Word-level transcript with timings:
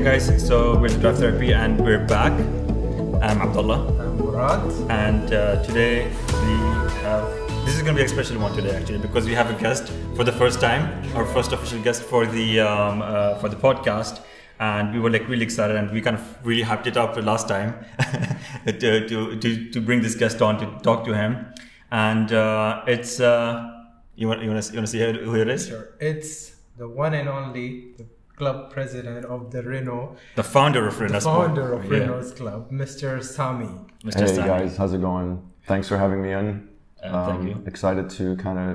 Hey 0.00 0.18
guys, 0.18 0.46
so 0.48 0.78
we're 0.78 0.86
in 0.86 0.98
Drive 0.98 1.18
Therapy 1.18 1.52
and 1.52 1.78
we're 1.78 2.06
back. 2.06 2.32
I'm 3.20 3.42
Abdullah, 3.42 3.86
I'm 4.00 4.16
Murad. 4.16 4.90
and 4.90 5.30
uh, 5.30 5.62
today 5.62 6.06
we 6.06 6.52
have 7.04 7.28
this 7.66 7.76
is 7.76 7.82
going 7.82 7.94
to 7.94 8.00
be 8.00 8.04
a 8.04 8.08
special 8.08 8.40
one 8.40 8.56
today 8.56 8.74
actually 8.74 8.96
because 8.96 9.26
we 9.26 9.34
have 9.34 9.50
a 9.50 9.60
guest 9.60 9.92
for 10.16 10.24
the 10.24 10.32
first 10.32 10.58
time, 10.58 11.04
our 11.14 11.26
first 11.26 11.52
official 11.52 11.82
guest 11.82 12.02
for 12.02 12.24
the 12.24 12.60
um, 12.60 13.02
uh, 13.02 13.34
for 13.40 13.50
the 13.50 13.56
podcast, 13.56 14.22
and 14.58 14.94
we 14.94 15.00
were 15.00 15.10
like 15.10 15.28
really 15.28 15.42
excited 15.42 15.76
and 15.76 15.90
we 15.90 16.00
kind 16.00 16.16
of 16.16 16.46
really 16.46 16.62
hyped 16.62 16.86
it 16.86 16.96
up 16.96 17.14
the 17.14 17.20
last 17.20 17.46
time 17.46 17.74
to, 18.64 19.06
to, 19.06 19.36
to 19.36 19.70
to 19.70 19.80
bring 19.82 20.00
this 20.00 20.14
guest 20.14 20.40
on 20.40 20.58
to 20.60 20.82
talk 20.82 21.04
to 21.04 21.12
him, 21.12 21.44
and 21.90 22.32
uh, 22.32 22.82
it's 22.86 23.20
uh, 23.20 23.70
you 24.16 24.28
want 24.28 24.40
you 24.40 24.48
want 24.48 24.62
to 24.62 24.72
you 24.72 24.78
want 24.78 24.86
to 24.86 24.92
see 24.92 25.00
who 25.00 25.30
who 25.30 25.34
it 25.34 25.48
is? 25.48 25.68
Sure. 25.68 25.90
It's 26.00 26.56
the 26.78 26.88
one 26.88 27.12
and 27.12 27.28
only 27.28 27.92
the 27.98 28.06
club 28.40 28.70
president 28.76 29.24
of 29.34 29.40
the 29.54 29.62
Renault, 29.62 30.16
The 30.34 30.42
founder 30.56 30.82
of 30.88 30.94
the 30.98 31.04
Renault 31.04 31.20
Sport. 31.20 31.46
founder 31.46 31.68
of 31.76 31.84
Yeah. 31.84 31.98
Renault's 31.98 32.32
club, 32.40 32.60
Mr. 32.82 33.08
Sami. 33.34 33.72
Mr. 34.08 34.20
Hey 34.20 34.34
Sami. 34.36 34.48
guys, 34.52 34.70
how's 34.78 34.94
it 34.98 35.02
going? 35.10 35.28
Thanks 35.72 35.86
for 35.90 35.98
having 36.04 36.20
me 36.26 36.30
in. 36.40 36.46
Uh, 37.02 37.26
thank 37.28 37.42
you. 37.48 37.54
Excited 37.72 38.06
to 38.18 38.24
kind 38.46 38.58
of 38.64 38.70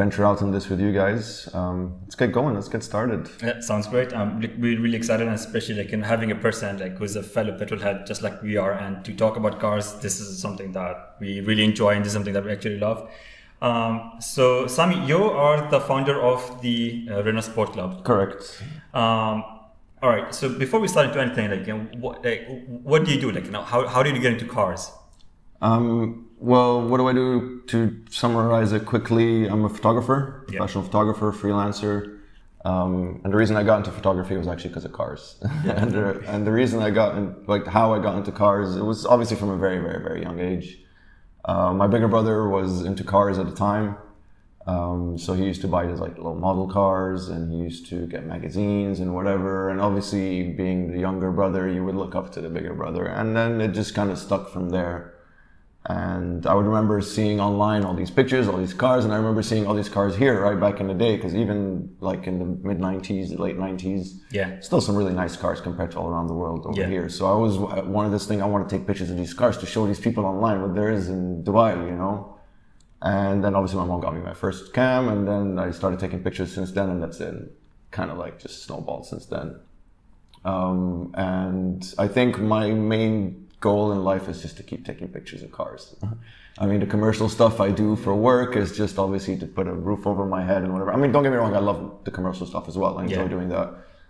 venture 0.00 0.24
out 0.28 0.38
on 0.44 0.50
this 0.56 0.68
with 0.70 0.80
you 0.80 0.92
guys. 1.02 1.48
Um, 1.60 1.78
let's 2.02 2.16
get 2.22 2.30
going. 2.32 2.52
Let's 2.58 2.68
get 2.74 2.82
started. 2.92 3.22
Yeah, 3.42 3.60
sounds 3.70 3.86
great. 3.94 4.12
Um, 4.18 4.28
we're 4.62 4.80
really 4.84 4.96
excited, 5.02 5.26
and 5.30 5.36
especially 5.44 5.76
like 5.82 5.90
in 5.96 6.02
having 6.02 6.30
a 6.36 6.38
person 6.46 6.78
like 6.84 6.94
who's 6.98 7.14
a 7.22 7.22
fellow 7.36 7.52
petrolhead, 7.60 7.96
just 8.10 8.20
like 8.26 8.36
we 8.42 8.56
are, 8.64 8.72
and 8.84 9.04
to 9.06 9.12
talk 9.22 9.34
about 9.40 9.54
cars. 9.64 9.86
This 10.06 10.16
is 10.24 10.28
something 10.46 10.70
that 10.78 10.96
we 11.20 11.30
really 11.48 11.64
enjoy, 11.70 11.90
and 11.94 12.00
this 12.04 12.08
is 12.12 12.16
something 12.18 12.34
that 12.38 12.44
we 12.44 12.52
actually 12.56 12.78
love. 12.88 13.08
Um, 13.62 14.12
so, 14.20 14.66
Sami, 14.66 15.04
you 15.06 15.22
are 15.24 15.70
the 15.70 15.80
founder 15.80 16.20
of 16.20 16.62
the 16.62 17.06
uh, 17.10 17.22
Renault 17.22 17.42
Sport 17.42 17.72
Club. 17.72 18.04
Correct. 18.04 18.62
Um, 18.94 19.44
all 20.02 20.08
right. 20.08 20.34
So, 20.34 20.48
before 20.48 20.80
we 20.80 20.88
start 20.88 21.06
into 21.08 21.20
anything, 21.20 21.50
like, 21.50 21.66
you 21.66 21.74
know, 21.74 21.86
what, 21.98 22.24
like, 22.24 22.48
what 22.68 23.04
do 23.04 23.12
you 23.12 23.20
do? 23.20 23.30
Like, 23.30 23.44
you 23.44 23.50
know, 23.50 23.62
how, 23.62 23.86
how 23.86 24.02
did 24.02 24.16
you 24.16 24.22
get 24.22 24.32
into 24.32 24.46
cars? 24.46 24.90
Um, 25.60 26.30
well, 26.38 26.88
what 26.88 26.96
do 26.96 27.06
I 27.06 27.12
do 27.12 27.60
to 27.66 28.02
summarize 28.10 28.72
it 28.72 28.86
quickly? 28.86 29.46
I'm 29.46 29.64
a 29.64 29.68
photographer, 29.68 30.46
Yeah. 30.48 30.58
professional 30.58 30.84
photographer, 30.84 31.30
freelancer. 31.32 32.16
Um, 32.64 33.20
and 33.24 33.32
the 33.32 33.36
reason 33.36 33.56
I 33.56 33.62
got 33.62 33.78
into 33.78 33.90
photography 33.90 34.36
was 34.36 34.46
actually 34.48 34.68
because 34.70 34.84
of 34.86 34.92
cars. 34.92 35.38
and, 35.42 35.92
the, 35.92 36.22
and 36.26 36.46
the 36.46 36.52
reason 36.52 36.80
I 36.82 36.90
got 36.90 37.16
in, 37.16 37.34
like 37.46 37.66
how 37.66 37.92
I 37.92 37.98
got 37.98 38.16
into 38.16 38.32
cars, 38.32 38.76
it 38.76 38.84
was 38.84 39.04
obviously 39.04 39.36
from 39.36 39.50
a 39.50 39.58
very, 39.58 39.78
very, 39.80 40.02
very 40.02 40.22
young 40.22 40.40
age. 40.40 40.78
Uh, 41.44 41.72
my 41.72 41.86
bigger 41.86 42.08
brother 42.08 42.48
was 42.48 42.82
into 42.82 43.04
cars 43.04 43.38
at 43.38 43.46
the 43.46 43.54
time. 43.54 43.96
Um, 44.66 45.18
so 45.18 45.32
he 45.34 45.44
used 45.44 45.62
to 45.62 45.68
buy 45.68 45.86
his 45.86 46.00
like 46.00 46.16
little 46.16 46.34
model 46.34 46.68
cars 46.68 47.28
and 47.28 47.50
he 47.50 47.58
used 47.58 47.86
to 47.88 48.06
get 48.06 48.26
magazines 48.26 49.00
and 49.00 49.14
whatever. 49.14 49.70
And 49.70 49.80
obviously 49.80 50.52
being 50.52 50.92
the 50.92 50.98
younger 50.98 51.30
brother, 51.32 51.68
you 51.68 51.84
would 51.84 51.96
look 51.96 52.14
up 52.14 52.30
to 52.32 52.40
the 52.40 52.50
bigger 52.50 52.74
brother. 52.74 53.06
And 53.06 53.34
then 53.34 53.60
it 53.60 53.68
just 53.68 53.94
kind 53.94 54.10
of 54.10 54.18
stuck 54.18 54.50
from 54.50 54.70
there. 54.70 55.14
And 55.86 56.46
I 56.46 56.52
would 56.54 56.66
remember 56.66 57.00
seeing 57.00 57.40
online 57.40 57.84
all 57.84 57.94
these 57.94 58.10
pictures, 58.10 58.46
all 58.46 58.58
these 58.58 58.74
cars, 58.74 59.04
and 59.06 59.14
I 59.14 59.16
remember 59.16 59.42
seeing 59.42 59.66
all 59.66 59.72
these 59.74 59.88
cars 59.88 60.14
here 60.14 60.42
right 60.42 60.60
back 60.60 60.78
in 60.78 60.88
the 60.88 60.94
day, 60.94 61.16
because 61.16 61.34
even 61.34 61.96
like 62.00 62.26
in 62.26 62.38
the 62.38 62.44
mid 62.44 62.78
90s, 62.78 63.38
late 63.38 63.56
90s, 63.56 64.20
Yeah. 64.30 64.60
still 64.60 64.82
some 64.82 64.94
really 64.94 65.14
nice 65.14 65.36
cars 65.36 65.58
compared 65.62 65.90
to 65.92 65.98
all 65.98 66.08
around 66.08 66.26
the 66.26 66.34
world 66.34 66.66
over 66.66 66.78
Yeah. 66.78 66.86
here. 66.86 67.08
So 67.08 67.32
I 67.32 67.36
was 67.36 67.56
one 67.58 68.04
of 68.04 68.12
this 68.12 68.26
thing, 68.26 68.42
I 68.42 68.46
want 68.46 68.68
to 68.68 68.76
take 68.76 68.86
pictures 68.86 69.10
of 69.10 69.16
these 69.16 69.32
cars 69.32 69.56
to 69.58 69.66
show 69.66 69.86
these 69.86 70.00
people 70.00 70.26
online 70.26 70.60
what 70.60 70.74
there 70.74 70.90
is 70.90 71.08
in 71.08 71.42
Dubai, 71.44 71.74
you 71.88 71.96
know? 71.96 72.36
And 73.00 73.42
then 73.42 73.54
obviously 73.54 73.78
my 73.78 73.86
mom 73.86 74.02
got 74.02 74.14
me 74.14 74.20
my 74.20 74.34
first 74.34 74.74
cam, 74.74 75.08
and 75.08 75.26
then 75.26 75.58
I 75.58 75.70
started 75.70 75.98
taking 75.98 76.22
pictures 76.22 76.52
since 76.52 76.72
then, 76.72 76.90
and 76.90 77.02
that's 77.02 77.20
it. 77.20 77.34
Kind 77.90 78.10
of 78.10 78.18
like 78.18 78.38
just 78.38 78.64
snowballed 78.64 79.06
since 79.06 79.24
then. 79.24 79.56
Um, 80.44 81.10
and 81.14 81.94
I 81.98 82.06
think 82.06 82.38
my 82.38 82.70
main 82.72 83.39
goal 83.60 83.92
in 83.92 84.02
life 84.04 84.28
is 84.28 84.40
just 84.42 84.56
to 84.56 84.62
keep 84.62 84.84
taking 84.86 85.08
pictures 85.08 85.42
of 85.42 85.52
cars. 85.52 85.94
I 86.58 86.66
mean, 86.66 86.80
the 86.80 86.86
commercial 86.86 87.28
stuff 87.28 87.60
I 87.60 87.70
do 87.70 87.94
for 87.96 88.14
work 88.14 88.56
is 88.56 88.76
just 88.76 88.98
obviously 88.98 89.36
to 89.38 89.46
put 89.46 89.66
a 89.68 89.72
roof 89.72 90.06
over 90.06 90.24
my 90.26 90.42
head 90.44 90.62
and 90.62 90.72
whatever. 90.72 90.92
I 90.92 90.96
mean, 90.96 91.12
don't 91.12 91.22
get 91.22 91.30
me 91.32 91.36
wrong, 91.38 91.54
I 91.54 91.60
love 91.60 92.00
the 92.04 92.10
commercial 92.10 92.46
stuff 92.46 92.68
as 92.68 92.76
well. 92.76 92.98
I 92.98 93.04
enjoy 93.04 93.22
Yeah. 93.22 93.28
doing 93.28 93.48
that. 93.50 93.68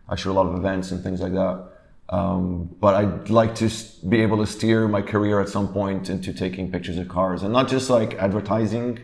I 0.08 0.16
shoot 0.16 0.30
a 0.30 0.38
lot 0.40 0.46
of 0.46 0.54
events 0.54 0.90
and 0.92 1.02
things 1.02 1.20
like 1.20 1.32
that. 1.34 1.64
Um, 2.08 2.70
but 2.80 2.94
I'd 2.96 3.30
like 3.30 3.54
to 3.56 3.70
be 4.08 4.20
able 4.22 4.38
to 4.38 4.46
steer 4.46 4.88
my 4.88 5.02
career 5.02 5.40
at 5.40 5.48
some 5.48 5.68
point 5.72 6.10
into 6.10 6.32
taking 6.32 6.70
pictures 6.72 6.98
of 6.98 7.08
cars 7.08 7.42
and 7.44 7.52
not 7.52 7.68
just 7.68 7.88
like 7.90 8.14
advertising, 8.14 8.98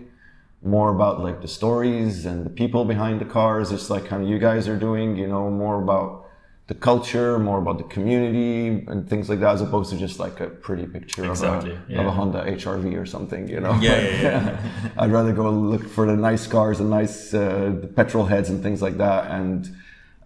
more 0.62 0.90
about 0.90 1.20
like 1.22 1.40
the 1.42 1.48
stories 1.48 2.26
and 2.26 2.44
the 2.44 2.50
people 2.50 2.84
behind 2.84 3.20
the 3.20 3.24
cars. 3.24 3.70
It's 3.70 3.90
like 3.90 4.06
kind 4.06 4.22
of 4.24 4.28
you 4.28 4.38
guys 4.40 4.66
are 4.68 4.76
doing, 4.76 5.16
you 5.16 5.28
know, 5.28 5.48
more 5.50 5.80
about 5.80 6.25
the 6.68 6.74
culture, 6.74 7.38
more 7.38 7.58
about 7.58 7.78
the 7.78 7.84
community 7.84 8.84
and 8.88 9.08
things 9.08 9.28
like 9.28 9.38
that, 9.40 9.52
as 9.54 9.62
opposed 9.62 9.90
to 9.92 9.96
just 9.96 10.18
like 10.18 10.40
a 10.40 10.48
pretty 10.48 10.84
picture 10.86 11.24
Exactly, 11.24 11.72
of, 11.72 11.76
a, 11.88 11.92
yeah. 11.92 12.00
of 12.00 12.06
a 12.06 12.10
Honda 12.10 12.44
HRV 12.44 13.00
or 13.00 13.06
something, 13.06 13.46
you 13.48 13.60
know? 13.60 13.74
Yeah, 13.80 14.00
yeah, 14.00 14.22
yeah. 14.22 14.90
I'd 14.98 15.12
rather 15.12 15.32
go 15.32 15.48
look 15.50 15.86
for 15.88 16.06
the 16.06 16.16
nice 16.16 16.46
cars 16.48 16.80
and 16.80 16.90
nice 16.90 17.32
uh, 17.32 17.72
the 17.82 17.86
petrol 17.86 18.24
heads 18.26 18.50
and 18.50 18.62
things 18.64 18.82
like 18.82 18.96
that. 18.98 19.30
And 19.30 19.70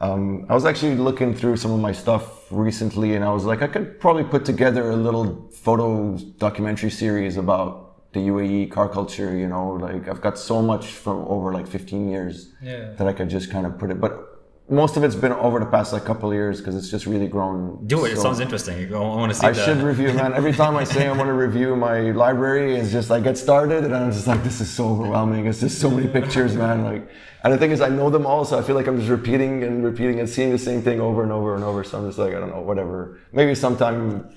um, 0.01 0.47
I 0.49 0.55
was 0.55 0.65
actually 0.65 0.95
looking 0.95 1.35
through 1.35 1.59
some 1.59 1.73
of 1.73 1.81
my 1.81 1.93
stuff 1.93 2.51
recently, 2.51 3.15
and 3.17 3.23
I 3.23 3.33
was 3.35 3.45
like, 3.45 3.61
I 3.61 3.67
could 3.67 4.01
probably 4.01 4.25
put 4.25 4.47
together 4.47 4.91
a 4.91 4.97
little 4.97 5.51
photo 5.53 6.17
documentary 6.39 6.91
series 6.91 7.37
about 7.37 8.13
the 8.15 8.21
UAE 8.21 8.71
car 8.71 8.89
culture. 8.89 9.37
You 9.37 9.47
know, 9.47 9.73
like 9.73 10.09
I've 10.09 10.23
got 10.23 10.39
so 10.39 10.63
much 10.63 10.87
from 10.87 11.19
over 11.29 11.53
like 11.53 11.67
15 11.69 12.09
years 12.09 12.35
Yeah. 12.63 12.95
that 12.97 13.07
I 13.07 13.13
could 13.13 13.29
just 13.29 13.51
kind 13.51 13.67
of 13.67 13.79
put 13.79 13.91
it, 13.91 14.01
but. 14.01 14.27
Most 14.71 14.97
of 14.97 15.03
it's 15.03 15.17
been 15.17 15.33
over 15.33 15.59
the 15.59 15.67
past 15.67 15.93
like 15.93 16.05
couple 16.05 16.29
of 16.31 16.35
years 16.35 16.59
because 16.61 16.77
it's 16.77 16.89
just 16.89 17.05
really 17.05 17.27
grown. 17.27 17.85
Do 17.89 18.05
it. 18.05 18.13
It 18.13 18.19
sounds 18.19 18.39
interesting. 18.39 18.95
I 18.95 18.99
want 18.99 19.33
to 19.33 19.37
see 19.39 19.47
I 19.49 19.51
the- 19.51 19.65
should 19.65 19.79
review, 19.79 20.13
man. 20.13 20.33
Every 20.33 20.53
time 20.53 20.77
I 20.77 20.85
say 20.85 21.09
I 21.09 21.13
want 21.13 21.27
to 21.27 21.33
review 21.33 21.75
my 21.75 22.13
library, 22.13 22.77
it's 22.77 22.93
just 22.93 23.11
I 23.11 23.19
get 23.19 23.37
started 23.37 23.83
and 23.85 23.93
I'm 23.97 24.13
just 24.13 24.29
like, 24.29 24.45
this 24.45 24.61
is 24.61 24.71
so 24.71 24.91
overwhelming. 24.91 25.47
It's 25.47 25.59
just 25.59 25.81
so 25.81 25.91
many 25.91 26.07
pictures, 26.07 26.55
man. 26.55 26.85
Like, 26.85 27.09
and 27.43 27.53
the 27.53 27.59
thing 27.59 27.73
is, 27.73 27.81
I 27.81 27.89
know 27.89 28.11
them 28.11 28.27
all, 28.27 28.45
so 28.45 28.59
I 28.61 28.63
feel 28.63 28.77
like 28.77 28.87
I'm 28.87 28.97
just 28.99 29.11
repeating 29.11 29.65
and 29.65 29.83
repeating 29.85 30.21
and 30.21 30.29
seeing 30.29 30.51
the 30.53 30.59
same 30.59 30.83
thing 30.83 31.01
over 31.01 31.25
and 31.25 31.33
over 31.33 31.57
and 31.57 31.65
over. 31.65 31.83
So 31.83 31.99
I'm 31.99 32.07
just 32.07 32.19
like, 32.19 32.33
I 32.35 32.39
don't 32.39 32.51
know, 32.51 32.61
whatever. 32.61 33.19
Maybe 33.33 33.57
sometime, 33.57 34.31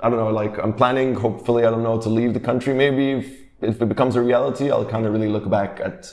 I 0.00 0.10
don't 0.10 0.18
know. 0.18 0.28
Like, 0.30 0.58
I'm 0.58 0.74
planning, 0.74 1.14
hopefully, 1.14 1.64
I 1.64 1.70
don't 1.70 1.82
know, 1.82 1.98
to 1.98 2.10
leave 2.10 2.34
the 2.34 2.40
country. 2.40 2.74
Maybe 2.74 3.12
if, 3.12 3.26
if 3.62 3.80
it 3.80 3.88
becomes 3.88 4.16
a 4.16 4.20
reality, 4.20 4.70
I'll 4.70 4.84
kind 4.84 5.06
of 5.06 5.14
really 5.14 5.28
look 5.28 5.48
back 5.48 5.80
at 5.80 6.12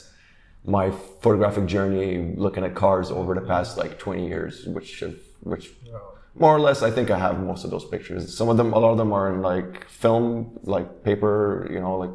my 0.66 0.90
photographic 0.90 1.66
journey, 1.66 2.34
looking 2.36 2.64
at 2.64 2.74
cars 2.74 3.10
over 3.10 3.34
the 3.34 3.40
past 3.40 3.78
like 3.78 3.98
20 3.98 4.26
years, 4.26 4.66
which 4.66 5.00
have, 5.00 5.14
which 5.40 5.70
more 6.38 6.54
or 6.54 6.60
less, 6.60 6.82
I 6.82 6.90
think 6.90 7.10
I 7.10 7.18
have 7.18 7.40
most 7.40 7.64
of 7.64 7.70
those 7.70 7.84
pictures. 7.84 8.36
Some 8.36 8.48
of 8.48 8.56
them, 8.56 8.72
a 8.72 8.78
lot 8.78 8.90
of 8.90 8.98
them 8.98 9.12
are 9.12 9.32
in 9.32 9.40
like 9.40 9.88
film, 9.88 10.58
like 10.64 11.02
paper, 11.02 11.68
you 11.70 11.80
know, 11.80 11.96
like. 11.96 12.10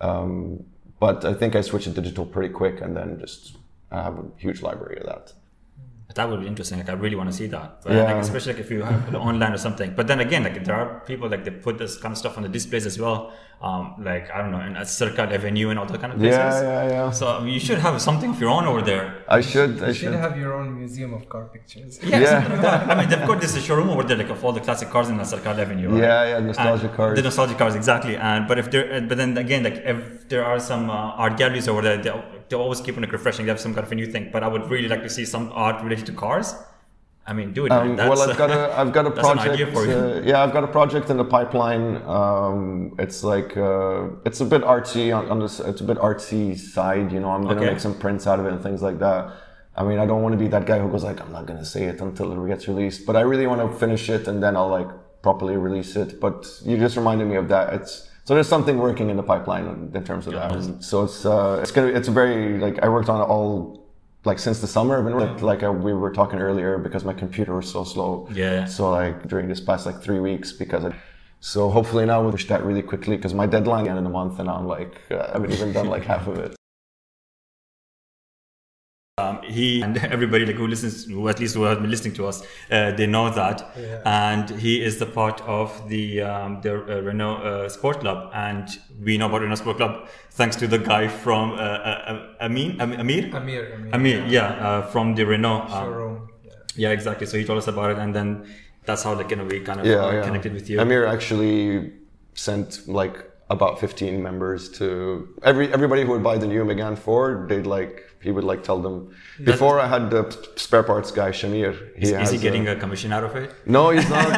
Um, 0.00 0.64
but 0.98 1.24
I 1.24 1.32
think 1.32 1.56
I 1.56 1.62
switched 1.62 1.84
to 1.84 1.90
digital 1.90 2.26
pretty 2.26 2.52
quick, 2.52 2.80
and 2.82 2.94
then 2.94 3.18
just 3.18 3.56
I 3.90 4.02
have 4.02 4.18
a 4.18 4.24
huge 4.36 4.60
library 4.60 4.98
of 4.98 5.06
that. 5.06 5.32
That 6.16 6.28
would 6.28 6.40
be 6.40 6.46
interesting. 6.48 6.78
Like 6.78 6.88
I 6.90 6.94
really 6.94 7.14
want 7.16 7.30
to 7.30 7.36
see 7.36 7.46
that. 7.48 7.82
But, 7.82 7.92
Yeah. 7.92 8.02
like, 8.04 8.16
especially 8.16 8.54
like 8.54 8.62
if 8.62 8.70
you 8.70 8.82
have 8.82 9.02
it 9.08 9.14
online 9.30 9.52
or 9.52 9.58
something. 9.58 9.92
But 9.94 10.06
then 10.08 10.18
again, 10.20 10.42
like 10.42 10.64
there 10.64 10.74
are 10.74 11.00
people 11.10 11.28
like 11.28 11.44
they 11.44 11.52
put 11.52 11.78
this 11.78 11.96
kind 11.98 12.12
of 12.12 12.18
stuff 12.18 12.36
on 12.36 12.42
the 12.42 12.48
displays 12.48 12.84
as 12.86 12.98
well. 12.98 13.32
Um, 13.62 13.84
like 14.10 14.30
I 14.34 14.38
don't 14.40 14.52
know, 14.52 14.60
in 14.68 14.72
Alserkal 14.74 15.30
Avenue 15.38 15.68
and 15.70 15.78
all 15.78 15.84
that 15.86 16.00
kind 16.00 16.12
of 16.14 16.18
places. 16.18 16.38
Yeah, 16.38 16.62
yeah, 16.62 16.88
yeah. 16.96 17.10
So 17.10 17.24
I 17.36 17.40
mean, 17.44 17.52
you 17.52 17.60
should 17.60 17.78
have 17.78 18.00
something 18.00 18.30
of 18.30 18.40
your 18.40 18.50
own 18.50 18.64
over 18.66 18.80
there. 18.82 19.22
I 19.28 19.40
should, 19.42 19.72
I 19.82 19.88
You 19.88 19.92
should. 19.92 19.96
should 20.12 20.14
have 20.14 20.36
your 20.38 20.54
own 20.54 20.68
museum 20.78 21.12
of 21.14 21.28
car 21.28 21.44
pictures. 21.54 22.00
Yeah, 22.12 22.20
Yeah. 22.20 22.48
like 22.52 22.62
that. 22.62 22.90
I 22.90 22.94
mean, 22.98 23.08
they've 23.10 23.26
got 23.30 23.38
this 23.40 23.54
showroom 23.62 23.90
over 23.90 24.02
there, 24.02 24.16
like 24.16 24.30
of 24.30 24.42
all 24.44 24.52
the 24.52 24.60
classic 24.68 24.88
cars 24.90 25.08
in 25.10 25.16
the 25.18 25.24
Circle 25.24 25.52
Avenue. 25.64 25.90
Right? 25.90 26.02
Yeah, 26.02 26.28
yeah, 26.30 26.40
nostalgia 26.40 26.86
And 26.88 26.96
cars. 26.96 27.16
The 27.18 27.22
nostalgic 27.22 27.58
cars, 27.58 27.74
exactly. 27.74 28.16
And 28.16 28.48
but 28.48 28.58
if 28.58 28.70
there, 28.70 28.86
uh, 28.94 29.00
but 29.08 29.16
then 29.18 29.36
again, 29.36 29.62
like 29.62 29.78
if 29.92 30.28
there 30.30 30.44
are 30.44 30.58
some 30.58 30.88
uh, 30.90 31.22
art 31.24 31.36
galleries 31.36 31.68
over 31.68 31.82
there, 31.82 31.98
they, 32.50 32.56
always 32.56 32.80
keep 32.80 32.96
on 32.96 33.02
like 33.02 33.12
refreshing. 33.12 33.46
They 33.46 33.50
have 33.50 33.60
some 33.60 33.74
kind 33.74 33.86
of 33.86 33.92
a 33.92 33.94
new 33.94 34.06
thing. 34.06 34.28
But 34.32 34.42
I 34.42 34.48
would 34.48 34.68
really 34.70 34.88
like 34.88 35.02
to 35.02 35.10
see 35.10 35.24
some 35.24 35.50
art 35.54 35.82
related 35.82 36.06
to 36.06 36.12
cars. 36.12 36.54
I 37.26 37.32
mean, 37.32 37.52
do 37.52 37.66
it. 37.66 37.70
Um, 37.72 37.96
That's, 37.96 38.08
well, 38.10 38.28
I've 38.28 38.36
got 38.36 38.50
a, 38.50 38.78
I've 38.78 38.92
got 38.92 39.06
a 39.06 39.10
project. 39.10 39.50
idea 39.54 39.66
for 39.72 39.86
you. 39.86 39.92
uh, 39.92 40.22
yeah, 40.24 40.42
I've 40.42 40.52
got 40.52 40.64
a 40.64 40.68
project 40.68 41.10
in 41.10 41.16
the 41.16 41.24
pipeline. 41.24 41.96
Um, 42.06 42.94
it's 42.98 43.22
like 43.22 43.56
uh, 43.56 44.08
it's 44.24 44.40
a 44.40 44.44
bit 44.44 44.62
artsy 44.62 45.16
on, 45.16 45.30
on 45.30 45.38
this. 45.38 45.60
It's 45.60 45.80
a 45.80 45.84
bit 45.84 45.98
artsy 45.98 46.58
side. 46.58 47.12
You 47.12 47.20
know, 47.20 47.30
I'm 47.30 47.42
gonna 47.42 47.60
Okay. 47.60 47.70
make 47.70 47.80
some 47.80 47.94
prints 47.94 48.26
out 48.26 48.40
of 48.40 48.46
it 48.46 48.52
and 48.52 48.62
things 48.62 48.82
like 48.82 48.98
that. 48.98 49.32
I 49.76 49.84
mean, 49.84 49.98
I 49.98 50.06
don't 50.06 50.22
want 50.22 50.32
to 50.32 50.38
be 50.38 50.48
that 50.48 50.66
guy 50.66 50.78
who 50.80 50.90
goes 50.90 51.04
like, 51.04 51.20
I'm 51.20 51.30
not 51.30 51.46
gonna 51.46 51.64
say 51.64 51.84
it 51.84 52.00
until 52.00 52.32
it 52.32 52.48
gets 52.48 52.66
released. 52.66 53.06
But 53.06 53.14
I 53.16 53.20
really 53.20 53.46
want 53.46 53.60
to 53.70 53.78
finish 53.78 54.10
it 54.10 54.26
and 54.26 54.42
then 54.42 54.56
I'll 54.56 54.68
like 54.68 54.88
properly 55.22 55.56
release 55.56 55.94
it. 55.96 56.20
But 56.20 56.46
you 56.64 56.76
just 56.78 56.96
reminded 56.96 57.28
me 57.28 57.36
of 57.36 57.48
that. 57.48 57.74
It's 57.74 58.09
so 58.24 58.34
there's 58.34 58.48
something 58.48 58.78
working 58.78 59.10
in 59.10 59.16
the 59.16 59.22
pipeline 59.22 59.90
in, 59.94 60.04
terms 60.04 60.26
of 60.26 60.34
that. 60.34 60.52
And 60.52 60.84
so 60.84 61.04
it's 61.04 61.24
uh, 61.24 61.58
it's 61.62 61.72
gonna 61.72 61.88
it's 61.88 62.08
very 62.08 62.58
like 62.58 62.78
I 62.82 62.88
worked 62.88 63.08
on 63.08 63.20
it 63.20 63.24
all 63.24 63.80
like 64.24 64.38
since 64.38 64.60
the 64.60 64.66
summer. 64.66 64.98
I've 64.98 65.04
been 65.04 65.18
like, 65.18 65.42
like 65.42 65.62
uh, 65.62 65.72
we 65.72 65.92
were 65.92 66.12
talking 66.12 66.38
earlier 66.38 66.78
because 66.78 67.04
my 67.04 67.14
computer 67.14 67.54
was 67.54 67.70
so 67.70 67.84
slow. 67.84 68.28
Yeah. 68.32 68.66
So 68.66 68.90
like 68.90 69.26
during 69.28 69.48
this 69.48 69.60
past 69.60 69.86
like 69.86 70.02
three 70.02 70.20
weeks 70.20 70.52
because 70.52 70.84
I, 70.84 70.94
so 71.40 71.70
hopefully 71.70 72.04
now 72.04 72.22
we'll 72.22 72.32
push 72.32 72.46
that 72.48 72.64
really 72.64 72.82
quickly 72.82 73.16
because 73.16 73.32
my 73.32 73.46
deadline 73.46 73.88
end 73.88 73.98
in 73.98 74.06
a 74.06 74.10
month 74.10 74.38
and 74.38 74.48
I'm 74.48 74.66
like 74.66 75.00
uh, 75.10 75.26
I 75.28 75.32
haven't 75.32 75.52
even 75.52 75.72
done 75.72 75.88
like 75.88 76.04
half 76.12 76.26
of 76.26 76.38
it. 76.38 76.59
Um, 79.20 79.42
he 79.42 79.82
and 79.82 79.96
everybody 80.16 80.44
like 80.46 80.56
who 80.56 80.66
listens, 80.66 81.04
who 81.04 81.28
at 81.28 81.38
least 81.40 81.54
who 81.54 81.64
has 81.64 81.78
been 81.78 81.90
listening 81.90 82.14
to 82.14 82.26
us, 82.26 82.42
uh, 82.70 82.90
they 82.92 83.06
know 83.06 83.30
that. 83.30 83.58
Yeah. 83.78 84.02
And 84.04 84.50
he 84.64 84.82
is 84.88 84.98
the 84.98 85.06
part 85.06 85.40
of 85.42 85.88
the 85.88 86.22
um, 86.22 86.60
the 86.62 86.72
uh, 86.74 87.00
Renault 87.08 87.36
uh, 87.42 87.68
Sport 87.68 88.00
Club, 88.00 88.30
and 88.34 88.68
we 89.04 89.18
know 89.18 89.26
about 89.26 89.40
Renault 89.42 89.56
Sport 89.64 89.76
Club 89.76 90.08
thanks 90.30 90.56
to 90.56 90.66
the 90.66 90.78
guy 90.78 91.08
from 91.08 91.52
uh, 91.52 91.56
uh, 91.56 92.26
Amin, 92.40 92.80
Amir, 92.80 93.00
Amir, 93.00 93.34
Amir. 93.36 93.90
Amir, 93.92 94.26
yeah, 94.26 94.46
uh, 94.68 94.82
from 94.92 95.14
the 95.14 95.24
Renault. 95.24 95.62
um, 95.62 95.68
Showroom. 95.70 96.28
Yeah. 96.44 96.52
yeah, 96.76 96.90
exactly. 96.90 97.26
So 97.26 97.36
he 97.38 97.44
told 97.44 97.58
us 97.58 97.68
about 97.68 97.90
it, 97.92 97.98
and 97.98 98.14
then 98.14 98.46
that's 98.86 99.02
how 99.02 99.14
like 99.14 99.30
in 99.32 99.40
a 99.40 99.44
way 99.44 99.60
kind 99.60 99.80
of 99.80 99.86
Yeah, 99.86 99.96
uh, 100.04 100.12
yeah. 100.12 100.22
connected 100.24 100.52
with 100.54 100.68
you. 100.70 100.80
Amir 100.80 101.06
actually 101.06 101.92
sent 102.34 102.88
like 102.88 103.29
about 103.50 103.80
15 103.80 104.22
members 104.22 104.70
to 104.78 105.28
every 105.42 105.66
everybody 105.72 106.02
who 106.04 106.10
would 106.12 106.22
buy 106.22 106.38
the 106.38 106.46
new 106.46 106.64
Megane 106.64 106.96
4. 106.96 107.46
They'd 107.48 107.66
like 107.66 108.04
he 108.22 108.30
would 108.30 108.44
like 108.44 108.62
tell 108.62 108.80
them. 108.86 108.96
Before 109.44 109.80
I 109.80 109.86
had 109.94 110.10
the 110.10 110.22
spare 110.56 110.82
parts 110.82 111.10
guy 111.10 111.30
Shamir. 111.30 111.72
He 111.96 112.06
is, 112.06 112.10
has 112.12 112.30
he 112.30 112.38
getting 112.38 112.68
a, 112.68 112.72
a 112.72 112.76
commission 112.76 113.12
out 113.12 113.24
of 113.24 113.34
it? 113.36 113.48
No, 113.66 113.90
he's 113.90 114.08
not. 114.08 114.28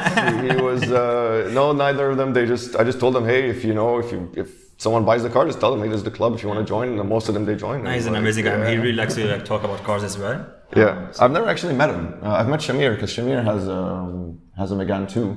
he, 0.42 0.48
he 0.50 0.56
was 0.70 0.82
uh, 0.90 1.50
no, 1.52 1.72
neither 1.72 2.10
of 2.10 2.16
them. 2.16 2.32
They 2.32 2.46
just 2.46 2.74
I 2.76 2.84
just 2.84 2.98
told 3.00 3.14
them, 3.14 3.24
hey, 3.24 3.50
if 3.50 3.64
you 3.64 3.74
know, 3.74 3.98
if 3.98 4.10
you 4.12 4.20
if 4.34 4.48
someone 4.78 5.04
buys 5.04 5.22
the 5.22 5.30
car, 5.30 5.44
just 5.46 5.60
tell 5.60 5.70
them, 5.72 5.80
hey, 5.82 5.88
this 5.88 5.98
is 5.98 6.04
the 6.10 6.16
club. 6.18 6.34
If 6.34 6.42
you 6.42 6.48
want 6.48 6.60
to 6.60 6.68
join, 6.74 6.98
and 6.98 7.08
most 7.16 7.28
of 7.28 7.34
them 7.34 7.44
they 7.44 7.54
join. 7.66 7.78
He's 7.86 8.06
an 8.06 8.14
Like, 8.14 8.20
amazing 8.22 8.44
guy. 8.46 8.56
Mean, 8.56 8.70
he 8.70 8.76
really 8.76 8.92
likes 9.02 9.14
to 9.16 9.26
like 9.26 9.44
talk 9.44 9.62
about 9.64 9.84
cars 9.84 10.02
as 10.04 10.16
well. 10.16 10.38
Yeah, 10.74 11.12
I've 11.20 11.32
never 11.32 11.48
actually 11.48 11.74
met 11.74 11.90
him. 11.90 12.04
Uh, 12.22 12.30
I've 12.38 12.48
met 12.48 12.60
Shamir 12.60 12.94
because 12.94 13.12
Shamir 13.14 13.44
has 13.44 13.68
um, 13.68 14.40
has 14.56 14.72
a 14.72 14.74
Megane 14.74 15.06
too, 15.16 15.28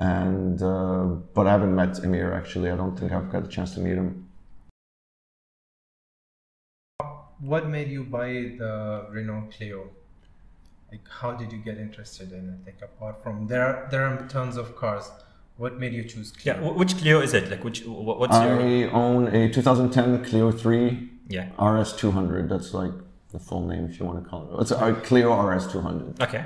and 0.00 0.60
uh, 0.62 1.04
but 1.34 1.46
I 1.46 1.50
haven't 1.50 1.74
met 1.74 1.98
Emir 2.02 2.32
actually. 2.32 2.70
I 2.70 2.76
don't 2.76 2.98
think 2.98 3.12
I've 3.12 3.30
got 3.30 3.42
the 3.44 3.48
chance 3.48 3.74
to 3.74 3.80
meet 3.80 3.94
him. 3.96 4.26
What 7.40 7.68
made 7.68 7.88
you 7.88 8.04
buy 8.04 8.28
the 8.58 9.06
Renault 9.10 9.48
Clio? 9.56 9.88
Like, 10.90 11.06
how 11.08 11.32
did 11.32 11.52
you 11.52 11.58
get 11.58 11.78
interested 11.78 12.32
in 12.32 12.48
it? 12.50 12.66
Like, 12.66 12.80
apart 12.82 13.22
from 13.22 13.46
there, 13.46 13.64
are, 13.64 13.88
there 13.90 14.04
are 14.04 14.26
tons 14.28 14.56
of 14.56 14.76
cars. 14.76 15.10
What 15.56 15.78
made 15.78 15.92
you 15.94 16.04
choose 16.04 16.32
Clio? 16.32 16.54
Yeah, 16.54 16.70
which 16.72 16.96
Clio 16.98 17.20
is 17.20 17.32
it? 17.32 17.50
Like, 17.50 17.62
which 17.64 17.82
wh- 17.82 18.18
what's 18.20 18.36
your? 18.36 18.60
I 18.60 18.90
own 18.90 19.28
a 19.28 19.48
2010 19.50 20.24
Clio 20.24 20.50
3 20.50 21.10
Yeah. 21.28 21.48
RS 21.62 21.94
200. 21.94 22.48
That's 22.48 22.74
like 22.74 22.92
the 23.30 23.38
full 23.38 23.66
name 23.66 23.86
if 23.86 24.00
you 24.00 24.06
want 24.06 24.22
to 24.22 24.28
call 24.28 24.58
it. 24.58 24.62
It's 24.62 24.70
a 24.72 24.92
Clio 25.04 25.32
RS 25.40 25.66
200. 25.72 26.20
Okay. 26.22 26.44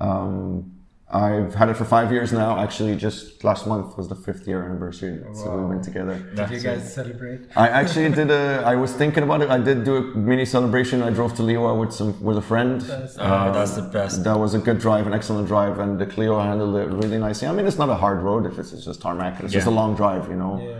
Um, 0.00 0.73
I've 1.14 1.54
had 1.54 1.68
it 1.68 1.76
for 1.76 1.84
five 1.84 2.10
years 2.10 2.32
now. 2.32 2.58
Actually, 2.58 2.96
just 2.96 3.44
last 3.44 3.68
month 3.68 3.96
was 3.96 4.08
the 4.08 4.16
fifth 4.16 4.48
year 4.48 4.60
anniversary, 4.68 5.22
so 5.32 5.44
we 5.56 5.62
Wow. 5.62 5.68
went 5.68 5.84
together. 5.84 6.16
Did 6.34 6.50
you 6.50 6.58
guys 6.68 6.92
celebrate? 6.92 7.40
I 7.54 7.68
actually 7.68 8.08
did 8.20 8.30
a. 8.32 8.62
I 8.72 8.74
was 8.74 8.92
thinking 8.92 9.22
about 9.22 9.40
it. 9.44 9.48
I 9.48 9.58
did 9.58 9.84
do 9.84 9.94
a 9.98 10.02
mini 10.30 10.44
celebration. 10.44 11.02
I 11.02 11.10
drove 11.10 11.32
to 11.38 11.42
Liwa 11.42 11.78
with 11.80 11.92
some 11.92 12.10
with 12.26 12.36
a 12.44 12.46
friend. 12.52 12.80
That's- 12.80 13.16
Oh, 13.20 13.52
that's 13.56 13.74
the 13.80 13.86
best. 13.98 14.24
That 14.24 14.38
was 14.44 14.54
a 14.54 14.58
good 14.58 14.78
drive, 14.86 15.06
an 15.06 15.14
excellent 15.14 15.46
drive, 15.46 15.78
and 15.78 15.90
the 16.00 16.06
Clio 16.14 16.40
handled 16.40 16.74
it 16.82 16.88
really 17.00 17.18
nicely. 17.18 17.46
I 17.46 17.52
mean, 17.52 17.66
it's 17.70 17.78
not 17.84 17.90
a 17.90 17.98
hard 18.04 18.20
road 18.28 18.44
if 18.50 18.58
it's, 18.58 18.72
it's 18.72 18.84
just 18.90 19.00
tarmac. 19.00 19.34
It's 19.44 19.52
just 19.52 19.68
a 19.68 19.76
long 19.80 19.94
drive, 19.94 20.24
you 20.28 20.38
know. 20.42 20.54
Yeah. 20.60 20.74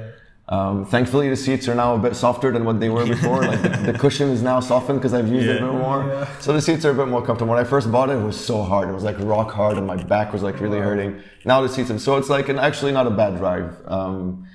Um, 0.46 0.84
thankfully, 0.84 1.30
the 1.30 1.36
seats 1.36 1.68
are 1.68 1.74
now 1.74 1.94
a 1.94 1.98
bit 1.98 2.14
softer 2.14 2.52
than 2.52 2.64
what 2.66 2.78
they 2.78 2.90
were 2.90 3.06
before. 3.06 3.42
like 3.42 3.62
the, 3.62 3.92
the 3.92 3.98
cushion 3.98 4.28
is 4.28 4.42
now 4.42 4.60
softened 4.60 4.98
because 4.98 5.14
I've 5.14 5.28
used 5.28 5.48
it 5.48 5.62
a 5.62 5.66
bit 5.66 5.72
more. 5.72 6.06
Yeah. 6.06 6.38
So 6.40 6.52
the 6.52 6.60
seats 6.60 6.84
are 6.84 6.90
a 6.90 6.94
bit 6.94 7.08
more 7.08 7.24
comfortable. 7.24 7.54
When 7.54 7.58
I 7.58 7.64
first 7.64 7.90
bought 7.90 8.10
it, 8.10 8.16
it 8.16 8.22
was 8.22 8.38
so 8.38 8.62
hard. 8.62 8.88
It 8.90 8.92
was 8.92 9.04
like 9.04 9.18
rock 9.20 9.50
hard, 9.52 9.78
and 9.78 9.86
my 9.86 9.96
back 9.96 10.32
was 10.34 10.42
like 10.42 10.60
really 10.60 10.80
hurting. 10.80 11.22
Now 11.46 11.62
the 11.62 11.68
seats, 11.68 11.90
are, 11.90 11.98
so 11.98 12.16
it's 12.16 12.28
like 12.28 12.50
an 12.50 12.58
actually 12.58 12.92
not 12.92 13.06
a 13.06 13.10
bad 13.10 13.38
drive. 13.38 13.74
Um, 13.86 14.46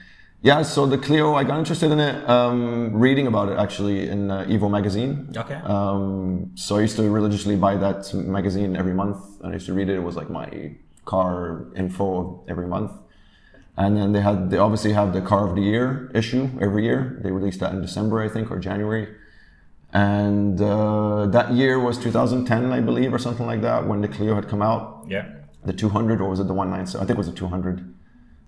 yeah, 0.42 0.62
so 0.62 0.86
the 0.86 0.98
Clio, 0.98 1.34
I 1.34 1.44
got 1.44 1.60
interested 1.60 1.92
in 1.92 2.00
it 2.00 2.30
um, 2.30 2.94
reading 2.94 3.28
about 3.28 3.50
it 3.50 3.58
actually 3.58 4.08
in 4.08 4.32
uh, 4.32 4.46
Evo 4.46 4.72
magazine. 4.72 5.34
Okay. 5.36 5.56
Um, 5.56 6.52
so 6.56 6.78
I 6.78 6.82
used 6.82 6.96
to 6.96 7.10
religiously 7.10 7.56
buy 7.56 7.76
that 7.76 8.14
magazine 8.14 8.78
every 8.78 8.94
month, 8.94 9.18
and 9.42 9.50
I 9.50 9.54
used 9.54 9.66
to 9.66 9.74
read 9.74 9.90
it. 9.90 9.96
It 9.96 10.04
was 10.04 10.16
like 10.16 10.30
my 10.30 10.76
car 11.06 11.66
info 11.76 12.46
every 12.48 12.68
month. 12.68 12.92
And 13.80 13.96
then 13.96 14.12
they 14.12 14.20
had, 14.20 14.50
they 14.52 14.58
obviously 14.58 14.92
have 14.92 15.14
the 15.14 15.22
car 15.22 15.48
of 15.48 15.56
the 15.56 15.62
year 15.62 16.12
issue 16.14 16.50
every 16.60 16.84
year. 16.84 17.18
They 17.24 17.32
released 17.32 17.62
that 17.62 17.72
in 17.74 17.82
December, 17.82 18.22
I 18.22 18.28
think, 18.28 18.52
or 18.52 18.60
January. 18.60 19.08
And 19.94 20.62
uh, 20.62 21.28
that 21.28 21.54
year 21.54 21.80
was 21.80 21.98
2010, 21.98 22.74
I 22.74 22.82
believe, 22.82 23.14
or 23.14 23.18
something 23.18 23.46
like 23.46 23.62
that, 23.62 23.88
when 23.88 24.02
the 24.02 24.10
Clio 24.10 24.36
had 24.36 24.50
come 24.50 24.62
out. 24.62 25.06
Yeah. 25.08 25.30
The 25.64 25.72
200, 25.72 26.20
or 26.20 26.30
was 26.30 26.42
it 26.42 26.48
the 26.48 26.54
197? 26.54 27.02
I 27.02 27.08
think 27.08 27.16
it 27.16 27.18
was 27.18 27.30
the 27.30 27.36
200. 27.36 27.96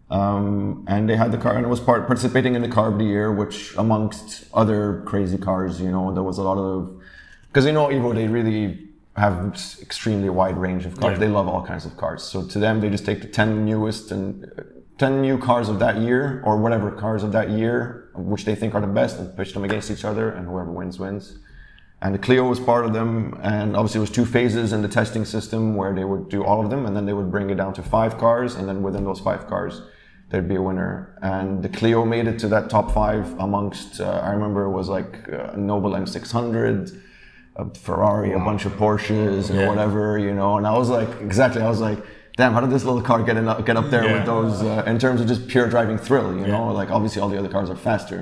Um, 0.09 0.83
and 0.89 1.09
they 1.09 1.15
had 1.15 1.31
the 1.31 1.37
car, 1.37 1.55
and 1.55 1.65
it 1.65 1.69
was 1.69 1.79
part 1.79 2.07
participating 2.07 2.53
in 2.55 2.61
the 2.61 2.67
car 2.67 2.91
of 2.91 2.97
the 2.99 3.05
year, 3.05 3.31
which 3.31 3.73
amongst 3.77 4.43
other 4.53 5.01
crazy 5.05 5.37
cars, 5.37 5.79
you 5.79 5.89
know, 5.89 6.13
there 6.13 6.23
was 6.23 6.37
a 6.37 6.43
lot 6.43 6.57
of 6.57 7.01
because 7.47 7.65
you 7.65 7.71
know 7.71 7.87
Evo, 7.87 8.13
they 8.13 8.27
really 8.27 8.89
have 9.15 9.55
extremely 9.81 10.29
wide 10.29 10.57
range 10.57 10.85
of 10.85 10.99
cars. 10.99 11.13
Yeah. 11.13 11.19
They 11.19 11.27
love 11.27 11.47
all 11.47 11.65
kinds 11.65 11.85
of 11.85 11.95
cars. 11.95 12.23
So 12.23 12.45
to 12.45 12.59
them, 12.59 12.81
they 12.81 12.89
just 12.89 13.05
take 13.05 13.21
the 13.21 13.27
10 13.27 13.65
newest 13.65 14.11
and 14.11 14.45
uh, 14.45 14.63
10 15.01 15.19
new 15.19 15.35
cars 15.35 15.67
of 15.67 15.79
that 15.79 15.97
year, 15.97 16.43
or 16.45 16.57
whatever 16.57 16.91
cars 16.91 17.23
of 17.23 17.31
that 17.31 17.49
year, 17.49 18.09
which 18.13 18.45
they 18.45 18.53
think 18.53 18.75
are 18.75 18.81
the 18.81 18.93
best, 19.01 19.17
and 19.17 19.35
pitch 19.35 19.51
them 19.55 19.63
against 19.63 19.89
each 19.89 20.05
other, 20.05 20.29
and 20.29 20.45
whoever 20.47 20.71
wins 20.71 20.99
wins. 20.99 21.39
And 22.03 22.13
the 22.13 22.19
Clio 22.19 22.47
was 22.47 22.59
part 22.59 22.85
of 22.85 22.93
them, 22.93 23.11
and 23.41 23.75
obviously 23.75 23.97
it 23.97 24.01
was 24.07 24.11
two 24.11 24.25
phases 24.25 24.73
in 24.73 24.83
the 24.83 24.87
testing 24.87 25.25
system 25.25 25.75
where 25.75 25.91
they 25.95 26.03
would 26.03 26.29
do 26.29 26.43
all 26.43 26.63
of 26.63 26.69
them, 26.69 26.85
and 26.85 26.95
then 26.95 27.07
they 27.07 27.13
would 27.13 27.31
bring 27.31 27.49
it 27.49 27.55
down 27.55 27.73
to 27.79 27.81
five 27.81 28.19
cars, 28.19 28.53
and 28.53 28.69
then 28.69 28.83
within 28.83 29.03
those 29.03 29.19
five 29.19 29.47
cars, 29.47 29.81
there'd 30.29 30.47
be 30.47 30.57
a 30.57 30.61
winner. 30.61 31.17
And 31.23 31.63
the 31.63 31.69
Clio 31.69 32.05
made 32.05 32.27
it 32.27 32.37
to 32.43 32.47
that 32.49 32.69
top 32.69 32.91
five 32.91 33.25
amongst, 33.39 34.01
uh, 34.01 34.21
I 34.27 34.29
remember 34.37 34.65
it 34.65 34.73
was 34.81 34.87
like 34.87 35.11
uh, 35.33 35.53
a 35.53 35.57
Noble 35.57 35.93
M600, 35.95 37.01
a 37.55 37.73
Ferrari, 37.73 38.33
a 38.33 38.39
bunch 38.49 38.65
of 38.65 38.73
Porsches, 38.73 39.49
and 39.49 39.57
Yeah. 39.61 39.67
whatever, 39.67 40.19
you 40.19 40.33
know. 40.35 40.57
And 40.59 40.67
I 40.67 40.77
was 40.77 40.89
like, 40.91 41.09
exactly, 41.21 41.63
I 41.63 41.69
was 41.69 41.81
like, 41.81 41.97
damn, 42.41 42.53
how 42.53 42.61
did 42.61 42.71
this 42.71 42.83
little 42.83 43.01
car 43.09 43.21
get 43.23 43.37
in, 43.37 43.45
get 43.69 43.77
up 43.77 43.89
there 43.91 44.03
Yeah. 44.05 44.13
with 44.15 44.25
those, 44.25 44.55
uh, 44.63 44.83
in 44.91 44.97
terms 44.97 45.21
of 45.21 45.27
just 45.27 45.47
pure 45.47 45.67
driving 45.69 45.97
thrill, 46.07 46.29
you 46.41 46.47
know? 46.53 46.65
Yeah. 46.69 46.79
Like 46.81 46.89
obviously 46.97 47.21
all 47.21 47.29
the 47.29 47.37
other 47.37 47.49
cars 47.55 47.69
are 47.69 47.75
faster. 47.89 48.19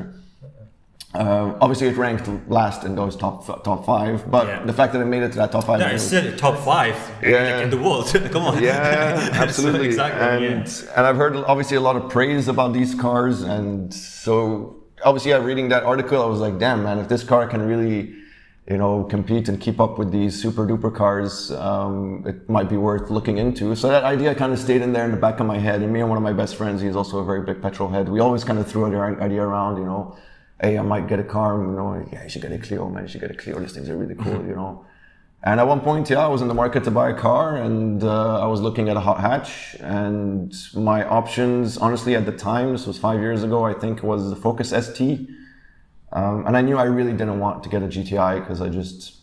Uh, 1.11 1.53
obviously, 1.59 1.87
it 1.87 1.97
ranked 1.97 2.27
last 2.47 2.83
in 2.87 2.93
those 2.95 3.15
top 3.15 3.37
top 3.63 3.83
five, 3.83 4.29
but 4.29 4.45
Yeah. 4.45 4.59
the 4.71 4.73
fact 4.79 4.89
that 4.93 5.01
it 5.01 5.05
made 5.15 5.23
it 5.23 5.31
to 5.31 5.37
that 5.41 5.51
top 5.51 5.63
five, 5.63 5.79
Yeah, 5.79 5.87
made 5.87 5.95
it's 5.95 6.11
it- 6.11 6.21
still 6.35 6.37
top 6.37 6.57
five 6.71 6.95
Yeah. 7.23 7.61
in 7.63 7.69
the 7.71 7.77
world. 7.85 8.05
Come 8.33 8.43
on. 8.49 8.61
yeah, 8.61 9.29
absolutely. 9.45 9.87
exactly. 9.87 10.21
and 10.47 10.67
yeah. 10.67 10.95
and 10.95 11.03
I've 11.07 11.15
heard 11.23 11.35
obviously 11.51 11.77
a 11.77 11.81
lot 11.89 11.95
of 11.95 12.03
praise 12.09 12.47
about 12.47 12.73
these 12.73 12.93
cars, 12.93 13.41
and 13.41 13.91
so 13.91 14.75
obviously, 15.03 15.31
yeah, 15.31 15.37
reading 15.49 15.69
that 15.69 15.81
article, 15.83 16.21
I 16.21 16.27
was 16.35 16.41
like, 16.47 16.59
damn, 16.59 16.83
man, 16.83 16.99
if 16.99 17.07
this 17.07 17.23
car 17.23 17.47
can 17.47 17.61
really, 17.71 18.13
you 18.69 18.77
know, 18.77 19.03
compete 19.03 19.49
and 19.49 19.59
keep 19.59 19.79
up 19.79 19.97
with 19.97 20.11
these 20.11 20.39
super 20.39 20.65
duper 20.67 20.93
cars, 20.93 21.51
um, 21.51 22.23
it 22.27 22.47
might 22.47 22.69
be 22.69 22.77
worth 22.77 23.09
looking 23.09 23.39
into. 23.39 23.75
So 23.75 23.87
that 23.89 24.03
idea 24.03 24.35
kind 24.35 24.53
of 24.53 24.59
stayed 24.59 24.83
in 24.83 24.93
there 24.93 25.05
in 25.05 25.11
the 25.11 25.17
back 25.17 25.39
of 25.39 25.47
my 25.47 25.57
head. 25.57 25.81
And 25.81 25.91
me 25.91 26.01
and 26.01 26.09
one 26.09 26.17
of 26.17 26.23
my 26.23 26.33
best 26.33 26.55
friends, 26.55 26.79
he's 26.79 26.95
also 26.95 27.17
a 27.17 27.25
very 27.25 27.41
big 27.41 27.63
petrol 27.63 27.89
head. 27.89 28.07
We 28.07 28.19
always 28.19 28.43
kind 28.43 28.59
of 28.59 28.67
threw 28.67 28.87
the 28.91 28.97
idea 28.99 29.41
around, 29.41 29.77
you 29.77 29.85
know. 29.85 30.15
Hey, 30.61 30.77
I 30.77 30.83
might 30.83 31.07
get 31.07 31.19
a 31.19 31.23
car, 31.23 31.59
you 31.59 31.71
know, 31.71 32.05
yeah, 32.11 32.23
you 32.23 32.29
should 32.29 32.43
get 32.43 32.51
a 32.51 32.59
Clio, 32.59 32.89
man, 32.89 33.03
you 33.03 33.09
should 33.09 33.21
get 33.21 33.31
a 33.31 33.33
Clio, 33.33 33.59
these 33.59 33.71
things 33.71 33.89
are 33.89 33.97
really 33.97 34.15
cool, 34.15 34.45
you 34.45 34.55
know. 34.55 34.85
And 35.41 35.57
at 35.59 35.65
one 35.65 35.79
point, 35.79 36.09
yeah, 36.09 36.19
I 36.19 36.27
was 36.27 36.41
in 36.41 36.49
the 36.49 36.53
market 36.53 36.83
to 36.83 36.91
buy 36.91 37.11
a 37.11 37.13
car 37.13 37.55
and 37.55 38.03
uh, 38.03 38.41
I 38.41 38.45
was 38.45 38.59
looking 38.59 38.89
at 38.89 38.97
a 38.97 38.99
hot 38.99 39.21
hatch. 39.21 39.77
And 39.79 40.53
my 40.75 41.07
options, 41.07 41.77
honestly, 41.77 42.13
at 42.15 42.25
the 42.25 42.33
time, 42.33 42.73
this 42.73 42.85
was 42.85 42.97
five 42.97 43.21
years 43.21 43.41
ago, 43.41 43.63
I 43.63 43.73
think, 43.73 44.03
was 44.03 44.29
the 44.29 44.35
Focus 44.35 44.71
ST. 44.71 45.29
Um, 46.11 46.45
and 46.47 46.57
I 46.57 46.61
knew 46.61 46.77
I 46.77 46.85
really 46.85 47.11
didn't 47.13 47.39
want 47.39 47.63
to 47.63 47.69
get 47.69 47.83
a 47.83 47.87
GTI 47.87 48.39
because 48.39 48.61
I 48.61 48.69
just, 48.69 49.15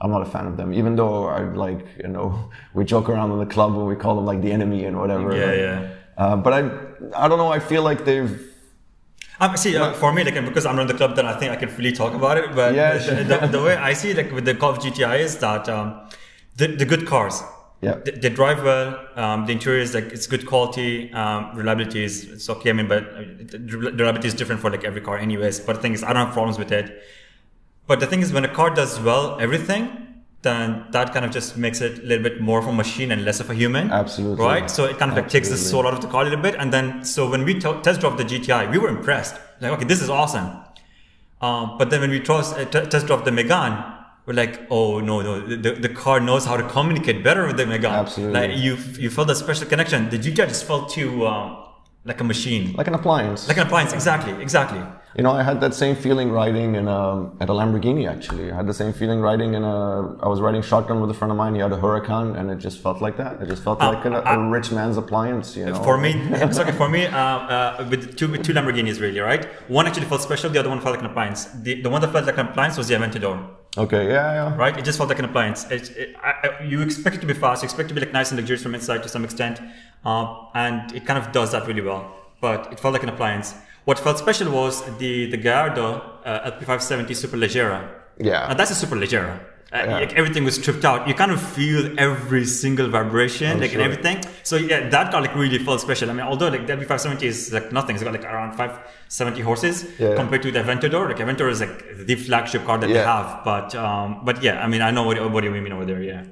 I'm 0.00 0.10
not 0.10 0.22
a 0.22 0.26
fan 0.26 0.46
of 0.46 0.56
them. 0.56 0.72
Even 0.74 0.96
though 0.96 1.26
I 1.26 1.42
like, 1.42 1.86
you 1.98 2.08
know, 2.08 2.50
we 2.74 2.84
joke 2.84 3.08
around 3.08 3.30
in 3.32 3.38
the 3.38 3.46
club 3.46 3.74
and 3.76 3.86
we 3.86 3.94
call 3.96 4.16
them 4.16 4.26
like 4.26 4.42
the 4.42 4.50
enemy 4.52 4.84
and 4.84 4.98
whatever. 4.98 5.36
Yeah, 5.36 5.54
yeah. 5.54 5.88
Uh, 6.18 6.36
but 6.36 6.52
I, 6.52 6.58
I 7.24 7.28
don't 7.28 7.38
know, 7.38 7.48
I 7.52 7.58
feel 7.60 7.82
like 7.82 8.04
they've, 8.04 8.48
Um, 9.40 9.56
see, 9.56 9.76
uh, 9.76 9.92
for 9.94 10.12
me, 10.12 10.22
like 10.24 10.34
because 10.44 10.66
I'm 10.66 10.78
in 10.78 10.86
the 10.86 10.94
club, 10.94 11.16
then 11.16 11.26
I 11.26 11.34
think 11.38 11.50
I 11.52 11.56
can 11.56 11.68
freely 11.68 11.92
talk 11.92 12.12
about 12.14 12.36
it. 12.38 12.54
But 12.54 12.74
Yeah, 12.74 12.98
the, 12.98 13.24
the, 13.40 13.46
the 13.46 13.62
way 13.62 13.74
I 13.76 13.92
see 13.94 14.10
it, 14.10 14.16
like 14.16 14.30
with 14.30 14.44
the 14.44 14.54
Golf 14.54 14.78
GTI 14.80 15.20
is 15.20 15.38
that 15.38 15.68
um, 15.68 15.86
the, 16.56 16.66
the 16.68 16.84
good 16.84 17.06
cars, 17.06 17.42
Yeah. 17.82 17.96
they, 18.04 18.12
they 18.12 18.28
drive 18.28 18.62
well. 18.62 19.06
Um, 19.16 19.44
the 19.46 19.52
interior 19.52 19.80
is 19.80 19.92
like 19.92 20.04
it's 20.04 20.26
good 20.28 20.46
quality. 20.46 21.12
Um, 21.12 21.50
reliability 21.54 22.04
is 22.04 22.24
it's 22.24 22.48
okay. 22.48 22.70
I 22.70 22.72
mean, 22.72 22.88
but 22.88 23.02
uh, 23.02 23.22
the 23.50 23.58
reliability 23.98 24.28
is 24.28 24.34
different 24.34 24.60
for 24.60 24.70
like 24.70 24.84
every 24.84 25.00
car, 25.00 25.18
anyways. 25.18 25.60
But 25.60 25.76
the 25.76 25.82
thing 25.82 25.92
is, 25.92 26.04
I 26.04 26.12
don't 26.12 26.26
have 26.26 26.32
problems 26.32 26.58
with 26.58 26.70
it. 26.70 27.02
But 27.88 27.98
the 27.98 28.06
thing 28.06 28.20
is, 28.22 28.32
when 28.32 28.44
a 28.44 28.54
car 28.54 28.70
does 28.70 29.00
well 29.00 29.36
everything, 29.40 30.22
then 30.42 30.86
that 30.90 31.12
kind 31.12 31.24
of 31.24 31.32
just 31.32 31.56
makes 31.56 31.80
it 31.80 31.98
a 31.98 32.02
little 32.02 32.22
bit 32.22 32.40
more 32.40 32.58
of 32.60 32.66
a 32.66 32.72
machine 32.72 33.10
and 33.10 33.24
less 33.24 33.40
of 33.40 33.50
a 33.50 33.54
human. 33.54 33.90
Absolutely. 33.90 34.44
Right. 34.44 34.70
So 34.70 34.84
it 34.84 34.98
kind 34.98 35.10
of 35.10 35.16
like 35.16 35.28
takes 35.28 35.48
the 35.48 35.56
soul 35.56 35.86
out 35.86 35.94
of 35.94 36.00
the 36.00 36.08
car 36.08 36.22
a 36.22 36.24
little 36.24 36.40
bit. 36.40 36.54
And 36.56 36.72
then, 36.72 37.04
so 37.04 37.28
when 37.28 37.44
we 37.44 37.54
t- 37.54 37.80
test 37.82 38.00
drove 38.00 38.16
the 38.16 38.24
GTI, 38.24 38.70
we 38.70 38.78
were 38.78 38.88
impressed. 38.88 39.36
Like, 39.60 39.72
okay, 39.72 39.84
this 39.84 40.02
is 40.02 40.10
awesome. 40.10 40.50
Um, 41.40 41.76
but 41.78 41.90
then 41.90 42.00
when 42.00 42.10
we 42.10 42.20
test, 42.20 42.54
uh, 42.56 42.64
t- 42.64 42.86
test 42.86 43.06
drove 43.06 43.24
the 43.24 43.30
Megane, 43.32 43.91
we're 44.26 44.34
like, 44.34 44.66
oh 44.70 45.00
no, 45.00 45.20
no, 45.20 45.40
the, 45.40 45.72
the 45.72 45.88
car 45.88 46.20
knows 46.20 46.44
how 46.44 46.56
to 46.56 46.68
communicate 46.68 47.24
better 47.24 47.46
with 47.46 47.56
the 47.56 47.64
Megane. 47.64 47.90
Absolutely. 47.90 48.40
Like 48.40 48.56
you, 48.58 48.76
you 48.98 49.10
felt 49.10 49.28
that 49.28 49.36
special 49.36 49.66
connection. 49.66 50.10
The 50.10 50.18
GTI 50.18 50.48
just 50.48 50.64
felt 50.64 50.90
too, 50.90 51.26
um, 51.26 51.61
like 52.04 52.20
a 52.20 52.24
machine, 52.24 52.72
like 52.72 52.88
an 52.88 52.94
appliance. 52.94 53.48
like 53.48 53.56
an 53.58 53.66
appliance. 53.66 53.92
Exactly, 53.92 54.32
exactly. 54.42 54.82
You 55.16 55.22
know, 55.22 55.32
I 55.32 55.42
had 55.42 55.60
that 55.60 55.74
same 55.74 55.94
feeling 55.94 56.30
riding 56.32 56.74
in 56.74 56.88
a, 56.88 57.30
at 57.40 57.48
a 57.50 57.52
Lamborghini. 57.52 58.08
Actually, 58.08 58.50
I 58.50 58.56
had 58.56 58.66
the 58.66 58.74
same 58.74 58.92
feeling 58.94 59.20
riding 59.20 59.52
in 59.54 59.62
a. 59.62 60.16
I 60.20 60.26
was 60.26 60.40
riding 60.40 60.62
shotgun 60.62 61.00
with 61.02 61.10
a 61.10 61.14
friend 61.14 61.30
of 61.30 61.36
mine. 61.36 61.54
He 61.54 61.60
had 61.60 61.70
a 61.72 61.76
Huracan, 61.76 62.38
and 62.38 62.50
it 62.50 62.56
just 62.56 62.80
felt 62.82 63.02
like 63.02 63.18
that. 63.18 63.40
It 63.42 63.46
just 63.46 63.62
felt 63.62 63.78
like 63.80 64.04
a, 64.06 64.22
a 64.22 64.48
rich 64.48 64.72
man's 64.72 64.96
appliance. 64.96 65.54
You 65.54 65.66
know. 65.66 65.82
For 65.84 65.98
me, 65.98 66.12
it's 66.16 66.58
okay. 66.58 66.72
For 66.72 66.88
me, 66.88 67.06
uh, 67.06 67.18
uh, 67.18 67.86
with 67.90 68.16
two 68.16 68.28
with 68.28 68.42
two 68.42 68.54
Lamborghinis, 68.54 69.00
really, 69.00 69.20
right? 69.20 69.44
One 69.68 69.86
actually 69.86 70.06
felt 70.06 70.22
special. 70.22 70.48
The 70.48 70.58
other 70.60 70.70
one 70.70 70.80
felt 70.80 70.94
like 70.96 71.04
an 71.04 71.10
appliance. 71.10 71.44
The, 71.44 71.82
the 71.82 71.90
one 71.90 72.00
that 72.00 72.10
felt 72.10 72.26
like 72.26 72.38
an 72.38 72.48
appliance 72.48 72.78
was 72.78 72.88
the 72.88 72.94
Aventador, 72.94 73.48
Okay. 73.76 74.08
Yeah. 74.08 74.32
Yeah. 74.34 74.56
right? 74.56 74.76
It 74.76 74.84
just 74.84 74.96
felt 74.98 75.08
like 75.10 75.18
an 75.18 75.26
appliance. 75.26 75.70
It, 75.70 75.90
it, 75.96 76.16
I, 76.22 76.62
you 76.64 76.80
expect 76.80 77.16
it 77.16 77.20
to 77.20 77.26
be 77.26 77.34
fast. 77.34 77.62
You 77.62 77.66
expect 77.66 77.86
it 77.86 77.94
to 77.94 77.94
be 77.94 78.00
like 78.00 78.12
nice 78.12 78.30
and 78.30 78.38
luxurious 78.38 78.62
from 78.62 78.74
inside 78.74 79.02
to 79.02 79.08
some 79.08 79.24
extent, 79.24 79.60
uh, 80.04 80.26
and 80.54 80.92
it 80.94 81.04
kind 81.06 81.18
of 81.18 81.32
does 81.32 81.52
that 81.52 81.66
really 81.66 81.82
well. 81.82 82.04
But 82.40 82.72
it 82.72 82.80
felt 82.80 82.92
like 82.94 83.02
an 83.04 83.08
appliance. 83.08 83.54
What 83.84 83.98
felt 83.98 84.18
special 84.18 84.50
was 84.50 84.82
the 84.98 85.30
the 85.30 85.36
Gallardo 85.36 85.86
uh, 86.24 86.50
LP570 86.50 87.08
Superleggera. 87.22 87.80
Yeah. 88.18 88.48
And 88.50 88.58
that's 88.58 88.70
a 88.70 88.86
Superleggera. 88.86 89.32
Uh, 89.74 89.78
Yeah. 89.86 89.98
like 90.00 90.12
everything 90.20 90.44
was 90.44 90.56
stripped 90.56 90.84
out. 90.84 91.08
You 91.08 91.14
kind 91.14 91.32
of 91.32 91.40
feel 91.40 91.98
every 91.98 92.44
single 92.44 92.88
vibration, 92.96 93.58
like 93.58 93.70
sure. 93.70 93.80
and 93.80 93.90
everything. 93.90 94.18
So 94.42 94.56
yeah, 94.56 94.88
that 94.90 95.10
car 95.10 95.20
like 95.22 95.34
really 95.34 95.58
felt 95.68 95.80
special. 95.80 96.10
I 96.10 96.12
mean, 96.12 96.26
although 96.26 96.48
like 96.48 96.66
the 96.66 96.74
LP570 96.76 97.22
is 97.22 97.52
like 97.56 97.72
nothing, 97.72 97.94
it's 97.96 98.04
got 98.04 98.12
like 98.12 98.24
around 98.34 98.52
570 98.52 99.40
horses 99.40 99.86
Yeah. 99.98 100.14
compared 100.14 100.42
to 100.42 100.50
the 100.52 100.60
Aventador. 100.64 101.08
Like 101.08 101.16
Aventador 101.24 101.50
is 101.50 101.60
like 101.64 102.06
the 102.06 102.16
flagship 102.16 102.64
car 102.66 102.76
that 102.78 102.86
they 102.88 103.00
Yeah. 103.02 103.16
have. 103.16 103.44
But 103.44 103.74
um, 103.74 104.20
but 104.26 104.42
yeah, 104.42 104.62
I 104.64 104.66
mean, 104.68 104.82
I 104.82 104.90
know 104.90 105.04
what, 105.04 105.16
what 105.32 105.42
you 105.44 105.50
mean 105.50 105.72
over 105.72 105.86
there. 105.86 106.02
Yeah. 106.02 106.24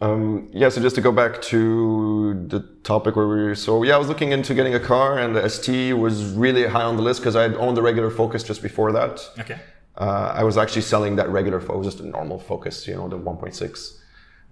Um, 0.00 0.48
yeah, 0.52 0.68
so 0.68 0.82
just 0.82 0.96
to 0.96 1.00
go 1.00 1.12
back 1.12 1.40
to 1.42 2.46
the 2.48 2.60
topic 2.82 3.16
where 3.16 3.28
we 3.28 3.36
were, 3.36 3.54
so 3.54 3.82
yeah, 3.84 3.94
I 3.94 3.98
was 3.98 4.08
looking 4.08 4.32
into 4.32 4.54
getting 4.54 4.74
a 4.74 4.80
car, 4.80 5.18
and 5.18 5.36
the 5.36 5.48
ST 5.48 5.96
was 5.96 6.24
really 6.32 6.66
high 6.66 6.82
on 6.82 6.96
the 6.96 7.02
list 7.02 7.20
because 7.20 7.36
I 7.36 7.42
had 7.42 7.54
owned 7.54 7.76
the 7.76 7.82
regular 7.82 8.10
Focus 8.10 8.42
just 8.42 8.62
before 8.62 8.92
that. 8.92 9.20
Okay. 9.38 9.58
Uh, 9.96 10.32
I 10.34 10.42
was 10.42 10.58
actually 10.58 10.82
selling 10.82 11.16
that 11.16 11.28
regular 11.28 11.60
Focus, 11.60 11.94
just 11.94 12.00
a 12.04 12.06
normal 12.06 12.38
Focus, 12.38 12.86
you 12.88 12.94
know, 12.96 13.08
the 13.08 13.18
1.6. 13.18 14.00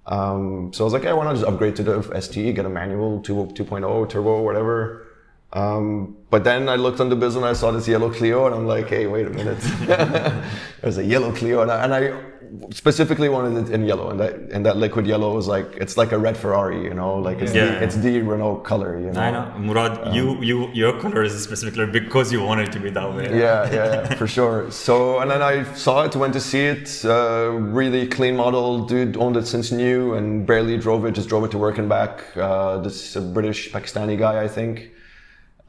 Um, 0.06 0.72
so 0.72 0.84
I 0.84 0.86
was 0.86 0.92
like, 0.92 1.02
yeah, 1.02 1.12
why 1.12 1.24
not 1.24 1.34
just 1.34 1.46
upgrade 1.46 1.76
to 1.76 1.82
the 1.82 2.20
ST, 2.20 2.54
get 2.54 2.64
a 2.64 2.68
manual 2.68 3.20
2, 3.20 3.34
2.0 3.54 4.08
turbo, 4.08 4.42
whatever. 4.42 5.08
Um, 5.52 6.16
but 6.30 6.44
then 6.44 6.68
I 6.68 6.76
looked 6.76 7.00
on 7.00 7.10
Dubizzle 7.10 7.36
and 7.36 7.44
I 7.44 7.52
saw 7.52 7.70
this 7.72 7.86
yellow 7.86 8.10
Clio, 8.10 8.46
and 8.46 8.54
I'm 8.54 8.66
like, 8.66 8.88
hey, 8.88 9.06
wait 9.06 9.26
a 9.26 9.30
minute. 9.30 9.58
There's 10.80 10.98
a 10.98 11.04
yellow 11.04 11.32
Clio, 11.32 11.62
and 11.62 11.70
I, 11.70 11.84
and 11.84 11.94
I 11.94 12.31
specifically 12.70 13.28
wanted 13.28 13.54
it 13.68 13.72
in 13.74 13.84
yellow, 13.86 14.10
and 14.10 14.20
that 14.20 14.34
and 14.54 14.64
that 14.66 14.76
liquid 14.76 15.06
yellow 15.06 15.34
was 15.34 15.46
like 15.48 15.68
it's 15.76 15.96
like 15.96 16.12
a 16.12 16.18
red 16.18 16.36
Ferrari, 16.36 16.82
you 16.84 16.94
know, 16.94 17.14
like 17.28 17.38
it's 17.40 17.54
Yeah. 17.54 17.66
the 17.66 17.84
it's 17.84 17.96
the 17.96 18.20
Renault 18.20 18.56
color, 18.70 18.98
you 18.98 19.10
know. 19.10 19.20
I 19.20 19.30
know, 19.30 19.44
Murad. 19.58 20.14
you 20.14 20.36
you 20.42 20.68
your 20.72 20.92
color 21.00 21.22
is 21.22 21.32
specifically 21.42 21.86
because 21.86 22.32
you 22.32 22.42
wanted 22.42 22.68
it 22.68 22.72
to 22.72 22.80
be 22.80 22.90
that 22.90 23.08
way. 23.14 23.24
yeah, 23.24 23.70
yeah, 23.72 23.74
yeah, 23.74 24.14
for 24.20 24.26
sure. 24.26 24.70
So, 24.70 25.20
and 25.20 25.30
then 25.30 25.42
I 25.42 25.64
saw 25.74 26.04
it, 26.04 26.14
went 26.16 26.34
to 26.34 26.40
see 26.40 26.64
it. 26.74 27.04
Uh, 27.04 27.50
really 27.80 28.06
clean 28.06 28.36
model, 28.36 28.84
dude 28.86 29.16
owned 29.16 29.36
it 29.36 29.46
since 29.46 29.72
new 29.72 30.14
and 30.14 30.46
barely 30.46 30.76
drove 30.76 31.04
it. 31.06 31.12
Just 31.14 31.28
drove 31.28 31.44
it 31.44 31.50
to 31.52 31.58
work 31.58 31.78
and 31.78 31.88
back. 31.88 32.12
Uh, 32.36 32.78
this 32.78 33.16
British 33.16 33.70
Pakistani 33.72 34.16
guy, 34.18 34.42
I 34.42 34.48
think. 34.48 34.90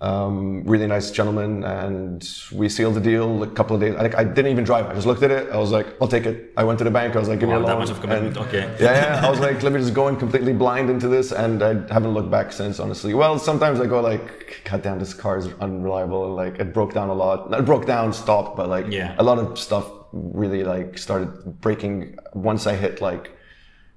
Um, 0.03 0.63
really 0.65 0.86
nice 0.86 1.12
gentleman, 1.12 1.63
and 1.63 2.27
we 2.51 2.67
sealed 2.67 2.95
the 2.95 3.00
deal 3.00 3.41
a 3.41 3.48
couple 3.48 3.74
of 3.75 3.81
days. 3.81 3.93
Like 3.95 4.15
I 4.15 4.25
didn't 4.25 4.51
even 4.51 4.65
drive. 4.65 4.86
I 4.89 4.93
just 4.93 5.07
looked 5.07 5.24
at 5.24 5.31
it. 5.31 5.50
I 5.50 5.57
was 5.57 5.72
like, 5.72 5.88
"I'll 6.01 6.10
take 6.10 6.25
it." 6.25 6.51
I 6.57 6.63
went 6.65 6.77
to 6.79 6.83
the 6.83 6.91
bank. 6.91 7.15
I 7.15 7.19
was 7.19 7.29
like, 7.29 7.39
"Give 7.39 7.48
me 7.48 7.55
a 7.55 7.60
loan." 7.60 7.67
that 7.69 7.79
much 7.79 7.89
of 7.89 8.01
commitment. 8.01 8.36
And- 8.36 8.45
Okay. 8.48 8.63
yeah, 8.86 8.93
yeah. 9.22 9.25
I 9.25 9.29
was 9.29 9.39
like, 9.48 9.63
let 9.63 9.72
me 9.72 9.79
just 9.79 9.93
go 9.93 10.10
in 10.10 10.17
completely 10.17 10.51
blind 10.51 10.89
into 10.89 11.07
this, 11.07 11.31
and 11.31 11.63
I 11.63 11.69
haven't 11.95 12.13
looked 12.13 12.29
back 12.29 12.51
since. 12.51 12.81
Honestly, 12.81 13.13
well, 13.13 13.39
sometimes 13.39 13.79
I 13.79 13.86
go 13.86 14.01
like, 14.01 14.25
God 14.69 14.81
damn, 14.81 15.00
this 15.00 15.13
car 15.13 15.38
is 15.38 15.48
unreliable, 15.62 16.25
and 16.25 16.36
like 16.36 16.60
it 16.60 16.74
broke 16.74 16.93
down 16.93 17.07
a 17.07 17.13
lot. 17.13 17.50
Not 17.50 17.63
broke 17.65 17.86
down, 17.86 18.12
stopped, 18.12 18.57
but 18.57 18.67
like 18.67 18.88
Yeah. 18.91 19.15
a 19.19 19.24
lot 19.24 19.38
of 19.39 19.57
stuff 19.57 19.86
really 20.12 20.65
like 20.65 20.98
started 20.98 21.29
breaking 21.62 22.17
once 22.33 22.67
I 22.67 22.75
hit 22.75 23.00
like 23.00 23.31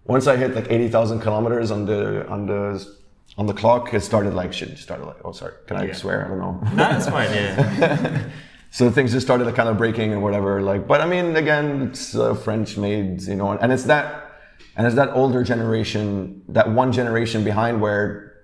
once 0.04 0.28
I 0.28 0.36
hit 0.36 0.54
like 0.54 0.68
eighty 0.70 0.88
thousand 0.88 1.18
kilometers 1.20 1.72
on 1.72 1.84
the 1.84 2.00
on 2.28 2.46
the 2.46 2.62
on 3.38 3.46
the 3.46 3.52
clock. 3.54 3.92
It 3.94 4.00
started 4.02 4.34
like 4.34 4.52
shit. 4.52 4.70
It 4.70 4.78
started 4.78 5.04
like, 5.06 5.16
oh 5.24 5.32
sorry, 5.32 5.52
can 5.66 5.76
I 5.76 5.86
Yeah. 5.86 5.92
swear? 5.94 6.24
I 6.24 6.28
don't 6.28 6.38
know. 6.38 6.60
No, 6.70 6.76
that's 6.76 7.08
fine. 7.08 7.30
Yeah. 7.32 8.22
So 8.72 8.90
things 8.90 9.12
just 9.12 9.24
started 9.26 9.46
kind 9.54 9.70
of 9.70 9.78
breaking 9.78 10.12
and 10.12 10.22
whatever. 10.22 10.60
Like, 10.60 10.86
but 10.86 11.00
I 11.00 11.06
mean, 11.06 11.34
again, 11.36 11.82
it's 11.88 12.14
uh, 12.14 12.34
French 12.34 12.76
made, 12.76 13.22
you 13.22 13.34
know, 13.36 13.52
and 13.52 13.72
it's 13.72 13.84
that, 13.84 14.32
and 14.76 14.86
it's 14.86 14.96
that 14.96 15.10
older 15.14 15.42
generation, 15.42 16.42
that 16.48 16.68
one 16.70 16.92
generation 16.92 17.42
behind 17.42 17.80
where 17.80 18.34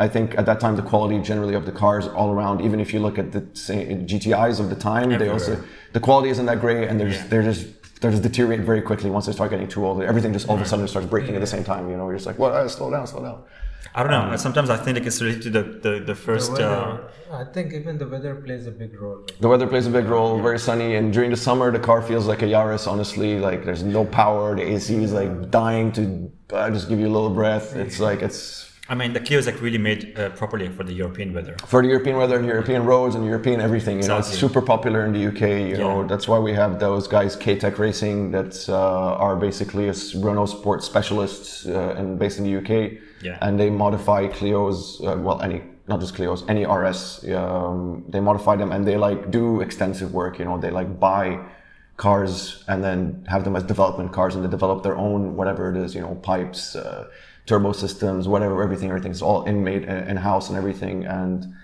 I 0.00 0.08
think 0.08 0.36
at 0.36 0.46
that 0.46 0.58
time 0.58 0.74
the 0.74 0.82
quality 0.82 1.20
generally 1.20 1.54
of 1.54 1.64
the 1.64 1.70
cars 1.70 2.08
all 2.08 2.32
around, 2.32 2.62
even 2.62 2.80
if 2.80 2.92
you 2.92 2.98
look 2.98 3.18
at 3.18 3.30
the 3.30 3.46
say, 3.52 3.86
GTIs 3.94 4.58
of 4.58 4.68
the 4.68 4.74
time, 4.74 5.10
they 5.16 5.28
also 5.28 5.62
the 5.92 6.00
quality 6.00 6.30
isn't 6.30 6.46
that 6.46 6.58
great, 6.60 6.88
and 6.88 6.98
they're 6.98 7.10
just, 7.10 7.20
Yeah. 7.24 7.28
they're 7.28 7.42
just 7.52 7.66
they're 8.00 8.10
just 8.10 8.22
deteriorate 8.24 8.60
very 8.60 8.82
quickly 8.82 9.10
once 9.10 9.26
they 9.26 9.32
start 9.32 9.50
getting 9.50 9.68
too 9.68 9.84
old. 9.86 10.02
Everything 10.02 10.32
just 10.32 10.48
all 10.48 10.56
of 10.56 10.62
a 10.62 10.64
sudden 10.64 10.88
starts 10.88 11.06
breaking 11.06 11.34
at 11.36 11.40
the 11.40 11.46
same 11.46 11.62
time. 11.62 11.88
You 11.90 11.96
know, 11.98 12.06
you're 12.06 12.16
just 12.16 12.26
like, 12.26 12.38
well, 12.38 12.52
uh, 12.52 12.66
slow 12.66 12.90
down, 12.90 13.06
slow 13.06 13.22
down. 13.22 13.42
I 13.94 14.02
don't 14.02 14.12
know. 14.12 14.36
Sometimes 14.36 14.70
I 14.70 14.76
think 14.76 14.98
like 14.98 15.06
it's 15.06 15.20
related 15.20 15.42
to 15.42 15.50
the 15.50 15.62
the, 15.62 15.90
the 15.98 16.00
The 16.00 16.14
first. 16.14 16.52
uh, 16.52 16.98
I 17.32 17.44
think 17.44 17.72
even 17.72 17.98
the 17.98 18.06
weather 18.08 18.34
plays 18.36 18.66
a 18.66 18.70
big 18.70 19.00
role. 19.00 19.24
The 19.40 19.48
weather 19.48 19.66
plays 19.66 19.86
a 19.86 19.90
big 19.90 20.06
role. 20.06 20.40
Very 20.40 20.58
sunny, 20.58 20.94
and 20.96 21.12
during 21.12 21.30
the 21.30 21.36
summer, 21.36 21.70
the 21.70 21.78
car 21.78 22.00
feels 22.02 22.26
like 22.26 22.42
a 22.42 22.46
Yaris. 22.46 22.86
Honestly, 22.86 23.38
like 23.38 23.64
there's 23.64 23.82
no 23.82 24.04
power. 24.04 24.54
The 24.56 24.62
AC 24.62 24.94
is 25.02 25.12
like 25.12 25.50
dying 25.50 25.92
to 25.92 26.30
uh, 26.52 26.70
just 26.70 26.88
give 26.88 26.98
you 27.00 27.06
a 27.08 27.14
little 27.16 27.30
breath. 27.30 27.74
It's 27.76 27.98
like 28.00 28.22
it's 28.22 28.69
I 28.90 28.96
mean, 28.96 29.12
the 29.12 29.20
Clio 29.20 29.38
is 29.38 29.46
like 29.46 29.60
really 29.62 29.78
made 29.78 30.18
uh, 30.18 30.30
properly 30.30 30.68
for 30.68 30.82
the 30.82 30.92
European 30.92 31.32
weather. 31.32 31.54
for 31.64 31.80
the 31.80 31.86
European 31.86 32.16
weather 32.16 32.36
and 32.36 32.44
European 32.44 32.84
roads 32.84 33.14
and 33.14 33.24
European 33.24 33.60
everything. 33.60 34.02
You 34.02 34.08
know, 34.08 34.18
it's 34.18 34.36
super 34.44 34.60
popular 34.60 35.06
in 35.06 35.12
the 35.12 35.28
UK. 35.28 35.70
You 35.70 35.78
know, 35.78 36.04
that's 36.04 36.26
why 36.26 36.40
we 36.40 36.52
have 36.54 36.80
those 36.80 37.06
guys, 37.06 37.36
K-Tec 37.36 37.78
Racing, 37.78 38.32
that 38.32 38.52
uh, 38.68 39.26
are 39.26 39.36
basically 39.36 39.86
a 39.88 39.94
Renault 40.16 40.46
sport 40.46 40.82
specialists 40.82 41.66
uh, 41.66 41.94
and 41.98 42.18
based 42.18 42.38
in 42.40 42.44
the 42.48 42.56
UK. 42.60 42.98
Yeah. 43.22 43.38
And 43.40 43.60
they 43.60 43.70
modify 43.70 44.26
Clios, 44.26 45.00
uh, 45.06 45.16
well, 45.20 45.40
any 45.40 45.62
not 45.86 46.00
just 46.00 46.14
Clios, 46.16 46.40
any 46.48 46.64
RS. 46.66 47.24
Um, 47.32 48.04
they 48.08 48.18
modify 48.18 48.56
them 48.56 48.72
and 48.72 48.84
they 48.84 48.96
like 48.96 49.30
do 49.30 49.60
extensive 49.60 50.12
work. 50.12 50.40
You 50.40 50.46
know, 50.46 50.58
they 50.58 50.72
like 50.72 50.98
buy 50.98 51.38
cars 51.96 52.64
and 52.66 52.82
then 52.82 53.24
have 53.28 53.44
them 53.44 53.54
as 53.54 53.62
development 53.62 54.12
cars 54.12 54.34
and 54.34 54.44
they 54.44 54.48
develop 54.48 54.82
their 54.82 54.96
own 54.96 55.36
whatever 55.36 55.70
it 55.70 55.76
is. 55.76 55.94
You 55.94 56.00
know, 56.00 56.16
pipes. 56.16 56.74
Uh, 57.40 57.46
turbo 57.46 57.72
systems, 57.72 58.28
whatever, 58.28 58.62
everything, 58.62 58.88
everything's 58.88 59.22
all 59.22 59.44
in 59.44 59.64
made 59.64 59.84
in 59.84 60.16
house 60.16 60.48
and 60.48 60.58
everything. 60.58 61.04
And 61.04 61.54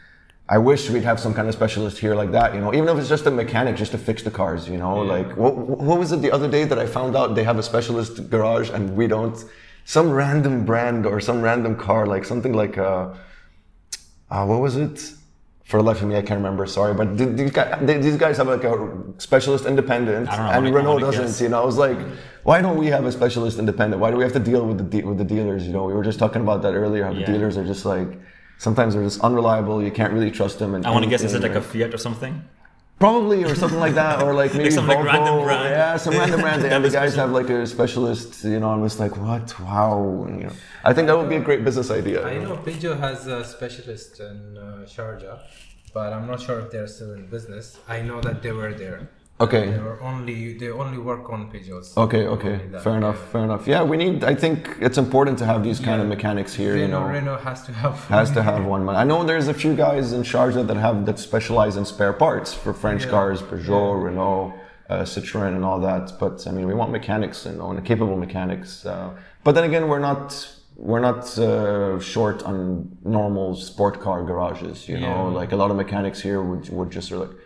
I 0.49 0.59
wish 0.59 0.90
we'd 0.90 1.04
have 1.04 1.21
some 1.21 1.35
kind 1.35 1.49
of 1.49 1.54
specialist 1.54 1.99
here 1.99 2.14
like 2.14 2.33
that, 2.33 2.54
you 2.54 2.61
know, 2.61 2.73
even 2.75 2.88
if 2.88 2.99
it's 2.99 3.09
just 3.09 3.26
a 3.26 3.30
mechanic 3.30 3.76
just 3.76 3.92
to 3.92 3.99
fix 3.99 4.23
the 4.23 4.30
cars, 4.30 4.68
you 4.68 4.78
know, 4.78 4.99
like 4.99 5.37
what, 5.37 5.56
what 5.56 5.99
was 5.99 6.12
it 6.12 6.23
the 6.23 6.30
other 6.30 6.49
day 6.49 6.64
that 6.64 6.78
I 6.78 6.87
found 6.87 7.16
out 7.16 7.35
they 7.35 7.45
have 7.45 7.59
a 7.59 7.62
specialist 7.62 8.30
garage 8.30 8.71
and 8.71 8.97
we 8.97 9.06
don't, 9.06 9.37
some 9.85 10.11
random 10.11 10.64
brand 10.64 11.06
or 11.06 11.21
some 11.21 11.42
random 11.42 11.76
car, 11.76 12.06
like 12.06 12.25
something 12.25 12.52
like, 12.52 12.78
uh, 12.78 13.14
uh 14.30 14.45
what 14.47 14.61
was 14.61 14.76
it? 14.76 15.12
For 15.64 15.78
the 15.78 15.83
life 15.83 16.00
of 16.00 16.06
me, 16.06 16.16
I 16.16 16.23
can't 16.23 16.38
remember. 16.38 16.64
Sorry, 16.66 16.95
but 16.95 17.18
these 17.18 17.50
guys, 17.50 17.85
these 17.85 18.16
guys 18.16 18.37
have 18.37 18.47
like 18.47 18.62
a 18.62 18.73
specialist 19.18 19.66
independent, 19.66 20.28
know, 20.28 20.35
and 20.37 20.73
Renault 20.73 21.00
doesn't. 21.00 21.25
guess. 21.25 21.40
You 21.40 21.49
know, 21.49 21.61
I 21.61 21.64
was 21.64 21.76
like, 21.76 21.99
why 22.48 22.56
don't 22.64 22.78
we 22.82 22.86
have 22.96 23.04
a 23.10 23.12
specialist 23.20 23.58
independent? 23.58 23.98
Why 24.02 24.10
do 24.12 24.16
we 24.20 24.24
have 24.28 24.36
to 24.40 24.44
deal 24.50 24.62
with 24.70 24.78
the 24.82 24.88
de- 24.94 25.06
with 25.08 25.18
the 25.22 25.28
dealers? 25.34 25.60
You 25.66 25.72
know, 25.76 25.84
we 25.90 25.94
were 25.98 26.06
just 26.10 26.18
talking 26.24 26.42
about 26.46 26.58
that 26.64 26.74
earlier. 26.82 27.02
How 27.08 27.12
the 27.12 27.20
Yeah. 27.24 27.32
dealers 27.32 27.54
are 27.58 27.66
just 27.74 27.84
like 27.94 28.10
sometimes 28.66 28.90
they're 28.94 29.08
just 29.10 29.20
unreliable. 29.28 29.76
You 29.88 29.92
can't 30.00 30.12
really 30.16 30.30
trust 30.40 30.56
them. 30.62 30.70
And 30.74 30.86
I 30.86 30.90
want 30.94 31.04
to 31.06 31.10
guess 31.12 31.22
is 31.28 31.34
it 31.38 31.42
like 31.48 31.58
a 31.62 31.64
Fiat 31.70 31.92
or 31.96 31.98
something? 32.08 32.34
Probably 33.06 33.38
or 33.44 33.54
something 33.62 33.82
like 33.86 33.96
that, 34.02 34.22
or 34.24 34.30
like 34.42 34.52
maybe 34.58 34.70
some, 34.78 34.86
like, 34.92 34.98
Volvo. 34.98 35.12
random 35.12 35.36
brand. 35.44 35.68
Yeah, 35.78 35.96
some 36.06 36.14
random 36.22 36.40
brand. 36.44 36.62
Have 36.66 36.72
And 36.74 36.82
the 36.88 36.94
guys 37.00 37.12
have 37.22 37.30
like 37.40 37.50
a 37.58 37.66
specialist. 37.76 38.30
You 38.54 38.58
know, 38.62 38.70
I'm 38.74 38.82
just 38.88 38.98
like, 39.04 39.14
what? 39.26 39.46
Wow. 39.60 40.24
And, 40.26 40.34
you 40.40 40.46
know, 40.46 40.54
I 40.88 40.90
think 40.94 41.04
that 41.08 41.16
would 41.18 41.28
be 41.36 41.38
a 41.42 41.46
great 41.48 41.62
business 41.68 41.88
idea. 42.00 42.18
I 42.34 42.38
know 42.44 42.54
Peugeot 42.66 42.98
has 43.06 43.18
a 43.26 43.38
specialist 43.56 44.12
in 44.28 44.36
uh, 44.56 44.64
Sharjah, 44.94 45.36
but 45.96 46.08
I'm 46.14 46.26
not 46.32 46.40
sure 46.46 46.58
if 46.62 46.66
they're 46.72 46.86
still 46.96 47.12
in 47.18 47.22
business. 47.36 47.64
I 47.96 47.98
know 48.08 48.18
that 48.26 48.36
they 48.44 48.52
were 48.60 48.72
there. 48.84 49.00
Okay. 49.38 49.66
They 49.71 49.78
only 50.00 50.55
they 50.55 50.71
only 50.71 50.97
work 50.97 51.28
on 51.28 51.50
Peugeots. 51.52 51.95
Okay, 52.05 52.26
okay, 52.26 52.59
fair 52.83 52.97
enough, 52.97 53.19
fair 53.33 53.45
enough. 53.45 53.66
Yeah, 53.66 53.83
we 53.83 53.99
need. 53.99 54.25
I 54.25 54.35
think 54.35 54.76
it's 54.81 54.97
important 54.97 55.38
to 55.40 55.45
have 55.45 55.62
these 55.62 55.78
kind 55.78 56.00
of 56.00 56.09
mechanics 56.09 56.55
here. 56.55 56.75
you 56.75 56.83
Renault, 56.85 57.00
know, 57.09 57.12
Renault 57.19 57.38
has 57.50 57.62
to 57.66 57.73
have 57.73 57.97
has 58.09 58.31
to 58.31 58.43
have 58.43 58.64
one 58.75 58.83
man. 58.87 58.97
I 58.97 59.05
know 59.05 59.25
there's 59.25 59.49
a 59.49 59.55
few 59.55 59.75
guys 59.76 60.12
in 60.14 60.23
Sharjah 60.23 60.66
that 60.66 60.78
have 60.78 61.05
that 61.05 61.19
specialize 61.19 61.76
in 61.76 61.85
spare 61.85 62.14
parts 62.14 62.55
for 62.55 62.73
French 62.73 63.05
Yeah. 63.05 63.11
cars, 63.11 63.43
Peugeot, 63.43 64.02
Renault, 64.02 64.55
uh, 64.88 65.00
Citroen, 65.12 65.55
and 65.59 65.64
all 65.66 65.81
that. 65.81 66.12
But 66.19 66.47
I 66.49 66.50
mean, 66.50 66.66
we 66.66 66.73
want 66.73 66.90
mechanics 66.90 67.45
and, 67.45 67.61
and 67.61 67.85
capable 67.85 68.16
mechanics. 68.16 68.87
Uh, 68.87 69.11
but 69.45 69.52
then 69.55 69.64
again, 69.64 69.87
we're 69.88 69.99
not 70.11 70.26
we're 70.76 71.00
not 71.11 71.38
uh, 71.38 72.00
short 72.00 72.43
on 72.45 72.97
normal 73.05 73.55
sport 73.55 74.00
car 74.00 74.23
garages. 74.25 74.88
You 74.88 74.99
know, 74.99 75.28
like 75.28 75.52
a 75.52 75.57
lot 75.57 75.71
of 75.71 75.76
mechanics 75.76 76.23
here 76.23 76.40
would 76.43 76.71
would 76.71 76.90
just 76.90 77.09
sort 77.09 77.28
of 77.28 77.37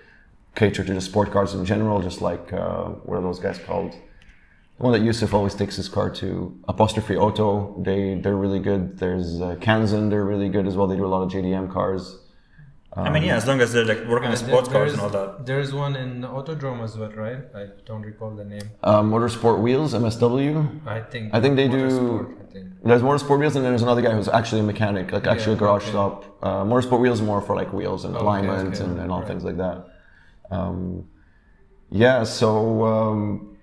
cater 0.54 0.84
to 0.84 0.94
the 0.94 1.00
sport 1.00 1.30
cars 1.30 1.54
in 1.54 1.64
general, 1.64 2.00
just 2.02 2.20
like 2.20 2.52
uh, 2.52 2.84
what 3.06 3.16
are 3.18 3.22
those 3.22 3.38
guys 3.40 3.58
called? 3.58 3.92
The 3.92 4.82
one 4.84 4.92
that 4.92 5.02
Yusuf 5.02 5.34
always 5.34 5.54
takes 5.54 5.76
his 5.76 5.88
car 5.88 6.08
to. 6.10 6.58
Apostrophe 6.68 7.16
Auto, 7.16 7.80
they 7.82 8.14
they're 8.22 8.36
really 8.36 8.60
good. 8.60 8.98
There's 8.98 9.40
uh, 9.40 9.56
Kanzen, 9.60 10.10
they're 10.10 10.24
really 10.24 10.48
good 10.48 10.66
as 10.66 10.76
well. 10.76 10.86
They 10.86 10.96
do 10.96 11.06
a 11.06 11.12
lot 11.16 11.22
of 11.22 11.30
JDM 11.30 11.72
cars. 11.72 12.16
I 12.92 13.08
mean, 13.08 13.22
yeah, 13.22 13.36
as 13.36 13.46
long 13.46 13.60
as 13.60 13.72
they're 13.72 13.84
like 13.84 14.04
working 14.08 14.30
on 14.30 14.36
sports 14.36 14.68
there- 14.68 14.78
cars 14.78 14.92
and 14.94 15.00
all 15.00 15.10
that. 15.10 15.46
There's 15.46 15.72
one 15.72 15.94
in 15.94 16.22
Autodrome 16.22 16.82
as 16.82 16.98
well, 16.98 17.12
right? 17.12 17.38
I 17.54 17.66
don't 17.86 18.02
recall 18.02 18.32
the 18.34 18.44
name. 18.44 18.68
Uh, 18.82 19.00
Motorsport 19.02 19.60
Wheels, 19.60 19.94
MSW. 19.94 20.80
I 20.88 21.00
think. 21.02 21.32
I 21.32 21.40
think 21.40 21.54
they 21.54 21.68
do- 21.68 21.76
Motorsport, 21.88 22.48
I 22.48 22.52
think. 22.52 22.66
There's 22.82 23.02
Motorsport 23.02 23.38
Wheels, 23.38 23.54
and 23.54 23.64
then 23.64 23.70
there's 23.70 23.82
another 23.82 24.02
guy 24.02 24.10
who's 24.12 24.28
actually 24.28 24.62
a 24.62 24.64
mechanic, 24.64 25.12
like 25.12 25.28
actually 25.28 25.54
a 25.54 25.58
garage 25.58 25.84
okay. 25.84 25.92
shop. 25.92 26.24
Uh, 26.42 26.64
Motorsport 26.64 26.98
Wheels 26.98 27.20
more 27.22 27.40
for 27.40 27.54
like 27.54 27.72
wheels 27.72 28.04
and 28.04 28.16
Okay, 28.16 28.24
alignment 28.24 28.74
okay, 28.74 28.82
and, 28.84 28.98
and 28.98 29.12
all 29.12 29.20
right. 29.20 29.28
things 29.28 29.44
like 29.44 29.58
that. 29.58 29.86
Um, 30.50 31.08
yeah, 31.90 32.24
so 32.24 32.84
um, 32.84 33.56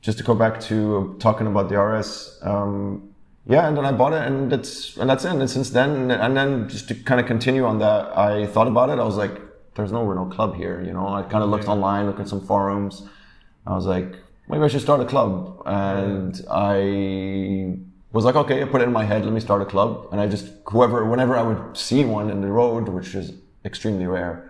just 0.00 0.18
to 0.18 0.24
go 0.24 0.34
back 0.34 0.60
to 0.62 1.16
talking 1.18 1.46
about 1.46 1.68
the 1.68 1.78
RS, 1.80 2.38
um, 2.42 3.14
yeah, 3.46 3.66
and 3.66 3.76
then 3.76 3.84
I 3.84 3.92
bought 3.92 4.12
it, 4.12 4.26
and 4.26 4.50
that's 4.52 4.96
and 4.96 5.08
that's 5.08 5.24
it. 5.24 5.32
And 5.32 5.48
since 5.48 5.70
then, 5.70 6.10
and 6.10 6.36
then 6.36 6.68
just 6.68 6.88
to 6.88 6.94
kind 6.94 7.20
of 7.20 7.26
continue 7.26 7.64
on 7.64 7.78
that, 7.78 8.16
I 8.16 8.46
thought 8.46 8.68
about 8.68 8.90
it. 8.90 8.98
I 8.98 9.04
was 9.04 9.16
like, 9.16 9.40
"There's 9.74 9.92
no 9.92 10.04
Renault 10.04 10.30
club 10.30 10.54
here," 10.54 10.82
you 10.82 10.92
know. 10.92 11.08
I 11.08 11.22
kind 11.22 11.42
of 11.42 11.50
looked 11.50 11.68
online, 11.68 12.06
looked 12.06 12.20
at 12.20 12.28
some 12.28 12.40
forums. 12.40 13.08
I 13.66 13.74
was 13.74 13.86
like, 13.86 14.16
maybe 14.48 14.64
I 14.64 14.68
should 14.68 14.80
start 14.80 15.00
a 15.00 15.04
club, 15.04 15.62
and 15.66 16.40
I 16.50 17.76
was 18.12 18.24
like, 18.24 18.36
okay, 18.36 18.62
I 18.62 18.64
put 18.64 18.80
it 18.80 18.84
in 18.84 18.92
my 18.92 19.04
head, 19.04 19.24
let 19.24 19.32
me 19.32 19.40
start 19.40 19.60
a 19.62 19.66
club, 19.66 20.08
and 20.10 20.20
I 20.20 20.26
just 20.26 20.46
whoever, 20.66 21.04
whenever 21.04 21.36
I 21.36 21.42
would 21.42 21.76
see 21.76 22.04
one 22.04 22.30
in 22.30 22.40
the 22.40 22.48
road, 22.48 22.88
which 22.88 23.14
is 23.14 23.32
extremely 23.64 24.06
rare. 24.06 24.47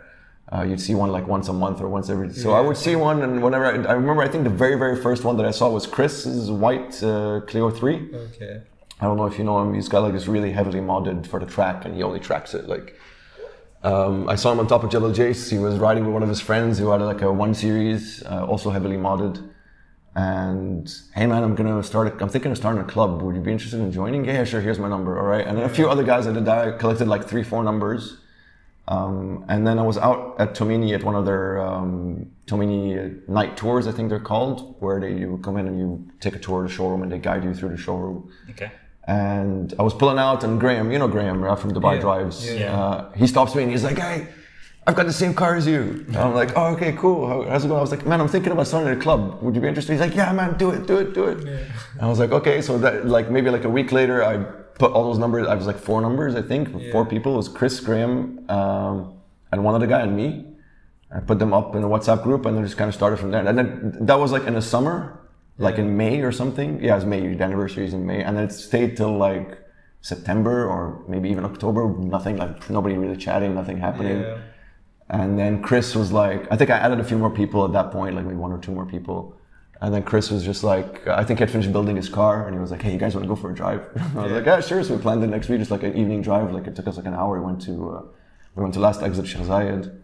Uh, 0.51 0.63
you'd 0.63 0.81
see 0.81 0.95
one 0.95 1.13
like 1.13 1.27
once 1.27 1.49
a 1.49 1.53
month 1.53 1.81
or 1.81 1.89
once 1.89 2.09
every. 2.09 2.33
So 2.33 2.53
I 2.53 2.61
would 2.61 2.77
see 2.77 2.97
one, 2.97 3.23
and 3.23 3.43
whenever 3.43 3.67
I, 3.67 3.93
I 3.93 3.93
remember, 3.93 4.23
I 4.23 4.29
think 4.29 4.45
the 4.45 4.51
very 4.51 4.77
very 4.79 4.97
first 4.97 5.23
one 5.23 5.37
that 5.37 5.45
I 5.45 5.51
saw 5.51 5.69
was 5.69 5.87
Chris's 5.87 6.51
white 6.51 7.03
uh, 7.03 7.41
Clio 7.47 7.71
three. 7.71 8.09
Okay. 8.15 8.63
I 9.01 9.05
don't 9.05 9.17
know 9.17 9.27
if 9.27 9.39
you 9.39 9.45
know 9.45 9.61
him. 9.61 9.75
He's 9.75 9.89
got 9.89 10.01
like 10.03 10.15
this 10.15 10.27
really 10.27 10.51
heavily 10.51 10.81
modded 10.81 11.27
for 11.27 11.39
the 11.39 11.47
track, 11.47 11.85
and 11.85 11.95
he 11.95 12.03
only 12.03 12.19
tracks 12.19 12.55
it. 12.55 12.67
Like, 12.67 12.97
um, 13.83 14.29
I 14.29 14.37
saw 14.37 14.51
him 14.51 14.59
on 14.59 14.67
top 14.67 14.83
of 14.85 14.91
Jebel 14.91 15.13
Jais. 15.13 15.51
He 15.51 15.59
was 15.59 15.79
riding 15.79 16.05
with 16.05 16.15
one 16.15 16.23
of 16.23 16.31
his 16.31 16.41
friends 16.41 16.79
who 16.79 16.91
had 16.91 17.03
like 17.03 17.21
a 17.21 17.31
one 17.31 17.53
series, 17.55 18.23
uh, 18.25 18.47
also 18.47 18.71
heavily 18.71 18.97
modded. 18.97 19.51
And 20.17 20.91
hey 21.15 21.27
man, 21.27 21.45
I'm 21.45 21.55
gonna 21.55 21.83
start. 21.83 22.09
A, 22.09 22.23
I'm 22.23 22.31
thinking 22.31 22.51
of 22.51 22.57
starting 22.57 22.81
a 22.81 22.85
club. 22.87 23.21
Would 23.23 23.37
you 23.37 23.43
be 23.43 23.53
interested 23.53 23.81
in 23.81 23.93
joining? 23.93 24.25
Yeah, 24.25 24.45
sure. 24.45 24.63
Here's 24.63 24.79
my 24.79 24.89
number. 24.89 25.19
All 25.19 25.27
right. 25.27 25.47
And 25.47 25.59
then 25.59 25.65
a 25.65 25.69
few 25.69 25.89
other 25.89 26.03
guys 26.03 26.27
I 26.27 26.33
did 26.33 26.47
that. 26.47 26.69
I 26.69 26.71
collected 26.79 27.07
like 27.07 27.29
three, 27.29 27.45
four 27.45 27.63
numbers. 27.63 28.17
Um, 28.95 29.45
and 29.53 29.67
then 29.67 29.79
I 29.79 29.83
was 29.83 29.99
out 29.99 30.37
at 30.43 30.55
Tomini 30.55 30.95
at 30.95 31.03
one 31.05 31.15
of 31.15 31.25
their 31.31 31.61
um, 31.61 32.31
Tomini 32.47 33.29
night 33.29 33.53
tours, 33.61 33.87
I 33.87 33.93
think 33.93 34.09
they're 34.09 34.19
called, 34.33 34.77
where 34.81 34.99
they 34.99 35.13
you 35.13 35.39
come 35.47 35.57
in 35.61 35.67
and 35.71 35.79
you 35.83 35.89
take 36.21 36.35
a 36.35 36.39
tour 36.39 36.59
of 36.65 36.71
the 36.71 36.75
showroom 36.75 37.03
and 37.03 37.13
they 37.13 37.19
guide 37.19 37.45
you 37.45 37.53
through 37.55 37.69
the 37.77 37.77
showroom. 37.77 38.19
Okay. 38.53 38.71
And 39.07 39.75
I 39.79 39.83
was 39.83 39.95
pulling 39.95 40.19
out, 40.19 40.43
and 40.45 40.59
Graham, 40.59 40.91
you 40.93 40.99
know 40.99 41.09
Graham, 41.09 41.43
right, 41.43 41.59
from 41.59 41.73
Dubai 41.73 41.95
Yeah, 41.97 42.01
Drives. 42.07 42.37
yeah. 42.55 42.79
Uh, 42.81 43.13
he 43.21 43.27
stops 43.27 43.55
me 43.55 43.63
and 43.65 43.71
he's 43.73 43.85
like, 43.85 43.99
"Hey, 43.99 44.19
I've 44.87 44.97
got 44.97 45.07
the 45.07 45.19
same 45.25 45.33
car 45.35 45.53
as 45.61 45.67
you." 45.67 45.83
And 46.09 46.17
I'm 46.17 46.35
like, 46.43 46.53
"Oh, 46.57 46.69
okay, 46.75 46.93
cool. 46.93 47.19
How's 47.51 47.65
it 47.65 47.69
going?" 47.69 47.79
I 47.79 47.87
was 47.89 47.91
like, 47.91 48.05
"Man, 48.11 48.21
I'm 48.23 48.29
thinking 48.29 48.53
about 48.53 48.67
starting 48.67 48.93
a 48.99 49.01
club. 49.07 49.21
Would 49.43 49.55
you 49.55 49.63
be 49.63 49.69
interested?" 49.69 49.93
He's 49.93 50.01
like, 50.07 50.15
"Yeah, 50.15 50.31
man, 50.33 50.51
do 50.63 50.71
it, 50.77 50.87
do 50.87 50.97
it, 51.03 51.09
do 51.19 51.25
it." 51.33 51.39
And 51.45 52.01
I 52.03 52.07
was 52.13 52.19
like, 52.19 52.33
"Okay." 52.39 52.61
So 52.61 52.77
that 52.85 53.07
like 53.17 53.31
maybe 53.31 53.49
like 53.57 53.65
a 53.65 53.73
week 53.79 53.93
later, 53.93 54.23
I 54.33 54.35
put 54.79 54.93
all 54.93 55.05
those 55.05 55.19
numbers. 55.19 55.47
I 55.47 55.55
was 55.55 55.67
like 55.67 55.79
four 55.79 56.01
numbers, 56.01 56.35
I 56.35 56.43
think, 56.43 56.93
four 56.93 57.05
people. 57.05 57.35
It 57.35 57.37
was 57.37 57.49
Chris, 57.49 57.81
Graham, 57.81 58.49
um, 58.49 59.15
and 59.53 59.65
one 59.65 59.75
other 59.75 59.87
guy, 59.87 60.03
and 60.03 60.17
me. 60.17 60.45
I 61.11 61.21
put 61.21 61.39
them 61.39 61.55
up 61.55 61.75
in 61.75 61.83
a 61.83 61.89
WhatsApp 61.89 62.23
group, 62.23 62.45
and 62.47 62.57
then 62.57 62.65
just 62.65 62.77
kind 62.77 62.89
of 62.89 62.95
started 62.95 63.19
from 63.19 63.31
there. 63.31 63.47
And 63.47 63.59
then 63.59 63.97
that 64.01 64.19
was 64.19 64.31
like 64.31 64.45
in 64.45 64.55
the 64.55 64.63
summer, 64.63 65.21
like 65.57 65.79
in 65.79 65.97
May 65.97 66.21
or 66.21 66.33
something. 66.33 66.83
Yeah, 66.83 66.93
it 66.93 66.97
was 66.97 67.05
May. 67.07 67.35
The 67.35 67.45
anniversary 67.45 67.87
is 67.87 67.95
in 67.95 68.07
May, 68.07 68.23
and 68.23 68.37
then 68.37 68.45
it 68.45 68.53
stayed 68.53 68.97
till 68.97 69.17
like 69.17 69.59
September 70.01 70.67
or 70.67 71.03
maybe 71.09 71.29
even 71.31 71.45
October. 71.45 71.89
Nothing 71.89 72.37
like 72.37 72.69
nobody 72.71 72.97
really 72.97 73.17
chatting, 73.17 73.55
nothing 73.55 73.79
happening. 73.79 74.21
Yeah. 74.21 74.39
And 75.11 75.39
then 75.39 75.63
Chris 75.63 75.95
was 75.95 76.13
like, 76.13 76.47
I 76.53 76.57
think 76.57 76.69
I 76.69 76.77
added 76.77 77.01
a 77.01 77.05
few 77.05 77.17
more 77.17 77.31
people 77.31 77.65
at 77.65 77.73
that 77.73 77.91
point, 77.91 78.15
like 78.15 78.27
maybe 78.27 78.37
one 78.37 78.53
or 78.53 78.59
two 78.59 78.73
more 78.73 78.85
people. 78.85 79.38
And 79.81 79.95
then 79.95 80.03
Chris 80.03 80.31
was 80.31 80.45
just 80.45 80.65
like, 80.65 81.07
I 81.07 81.23
think 81.25 81.39
he 81.39 81.43
had 81.43 81.51
finished 81.51 81.71
building 81.71 81.95
his 81.95 82.09
car, 82.09 82.47
and 82.47 82.55
he 82.55 82.61
was 82.61 82.73
like, 82.73 82.83
"Hey, 82.83 82.93
you 82.93 82.99
guys 82.99 83.15
want 83.15 83.25
to 83.25 83.29
go 83.29 83.37
for 83.37 83.53
a 83.53 83.55
drive?" 83.55 83.83
I 84.17 84.23
was 84.23 84.33
like, 84.33 84.45
"Yeah, 84.45 84.61
sure." 84.61 84.83
So 84.83 84.97
we 84.97 85.01
planned 85.01 85.23
the 85.23 85.29
next 85.29 85.49
week, 85.49 85.61
just 85.61 85.71
like 85.71 85.85
an 85.85 85.97
evening 85.97 86.21
drive. 86.21 86.51
Like 86.53 86.67
it 86.67 86.75
took 86.75 86.89
us 86.89 86.97
like 86.97 87.07
an 87.07 87.15
hour. 87.15 87.39
We 87.39 87.47
went 87.47 87.63
to 87.63 87.91
uh, 87.91 88.03
we 88.57 88.63
went 88.63 88.75
to 88.75 88.81
last 88.81 89.03
exit 89.03 89.27
Sheikh 89.27 89.43
Zayed. 89.43 90.03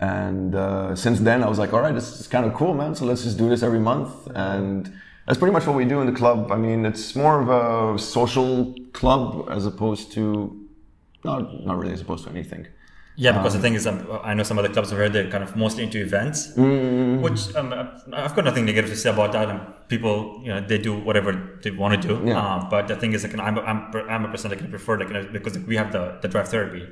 And 0.00 0.54
uh, 0.54 0.94
since 0.96 1.20
then, 1.20 1.42
I 1.42 1.48
was 1.48 1.58
like, 1.58 1.72
all 1.72 1.80
right, 1.80 1.94
this 1.94 2.20
is 2.20 2.26
kind 2.26 2.46
of 2.46 2.54
cool, 2.54 2.74
man. 2.74 2.94
So 2.94 3.04
let's 3.04 3.22
just 3.24 3.38
do 3.38 3.48
this 3.48 3.62
every 3.62 3.80
month. 3.80 4.28
And 4.34 4.92
that's 5.26 5.38
pretty 5.38 5.52
much 5.52 5.66
what 5.66 5.76
we 5.76 5.84
do 5.84 6.00
in 6.00 6.06
the 6.06 6.12
club. 6.12 6.50
I 6.52 6.56
mean, 6.56 6.86
it's 6.86 7.14
more 7.14 7.40
of 7.40 7.48
a 7.48 7.98
social 7.98 8.74
club 8.92 9.48
as 9.50 9.66
opposed 9.66 10.12
to, 10.12 10.58
not, 11.24 11.64
not 11.66 11.78
really 11.78 11.92
as 11.92 12.00
opposed 12.00 12.24
to 12.24 12.30
anything. 12.30 12.66
Yeah, 13.16 13.32
because 13.32 13.52
the 13.54 13.60
thing 13.60 13.74
is, 13.74 13.86
um, 13.86 14.06
I 14.24 14.34
know 14.34 14.42
some 14.42 14.58
other 14.58 14.68
clubs 14.68 14.92
over 14.92 15.02
here, 15.02 15.08
they're 15.08 15.30
kind 15.30 15.44
of 15.44 15.54
mostly 15.56 15.84
into 15.84 15.98
events, 16.00 16.48
Mm-hmm. 16.48 17.22
which 17.22 17.54
um, 17.54 17.72
I've 18.12 18.34
got 18.34 18.44
nothing 18.44 18.64
negative 18.64 18.90
to 18.90 18.96
say 18.96 19.10
about 19.10 19.32
that. 19.32 19.48
And 19.48 19.60
people, 19.88 20.40
you 20.42 20.48
know, 20.48 20.60
they 20.60 20.78
do 20.78 20.98
whatever 20.98 21.58
they 21.62 21.70
want 21.70 22.02
to 22.02 22.08
do. 22.08 22.22
Yeah. 22.26 22.38
Uh, 22.40 22.68
but 22.68 22.88
the 22.88 22.96
thing 22.96 23.12
is, 23.12 23.22
like, 23.22 23.38
I'm, 23.38 23.58
I'm, 23.58 23.94
I'm 24.10 24.24
a 24.24 24.28
person 24.28 24.50
that 24.50 24.58
can 24.58 24.68
prefer, 24.70 24.98
like, 24.98 25.32
because 25.32 25.58
we 25.60 25.76
have 25.76 25.92
the, 25.92 26.18
the 26.22 26.28
drive 26.28 26.48
therapy. 26.48 26.86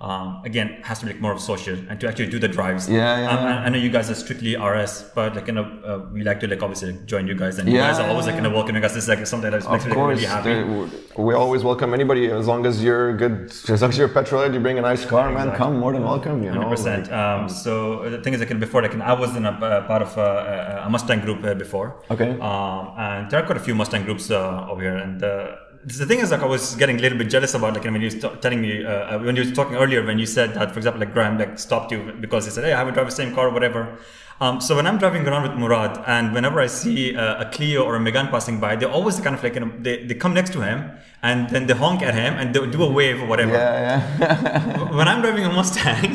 Um, 0.00 0.42
again, 0.44 0.80
has 0.82 0.98
to 0.98 1.06
be 1.06 1.12
like 1.12 1.20
more 1.22 1.32
of 1.32 1.40
social 1.40 1.76
and 1.88 1.98
to 2.00 2.08
actually 2.08 2.26
do 2.28 2.38
the 2.38 2.48
drives. 2.48 2.90
Yeah, 2.90 3.20
yeah, 3.20 3.30
Um, 3.30 3.44
yeah. 3.44 3.60
I, 3.60 3.64
I 3.64 3.68
know 3.70 3.78
you 3.78 3.88
guys 3.90 4.10
are 4.10 4.14
strictly 4.14 4.54
RS, 4.56 5.04
but 5.14 5.34
like, 5.36 5.46
you 5.46 5.54
know, 5.54 5.64
uh, 5.86 6.10
we 6.12 6.22
like 6.24 6.40
to 6.40 6.46
like 6.48 6.62
obviously 6.62 6.92
like, 6.92 7.06
join 7.06 7.26
you 7.26 7.34
guys 7.34 7.58
and 7.58 7.68
you 7.68 7.78
guys 7.78 7.98
are 7.98 8.08
always 8.08 8.26
like, 8.26 8.34
yeah, 8.34 8.42
you 8.42 8.48
know, 8.48 8.54
welcoming 8.54 8.84
us. 8.84 8.92
This 8.92 9.04
is 9.04 9.08
like 9.08 9.26
something 9.26 9.50
that 9.50 9.56
makes 9.70 9.84
Of 9.84 9.90
me 9.90 9.96
like, 9.96 10.08
really 10.08 10.24
happy. 10.26 10.52
they- 10.54 11.22
we 11.22 11.32
always 11.32 11.62
welcome 11.62 11.94
anybody 11.94 12.26
as 12.30 12.46
long 12.48 12.66
as 12.66 12.82
you're 12.82 13.16
good. 13.16 13.34
As 13.68 13.80
long 13.80 13.90
as 13.92 13.96
you're 13.98 14.08
a 14.08 14.10
petrolhead, 14.12 14.52
you 14.52 14.58
bring 14.60 14.78
a 14.78 14.82
nice 14.82 15.04
car, 15.06 15.30
man. 15.30 15.52
Come, 15.56 15.78
more 15.78 15.92
than 15.92 16.02
welcome. 16.02 16.42
You 16.42 16.50
know, 16.50 16.62
Hundred 16.62 16.70
percent. 16.76 17.04
like- 17.06 17.12
Um, 17.20 17.48
so 17.48 18.10
the 18.10 18.20
thing 18.20 18.34
is, 18.34 18.40
like 18.40 18.58
before, 18.58 18.82
like 18.82 18.94
I 19.00 19.12
was 19.12 19.36
in 19.36 19.46
a 19.46 19.50
uh, 19.52 19.86
part 19.86 20.02
of 20.02 20.18
a, 20.18 20.82
a 20.86 20.90
Mustang 20.90 21.20
group 21.20 21.42
uh, 21.44 21.54
before. 21.54 21.88
Okay. 22.10 22.30
Um, 22.40 22.90
and 22.98 23.30
there 23.30 23.40
are 23.40 23.46
quite 23.46 23.56
a 23.58 23.64
few 23.68 23.74
Mustang 23.76 24.04
groups 24.04 24.30
uh, 24.30 24.66
over 24.70 24.82
here, 24.82 24.96
and 24.96 25.22
uh, 25.22 25.52
the 25.86 26.06
thing 26.06 26.20
is, 26.20 26.30
like 26.30 26.40
I 26.40 26.46
was 26.46 26.74
getting 26.76 26.98
a 26.98 27.00
little 27.00 27.18
bit 27.18 27.28
jealous 27.28 27.54
about, 27.54 27.74
like 27.74 27.84
when 27.84 28.00
you 28.00 28.10
were 28.10 28.36
telling 28.36 28.60
me 28.60 28.84
uh, 28.84 29.18
when 29.18 29.36
you 29.36 29.44
were 29.44 29.50
talking 29.50 29.76
earlier, 29.76 30.04
when 30.04 30.18
you 30.18 30.26
said 30.26 30.54
that, 30.54 30.72
for 30.72 30.78
example, 30.78 31.00
like 31.00 31.12
Graham 31.12 31.38
like 31.38 31.58
stopped 31.58 31.92
you 31.92 32.12
because 32.20 32.46
he 32.46 32.50
said, 32.50 32.64
"Hey, 32.64 32.72
I 32.72 32.78
haven't 32.78 32.94
drive 32.94 33.06
the 33.06 33.12
same 33.12 33.34
car 33.34 33.48
or 33.48 33.50
whatever." 33.50 33.98
Um, 34.40 34.60
so 34.60 34.74
when 34.76 34.86
I'm 34.86 34.98
driving 34.98 35.26
around 35.26 35.42
with 35.48 35.58
Murad, 35.58 36.02
and 36.06 36.34
whenever 36.34 36.60
I 36.60 36.66
see 36.66 37.14
uh, 37.16 37.44
a 37.44 37.50
Clio 37.50 37.84
or 37.84 37.96
a 37.96 38.00
Megane 38.00 38.30
passing 38.30 38.58
by, 38.58 38.76
they 38.76 38.86
always 38.86 39.20
kind 39.20 39.34
of 39.36 39.42
like 39.42 39.54
you 39.54 39.60
know, 39.60 39.72
they, 39.78 40.04
they 40.04 40.14
come 40.14 40.34
next 40.34 40.52
to 40.54 40.60
him 40.60 40.90
and 41.24 41.48
then 41.48 41.66
they 41.66 41.72
honk 41.74 42.02
at 42.02 42.14
him 42.14 42.34
and 42.34 42.54
they 42.54 42.66
do 42.66 42.82
a 42.82 42.92
wave 42.92 43.22
or 43.22 43.26
whatever 43.26 43.52
yeah, 43.52 44.18
yeah. 44.18 44.94
when 44.98 45.08
I'm 45.08 45.22
driving 45.22 45.46
a 45.46 45.52
Mustang, 45.52 46.12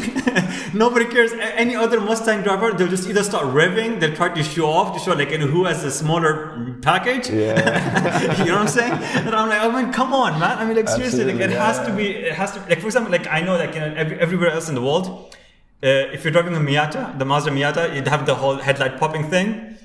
nobody 0.73 1.05
cares. 1.05 1.31
Any 1.33 1.75
other 1.75 1.99
Mustang 1.99 2.43
driver, 2.43 2.71
they'll 2.73 2.87
just 2.89 3.09
either 3.09 3.23
start 3.23 3.45
revving, 3.45 3.99
they'll 3.99 4.15
try 4.15 4.29
to 4.29 4.43
show 4.43 4.69
off 4.69 4.93
to 4.95 4.99
show 5.03 5.13
like 5.17 5.31
you 5.31 5.39
know, 5.39 5.47
who 5.47 5.65
has 5.65 5.83
a 5.83 5.89
smaller 5.89 6.75
package. 6.83 7.29
yeah. 7.29 8.37
you 8.43 8.51
know 8.51 8.57
what 8.57 8.61
I'm 8.61 8.67
saying? 8.67 8.93
And 9.25 9.33
I'm 9.33 9.49
like, 9.49 9.61
I 9.61 9.81
mean, 9.81 9.91
come 9.91 10.13
on, 10.13 10.39
man. 10.39 10.59
I 10.59 10.65
mean, 10.65 10.75
like 10.75 10.89
seriously, 10.89 11.23
like 11.23 11.35
it 11.35 11.51
Absolutely, 11.53 11.57
has 11.57 11.87
to 11.87 11.93
be, 11.95 12.07
it 12.27 12.35
has 12.35 12.51
to. 12.51 12.59
Like 12.69 12.79
for 12.79 12.85
example, 12.85 13.11
like 13.11 13.27
I 13.27 13.41
know 13.41 13.55
like 13.57 13.73
you 13.73 13.79
know, 13.79 13.93
every, 13.95 14.19
everywhere 14.19 14.51
else 14.51 14.69
in 14.69 14.75
the 14.75 14.81
world, 14.81 15.35
Uh, 15.81 16.11
if 16.11 16.25
you're 16.25 16.33
driving 16.33 16.53
a 16.55 16.59
Miata, 16.59 17.17
the 17.17 17.23
Mazda 17.23 17.51
Miata, 17.51 17.95
you'd 17.95 18.07
have 18.09 18.25
the 18.25 18.35
whole 18.35 18.57
headlight 18.57 18.99
popping 18.99 19.29
thing. 19.29 19.77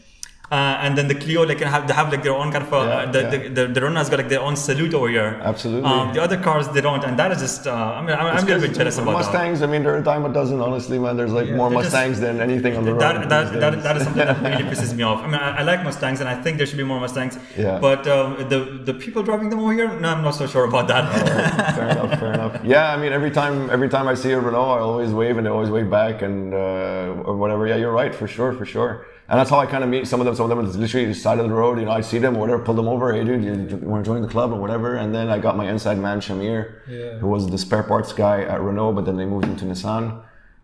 Uh, 0.53 0.77
and 0.85 0.97
then 0.97 1.09
the 1.09 1.15
Clio, 1.15 1.43
like, 1.47 1.59
can 1.59 1.67
have 1.67 1.89
they 1.89 1.95
have 1.95 2.13
like 2.13 2.23
their 2.23 2.35
own 2.35 2.53
kind 2.53 2.63
of 2.65 2.73
uh, 2.73 2.77
Yeah, 2.77 3.11
the, 3.11 3.21
yeah. 3.23 3.31
the 3.31 3.49
the 3.49 3.67
the 3.75 3.81
Renault's 3.81 4.11
got 4.11 4.19
like 4.19 4.29
their 4.29 4.43
own 4.43 4.57
salute 4.57 4.93
over 4.93 5.09
here. 5.09 5.41
Absolutely. 5.43 5.89
Um, 5.91 6.13
the 6.13 6.23
other 6.23 6.37
cars 6.37 6.69
they 6.69 6.83
don't, 6.83 7.03
and 7.03 7.19
that 7.19 7.33
is 7.33 7.41
just. 7.41 7.67
Uh, 7.67 7.73
I 7.73 8.03
mean, 8.03 8.11
I'm, 8.15 8.27
I'm 8.27 8.37
a 8.45 8.47
little 8.47 8.61
bit 8.61 8.75
jealous 8.77 8.99
about 8.99 9.13
that. 9.13 9.19
Mustangs. 9.33 9.63
I 9.63 9.67
mean, 9.67 9.83
there 9.83 9.95
are 9.95 9.99
a 9.99 10.03
dime 10.05 10.25
a 10.27 10.33
dozen. 10.33 10.61
Honestly, 10.61 10.99
man, 10.99 11.17
there's 11.17 11.33
like 11.33 11.49
more 11.51 11.71
they're 11.71 11.81
just- 11.83 11.95
Mustangs 11.95 12.21
than 12.21 12.41
anything 12.43 12.77
on 12.77 12.85
the 12.85 12.93
road. 12.93 13.01
That, 13.01 13.29
that, 13.31 13.53
that, 13.59 13.83
that 13.83 13.97
is 13.97 14.05
something 14.05 14.25
that 14.27 14.43
really 14.43 14.65
pisses 14.71 14.95
me 14.95 15.03
off. 15.03 15.21
I 15.25 15.27
mean, 15.27 15.37
I, 15.37 15.57
I 15.61 15.63
like 15.63 15.83
Mustangs, 15.83 16.21
and 16.21 16.29
I 16.29 16.41
think 16.41 16.59
there 16.59 16.67
should 16.67 16.77
be 16.85 16.85
more 16.85 17.01
Mustangs. 17.01 17.39
Yeah. 17.57 17.79
But 17.81 18.07
um, 18.07 18.37
the 18.51 18.61
the 18.85 18.95
people 18.95 19.23
driving 19.23 19.49
them 19.49 19.61
over 19.61 19.73
here, 19.73 19.89
no, 19.99 20.11
I'm 20.11 20.23
not 20.23 20.35
so 20.35 20.47
sure 20.47 20.67
about 20.67 20.89
that. 20.89 21.75
fair 21.75 21.89
enough, 21.89 22.21
fair 22.21 22.33
enough. 22.35 22.61
Yeah, 22.65 22.93
I 22.93 22.97
mean, 22.99 23.13
every 23.13 23.31
time, 23.31 23.71
every 23.71 23.89
time 23.89 24.07
I 24.09 24.15
see 24.15 24.33
a 24.33 24.41
Renault, 24.41 24.71
I 24.79 24.81
always 24.81 25.11
wave 25.13 25.39
and 25.39 25.47
they 25.47 25.51
always 25.51 25.71
wave 25.71 25.89
back 25.91 26.21
and 26.23 26.53
uh, 26.55 27.25
or 27.29 27.35
whatever. 27.37 27.67
Yeah, 27.67 27.77
you're 27.77 27.93
right, 27.93 28.15
for 28.15 28.29
sure, 28.29 28.53
for 28.53 28.67
sure. 28.67 29.07
And 29.29 29.39
that's 29.39 29.49
how 29.49 29.59
I 29.59 29.67
kind 29.67 29.83
of 29.83 29.89
meet 29.91 30.07
some 30.07 30.21
of 30.21 30.27
them. 30.27 30.35
Some 30.35 30.51
of 30.51 30.57
them 30.57 30.67
is 30.67 30.77
literally 30.77 31.07
the 31.07 31.15
side 31.15 31.39
of 31.39 31.49
the 31.49 31.55
road. 31.55 31.79
You 31.79 31.87
know, 31.87 31.93
I 31.93 32.03
see 32.03 32.19
them, 32.19 32.37
or 32.37 32.41
whatever, 32.41 32.63
pull 32.63 32.75
them 32.75 32.89
over. 32.89 33.13
Hey, 33.15 33.25
dude, 33.25 33.43
you, 33.71 33.77
want 33.79 34.05
to 34.05 34.09
join 34.11 34.21
the 34.23 34.29
club 34.29 34.53
or 34.53 34.61
whatever? 34.61 34.97
And 34.97 35.15
then 35.15 35.29
I 35.31 35.39
got 35.39 35.57
my 35.57 35.71
inside 35.71 35.99
man, 35.99 36.21
Shamir, 36.21 36.81
Yeah. 36.87 37.19
who 37.19 37.29
was 37.29 37.49
the 37.49 37.57
spare 37.57 37.83
parts 37.85 38.13
guy 38.13 38.43
at 38.43 38.61
Renault, 38.61 38.93
but 38.93 39.07
then 39.07 39.17
they 39.17 39.25
moved 39.25 39.47
him 39.47 39.57
to 39.57 39.65
Nissan. 39.65 40.23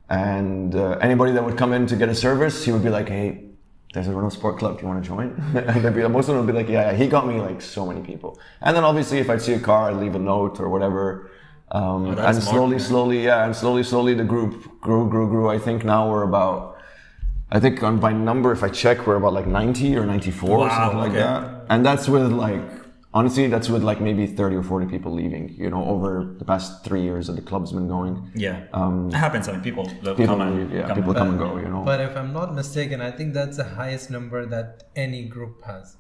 And 0.09 0.75
uh, 0.75 0.99
anybody 1.01 1.33
that 1.33 1.44
would 1.44 1.57
come 1.57 1.73
in 1.73 1.87
to 1.87 1.96
get 1.96 2.09
a 2.09 2.14
service, 2.14 2.64
he 2.64 2.73
would 2.73 2.83
be 2.83 2.90
like, 2.90 3.09
hey. 3.09 3.46
There's 3.92 4.07
a 4.07 4.12
Renault 4.14 4.29
Sport 4.31 4.57
Club. 4.61 4.77
Do 4.77 4.83
you 4.83 4.88
want 4.88 5.03
to 5.03 5.09
join? 5.09 5.31
and 5.57 5.83
they'd 5.85 5.92
be, 5.92 6.07
most 6.07 6.29
of 6.29 6.37
them 6.37 6.46
would 6.46 6.53
be 6.53 6.57
like, 6.57 6.68
yeah, 6.68 6.92
yeah. 6.92 6.96
He 6.96 7.09
got 7.09 7.27
me 7.27 7.40
like 7.40 7.61
so 7.61 7.85
many 7.85 8.01
people. 8.03 8.38
And 8.61 8.77
then 8.77 8.85
obviously, 8.85 9.18
if 9.18 9.29
I'd 9.29 9.42
see 9.42 9.55
a 9.55 9.59
car, 9.59 9.90
I'd 9.90 9.96
leave 9.96 10.14
a 10.14 10.18
note 10.20 10.61
or 10.61 10.68
whatever. 10.68 11.29
Um, 11.73 12.07
Oh, 12.07 12.11
and 12.11 12.18
smart, 12.18 12.35
slowly, 12.37 12.70
man. 12.77 12.81
slowly, 12.81 13.25
yeah, 13.25 13.44
and 13.46 13.57
slowly, 13.57 13.83
slowly, 13.83 14.14
the 14.14 14.23
group 14.23 14.81
grew, 14.81 15.09
grew, 15.11 15.29
grew. 15.29 15.49
I 15.51 15.59
think 15.59 15.85
now 15.85 16.09
we're 16.09 16.23
about, 16.23 16.79
I 17.53 17.59
think 17.61 17.83
on 17.83 17.99
by 17.99 18.13
number, 18.13 18.53
if 18.53 18.63
I 18.63 18.69
check, 18.69 19.07
we're 19.07 19.17
about 19.17 19.33
like 19.33 19.47
90 19.47 19.97
or 19.97 20.07
94 20.07 20.51
or 20.51 20.59
Wow, 20.59 20.69
something 20.79 20.99
like 20.99 21.11
okay. 21.11 21.19
that. 21.21 21.67
And 21.69 21.85
that's 21.85 22.09
with 22.09 22.31
like, 22.31 22.63
honestly, 23.13 23.49
that's 23.49 23.69
with 23.69 23.83
like 23.83 24.01
maybe 24.01 24.27
30 24.27 24.57
or 24.57 24.63
40 24.63 24.87
people 24.87 25.13
leaving, 25.13 25.49
you 25.59 25.69
know, 25.69 25.85
over 25.85 26.37
the 26.39 26.45
past 26.45 26.85
three 26.85 27.03
years 27.03 27.27
that 27.27 27.35
the 27.35 27.43
club's 27.43 27.73
been 27.73 27.89
going. 27.89 28.31
Yeah, 28.37 28.67
um, 28.73 29.09
it 29.09 29.15
happens. 29.15 29.49
I 29.49 29.53
mean, 29.53 29.63
people, 29.63 29.85
People, 29.87 30.27
come 30.27 30.41
and 30.43 30.73
yeah, 30.73 30.87
come 30.87 30.97
people 30.97 31.11
and- 31.11 31.19
come 31.19 31.29
and 31.31 31.39
go, 31.39 31.57
you 31.59 31.69
know. 31.69 31.83
But 31.85 32.01
if 32.01 32.17
I'm 32.17 32.33
not 32.33 32.55
mistaken, 32.55 33.01
I 33.01 33.11
think 33.11 33.35
that's 33.35 33.57
the 33.57 33.65
highest 33.65 34.11
number 34.11 34.47
that 34.47 34.85
any 34.95 35.25
group 35.25 35.65
has. 35.65 35.97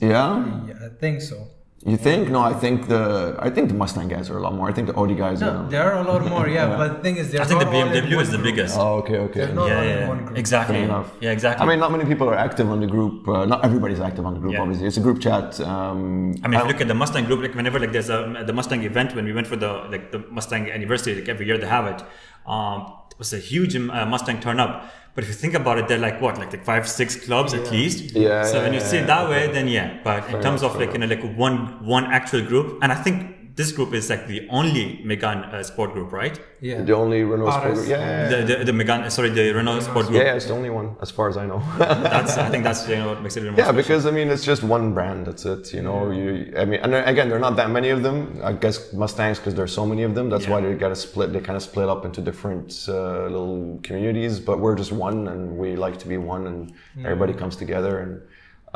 yeah? 0.00 0.64
Yeah, 0.68 0.86
I 0.86 0.88
think 1.00 1.20
so. 1.20 1.48
You 1.86 1.96
think? 1.96 2.28
No, 2.28 2.40
I 2.40 2.54
think 2.54 2.88
the 2.88 3.36
I 3.38 3.50
think 3.50 3.68
the 3.68 3.74
Mustang 3.74 4.08
guys 4.08 4.28
are 4.30 4.36
a 4.36 4.40
lot 4.40 4.52
more. 4.52 4.68
I 4.68 4.72
think 4.72 4.88
the 4.88 4.94
Audi 4.94 5.14
guys 5.14 5.40
No, 5.40 5.50
are. 5.50 5.68
there 5.70 5.92
are 5.92 6.02
a 6.04 6.06
lot 6.12 6.26
more, 6.26 6.48
yeah. 6.48 6.76
But 6.76 6.88
the 6.96 7.02
thing 7.04 7.16
is, 7.16 7.30
they're 7.30 7.40
I 7.40 7.44
think 7.44 7.60
the 7.60 7.66
not 7.66 7.74
all 7.74 7.88
in 7.96 8.04
BMW 8.04 8.20
is 8.20 8.30
the 8.32 8.38
biggest. 8.38 8.76
Oh, 8.76 8.94
okay, 9.00 9.18
okay. 9.18 9.40
They're 9.46 9.54
not 9.54 9.68
yeah, 9.68 9.82
yeah, 9.82 10.08
one 10.08 10.18
yeah. 10.18 10.24
group. 10.26 10.38
exactly. 10.38 10.74
Fair 10.74 10.84
enough. 10.84 11.12
Yeah, 11.20 11.30
exactly. 11.30 11.64
I 11.64 11.68
mean, 11.68 11.78
not 11.78 11.92
many 11.92 12.04
people 12.04 12.28
are 12.28 12.34
active 12.34 12.68
on 12.68 12.80
the 12.80 12.88
group. 12.88 13.28
Uh, 13.28 13.44
not 13.46 13.64
everybody's 13.64 14.00
active 14.00 14.26
on 14.26 14.34
the 14.34 14.40
group, 14.40 14.54
Yeah. 14.54 14.62
obviously. 14.62 14.88
It's 14.88 14.96
a 14.96 15.00
group 15.00 15.20
chat. 15.20 15.60
Um, 15.60 16.34
I 16.42 16.48
mean, 16.48 16.54
if 16.58 16.62
you 16.66 16.72
look 16.72 16.80
at 16.80 16.88
the 16.88 16.94
Mustang 16.94 17.26
group, 17.26 17.40
like 17.42 17.54
whenever 17.54 17.78
like 17.78 17.92
there's 17.92 18.10
a 18.10 18.42
the 18.44 18.52
Mustang 18.52 18.82
event 18.82 19.14
when 19.14 19.24
we 19.24 19.32
went 19.32 19.46
for 19.46 19.56
the 19.56 19.72
like 19.94 20.10
the 20.10 20.18
Mustang 20.30 20.68
anniversary, 20.70 21.14
like 21.14 21.28
every 21.28 21.46
year 21.46 21.58
they 21.58 21.68
have 21.68 21.86
it. 21.86 22.02
Um, 22.44 22.92
it 23.12 23.18
was 23.20 23.32
a 23.32 23.38
huge 23.38 23.76
um, 23.76 23.90
uh, 23.90 24.04
Mustang 24.04 24.40
turn 24.40 24.58
up. 24.58 24.72
But 25.18 25.24
if 25.24 25.30
you 25.30 25.34
think 25.34 25.54
about 25.54 25.78
it, 25.78 25.88
they're 25.88 25.98
like 25.98 26.20
what, 26.20 26.38
like, 26.38 26.52
like 26.52 26.64
five, 26.64 26.88
six 26.88 27.16
clubs 27.16 27.52
at 27.52 27.72
least. 27.72 28.14
Yeah, 28.14 28.44
So 28.44 28.60
yeah, 28.60 28.62
when 28.62 28.72
you 28.72 28.78
yeah, 28.78 28.86
see 28.88 28.98
it 28.98 29.06
yeah, 29.06 29.06
that 29.08 29.28
way, 29.28 29.50
then 29.50 29.66
yeah. 29.66 29.98
But 30.04 30.30
in 30.30 30.38
terms 30.40 30.62
enough, 30.62 30.76
of 30.76 30.76
like 30.76 30.92
you 30.92 31.00
know 31.00 31.06
like 31.06 31.24
one 31.36 31.84
one 31.84 32.04
actual 32.04 32.40
group, 32.40 32.78
and 32.82 32.92
I 32.92 32.94
think 32.94 33.34
this 33.58 33.72
group 33.76 33.92
is 33.98 34.08
like 34.12 34.24
the 34.28 34.40
only 34.58 34.84
Megane 35.10 35.42
uh, 35.52 35.62
sport 35.70 35.90
group, 35.94 36.10
right? 36.22 36.36
Yeah. 36.60 36.80
the 36.88 36.94
only 37.02 37.20
Renault 37.32 37.50
Sport 37.58 37.74
group. 37.74 37.88
Yeah, 37.88 37.98
yeah, 37.98 38.08
yeah. 38.08 38.28
The 38.32 38.38
the, 38.50 38.56
the 38.70 38.74
Megane, 38.80 39.02
uh, 39.06 39.10
sorry, 39.16 39.30
the 39.38 39.46
Renault 39.58 39.80
sport 39.88 40.06
group. 40.06 40.22
yeah, 40.22 40.38
it's 40.38 40.48
the 40.50 40.56
only 40.60 40.70
one, 40.80 40.88
as 41.04 41.10
far 41.10 41.26
as 41.32 41.36
I 41.42 41.44
know. 41.50 41.60
That's 41.78 42.32
I 42.46 42.48
think 42.52 42.62
that's 42.68 42.82
you 42.88 42.96
know 43.00 43.08
what 43.10 43.20
makes 43.24 43.36
it 43.36 43.42
even 43.42 43.54
yeah, 43.56 43.64
special. 43.64 43.76
because 43.82 44.02
I 44.10 44.12
mean, 44.18 44.28
it's 44.34 44.44
just 44.52 44.62
one 44.76 44.86
brand. 44.96 45.20
That's 45.28 45.44
it. 45.54 45.64
You 45.76 45.82
know, 45.86 45.98
you. 46.20 46.28
I 46.62 46.64
mean, 46.70 46.80
and 46.84 46.92
again, 47.12 47.26
there 47.28 47.36
are 47.40 47.46
not 47.48 47.56
that 47.60 47.70
many 47.78 47.90
of 47.96 48.00
them. 48.06 48.16
I 48.50 48.52
guess 48.64 48.76
Mustangs, 49.02 49.38
because 49.40 49.54
there's 49.58 49.74
so 49.80 49.84
many 49.92 50.02
of 50.08 50.12
them. 50.16 50.26
That's 50.32 50.44
Yeah. 50.46 50.52
why 50.52 50.60
they 50.64 50.74
got 50.86 50.92
to 50.96 51.00
split. 51.08 51.28
They 51.34 51.40
kind 51.48 51.56
of 51.60 51.64
split 51.70 51.88
up 51.94 52.04
into 52.08 52.20
different 52.30 52.68
uh, 52.88 52.94
little 53.34 53.80
communities. 53.88 54.34
But 54.48 54.56
we're 54.62 54.78
just 54.82 54.92
one, 55.08 55.18
and 55.32 55.40
we 55.62 55.68
like 55.86 55.96
to 56.04 56.08
be 56.14 56.18
one, 56.34 56.42
and 56.50 56.60
everybody 57.08 57.34
comes 57.42 57.56
together. 57.64 57.94
And 58.04 58.12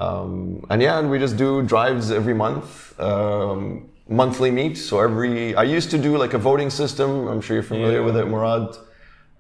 um, 0.05 0.65
and 0.71 0.79
yeah, 0.87 0.99
and 0.99 1.07
we 1.13 1.19
just 1.27 1.37
do 1.37 1.63
drives 1.63 2.11
every 2.11 2.35
month. 2.35 2.99
Um, 3.01 3.89
monthly 4.13 4.51
meet 4.51 4.77
so 4.77 5.01
every 5.01 5.55
i 5.57 5.63
used 5.63 5.91
to 5.91 5.99
do 5.99 6.17
like 6.17 6.35
a 6.35 6.39
voting 6.39 6.71
system 6.71 7.27
i'm 7.29 7.41
sure 7.41 7.55
you're 7.57 7.71
familiar 7.75 8.03
with 8.03 8.17
it 8.17 8.27
murad 8.27 8.67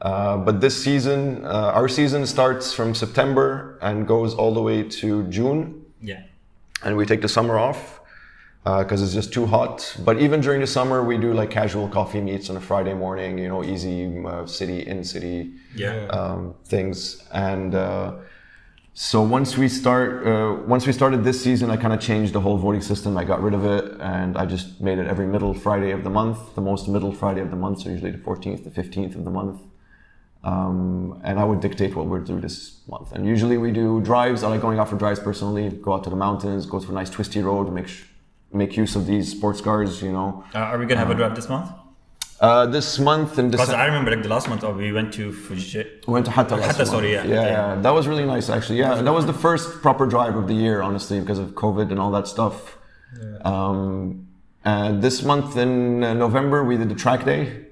uh, 0.03 0.37
but 0.37 0.61
this 0.61 0.83
season, 0.83 1.45
uh, 1.45 1.71
our 1.79 1.89
season 1.89 2.27
starts 2.27 2.75
from 2.75 2.93
September 2.93 3.79
and 3.81 4.07
goes 4.07 4.35
all 4.35 4.53
the 4.53 4.61
way 4.61 4.83
to 4.83 5.23
June, 5.29 5.85
yeah. 6.01 6.25
and 6.83 6.97
we 6.97 7.07
take 7.07 7.23
the 7.23 7.29
summer 7.29 7.57
off 7.57 8.01
because 8.65 9.01
it's 9.01 9.15
just 9.15 9.33
too 9.33 9.47
hot. 9.47 9.97
But 10.05 10.21
even 10.21 10.41
during 10.41 10.61
the 10.61 10.67
summer, 10.67 11.05
we 11.05 11.19
do 11.19 11.33
like 11.33 11.51
casual 11.51 11.89
coffee 11.89 12.21
meets 12.21 12.51
on 12.51 12.57
a 12.57 12.61
Friday 12.61 12.95
morning, 12.95 13.39
you 13.39 13.49
know, 13.49 13.63
easy 13.63 14.25
uh, 14.25 14.45
city 14.47 14.87
in 14.87 15.05
city 15.05 15.53
Yeah. 15.75 16.07
um, 16.07 16.55
things. 16.65 17.23
And 17.33 17.75
uh, 17.77 18.15
so 18.95 19.23
once 19.23 19.57
we 19.57 19.69
start, 19.69 20.27
uh, 20.27 20.57
once 20.67 20.87
we 20.87 20.93
started 20.93 21.25
this 21.25 21.43
season, 21.43 21.71
I 21.71 21.77
kind 21.77 21.95
of 21.95 22.01
changed 22.01 22.33
the 22.35 22.41
whole 22.41 22.59
voting 22.59 22.83
system. 22.83 23.17
I 23.17 23.25
got 23.25 23.43
rid 23.43 23.55
of 23.55 23.65
it, 23.65 23.99
and 24.01 24.37
I 24.37 24.45
just 24.47 24.81
made 24.81 24.99
it 24.99 25.07
every 25.07 25.27
middle 25.27 25.55
Friday 25.55 25.93
of 25.93 26.05
the 26.05 26.11
month, 26.11 26.55
the 26.55 26.61
most 26.61 26.89
middle 26.89 27.13
Friday 27.13 27.41
of 27.41 27.51
the 27.51 27.57
month, 27.57 27.81
so 27.81 27.89
usually 27.89 28.11
the 28.11 28.19
14th, 28.19 28.65
the 28.65 28.71
15th 28.71 29.15
of 29.15 29.25
the 29.25 29.31
month. 29.31 29.63
Um, 30.45 31.21
and 31.25 31.39
I 31.39 31.45
would 31.45 31.61
dictate 31.61 31.95
what 31.95 32.07
we're 32.07 32.19
do 32.21 32.41
this 32.41 32.81
month. 32.89 33.13
And 33.13 33.27
usually 33.27 33.57
we 33.59 33.71
do 33.71 34.01
drives. 34.01 34.43
I 34.43 34.49
like 34.49 34.61
going 34.61 34.79
out 34.79 34.89
for 34.89 34.97
drives 34.97 35.21
personally. 35.21 35.71
Go 35.71 35.95
out 35.95 36.03
to 36.05 36.11
the 36.11 36.17
mountains, 36.17 36.67
go 36.67 36.81
to 36.81 36.91
a 36.91 36.93
nice 36.93 37.11
twisty 37.11 37.41
road, 37.41 37.73
make 37.73 37.87
sh- 37.89 38.03
make 38.53 38.77
use 38.77 38.97
of 38.97 39.07
these 39.07 39.31
sports 39.31 39.61
cars. 39.61 40.03
You 40.03 40.13
know, 40.13 40.45
Uh, 40.55 40.59
are 40.59 40.79
we 40.79 40.85
gonna 40.87 40.99
have 40.99 41.11
a 41.11 41.15
drive 41.15 41.35
this 41.37 41.49
month? 41.49 41.71
Uh, 42.43 42.67
this 42.67 42.99
month 42.99 43.39
in 43.39 43.51
Because 43.51 43.71
I 43.71 43.87
remember 43.87 44.11
like 44.11 44.25
the 44.25 44.29
last 44.29 44.49
month, 44.49 44.65
oh, 44.65 44.73
we 44.73 44.91
went 44.93 45.15
to 45.15 45.33
Fuji. 45.33 45.87
We 46.09 46.13
went 46.13 46.27
to 46.27 46.33
Hatta 46.33 46.57
last 46.57 46.77
Hatta, 46.77 46.87
sorry, 46.87 47.13
yeah. 47.13 47.23
yeah, 47.25 47.35
Yeah. 47.35 47.47
yeah, 47.47 47.81
That 47.81 47.91
was 47.91 48.09
really 48.09 48.27
nice, 48.27 48.51
actually. 48.51 48.79
Yeah, 48.81 49.01
that 49.01 49.13
was 49.13 49.27
the 49.27 49.33
first 49.33 49.81
proper 49.81 50.07
drive 50.07 50.35
of 50.37 50.49
the 50.49 50.55
year, 50.55 50.83
honestly, 50.83 51.21
because 51.21 51.39
of 51.39 51.51
COVID 51.53 51.93
and 51.93 52.01
all 52.01 52.11
that 52.11 52.27
stuff. 52.27 52.79
Um, 53.45 54.27
and 54.65 55.01
this 55.03 55.23
month 55.23 55.57
in 55.57 56.03
uh, 56.03 56.15
November, 56.15 56.65
we 56.65 56.77
did 56.77 56.89
the 56.89 56.95
track 56.97 57.25
day, 57.25 57.67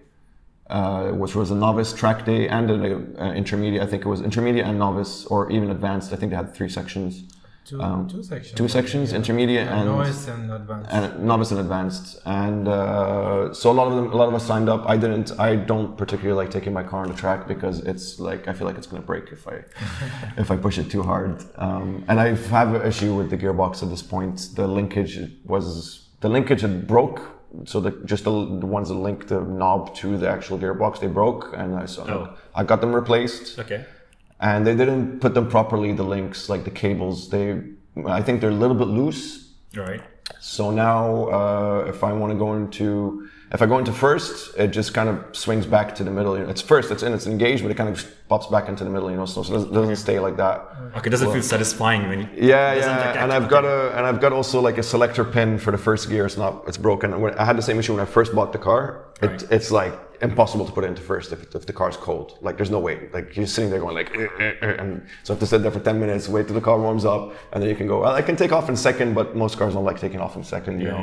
uh, 0.69 1.09
which 1.11 1.35
was 1.35 1.51
a 1.51 1.55
novice 1.57 1.93
track 1.93 2.25
day 2.25 2.49
and 2.49 2.71
an 2.71 3.17
uh, 3.19 3.33
intermediate. 3.33 3.83
I 3.83 3.87
think 3.87 4.05
it 4.05 4.09
was 4.09 4.21
intermediate 4.21 4.67
and 4.67 4.79
novice, 4.79 5.27
or 5.27 5.51
even 5.51 5.71
advanced. 5.71 6.13
I 6.13 6.17
think 6.17 6.31
they 6.31 6.37
had 6.37 6.55
three 6.55 6.69
sections. 6.69 7.25
Two, 7.64 7.81
Um, 7.81 8.09
two 8.09 8.23
sections. 8.23 8.57
Two 8.57 8.68
sections, 8.68 9.12
intermediate 9.12 9.66
Yeah, 9.66 9.77
and 9.81 9.87
novice 9.90 10.27
and 10.29 10.51
advanced. 10.51 10.90
and 10.92 11.05
novice 11.33 11.51
and 11.53 11.61
advanced 11.61 12.18
and 12.27 12.66
uh, 12.66 13.53
so 13.55 13.70
a 13.70 13.77
lot 13.81 13.87
of 13.88 13.94
them 13.96 14.07
a 14.12 14.16
lot 14.16 14.29
of 14.29 14.35
us 14.35 14.44
signed 14.53 14.68
up 14.75 14.83
i 14.88 14.96
didn't 14.96 15.29
i 15.38 15.51
don't 15.70 15.96
particularly 16.03 16.37
like 16.42 16.51
taking 16.51 16.73
my 16.73 16.83
car 16.83 17.01
on 17.05 17.09
the 17.12 17.18
track 17.25 17.46
because 17.46 17.77
it's 17.90 18.18
like 18.29 18.49
i 18.49 18.53
feel 18.57 18.66
like 18.66 18.77
it's 18.81 18.87
going 18.92 19.01
to 19.03 19.07
break 19.07 19.27
if 19.37 19.46
i 19.46 19.57
if 20.42 20.51
i 20.51 20.57
push 20.57 20.79
it 20.79 20.90
too 20.90 21.03
hard 21.03 21.44
um, 21.66 22.03
and 22.09 22.18
i 22.18 22.29
have 22.59 22.75
an 22.75 22.83
issue 22.92 23.14
with 23.14 23.29
the 23.31 23.38
gearbox 23.42 23.83
at 23.85 23.90
this 23.94 24.03
point 24.03 24.37
the 24.57 24.66
linkage 24.66 25.14
was 25.44 26.09
the 26.25 26.29
linkage 26.37 26.62
had 26.62 26.87
broke 26.94 27.18
so 27.66 27.79
the 27.81 27.90
just 28.12 28.25
the, 28.25 28.31
the 28.64 28.66
ones 28.79 28.88
that 28.88 28.94
link 29.09 29.27
the 29.29 29.40
knob 29.40 29.94
to 29.94 30.16
the 30.23 30.29
actual 30.37 30.57
gearbox 30.59 30.92
they 31.01 31.07
broke 31.23 31.42
and 31.61 31.77
i 31.77 31.85
so 31.94 32.03
Oh. 32.16 32.23
i 32.61 32.64
got 32.64 32.81
them 32.81 32.92
replaced 33.03 33.59
Okay. 33.64 33.85
And 34.40 34.66
they 34.66 34.74
didn't 34.74 35.20
put 35.20 35.35
them 35.35 35.48
properly 35.48 35.92
the 35.92 36.03
links 36.03 36.48
like 36.48 36.64
the 36.64 36.70
cables 36.70 37.29
they 37.31 37.61
i 38.07 38.22
think 38.22 38.40
they're 38.40 38.50
a 38.50 38.62
little 38.64 38.76
bit 38.76 38.88
loose 38.88 39.53
right. 39.76 40.03
so 40.38 40.70
now, 40.70 41.29
uh, 41.29 41.85
if 41.88 42.03
I 42.05 42.12
want 42.12 42.33
to 42.33 42.38
go 42.38 42.55
into, 42.55 43.29
if 43.53 43.61
I 43.62 43.66
go 43.66 43.79
into 43.79 43.92
first, 43.92 44.57
it 44.57 44.68
just 44.68 44.94
kind 44.94 45.09
of 45.09 45.37
swings 45.37 45.66
back 45.66 45.94
to 45.96 46.05
the 46.05 46.11
middle. 46.11 46.35
It's 46.37 46.62
first, 46.62 46.90
it's 46.90 47.03
in, 47.03 47.12
it's 47.12 47.26
engaged, 47.26 47.62
but 47.62 47.70
it 47.70 47.76
kind 47.76 47.88
of 47.88 48.14
pops 48.31 48.47
back 48.55 48.66
into 48.71 48.83
the 48.85 48.90
middle. 48.95 49.11
You 49.12 49.19
know, 49.21 49.27
so, 49.27 49.43
so 49.43 49.51
it 49.55 49.73
doesn't- 49.77 49.97
stay 50.07 50.19
like 50.27 50.37
that. 50.45 50.57
Okay. 50.97 51.07
It 51.09 51.11
Does 51.14 51.23
it 51.27 51.31
feel 51.37 51.43
satisfying 51.55 52.03
when 52.11 52.19
you? 52.23 52.29
Yeah, 52.53 52.75
yeah, 52.75 53.07
like 53.07 53.16
and 53.23 53.31
I've 53.37 53.49
got 53.55 53.64
a, 53.75 53.79
and 53.97 54.03
I've 54.09 54.21
got 54.25 54.33
also 54.33 54.57
like 54.69 54.79
a 54.85 54.87
selector 54.95 55.25
pin 55.37 55.59
for 55.64 55.71
the 55.77 55.83
first 55.88 56.09
gear. 56.11 56.25
It's 56.29 56.38
not, 56.45 56.53
it's 56.69 56.81
broken. 56.88 57.09
When- 57.23 57.35
I 57.43 57.45
had 57.51 57.57
the 57.61 57.66
same 57.71 57.79
issue 57.81 57.93
when 57.95 58.03
I 58.09 58.11
first 58.19 58.31
bought 58.38 58.53
the 58.57 58.62
car. 58.71 58.83
It, 59.23 59.27
Right. 59.31 59.43
It's 59.57 59.71
like 59.83 59.95
impossible 60.23 60.64
to 60.69 60.73
put 60.77 60.83
it 60.85 60.88
into 60.93 61.03
first 61.12 61.29
if, 61.33 61.40
if 61.59 61.64
the 61.71 61.73
car's 61.81 61.97
cold. 62.09 62.29
Like 62.47 62.55
there's 62.59 62.71
no 62.79 62.81
way. 62.88 62.95
Like 63.16 63.37
you're 63.37 63.47
sitting 63.57 63.71
there 63.73 63.81
going 63.85 63.95
like, 64.01 64.11
"Eh, 64.16 64.29
eh, 64.45 64.53
eh," 64.66 64.81
and 64.81 64.90
so 65.25 65.29
I 65.33 65.35
have 65.35 65.40
to 65.45 65.47
sit 65.53 65.61
there 65.64 65.71
for 65.79 65.83
ten 65.90 65.97
minutes, 66.05 66.25
wait 66.37 66.45
till 66.47 66.55
the 66.61 66.66
car 66.69 66.79
warms 66.87 67.05
up, 67.14 67.23
and 67.53 67.59
then 67.61 67.69
you 67.73 67.77
can 67.81 67.87
go. 67.93 67.97
Well, 68.03 68.14
I 68.21 68.23
can 68.29 68.37
take 68.43 68.53
off 68.57 68.66
in 68.71 68.77
second, 68.77 69.09
but 69.19 69.27
most 69.45 69.55
cars 69.59 69.75
don't 69.75 69.85
like 69.90 70.01
taking 70.07 70.21
off 70.25 70.37
in 70.37 70.45
second. 70.45 70.75
You 70.81 70.88
know. 70.88 71.03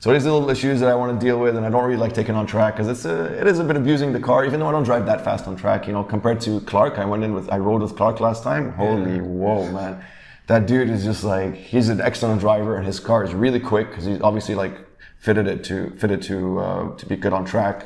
So 0.00 0.10
there's 0.10 0.24
little 0.24 0.48
issues 0.50 0.78
that 0.80 0.88
I 0.88 0.94
want 0.94 1.10
to 1.18 1.26
deal 1.26 1.38
with, 1.40 1.56
and 1.56 1.66
I 1.66 1.70
don't 1.70 1.84
really 1.84 1.96
like 2.06 2.14
taking 2.20 2.36
on 2.40 2.46
track 2.46 2.74
because 2.76 2.86
it's 2.94 3.04
a, 3.04 3.24
it 3.40 3.48
is 3.48 3.58
a 3.58 3.64
bit 3.64 3.76
abusing 3.76 4.12
the 4.12 4.20
car, 4.20 4.44
even 4.44 4.60
though 4.60 4.68
I 4.68 4.72
don't 4.76 4.84
drive 4.84 5.04
that 5.06 5.24
fast 5.24 5.48
on 5.48 5.56
track. 5.56 5.88
You 5.88 5.92
know, 5.92 6.04
compared 6.04 6.40
to 6.42 6.57
Clark, 6.60 6.98
I 6.98 7.04
went 7.04 7.24
in 7.24 7.32
with 7.34 7.50
I 7.50 7.58
rode 7.58 7.82
with 7.82 7.96
Clark 7.96 8.20
last 8.20 8.42
time. 8.42 8.72
Holy 8.72 9.20
whoa, 9.20 9.70
man! 9.70 10.02
That 10.46 10.66
dude 10.66 10.90
is 10.90 11.04
just 11.04 11.24
like 11.24 11.54
he's 11.54 11.88
an 11.88 12.00
excellent 12.00 12.40
driver, 12.40 12.76
and 12.76 12.86
his 12.86 13.00
car 13.00 13.24
is 13.24 13.34
really 13.34 13.60
quick 13.60 13.90
because 13.90 14.04
he's 14.04 14.20
obviously 14.20 14.54
like 14.54 14.78
fitted 15.18 15.46
it 15.46 15.64
to 15.64 15.90
fitted 15.98 16.22
to 16.22 16.58
uh, 16.60 16.96
to 16.96 17.06
be 17.06 17.16
good 17.16 17.32
on 17.32 17.44
track, 17.44 17.84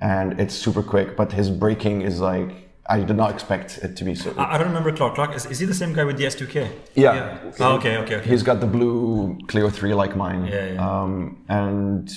and 0.00 0.40
it's 0.40 0.54
super 0.54 0.82
quick. 0.82 1.16
But 1.16 1.32
his 1.32 1.50
braking 1.50 2.02
is 2.02 2.20
like 2.20 2.62
I 2.86 3.00
did 3.00 3.16
not 3.16 3.30
expect 3.30 3.78
it 3.78 3.96
to 3.96 4.04
be 4.04 4.14
so. 4.14 4.34
I 4.36 4.58
don't 4.58 4.68
remember 4.68 4.92
Clark. 4.92 5.14
Clark 5.14 5.36
is, 5.36 5.46
is 5.46 5.60
he 5.60 5.66
the 5.66 5.74
same 5.74 5.94
guy 5.94 6.04
with 6.04 6.18
the 6.18 6.24
S2K? 6.24 6.70
yeah. 6.94 7.38
Oh, 7.60 7.76
okay. 7.76 7.96
Okay. 7.98 8.16
Okay. 8.16 8.28
He's 8.28 8.42
got 8.42 8.60
the 8.60 8.66
blue 8.66 9.38
Clio 9.46 9.70
3 9.70 9.94
like 9.94 10.16
mine. 10.16 10.46
Yeah, 10.46 10.72
yeah. 10.72 11.02
Um, 11.02 11.44
and 11.48 12.12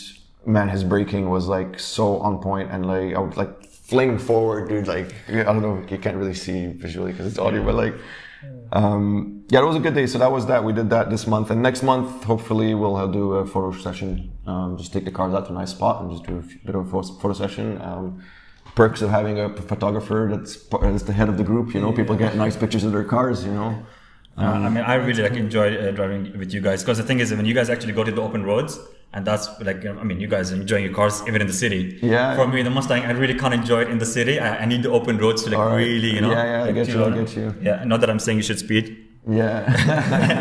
man, 0.46 0.70
his 0.70 0.84
braking 0.84 1.30
was 1.30 1.48
like 1.48 1.80
so 1.80 2.18
on 2.18 2.42
point 2.42 2.72
and 2.72 2.86
like 2.86 3.16
I 3.16 3.20
would 3.20 3.38
like 3.38 3.65
fling 3.86 4.18
forward, 4.18 4.70
dude. 4.70 4.88
Like 4.88 5.14
I 5.30 5.44
don't 5.44 5.62
know, 5.62 5.84
you 5.90 5.98
can't 5.98 6.18
really 6.18 6.34
see 6.34 6.68
visually 6.68 7.12
because 7.12 7.28
it's 7.28 7.40
audio, 7.40 7.64
but 7.64 7.76
like, 7.76 7.96
um, 8.72 9.46
yeah, 9.50 9.60
it 9.62 9.66
was 9.66 9.76
a 9.76 9.80
good 9.80 9.94
day. 9.94 10.08
So 10.08 10.18
that 10.20 10.32
was 10.32 10.48
that. 10.48 10.64
We 10.64 10.74
did 10.74 10.90
that 10.90 11.10
this 11.10 11.28
month, 11.28 11.52
and 11.52 11.62
next 11.62 11.84
month, 11.84 12.24
hopefully, 12.24 12.74
we'll 12.74 13.12
do 13.12 13.34
a 13.34 13.46
photo 13.46 13.78
session. 13.78 14.32
Um, 14.48 14.78
just 14.78 14.92
take 14.92 15.06
the 15.06 15.12
cars 15.12 15.34
out 15.34 15.46
to 15.48 15.52
a 15.52 15.54
nice 15.54 15.72
spot 15.72 16.02
and 16.02 16.12
just 16.12 16.26
do 16.26 16.38
a 16.38 16.66
bit 16.66 16.76
of 16.76 16.94
a 16.94 17.04
photo 17.04 17.34
session. 17.34 17.82
Um, 17.82 18.24
perks 18.76 19.02
of 19.02 19.10
having 19.10 19.40
a 19.40 19.50
photographer 19.56 20.30
that's, 20.30 20.58
that's 20.68 21.04
the 21.04 21.14
head 21.14 21.30
of 21.30 21.38
the 21.38 21.46
group. 21.46 21.74
You 21.74 21.80
know, 21.80 21.94
people 21.94 22.16
get 22.16 22.36
nice 22.36 22.58
pictures 22.58 22.84
of 22.84 22.92
their 22.92 23.06
cars. 23.06 23.46
You 23.46 23.54
know. 23.54 23.86
Uh, 24.38 24.42
I 24.42 24.70
mean, 24.70 24.84
I 24.84 24.96
really 24.96 25.24
like 25.24 25.34
enjoy 25.34 25.76
uh, 25.76 25.92
driving 25.92 26.38
with 26.38 26.54
you 26.54 26.60
guys 26.60 26.84
because 26.84 26.98
the 26.98 27.04
thing 27.04 27.20
is, 27.20 27.34
when 27.34 27.46
you 27.46 27.54
guys 27.54 27.70
actually 27.70 27.94
go 27.94 28.04
to 28.04 28.12
the 28.12 28.22
open 28.22 28.44
roads, 28.44 28.80
and 29.16 29.26
that's 29.26 29.48
like, 29.62 29.86
I 29.86 30.04
mean, 30.04 30.20
you 30.20 30.28
guys 30.28 30.52
are 30.52 30.56
enjoying 30.56 30.84
your 30.84 30.94
cars 30.94 31.24
even 31.26 31.40
in 31.40 31.48
the 31.48 31.54
city. 31.54 31.98
Yeah. 32.02 32.36
For 32.36 32.48
me, 32.48 32.62
the 32.64 32.70
Mustang, 32.70 33.04
I 33.04 33.12
really 33.12 33.34
can't 33.34 33.54
enjoy 33.54 33.84
it 33.84 33.90
in 33.90 33.98
the 33.98 34.06
city. 34.06 34.40
I, 34.42 34.58
I 34.58 34.66
need 34.66 34.84
the 34.84 34.92
open 34.92 35.18
roads 35.18 35.44
to 35.44 35.50
like 35.52 35.58
right. 35.58 35.76
really, 35.78 36.14
you 36.16 36.22
know. 36.22 36.32
Yeah, 36.32 36.44
yeah, 36.44 36.64
I 36.66 36.72
get 36.74 36.90
you, 36.90 37.06
I 37.06 37.10
get 37.12 37.36
you. 37.36 37.56
Yeah, 37.62 37.86
not 37.86 38.02
that 38.02 38.10
I'm 38.10 38.20
saying 38.20 38.38
you 38.40 38.44
should 38.44 38.60
speed. 38.60 39.06
Yeah. 39.28 39.64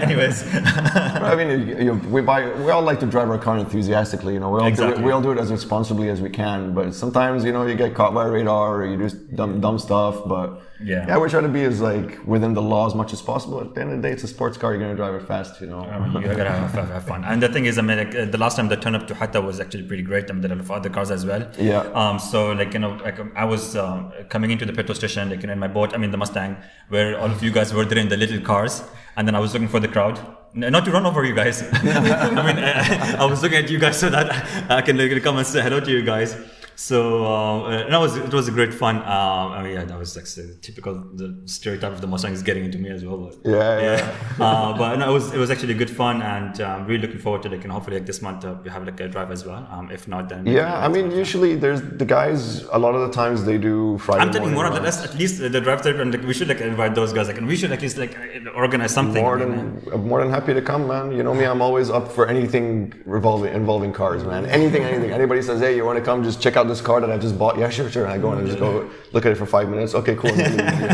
Anyways, 0.02 0.44
I 0.54 1.34
mean, 1.36 1.68
you, 1.68 1.76
you, 1.84 1.92
we 2.10 2.20
buy. 2.20 2.52
We 2.64 2.70
all 2.70 2.82
like 2.82 3.00
to 3.00 3.06
drive 3.06 3.30
our 3.30 3.38
car 3.38 3.56
enthusiastically. 3.58 4.34
You 4.34 4.40
know, 4.40 4.50
we 4.50 4.58
all 4.58 4.66
do 4.66 4.70
Exactly. 4.70 5.02
it, 5.02 5.06
we 5.06 5.12
all 5.12 5.22
do 5.22 5.30
it 5.30 5.38
as 5.38 5.52
responsibly 5.52 6.10
as 6.10 6.20
we 6.20 6.28
can. 6.28 6.74
But 6.74 6.94
sometimes, 6.94 7.44
you 7.44 7.52
know, 7.52 7.64
you 7.64 7.76
get 7.76 7.94
caught 7.94 8.12
by 8.12 8.26
radar 8.26 8.82
or 8.82 8.86
you 8.86 8.96
do 8.96 9.08
dumb, 9.34 9.60
dumb 9.60 9.78
stuff. 9.78 10.16
But 10.26 10.60
Yeah. 10.84 11.06
Yeah, 11.08 11.16
we're 11.16 11.30
trying 11.30 11.44
to 11.44 11.48
be 11.48 11.64
as 11.64 11.80
like 11.80 12.24
within 12.26 12.52
the 12.52 12.62
law 12.62 12.86
as 12.86 12.94
much 12.94 13.12
as 13.14 13.22
possible. 13.22 13.60
At 13.60 13.74
the 13.74 13.80
end 13.80 13.90
of 13.92 14.02
the 14.02 14.08
day, 14.08 14.12
it's 14.12 14.22
a 14.22 14.28
sports 14.28 14.58
car. 14.58 14.72
You're 14.72 14.82
gonna 14.82 14.94
drive 14.94 15.14
it 15.14 15.26
fast. 15.26 15.60
You 15.60 15.68
know. 15.68 15.80
I 15.80 15.98
mean, 15.98 16.12
you 16.20 16.28
gotta 16.28 16.50
have, 16.50 16.72
have, 16.72 17.06
fun. 17.06 17.24
And 17.24 17.42
the 17.42 17.48
thing 17.48 17.64
is, 17.64 17.78
I 17.78 17.82
mean, 17.82 17.98
like, 17.98 18.14
uh, 18.14 18.26
the 18.26 18.38
last 18.38 18.56
time 18.56 18.68
the 18.68 18.76
turn 18.76 18.94
up 18.94 19.06
to 19.08 19.14
Hatta 19.14 19.40
was 19.40 19.60
actually 19.60 19.84
pretty 19.84 20.02
great. 20.02 20.30
I 20.30 20.34
mean, 20.34 20.42
there 20.42 20.50
are 20.50 20.54
a 20.54 20.56
lot 20.58 20.64
of 20.64 20.70
other 20.70 20.90
cars 20.90 21.10
as 21.10 21.24
well. 21.24 21.50
Yeah. 21.58 21.80
Um. 22.00 22.18
So 22.18 22.52
like 22.52 22.74
you 22.74 22.80
know, 22.80 22.92
like 23.02 23.18
um, 23.18 23.32
I 23.34 23.46
was 23.46 23.76
um, 23.76 24.12
coming 24.28 24.50
into 24.50 24.66
the 24.66 24.74
petrol 24.74 24.94
station, 24.94 25.30
like 25.30 25.40
you 25.40 25.46
know, 25.46 25.54
in 25.54 25.58
my 25.58 25.68
boat. 25.68 25.94
I 25.94 25.96
mean, 25.96 26.10
the 26.10 26.18
Mustang, 26.18 26.56
where 26.88 27.18
all 27.18 27.30
of 27.30 27.42
you 27.42 27.50
guys 27.50 27.72
were 27.72 27.86
there 27.86 27.98
in 27.98 28.08
the 28.08 28.18
little 28.18 28.40
cars, 28.40 28.82
and 29.16 29.26
then 29.26 29.34
I 29.34 29.40
was 29.40 29.54
looking 29.54 29.68
for 29.68 29.80
the 29.80 29.88
crowd. 29.88 30.20
Not 30.56 30.84
to 30.84 30.92
run 30.92 31.04
over 31.04 31.24
you 31.24 31.34
guys. 31.34 31.62
I 31.72 32.42
mean, 32.46 32.62
I, 32.62 33.16
I 33.22 33.24
was 33.24 33.42
looking 33.42 33.58
at 33.58 33.70
you 33.70 33.78
guys 33.78 33.98
so 33.98 34.08
that 34.10 34.70
I 34.70 34.82
can 34.82 34.96
come 35.20 35.38
and 35.38 35.46
say 35.46 35.60
hello 35.60 35.80
to 35.80 35.90
you 35.90 36.02
guys. 36.02 36.36
So 36.76 37.24
um, 37.24 37.64
uh, 37.64 37.88
that 37.88 37.98
was 37.98 38.16
it 38.16 38.32
was 38.32 38.48
a 38.48 38.50
great 38.50 38.74
fun. 38.74 38.96
Um, 38.96 39.52
I 39.52 39.62
mean, 39.62 39.74
yeah, 39.74 39.84
that 39.84 39.98
was 39.98 40.16
like 40.16 40.26
so 40.26 40.42
typical 40.60 40.94
the 41.14 41.40
stereotype 41.46 41.92
of 41.92 42.00
the 42.00 42.06
Mustang 42.06 42.32
is 42.32 42.42
getting 42.42 42.64
into 42.64 42.78
me 42.78 42.90
as 42.90 43.04
well. 43.04 43.18
But, 43.18 43.36
Yeah, 43.44 43.80
yeah. 43.80 44.44
uh, 44.44 44.76
but 44.76 44.96
no, 44.96 45.10
it 45.10 45.12
was 45.12 45.32
it 45.32 45.38
was 45.38 45.50
actually 45.50 45.74
good 45.74 45.90
fun, 45.90 46.22
and 46.22 46.60
I'm 46.60 46.82
um, 46.82 46.86
really 46.86 47.02
looking 47.02 47.20
forward 47.20 47.42
to 47.42 47.48
like 47.48 47.62
and 47.62 47.72
hopefully 47.72 47.96
like 47.98 48.06
this 48.06 48.20
month 48.22 48.44
uh, 48.44 48.56
we 48.62 48.70
have 48.70 48.84
like 48.84 48.98
a 49.00 49.08
drive 49.08 49.30
as 49.30 49.44
well. 49.44 49.66
Um, 49.70 49.90
if 49.90 50.08
not, 50.08 50.28
then 50.28 50.46
Yeah, 50.46 50.84
I 50.84 50.88
mean, 50.88 51.10
usually 51.10 51.54
there's 51.54 51.80
the 51.80 52.04
guys. 52.04 52.64
A 52.72 52.78
lot 52.78 52.94
of 52.94 53.02
the 53.06 53.12
times 53.12 53.44
they 53.44 53.58
do 53.58 53.98
Friday. 53.98 54.22
I'm 54.22 54.32
telling 54.32 54.52
more 54.52 54.66
or 54.66 54.80
less, 54.80 55.04
at 55.04 55.14
least 55.14 55.38
the 55.38 55.60
drive 55.60 55.82
trip, 55.82 55.98
and 55.98 56.12
like, 56.12 56.24
we 56.24 56.34
should 56.34 56.48
like 56.48 56.60
invite 56.60 56.94
those 56.94 57.12
guys, 57.12 57.28
like, 57.28 57.38
and 57.38 57.46
we 57.46 57.56
should 57.56 57.72
at 57.72 57.82
least 57.82 57.98
like 57.98 58.16
organize 58.54 58.92
something. 58.92 59.22
More 59.22 59.40
I 59.40 59.44
mean, 59.44 59.80
than 59.80 59.92
I'm 59.92 60.08
more 60.08 60.20
than 60.20 60.30
happy 60.30 60.54
to 60.54 60.62
come, 60.62 60.88
man. 60.88 61.12
You 61.12 61.22
know 61.22 61.34
me, 61.34 61.44
I'm 61.44 61.62
always 61.62 61.88
up 61.90 62.10
for 62.10 62.26
anything 62.26 62.92
revolving 63.04 63.54
involving 63.54 63.92
cars, 63.92 64.24
man. 64.24 64.46
Anything, 64.46 64.82
anything. 64.82 65.10
Anybody 65.12 65.42
says, 65.42 65.60
"Hey, 65.60 65.76
you 65.76 65.84
want 65.84 65.98
to 65.98 66.04
come? 66.04 66.24
Just 66.24 66.40
check 66.40 66.56
out 66.56 66.63
this 66.68 66.80
car 66.80 67.00
that 67.00 67.10
I 67.10 67.18
just 67.18 67.38
bought." 67.38 67.58
Yeah, 67.58 67.68
sure, 67.70 67.90
sure. 67.90 68.04
And 68.04 68.12
I 68.12 68.18
go 68.18 68.32
in 68.32 68.38
and 68.38 68.46
just 68.46 68.58
go 68.58 68.90
look 69.12 69.26
at 69.26 69.32
it 69.32 69.36
for 69.36 69.46
five 69.46 69.68
minutes. 69.68 69.94
Okay, 69.94 70.14
cool. 70.14 70.32
then 70.32 70.50
you 70.52 70.88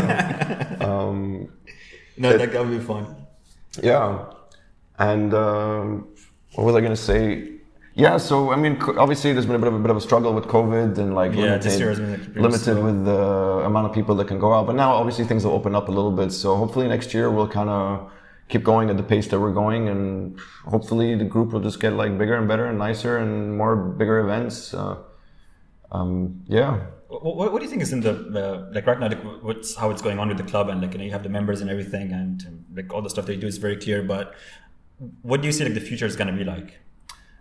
know. 0.85 0.87
um, 1.09 1.49
no, 2.17 2.37
that 2.37 2.53
would 2.53 2.69
be 2.69 2.79
fun. 2.79 3.15
yeah, 3.81 4.25
and 4.99 5.33
um, 5.33 6.07
what 6.55 6.65
was 6.65 6.75
I 6.75 6.81
gonna 6.81 6.95
say? 6.95 7.47
Yeah, 7.93 8.17
so 8.17 8.51
I 8.51 8.55
mean, 8.55 8.81
obviously, 8.97 9.33
there's 9.33 9.45
been 9.45 9.55
a 9.55 9.59
bit 9.59 9.67
of 9.67 9.75
a 9.75 9.79
bit 9.79 9.91
of 9.91 9.97
a 9.97 10.01
struggle 10.01 10.33
with 10.33 10.45
COVID 10.45 10.97
and 10.97 11.13
like 11.13 11.33
Yeah, 11.33 11.41
limited, 11.41 11.63
this 11.63 11.79
year 11.79 11.89
has 11.89 11.99
been, 11.99 12.11
like, 12.11 12.35
limited 12.35 12.61
slow. 12.63 12.85
with 12.85 13.05
the 13.05 13.21
amount 13.65 13.87
of 13.87 13.93
people 13.93 14.15
that 14.15 14.27
can 14.27 14.39
go 14.39 14.53
out. 14.53 14.65
But 14.65 14.75
now, 14.75 14.91
obviously, 14.93 15.25
things 15.25 15.43
will 15.45 15.51
open 15.53 15.75
up 15.75 15.89
a 15.89 15.91
little 15.91 16.11
bit. 16.11 16.31
So 16.31 16.55
hopefully, 16.55 16.87
next 16.87 17.13
year 17.13 17.29
we'll 17.29 17.49
kind 17.49 17.69
of 17.69 18.09
keep 18.47 18.63
going 18.63 18.89
at 18.89 18.95
the 18.97 19.03
pace 19.03 19.27
that 19.27 19.39
we're 19.39 19.51
going, 19.53 19.89
and 19.89 20.39
hopefully, 20.65 21.15
the 21.15 21.25
group 21.25 21.51
will 21.51 21.59
just 21.59 21.79
get 21.81 21.93
like 21.93 22.17
bigger 22.17 22.35
and 22.35 22.47
better 22.47 22.65
and 22.65 22.77
nicer 22.79 23.17
and 23.17 23.57
more 23.57 23.75
bigger 23.75 24.19
events. 24.19 24.73
Uh, 24.73 24.95
um, 25.91 26.41
yeah. 26.47 26.79
What, 27.07 27.51
what, 27.51 27.59
do 27.59 27.65
you 27.65 27.69
think 27.69 27.81
is 27.81 27.91
in 27.91 27.99
the, 28.01 28.13
the 28.13 28.69
like 28.73 28.87
right 28.87 28.99
now? 28.99 29.09
Like, 29.09 29.23
what's 29.43 29.75
how 29.75 29.91
it's 29.91 30.01
going 30.01 30.17
on 30.17 30.29
with 30.29 30.37
the 30.37 30.43
club, 30.43 30.69
and 30.69 30.81
like 30.81 30.93
you 30.93 30.99
know, 30.99 31.03
you 31.03 31.11
have 31.11 31.23
the 31.23 31.29
members 31.29 31.59
and 31.61 31.69
everything, 31.69 32.11
and 32.13 32.65
like 32.73 32.93
all 32.93 33.01
the 33.01 33.09
stuff 33.09 33.25
they 33.25 33.35
do 33.35 33.47
is 33.47 33.57
very 33.57 33.75
clear. 33.75 34.01
But 34.01 34.33
what 35.21 35.41
do 35.41 35.47
you 35.47 35.51
see 35.51 35.65
like 35.65 35.73
the 35.73 35.81
future 35.81 36.05
is 36.05 36.15
gonna 36.15 36.31
be 36.31 36.45
like? 36.45 36.79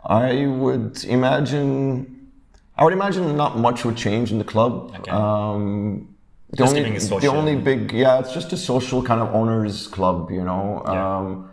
I 0.04 0.46
would 0.46 1.04
imagine. 1.04 2.32
I 2.76 2.84
would 2.84 2.92
imagine 2.94 3.36
not 3.36 3.58
much 3.58 3.84
would 3.84 3.96
change 3.96 4.32
in 4.32 4.38
the 4.38 4.44
club. 4.44 4.94
Okay. 5.00 5.10
Um, 5.10 6.08
the 6.50 6.56
Just 6.56 6.74
only, 6.76 6.98
the 6.98 7.26
only 7.28 7.56
big, 7.56 7.92
yeah, 7.92 8.18
it's 8.18 8.32
just 8.32 8.52
a 8.52 8.56
social 8.56 9.02
kind 9.02 9.20
of 9.20 9.32
owners 9.34 9.86
club, 9.86 10.32
you 10.32 10.42
know. 10.42 10.82
Yeah. 10.84 11.16
Um, 11.16 11.49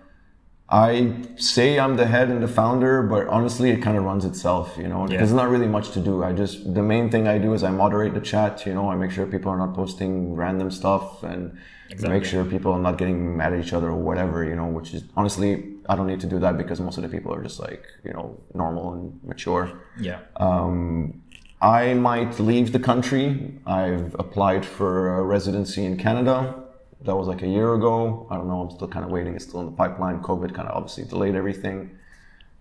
I 0.70 1.14
say 1.38 1.80
I'm 1.80 1.96
the 1.96 2.06
head 2.08 2.30
and 2.30 2.44
the 2.44 2.48
founder, 2.48 3.02
but 3.02 3.28
honestly, 3.28 3.70
it 3.70 3.82
kind 3.82 3.98
of 3.98 4.04
runs 4.04 4.26
itself, 4.26 4.76
you 4.78 4.90
know. 4.90 5.08
Yeah. 5.08 5.18
There's 5.18 5.32
not 5.32 5.50
really 5.50 5.68
much 5.68 5.92
to 5.92 6.02
do. 6.02 6.24
I 6.24 6.34
just 6.34 6.74
the 6.74 6.84
main 6.84 7.10
thing 7.10 7.26
I 7.28 7.38
do 7.38 7.54
is 7.54 7.64
I 7.64 7.72
moderate 7.72 8.14
the 8.14 8.20
chat, 8.20 8.66
you 8.66 8.74
know. 8.74 8.90
I 8.90 8.96
make 8.96 9.12
sure 9.12 9.26
people 9.26 9.50
are 9.50 9.58
not 9.58 9.74
posting 9.74 10.36
random 10.36 10.70
stuff 10.72 11.24
and 11.24 11.58
Exactly. 11.90 12.20
make 12.20 12.26
sure 12.26 12.44
people 12.44 12.74
are 12.74 12.80
not 12.80 12.98
getting 12.98 13.38
mad 13.38 13.54
at 13.54 13.60
each 13.64 13.72
other 13.72 13.88
or 13.88 13.96
whatever, 13.96 14.44
you 14.44 14.58
know. 14.58 14.66
Which 14.66 14.94
is 14.94 15.04
honestly, 15.16 15.74
I 15.88 15.96
don't 15.96 16.08
need 16.08 16.20
to 16.20 16.28
do 16.28 16.38
that 16.40 16.58
because 16.58 16.82
most 16.82 16.98
of 16.98 17.04
the 17.04 17.10
people 17.10 17.34
are 17.34 17.42
just 17.42 17.62
like 17.62 17.86
you 18.04 18.12
know 18.12 18.38
normal 18.54 18.92
and 18.94 19.20
mature. 19.24 19.72
Yeah. 19.98 20.20
Um, 20.36 21.24
I 21.62 21.94
might 21.94 22.40
leave 22.42 22.74
the 22.74 22.80
country. 22.80 23.54
I've 23.66 24.14
applied 24.20 24.66
for 24.66 25.18
a 25.18 25.24
residency 25.24 25.86
in 25.86 25.96
Canada. 25.98 26.67
That 27.02 27.16
was 27.16 27.28
like 27.28 27.44
a 27.44 27.48
year 27.48 27.74
ago. 27.74 28.28
I 28.30 28.36
don't 28.36 28.48
know. 28.48 28.62
I'm 28.62 28.72
still 28.72 28.88
kind 28.88 29.06
of 29.06 29.12
waiting. 29.12 29.36
It's 29.36 29.46
still 29.46 29.60
in 29.60 29.68
the 29.68 29.72
pipeline. 29.72 30.22
COVID 30.22 30.54
kind 30.54 30.68
of 30.68 30.76
obviously 30.76 31.06
delayed 31.06 31.36
everything. 31.36 31.98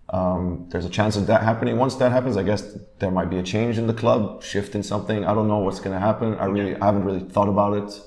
Um, 0.09 0.67
there's 0.69 0.85
a 0.85 0.89
chance 0.89 1.17
of 1.17 1.27
that 1.27 1.41
happening. 1.41 1.77
Once 1.77 1.95
that 1.95 2.11
happens, 2.11 2.37
I 2.37 2.43
guess 2.43 2.77
there 2.99 3.11
might 3.11 3.29
be 3.29 3.39
a 3.39 3.43
change 3.43 3.77
in 3.77 3.87
the 3.87 3.93
club, 3.93 4.41
shift 4.43 4.73
in 4.75 4.83
something. 4.83 5.25
I 5.25 5.33
don't 5.33 5.47
know 5.47 5.57
what's 5.57 5.79
going 5.79 5.93
to 5.93 5.99
happen. 5.99 6.35
I 6.35 6.45
really, 6.45 6.75
I 6.75 6.85
haven't 6.85 7.03
really 7.03 7.19
thought 7.19 7.49
about 7.49 7.73
it. 7.73 8.01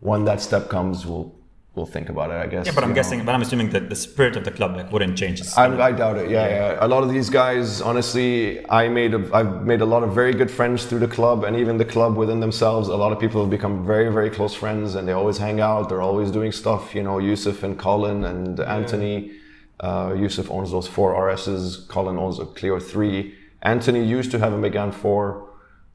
When 0.00 0.24
that 0.24 0.40
step 0.40 0.68
comes, 0.68 1.04
we'll 1.04 1.35
we'll 1.76 1.86
think 1.86 2.08
about 2.08 2.30
it. 2.30 2.38
I 2.44 2.46
guess. 2.46 2.66
Yeah, 2.66 2.72
but 2.74 2.82
I'm 2.82 2.90
know. 2.90 2.96
guessing, 2.96 3.24
but 3.24 3.34
I'm 3.34 3.42
assuming 3.42 3.70
that 3.70 3.88
the 3.88 3.94
spirit 3.94 4.34
of 4.36 4.44
the 4.44 4.50
club 4.50 4.74
like 4.76 4.90
wouldn't 4.90 5.16
change. 5.16 5.40
I, 5.56 5.66
I 5.88 5.92
doubt 5.92 6.16
it. 6.16 6.30
Yeah, 6.30 6.48
yeah, 6.48 6.78
A 6.80 6.88
lot 6.88 7.02
of 7.04 7.10
these 7.10 7.30
guys, 7.30 7.80
honestly, 7.80 8.68
I 8.68 8.88
made 8.88 9.14
a, 9.14 9.30
I've 9.32 9.64
made 9.64 9.82
a 9.82 9.86
lot 9.86 10.02
of 10.02 10.12
very 10.14 10.32
good 10.32 10.50
friends 10.50 10.86
through 10.86 11.00
the 11.00 11.08
club, 11.08 11.44
and 11.44 11.54
even 11.54 11.76
the 11.76 11.84
club 11.84 12.16
within 12.16 12.40
themselves. 12.40 12.88
A 12.88 12.96
lot 12.96 13.12
of 13.12 13.20
people 13.20 13.40
have 13.42 13.50
become 13.50 13.86
very, 13.86 14.10
very 14.12 14.30
close 14.30 14.54
friends, 14.54 14.94
and 14.96 15.06
they 15.06 15.12
always 15.12 15.38
hang 15.38 15.60
out. 15.60 15.88
They're 15.88 16.02
always 16.02 16.30
doing 16.30 16.50
stuff. 16.50 16.94
You 16.94 17.02
know, 17.02 17.18
Yusuf 17.18 17.62
and 17.62 17.78
Colin 17.78 18.24
and 18.24 18.58
Anthony. 18.58 19.32
Uh, 19.78 20.14
Yusuf 20.16 20.50
owns 20.50 20.70
those 20.70 20.88
four 20.88 21.12
RSs. 21.14 21.86
Colin 21.88 22.16
owns 22.16 22.38
a 22.38 22.46
Clio 22.46 22.80
three. 22.80 23.34
Anthony 23.62 24.02
used 24.02 24.30
to 24.30 24.38
have 24.38 24.52
a 24.52 24.56
Megane 24.56 24.94
four. 24.94 25.45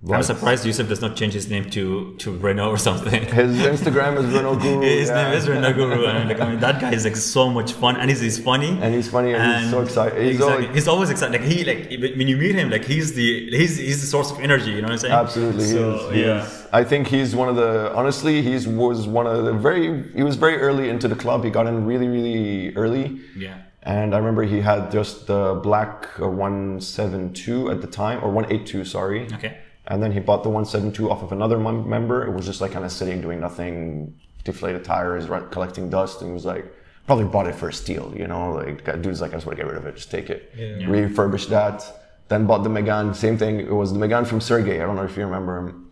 I'm 0.10 0.24
surprised 0.24 0.66
Yusuf 0.66 0.88
does 0.90 1.00
not 1.00 1.16
change 1.16 1.34
his 1.34 1.48
name 1.48 1.70
to 1.72 2.16
to 2.18 2.36
Renault 2.36 2.70
or 2.72 2.78
something. 2.78 3.24
His 3.42 3.58
Instagram 3.58 4.18
is 4.18 4.26
Renault 4.34 4.56
Guru. 4.56 4.82
His 5.02 5.10
yeah. 5.10 5.24
name 5.24 5.38
is 5.38 5.48
Renault 5.48 5.74
Guru, 5.74 6.06
and 6.06 6.28
like, 6.28 6.42
I 6.42 6.50
mean, 6.50 6.60
that 6.60 6.82
guy 6.82 6.92
is 6.92 7.06
like 7.06 7.16
so 7.16 7.50
much 7.50 7.74
fun, 7.74 7.98
and 7.98 8.10
he's, 8.10 8.20
he's 8.20 8.40
funny, 8.40 8.70
And 8.70 8.96
he's 8.96 9.10
funny 9.10 9.34
and 9.34 9.62
he's 9.62 9.70
so 9.70 9.82
excited. 9.82 10.20
He's 10.20 10.36
exactly. 10.38 10.66
always- 10.66 10.76
he's 10.76 10.88
always 10.88 11.10
excited. 11.12 11.40
Like 11.40 11.50
he 11.52 11.64
like 11.64 12.18
when 12.18 12.28
you 12.28 12.38
meet 12.38 12.56
him, 12.56 12.72
like 12.72 12.86
he's 12.86 13.14
the 13.14 13.52
he's 13.52 13.78
he's 13.78 14.02
the 14.02 14.08
source 14.08 14.32
of 14.32 14.40
energy. 14.40 14.72
You 14.72 14.82
know 14.82 14.88
what 14.88 14.94
I'm 14.94 14.98
saying? 14.98 15.14
Absolutely, 15.14 15.66
he 15.66 15.78
is, 15.78 16.12
he 16.14 16.22
yeah. 16.26 16.50
I 16.74 16.84
think 16.84 17.08
he's 17.08 17.36
one 17.36 17.50
of 17.50 17.56
the. 17.56 17.94
Honestly, 17.96 18.42
he's 18.42 18.68
was 18.68 19.08
one 19.08 19.28
of 19.28 19.46
the 19.46 19.54
very. 19.54 20.02
He 20.14 20.24
was 20.24 20.36
very 20.36 20.58
early 20.58 20.90
into 20.90 21.08
the 21.08 21.16
club. 21.16 21.44
He 21.44 21.52
got 21.52 21.68
in 21.68 21.86
really, 21.86 22.08
really 22.08 22.76
early. 22.76 23.20
Yeah. 23.38 23.62
And 23.84 24.14
I 24.14 24.20
remember 24.20 24.44
he 24.44 24.62
had 24.62 24.92
just 24.92 25.26
the 25.26 25.60
black 25.64 26.08
uh, 26.20 26.28
172 26.28 27.72
at 27.72 27.82
the 27.82 27.88
time, 27.88 28.24
or 28.24 28.30
182, 28.30 28.86
sorry. 28.86 29.28
Okay. 29.34 29.58
And 29.88 30.02
then 30.02 30.12
he 30.12 30.20
bought 30.20 30.44
the 30.44 30.50
172 30.50 31.10
off 31.10 31.24
of 31.24 31.32
another 31.32 31.58
mem- 31.58 31.90
member. 31.90 32.26
It 32.26 32.32
was 32.32 32.46
just 32.46 32.62
like 32.62 32.72
kind 32.72 32.86
of 32.86 32.92
sitting, 32.92 33.20
doing 33.22 33.40
nothing, 33.40 34.16
deflated 34.44 34.84
tires, 34.84 35.28
right, 35.28 35.50
collecting 35.52 35.90
dust. 35.90 36.22
And 36.22 36.30
he 36.30 36.34
was 36.34 36.46
like, 36.46 36.72
probably 37.08 37.26
bought 37.26 37.48
it 37.48 37.56
for 37.56 37.70
a 37.70 37.74
steal, 37.74 38.14
you 38.16 38.28
know? 38.28 38.52
Like, 38.54 38.86
dude's 39.02 39.22
like, 39.22 39.32
I 39.32 39.36
just 39.36 39.46
want 39.48 39.58
to 39.58 39.64
get 39.64 39.70
rid 39.72 39.78
of 39.78 39.86
it, 39.88 39.96
just 39.96 40.12
take 40.12 40.30
it. 40.30 40.54
Yeah. 40.56 40.86
Refurbished 40.88 41.50
that. 41.50 41.84
Then 42.28 42.46
bought 42.46 42.64
the 42.64 42.70
Megane, 42.70 43.16
same 43.16 43.38
thing. 43.38 43.60
It 43.60 43.74
was 43.74 43.92
the 43.92 44.00
Megane 44.00 44.26
from 44.26 44.40
Sergey. 44.40 44.82
I 44.82 44.86
don't 44.86 44.96
know 44.96 45.04
if 45.04 45.18
you 45.18 45.26
remember 45.26 45.58
him. 45.58 45.92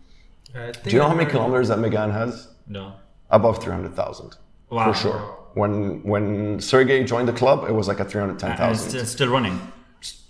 Do 0.54 0.90
you 0.90 0.98
know 0.98 1.08
how 1.08 1.14
many 1.14 1.28
kilometers 1.30 1.68
that 1.68 1.78
Megane 1.78 2.12
has? 2.12 2.48
No. 2.66 2.94
Above 3.30 3.62
300,000. 3.62 4.36
Wow. 4.70 4.92
For 4.92 4.98
sure. 4.98 5.36
When 5.54 6.02
when 6.04 6.60
Sergey 6.60 7.02
joined 7.04 7.26
the 7.28 7.32
club, 7.32 7.68
it 7.68 7.72
was 7.72 7.88
like 7.88 7.98
at 8.00 8.14
And 8.14 8.30
it's 8.32 8.42
310,000. 8.42 8.88
still, 8.88 9.04
still 9.04 9.28
running. 9.28 9.60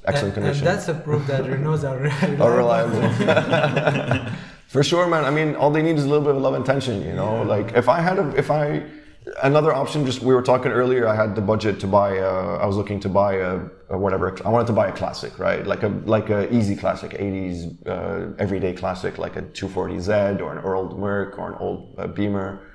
Excellent 0.05 0.35
and, 0.37 0.45
condition. 0.45 0.67
and 0.67 0.77
that's 0.77 0.89
a 0.89 0.95
proof 0.95 1.27
that 1.27 1.45
Renaults 1.45 1.85
are 1.91 1.99
reliable. 1.99 2.43
Are 2.43 2.57
reliable. 2.57 4.33
For 4.69 4.83
sure, 4.85 5.09
man. 5.09 5.25
I 5.25 5.31
mean, 5.31 5.57
all 5.57 5.71
they 5.71 5.83
need 5.83 5.97
is 5.97 6.05
a 6.05 6.09
little 6.09 6.25
bit 6.25 6.37
of 6.37 6.41
love 6.41 6.55
and 6.55 6.65
tension, 6.65 7.03
you 7.03 7.13
know. 7.13 7.43
Like 7.43 7.73
if 7.73 7.89
I 7.89 8.01
had 8.01 8.19
a, 8.19 8.29
if 8.37 8.51
I, 8.51 8.85
another 9.43 9.75
option. 9.75 10.07
Just 10.07 10.23
we 10.23 10.35
were 10.35 10.43
talking 10.43 10.73
earlier. 10.73 11.07
I 11.07 11.15
had 11.15 11.35
the 11.35 11.41
budget 11.41 11.81
to 11.81 11.87
buy. 11.87 12.17
A, 12.17 12.29
I 12.29 12.67
was 12.67 12.77
looking 12.77 13.01
to 13.01 13.09
buy 13.09 13.35
a, 13.35 13.61
a 13.91 13.99
whatever. 13.99 14.37
I 14.45 14.49
wanted 14.49 14.67
to 14.69 14.73
buy 14.73 14.89
a 14.89 14.93
classic, 14.93 15.39
right? 15.39 15.67
Like 15.67 15.83
a 15.83 15.89
like 15.89 16.31
a 16.31 16.53
easy 16.55 16.77
classic, 16.77 17.13
80s 17.13 17.87
uh, 17.87 18.35
everyday 18.39 18.73
classic, 18.73 19.19
like 19.19 19.37
a 19.37 19.43
240Z 19.43 20.41
or 20.41 20.57
an 20.57 20.65
old 20.65 20.99
Merc 20.99 21.39
or 21.39 21.53
an 21.53 21.59
old 21.59 21.95
uh, 21.99 22.07
Beamer. 22.07 22.70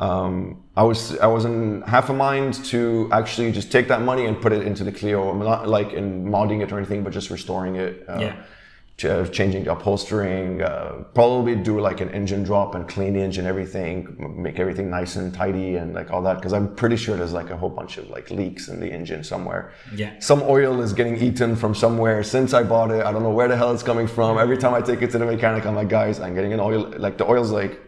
Um, 0.00 0.64
I 0.76 0.82
was 0.82 1.16
I 1.18 1.26
was 1.26 1.44
in 1.44 1.82
half 1.82 2.10
a 2.10 2.12
mind 2.12 2.54
to 2.66 3.08
actually 3.12 3.52
just 3.52 3.70
take 3.70 3.86
that 3.88 4.02
money 4.02 4.26
and 4.26 4.40
put 4.40 4.52
it 4.52 4.66
into 4.66 4.82
the 4.82 4.90
Clio. 4.92 5.30
I'm 5.30 5.38
not 5.38 5.68
like 5.68 5.92
in 5.92 6.24
modding 6.26 6.62
it 6.62 6.72
or 6.72 6.78
anything, 6.78 7.04
but 7.04 7.12
just 7.12 7.30
restoring 7.30 7.76
it. 7.76 8.04
Uh, 8.08 8.18
Yeah. 8.20 8.34
ch- 8.96 9.04
uh, 9.06 9.24
changing 9.26 9.64
the 9.64 9.72
upholstering, 9.72 10.62
uh, 10.62 11.04
probably 11.14 11.54
do 11.56 11.78
like 11.80 12.00
an 12.00 12.10
engine 12.10 12.42
drop 12.44 12.74
and 12.76 12.88
clean 12.88 13.12
the 13.14 13.20
engine, 13.20 13.44
everything, 13.46 13.96
make 14.46 14.58
everything 14.60 14.88
nice 14.90 15.14
and 15.16 15.32
tidy 15.34 15.76
and 15.76 15.94
like 15.94 16.10
all 16.12 16.22
that. 16.22 16.40
Cause 16.42 16.52
I'm 16.52 16.74
pretty 16.74 16.96
sure 16.96 17.16
there's 17.16 17.32
like 17.32 17.50
a 17.50 17.56
whole 17.56 17.70
bunch 17.70 17.96
of 17.98 18.08
like 18.10 18.30
leaks 18.30 18.66
in 18.68 18.80
the 18.80 18.90
engine 18.92 19.22
somewhere. 19.24 19.72
Yeah. 19.96 20.10
Some 20.18 20.42
oil 20.42 20.80
is 20.80 20.92
getting 20.92 21.16
eaten 21.16 21.54
from 21.56 21.72
somewhere 21.74 22.22
since 22.24 22.52
I 22.52 22.62
bought 22.64 22.90
it. 22.90 23.04
I 23.06 23.10
don't 23.12 23.22
know 23.22 23.30
where 23.38 23.48
the 23.48 23.56
hell 23.56 23.72
it's 23.72 23.82
coming 23.84 24.06
from. 24.08 24.38
Every 24.38 24.58
time 24.58 24.74
I 24.74 24.80
take 24.80 25.02
it 25.02 25.10
to 25.12 25.18
the 25.18 25.26
mechanic, 25.26 25.66
I'm 25.66 25.74
like, 25.76 25.88
guys, 25.88 26.18
I'm 26.20 26.34
getting 26.34 26.52
an 26.52 26.60
oil, 26.60 26.92
like 26.98 27.16
the 27.18 27.26
oil's 27.28 27.50
like, 27.52 27.83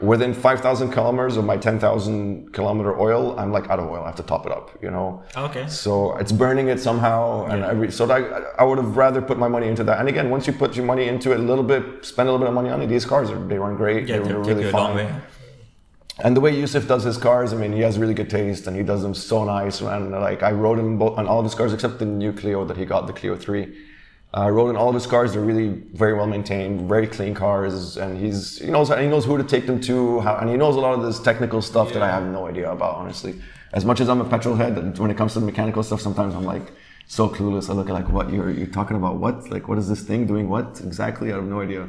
within 0.00 0.34
5,000 0.34 0.90
kilometers 0.90 1.36
of 1.36 1.44
my 1.44 1.56
10,000 1.56 2.52
kilometer 2.52 2.98
oil, 2.98 3.38
I'm 3.38 3.50
like 3.50 3.70
out 3.70 3.78
of 3.78 3.88
oil. 3.88 4.02
I 4.02 4.06
have 4.06 4.16
to 4.16 4.22
top 4.22 4.44
it 4.44 4.52
up, 4.52 4.70
you 4.82 4.90
know? 4.90 5.22
Okay. 5.36 5.66
So 5.68 6.16
it's 6.18 6.32
burning 6.32 6.68
it 6.68 6.78
somehow. 6.80 7.46
And 7.46 7.64
every, 7.64 7.90
so 7.90 8.10
I, 8.10 8.20
I 8.58 8.64
would 8.64 8.78
have 8.78 8.96
rather 8.96 9.22
put 9.22 9.38
my 9.38 9.48
money 9.48 9.68
into 9.68 9.84
that. 9.84 9.98
And 9.98 10.08
again, 10.08 10.28
once 10.28 10.46
you 10.46 10.52
put 10.52 10.76
your 10.76 10.84
money 10.84 11.08
into 11.08 11.32
it 11.32 11.40
a 11.40 11.42
little 11.42 11.64
bit, 11.64 12.04
spend 12.04 12.28
a 12.28 12.32
little 12.32 12.44
bit 12.44 12.48
of 12.48 12.54
money 12.54 12.68
on 12.68 12.82
it, 12.82 12.88
these 12.88 13.06
cars, 13.06 13.30
are, 13.30 13.42
they 13.46 13.58
run 13.58 13.76
great. 13.76 14.06
Yeah, 14.06 14.18
they 14.18 14.28
they'll 14.28 14.38
were 14.38 14.44
take 14.44 14.56
really 14.56 14.70
long 14.70 14.96
fun. 14.96 15.22
And 16.18 16.34
the 16.34 16.40
way 16.40 16.58
Yusuf 16.58 16.88
does 16.88 17.04
his 17.04 17.18
cars, 17.18 17.52
I 17.52 17.56
mean, 17.56 17.72
he 17.72 17.80
has 17.80 17.98
really 17.98 18.14
good 18.14 18.30
taste 18.30 18.66
and 18.66 18.76
he 18.76 18.82
does 18.82 19.02
them 19.02 19.14
so 19.14 19.44
nice. 19.44 19.80
And 19.80 20.12
like, 20.12 20.42
I 20.42 20.50
rode 20.52 20.78
him 20.78 20.98
both 20.98 21.18
on 21.18 21.26
all 21.26 21.40
of 21.40 21.44
his 21.44 21.54
cars 21.54 21.72
except 21.72 21.98
the 21.98 22.06
new 22.06 22.32
Clio 22.32 22.64
that 22.66 22.76
he 22.76 22.84
got, 22.84 23.06
the 23.06 23.12
Clio 23.12 23.36
3. 23.36 23.74
Uh, 24.36 24.68
in 24.68 24.76
all 24.76 24.90
of 24.90 24.94
his 24.94 25.06
cars. 25.06 25.32
They're 25.32 25.40
really 25.40 25.68
very 25.94 26.12
well 26.12 26.26
maintained, 26.26 26.86
very 26.88 27.06
clean 27.06 27.32
cars, 27.32 27.96
and 27.96 28.18
he's 28.18 28.58
he 28.58 28.70
knows 28.70 28.88
he 28.90 29.06
knows 29.06 29.24
who 29.24 29.38
to 29.38 29.44
take 29.44 29.66
them 29.66 29.80
to, 29.82 30.20
how, 30.20 30.36
and 30.36 30.50
he 30.50 30.56
knows 30.58 30.76
a 30.76 30.80
lot 30.80 30.92
of 30.92 31.02
this 31.02 31.18
technical 31.18 31.62
stuff 31.62 31.94
that 31.94 32.02
I 32.02 32.08
have 32.08 32.26
no 32.26 32.46
idea 32.46 32.70
about. 32.70 32.96
Honestly, 32.96 33.40
as 33.72 33.86
much 33.86 33.98
as 34.00 34.10
I'm 34.10 34.20
a 34.20 34.28
petrol 34.28 34.56
head, 34.56 34.98
when 34.98 35.10
it 35.10 35.16
comes 35.16 35.32
to 35.32 35.40
the 35.40 35.46
mechanical 35.46 35.82
stuff, 35.82 36.02
sometimes 36.02 36.34
I'm 36.34 36.44
like 36.44 36.70
so 37.06 37.30
clueless. 37.30 37.70
I 37.70 37.72
look 37.72 37.88
at 37.88 37.94
like 37.94 38.10
what 38.10 38.30
you're 38.30 38.50
you're 38.50 38.74
talking 38.80 38.98
about. 38.98 39.16
What 39.16 39.48
like 39.50 39.68
what 39.68 39.78
is 39.78 39.88
this 39.88 40.02
thing 40.02 40.26
doing? 40.26 40.50
What 40.50 40.82
exactly? 40.84 41.32
I 41.32 41.36
have 41.36 41.44
no 41.44 41.62
idea. 41.62 41.88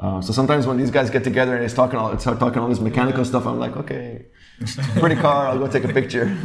Um, 0.00 0.22
so 0.22 0.34
sometimes 0.34 0.66
when 0.66 0.76
these 0.76 0.90
guys 0.90 1.08
get 1.08 1.24
together 1.24 1.56
and 1.56 1.66
they 1.66 1.74
talking 1.74 1.98
all, 1.98 2.18
start 2.18 2.38
talking 2.38 2.58
all 2.60 2.68
this 2.68 2.80
mechanical 2.80 3.24
stuff, 3.24 3.46
I'm 3.46 3.58
like, 3.58 3.76
okay, 3.76 4.26
pretty 4.96 5.16
car. 5.16 5.48
I'll 5.48 5.58
go 5.58 5.66
take 5.68 5.84
a 5.84 5.92
picture. 5.92 6.36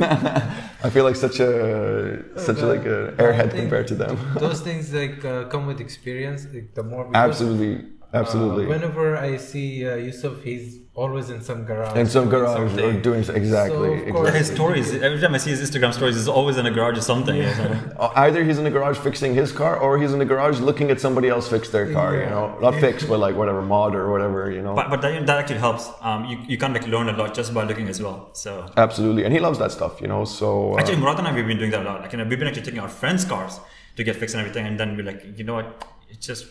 I 0.83 0.89
feel 0.89 1.03
like 1.03 1.15
such 1.15 1.39
a 1.39 2.23
such 2.37 2.59
a, 2.59 2.65
like 2.65 2.85
a 2.85 3.13
I 3.17 3.23
airhead 3.23 3.51
compared 3.51 3.87
to 3.87 3.95
them. 3.95 4.17
Those 4.39 4.61
things 4.61 4.93
like 4.93 5.25
uh, 5.25 5.45
come 5.45 5.65
with 5.65 5.81
experience. 5.81 6.47
Like, 6.53 6.73
the 6.73 6.83
more 6.83 7.09
Absolutely, 7.13 7.85
absolutely. 8.21 8.65
Uh, 8.65 8.69
whenever 8.69 9.17
I 9.17 9.37
see 9.37 9.87
uh, 9.87 9.95
Yusuf, 9.95 10.43
he's 10.43 10.79
always 10.95 11.29
in 11.29 11.41
some 11.41 11.65
garage. 11.65 11.97
in 11.97 12.07
some 12.07 12.29
doing 12.29 12.43
garage 12.43 12.77
or 12.79 13.01
doing 13.01 13.19
exactly. 13.41 13.89
So, 13.89 13.93
of 13.93 14.13
course- 14.13 14.29
exactly. 14.29 14.37
His 14.39 14.47
stories, 14.57 14.87
every 15.07 15.19
time 15.19 15.33
I 15.35 15.39
see 15.45 15.49
his 15.55 15.61
Instagram 15.69 15.93
stories, 15.93 16.15
he's 16.15 16.27
always 16.27 16.55
in 16.57 16.65
a 16.65 16.71
garage 16.71 16.97
or 16.97 17.01
something. 17.01 17.35
you 17.35 17.43
know? 17.43 17.81
Uh, 18.03 18.11
Either 18.25 18.43
he's 18.43 18.57
in 18.57 18.63
the 18.63 18.75
garage 18.77 18.97
fixing 18.97 19.33
his 19.41 19.51
car, 19.51 19.73
or 19.77 19.91
he's 20.01 20.13
in 20.13 20.19
the 20.19 20.29
garage 20.33 20.59
looking 20.59 20.87
at 20.93 20.99
somebody 21.05 21.27
else 21.29 21.45
fix 21.55 21.69
their 21.69 21.87
car. 21.97 22.09
You 22.21 22.27
know, 22.33 22.57
not 22.59 22.75
fix, 22.85 23.03
but 23.11 23.19
like 23.25 23.35
whatever 23.35 23.61
mod 23.61 23.91
or 23.95 24.05
whatever. 24.13 24.41
You 24.51 24.61
know. 24.65 24.73
But, 24.79 24.89
but 24.89 25.01
that, 25.01 25.25
that 25.27 25.37
actually 25.41 25.59
helps. 25.67 25.83
Um, 26.01 26.25
you, 26.29 26.37
you 26.51 26.57
can 26.57 26.71
like 26.73 26.87
learn 26.87 27.07
a 27.09 27.15
lot 27.21 27.33
just 27.39 27.53
by 27.53 27.63
looking 27.63 27.87
as 27.93 28.01
well. 28.01 28.17
So 28.33 28.51
Absolutely, 28.77 29.23
and 29.25 29.33
he 29.33 29.39
loves 29.47 29.59
that 29.59 29.71
stuff. 29.71 30.01
You 30.01 30.07
know, 30.07 30.23
so 30.25 30.73
uh, 30.73 30.79
actually, 30.79 30.97
Murad 30.97 31.19
and 31.19 31.27
I 31.27 31.33
we've 31.35 31.47
been 31.47 31.57
doing 31.63 31.71
that 31.71 31.81
a 31.85 31.89
lot. 31.89 32.01
Like 32.01 32.11
you 32.13 32.17
know, 32.19 32.25
we've 32.25 32.39
been 32.39 32.47
actually 32.47 32.63
taking 32.69 32.79
our 32.85 32.89
friends' 33.01 33.23
cars 33.25 33.59
to 33.97 34.03
get 34.03 34.15
fixed 34.17 34.35
and 34.35 34.41
everything, 34.41 34.65
and 34.67 34.79
then 34.79 34.95
we're 34.97 35.05
like, 35.11 35.21
you 35.37 35.43
know 35.43 35.55
what, 35.55 35.85
it 36.09 36.19
just 36.21 36.45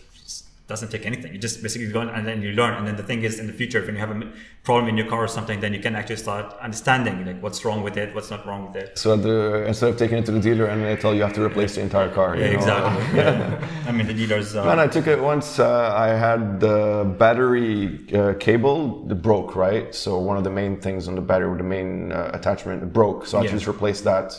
doesn't 0.66 0.90
take 0.90 1.04
anything. 1.04 1.30
You 1.32 1.38
just 1.38 1.62
basically 1.62 1.92
go 1.92 2.00
and 2.00 2.26
then 2.26 2.40
you 2.40 2.52
learn. 2.52 2.72
And 2.74 2.86
then 2.86 2.96
the 2.96 3.02
thing 3.02 3.22
is, 3.22 3.38
in 3.38 3.46
the 3.46 3.52
future, 3.52 3.82
when 3.84 3.94
you 3.96 4.00
have 4.00 4.10
a 4.10 4.32
problem 4.62 4.88
in 4.88 4.96
your 4.96 5.06
car 5.06 5.22
or 5.24 5.28
something, 5.28 5.60
then 5.60 5.74
you 5.74 5.80
can 5.80 5.94
actually 5.94 6.16
start 6.16 6.54
understanding 6.58 7.26
like 7.26 7.42
what's 7.42 7.64
wrong 7.66 7.82
with 7.82 7.98
it, 7.98 8.14
what's 8.14 8.30
not 8.30 8.46
wrong 8.46 8.66
with 8.72 8.76
it. 8.82 8.98
so 8.98 9.14
the, 9.14 9.66
instead 9.66 9.90
of 9.90 9.98
taking 9.98 10.16
it 10.16 10.24
to 10.24 10.32
the 10.32 10.40
dealer 10.40 10.64
and 10.66 10.82
they 10.82 10.96
tell 10.96 11.12
you 11.12 11.18
you 11.18 11.22
have 11.22 11.34
to 11.34 11.44
replace 11.44 11.74
the 11.74 11.82
entire 11.82 12.08
car. 12.08 12.34
Yeah, 12.34 12.46
know, 12.48 12.52
exactly. 12.54 13.04
yeah. 13.18 13.68
I 13.86 13.92
mean, 13.92 14.06
the 14.06 14.14
dealers. 14.14 14.56
Uh, 14.56 14.64
Man, 14.64 14.80
I 14.80 14.86
took 14.86 15.06
it 15.06 15.20
once. 15.20 15.58
Uh, 15.58 15.92
I 15.94 16.08
had 16.08 16.60
the 16.60 17.14
battery 17.18 18.10
uh, 18.14 18.32
cable 18.40 19.04
that 19.08 19.16
broke, 19.16 19.54
right? 19.56 19.94
So 19.94 20.18
one 20.18 20.38
of 20.38 20.44
the 20.44 20.50
main 20.50 20.80
things 20.80 21.08
on 21.08 21.14
the 21.14 21.20
battery, 21.20 21.56
the 21.58 21.62
main 21.62 22.10
uh, 22.10 22.30
attachment, 22.32 22.90
broke. 22.92 23.26
So 23.26 23.38
I 23.38 23.42
Yeah. 23.42 23.50
just 23.50 23.66
replaced 23.66 24.04
that. 24.04 24.32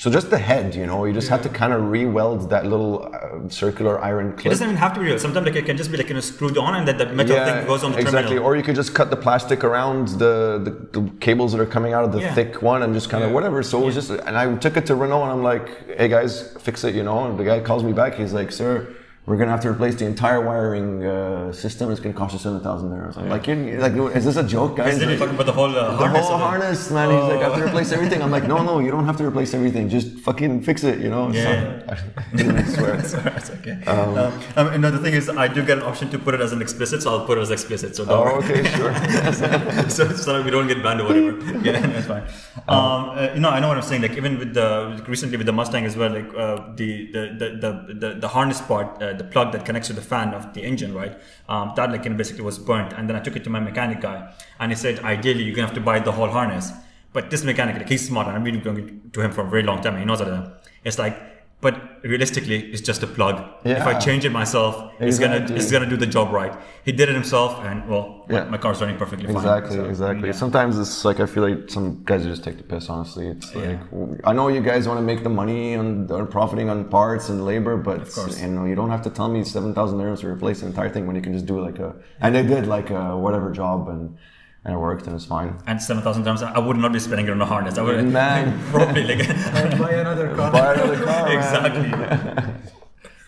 So 0.00 0.10
just 0.10 0.30
the 0.30 0.38
head, 0.38 0.74
you 0.74 0.86
know, 0.86 1.04
you 1.04 1.12
just 1.12 1.28
have 1.28 1.42
to 1.42 1.50
kind 1.50 1.74
of 1.74 1.90
re-weld 1.90 2.48
that 2.48 2.64
little 2.64 3.14
uh, 3.14 3.46
circular 3.50 4.02
iron 4.02 4.32
clip. 4.32 4.46
it 4.46 4.48
doesn't 4.48 4.68
even 4.68 4.78
have 4.78 4.94
to 4.94 5.00
be 5.00 5.04
real. 5.04 5.18
Sometimes 5.18 5.44
like 5.46 5.56
it 5.56 5.66
can 5.66 5.76
just 5.76 5.90
be 5.90 5.98
like 5.98 6.08
you 6.08 6.14
know 6.14 6.20
screwed 6.20 6.56
on, 6.56 6.74
and 6.74 6.88
then 6.88 6.96
the 6.96 7.04
metal 7.04 7.36
thing 7.36 7.66
goes 7.66 7.84
on 7.84 7.92
the 7.92 7.98
exactly. 7.98 8.22
terminal. 8.22 8.44
Or 8.44 8.56
you 8.56 8.62
could 8.62 8.76
just 8.76 8.94
cut 8.94 9.10
the 9.10 9.16
plastic 9.18 9.62
around 9.62 10.08
the, 10.08 10.58
the, 10.64 11.00
the 11.00 11.10
cables 11.20 11.52
that 11.52 11.60
are 11.60 11.66
coming 11.66 11.92
out 11.92 12.04
of 12.04 12.12
the 12.12 12.20
Yeah. 12.22 12.34
thick 12.34 12.62
one 12.62 12.82
and 12.82 12.94
just 12.94 13.10
kind 13.10 13.22
of 13.22 13.28
Yeah. 13.28 13.34
whatever. 13.34 13.62
So 13.62 13.82
it 13.82 13.84
was 13.84 13.94
just, 13.94 14.08
and 14.08 14.38
I 14.38 14.56
took 14.56 14.78
it 14.78 14.86
to 14.86 14.94
Renault 14.94 15.24
and 15.24 15.32
I'm 15.32 15.42
like, 15.42 15.68
hey 15.98 16.08
guys, 16.08 16.56
fix 16.60 16.82
it, 16.84 16.94
you 16.94 17.02
know. 17.02 17.26
And 17.26 17.38
the 17.38 17.44
guy 17.44 17.60
calls 17.60 17.84
me 17.84 17.92
back. 17.92 18.14
He's 18.14 18.32
like, 18.32 18.52
sir, 18.52 18.88
we're 19.30 19.36
gonna 19.36 19.52
have 19.52 19.60
to 19.60 19.70
replace 19.70 19.94
the 19.94 20.06
entire 20.06 20.40
wiring 20.40 21.06
uh, 21.06 21.52
system. 21.52 21.90
It's 21.92 22.00
gonna 22.00 22.14
cost 22.14 22.32
you 22.32 22.40
seven 22.40 22.60
thousand 22.60 22.90
euros. 22.90 23.16
I'm 23.16 23.28
like, 23.28 23.46
you're, 23.46 23.78
like, 23.78 23.94
is 24.16 24.24
this 24.24 24.36
a 24.36 24.42
joke, 24.42 24.76
guys? 24.76 24.98
You're 24.98 25.08
Like, 25.10 25.20
talking 25.20 25.36
about 25.36 25.46
the 25.46 25.52
whole 25.52 25.70
uh, 25.70 25.92
the 25.92 25.96
harness. 25.96 26.26
whole 26.26 26.38
harness, 26.38 26.90
man. 26.90 27.10
He's 27.12 27.22
like, 27.32 27.38
I 27.38 27.48
have 27.48 27.54
to 27.58 27.64
replace 27.64 27.92
everything. 27.92 28.22
I'm 28.22 28.32
like, 28.32 28.48
no, 28.48 28.62
no, 28.64 28.80
you 28.80 28.90
don't 28.90 29.06
have 29.06 29.16
to 29.18 29.24
replace 29.24 29.54
everything. 29.54 29.88
Just 29.88 30.18
fucking 30.26 30.62
fix 30.62 30.82
it, 30.82 30.98
you 30.98 31.10
know. 31.10 31.30
Yeah. 31.30 31.96
So, 32.36 32.56
I 32.56 32.62
swear. 32.64 32.94
It's 32.96 33.50
okay. 33.50 33.76
Um, 33.86 34.18
um, 34.56 34.66
and 34.74 34.82
the 34.82 34.98
thing 34.98 35.14
is, 35.14 35.28
I 35.28 35.46
do 35.46 35.64
get 35.64 35.78
an 35.78 35.84
option 35.84 36.10
to 36.10 36.18
put 36.18 36.34
it 36.34 36.40
as 36.40 36.52
an 36.52 36.60
explicit, 36.60 37.02
so 37.02 37.10
I'll 37.12 37.26
put 37.26 37.38
it 37.38 37.42
as 37.42 37.52
explicit. 37.52 37.94
So 37.94 38.04
don't 38.04 38.26
Oh, 38.26 38.38
okay, 38.42 38.64
sure. 38.76 38.92
so, 39.96 40.08
so 40.24 40.32
that 40.32 40.44
we 40.44 40.50
don't 40.50 40.66
get 40.66 40.82
banned 40.82 41.02
or 41.02 41.06
whatever. 41.08 41.32
Yeah, 41.64 41.78
that's 41.86 42.06
fine. 42.08 42.24
Um, 42.68 43.10
uh, 43.10 43.30
you 43.34 43.40
know, 43.40 43.50
I 43.50 43.60
know 43.60 43.68
what 43.68 43.76
I'm 43.76 43.82
saying. 43.82 44.02
Like 44.02 44.16
even 44.16 44.38
with 44.40 44.54
the 44.54 45.02
recently 45.06 45.36
with 45.36 45.46
the 45.46 45.52
Mustang 45.52 45.84
as 45.84 45.96
well, 45.96 46.10
like 46.10 46.34
uh, 46.34 46.56
the, 46.74 46.90
the, 47.12 47.22
the 47.40 47.48
the 47.62 47.94
the 48.02 48.14
the 48.20 48.28
harness 48.28 48.60
part, 48.60 49.02
uh, 49.02 49.12
the 49.20 49.28
plug 49.34 49.52
that 49.54 49.62
connects 49.68 49.88
to 49.90 49.94
the 50.00 50.06
fan 50.12 50.28
of 50.38 50.42
the 50.54 50.62
engine, 50.70 50.92
right? 51.00 51.14
Um, 51.48 51.72
that 51.76 51.90
like 51.94 52.04
basically 52.16 52.44
was 52.50 52.58
burnt, 52.58 52.92
and 52.96 53.08
then 53.08 53.16
I 53.18 53.20
took 53.26 53.36
it 53.36 53.44
to 53.48 53.50
my 53.56 53.62
mechanic 53.70 54.00
guy, 54.08 54.18
and 54.58 54.72
he 54.72 54.76
said 54.84 54.94
ideally 55.14 55.42
you're 55.44 55.56
gonna 55.56 55.68
have 55.70 55.78
to 55.80 55.86
buy 55.90 55.98
the 56.10 56.14
whole 56.18 56.32
harness. 56.38 56.66
But 57.12 57.30
this 57.32 57.42
mechanic, 57.50 57.74
like 57.76 57.88
he's 57.88 58.06
smart, 58.06 58.28
and 58.28 58.36
I've 58.36 58.44
been 58.44 58.60
going 58.68 59.10
to 59.14 59.20
him 59.20 59.32
for 59.32 59.42
a 59.48 59.50
very 59.54 59.64
long 59.70 59.82
time. 59.82 59.98
He 59.98 60.04
knows 60.04 60.20
that 60.20 60.62
it's 60.84 60.98
like. 61.06 61.16
But 61.62 61.74
realistically, 62.02 62.58
it's 62.72 62.80
just 62.80 63.02
a 63.02 63.06
plug. 63.06 63.36
If 63.64 63.86
I 63.86 63.98
change 63.98 64.24
it 64.24 64.32
myself, 64.32 64.92
it's 64.98 65.18
gonna 65.18 65.40
it's 65.50 65.70
gonna 65.70 65.88
do 65.94 65.96
the 66.04 66.06
job 66.06 66.32
right. 66.32 66.54
He 66.86 66.92
did 66.92 67.10
it 67.10 67.14
himself, 67.14 67.52
and 67.66 67.86
well, 67.86 68.24
my, 68.30 68.34
Yeah. 68.36 68.44
my 68.44 68.56
car's 68.56 68.80
running 68.80 68.96
perfectly 68.96 69.26
fine. 69.26 69.36
Exactly, 69.36 69.76
So, 69.76 69.84
exactly. 69.84 70.28
yeah. 70.28 70.32
Sometimes 70.44 70.78
it's 70.78 71.04
like 71.04 71.20
I 71.20 71.26
feel 71.26 71.42
like 71.48 71.68
some 71.68 72.00
guys 72.06 72.24
just 72.24 72.42
take 72.44 72.56
the 72.56 72.62
piss. 72.62 72.88
Honestly, 72.88 73.26
it's 73.28 73.54
Yeah. 73.54 73.60
like 73.66 73.80
I 74.24 74.32
know 74.32 74.48
you 74.48 74.62
guys 74.62 74.88
want 74.88 74.98
to 75.02 75.06
make 75.12 75.22
the 75.22 75.28
money 75.42 75.74
and 75.74 76.10
are 76.10 76.24
profiting 76.24 76.70
on 76.70 76.84
parts 76.98 77.28
and 77.28 77.44
labor, 77.44 77.76
but 77.76 78.08
you 78.40 78.48
know 78.48 78.64
you 78.64 78.74
don't 78.74 78.90
have 78.96 79.02
to 79.02 79.10
tell 79.10 79.28
me 79.28 79.44
seven 79.44 79.74
thousand 79.74 79.98
euros 79.98 80.20
to 80.20 80.28
replace 80.28 80.60
the 80.60 80.66
entire 80.72 80.88
thing 80.88 81.06
when 81.06 81.14
you 81.14 81.22
can 81.26 81.34
just 81.34 81.44
do 81.52 81.60
like 81.60 81.78
a 81.78 81.94
and 82.22 82.34
they 82.34 82.42
did 82.54 82.66
like 82.76 82.88
a 82.88 83.02
whatever 83.24 83.50
job 83.62 83.88
and 83.94 84.16
and 84.64 84.74
it 84.74 84.78
worked 84.78 85.06
and 85.06 85.16
it's 85.16 85.24
fine. 85.24 85.56
and 85.66 85.80
7,000 85.82 86.24
dirhams, 86.24 86.42
I 86.42 86.58
would 86.58 86.76
not 86.76 86.92
be 86.92 86.98
spending 86.98 87.26
it 87.26 87.30
on 87.30 87.40
a 87.40 87.46
harness. 87.46 87.78
I 87.78 87.82
would 87.82 88.04
Man. 88.20 88.58
probably 88.70 89.04
like 89.04 89.28
I'd 89.28 89.78
buy 89.78 89.92
another 89.92 90.34
car. 90.36 90.52
Buy 90.52 90.74
another 90.74 91.04
car, 91.04 91.32
exactly. 91.32 92.54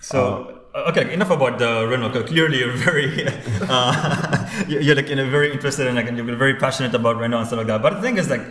so 0.00 0.60
okay, 0.74 1.12
enough 1.12 1.30
about 1.30 1.58
the 1.58 1.86
Renault. 1.86 2.24
Clearly, 2.24 2.58
you're 2.60 2.72
very 2.72 3.26
uh, 3.68 4.64
you're 4.68 4.80
you're, 4.80 4.94
like 4.96 5.08
you 5.08 5.16
know 5.16 5.28
very 5.30 5.52
interested 5.52 5.86
in 5.86 5.94
like 5.94 6.08
and 6.08 6.16
you're 6.16 6.36
very 6.36 6.54
passionate 6.56 6.94
about 6.94 7.16
Renault 7.16 7.38
and 7.38 7.46
stuff 7.46 7.58
like 7.58 7.66
that. 7.68 7.82
But 7.82 7.94
the 7.94 8.02
thing 8.02 8.18
is 8.18 8.28
like. 8.30 8.42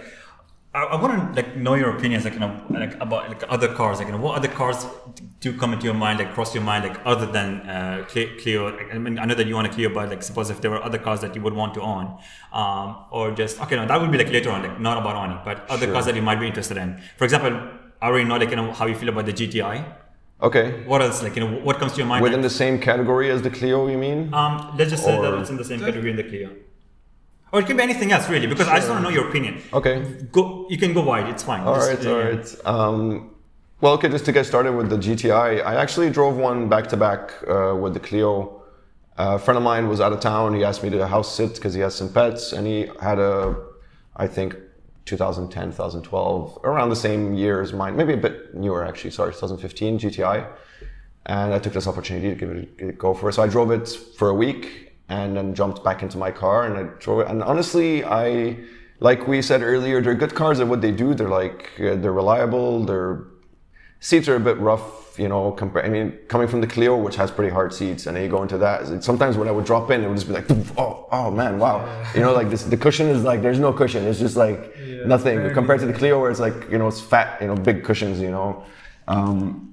I, 0.73 0.83
I 0.83 1.01
want 1.01 1.35
to 1.35 1.41
like 1.41 1.57
know 1.57 1.73
your 1.73 1.89
opinions, 1.97 2.23
like 2.23 2.33
you 2.33 2.39
know, 2.39 2.61
like 2.69 2.93
about 3.01 3.27
like 3.27 3.43
other 3.49 3.73
cars, 3.73 3.97
like 3.99 4.07
you 4.07 4.13
know, 4.13 4.19
what 4.19 4.37
other 4.37 4.47
cars 4.47 4.85
do 5.41 5.57
come 5.57 5.73
into 5.73 5.85
your 5.85 5.93
mind, 5.93 6.19
like 6.19 6.33
cross 6.33 6.55
your 6.55 6.63
mind, 6.63 6.85
like 6.87 6.97
other 7.05 7.25
than 7.25 7.47
uh, 7.69 8.05
Clio. 8.07 8.69
Like, 8.77 8.93
I 8.93 8.97
mean, 8.97 9.19
I 9.19 9.25
know 9.25 9.35
that 9.35 9.47
you 9.47 9.55
want 9.55 9.67
a 9.67 9.69
Clio, 9.69 9.89
but 9.93 10.09
like 10.09 10.23
suppose 10.23 10.49
if 10.49 10.61
there 10.61 10.71
were 10.71 10.81
other 10.81 10.97
cars 10.97 11.19
that 11.21 11.35
you 11.35 11.41
would 11.41 11.53
want 11.53 11.73
to 11.73 11.81
own, 11.81 12.17
um, 12.53 12.95
or 13.11 13.31
just 13.31 13.59
okay, 13.61 13.75
no, 13.75 13.85
that 13.85 13.99
would 13.99 14.11
be 14.11 14.17
like 14.17 14.31
later 14.31 14.49
on, 14.51 14.63
like 14.63 14.79
not 14.79 14.97
about 14.97 15.15
owning, 15.17 15.39
but 15.43 15.69
other 15.69 15.85
Sure. 15.87 15.93
cars 15.93 16.05
that 16.05 16.15
you 16.15 16.21
might 16.21 16.39
be 16.39 16.47
interested 16.47 16.77
in. 16.77 17.01
For 17.17 17.25
example, 17.25 17.51
I 18.01 18.07
already 18.07 18.23
know 18.29 18.37
like 18.37 18.49
you 18.49 18.55
know 18.55 18.71
how 18.71 18.85
you 18.85 18.95
feel 18.95 19.09
about 19.09 19.25
the 19.25 19.33
GTI. 19.33 19.83
Okay, 20.41 20.83
What 20.85 21.03
else, 21.03 21.21
like 21.21 21.35
you 21.35 21.45
know, 21.47 21.59
what 21.59 21.77
comes 21.77 21.91
to 21.91 21.97
your 21.99 22.07
mind? 22.07 22.23
within 22.23 22.39
like, 22.41 22.49
the 22.49 22.55
same 22.63 22.79
category 22.79 23.29
as 23.29 23.43
the 23.43 23.51
Clio, 23.51 23.87
you 23.87 23.97
mean? 23.97 24.33
um, 24.33 24.73
let's 24.75 24.89
just 24.89 25.03
say 25.03 25.15
that 25.21 25.33
it's 25.35 25.51
in 25.51 25.57
the 25.57 25.63
same 25.63 25.79
category 25.81 26.09
in 26.09 26.15
the 26.15 26.23
Clio, 26.23 26.49
or 27.51 27.59
it 27.59 27.65
can 27.67 27.77
be 27.77 27.83
anything 27.83 28.11
else 28.11 28.29
really, 28.29 28.47
because 28.47 28.67
I 28.67 28.77
just 28.77 28.89
want 28.89 28.99
to 28.99 29.03
know 29.03 29.09
your 29.09 29.27
opinion. 29.29 29.61
Okay. 29.73 30.01
Go, 30.31 30.67
you 30.69 30.77
can 30.77 30.93
go 30.93 31.01
wide. 31.01 31.27
It's 31.29 31.43
fine. 31.43 31.61
All 31.61 31.75
Just, 31.75 31.89
right, 31.89 32.03
yeah, 32.03 32.11
all 32.11 32.19
right. 32.19 32.55
Um, 32.65 33.31
well, 33.81 33.93
okay, 33.93 34.09
just 34.09 34.25
to 34.25 34.31
get 34.31 34.45
started 34.45 34.73
with 34.73 34.89
the 34.89 34.97
GTI, 34.97 35.65
I 35.65 35.75
actually 35.75 36.09
drove 36.11 36.37
one 36.37 36.69
back 36.69 36.87
to 36.87 36.97
back 36.97 37.33
uh, 37.47 37.75
with 37.75 37.93
the 37.93 37.99
Clio. 37.99 38.61
a 39.17 39.39
friend 39.39 39.57
of 39.57 39.63
mine 39.63 39.89
was 39.89 39.99
out 39.99 40.13
of 40.13 40.19
town. 40.19 40.53
He 40.53 40.63
asked 40.63 40.83
me 40.83 40.89
to 40.91 41.07
house 41.07 41.35
sit 41.35 41.55
because 41.55 41.73
he 41.73 41.81
has 41.81 41.95
some 41.95 42.13
pets, 42.13 42.53
and 42.53 42.67
he 42.67 42.89
had 43.01 43.17
a, 43.17 43.55
I 44.15 44.27
think, 44.27 44.55
2010, 45.05 45.71
2012, 45.71 46.59
around 46.63 46.89
the 46.89 46.95
same 46.95 47.33
year 47.33 47.59
as 47.59 47.73
mine, 47.73 47.95
maybe 47.95 48.13
a 48.13 48.17
bit 48.17 48.53
newer 48.53 48.85
actually. 48.85 49.09
Sorry, 49.11 49.31
2015 49.33 49.99
GTI, 49.99 50.47
and 51.25 51.53
I 51.53 51.59
took 51.59 51.73
this 51.73 51.87
opportunity 51.87 52.29
to 52.29 52.35
give 52.35 52.49
it 52.51 52.89
a 52.89 52.91
go 52.93 53.13
for 53.13 53.29
it. 53.29 53.33
So 53.33 53.41
I 53.41 53.47
drove 53.47 53.71
it 53.71 53.89
for 54.15 54.29
a 54.29 54.33
week, 54.33 54.90
and 55.09 55.35
then 55.35 55.53
jumped 55.53 55.83
back 55.83 56.03
into 56.03 56.17
my 56.17 56.31
car 56.31 56.65
and 56.65 56.77
I 56.77 56.83
drove 56.99 57.21
it. 57.21 57.27
And 57.27 57.43
honestly, 57.43 58.03
I 58.03 58.57
like 59.01 59.27
we 59.27 59.41
said 59.41 59.61
earlier, 59.61 60.01
they're 60.01 60.15
good 60.15 60.35
cars 60.35 60.59
at 60.59 60.67
what 60.67 60.81
they 60.81 60.91
do. 60.91 61.13
They're 61.13 61.29
like 61.29 61.71
uh, 61.79 61.95
they're 61.95 62.13
reliable. 62.13 62.85
Their 62.85 63.23
seats 63.99 64.27
are 64.27 64.35
a 64.35 64.39
bit 64.39 64.57
rough, 64.57 65.17
you 65.19 65.27
know. 65.27 65.57
I 65.75 65.89
mean, 65.89 66.17
coming 66.27 66.47
from 66.47 66.61
the 66.61 66.67
Clio, 66.67 66.95
which 66.97 67.15
has 67.15 67.31
pretty 67.31 67.51
hard 67.51 67.73
seats, 67.73 68.05
and 68.05 68.15
then 68.15 68.23
you 68.23 68.29
go 68.29 68.41
into 68.41 68.57
that. 68.59 69.03
Sometimes 69.03 69.37
when 69.37 69.47
I 69.47 69.51
would 69.51 69.65
drop 69.65 69.89
in, 69.91 70.03
it 70.03 70.07
would 70.07 70.17
just 70.17 70.27
be 70.27 70.33
like, 70.33 70.49
oh, 70.77 71.07
oh 71.11 71.31
man, 71.31 71.57
wow. 71.57 71.77
You 72.13 72.21
know, 72.21 72.33
like 72.33 72.49
this, 72.49 72.63
the 72.63 72.77
cushion 72.77 73.07
is 73.07 73.23
like 73.23 73.41
there's 73.41 73.59
no 73.59 73.73
cushion. 73.73 74.05
It's 74.05 74.19
just 74.19 74.37
like 74.37 74.75
Yeah, 74.79 75.05
nothing 75.05 75.53
compared 75.53 75.79
to 75.81 75.87
the 75.87 75.93
Clio, 75.93 76.19
where 76.19 76.29
it's 76.29 76.39
like 76.39 76.69
you 76.69 76.77
know 76.77 76.87
it's 76.87 77.01
fat, 77.01 77.41
you 77.41 77.47
know, 77.47 77.55
big 77.55 77.83
cushions, 77.83 78.19
you 78.19 78.31
know. 78.31 78.63
Um, 79.07 79.70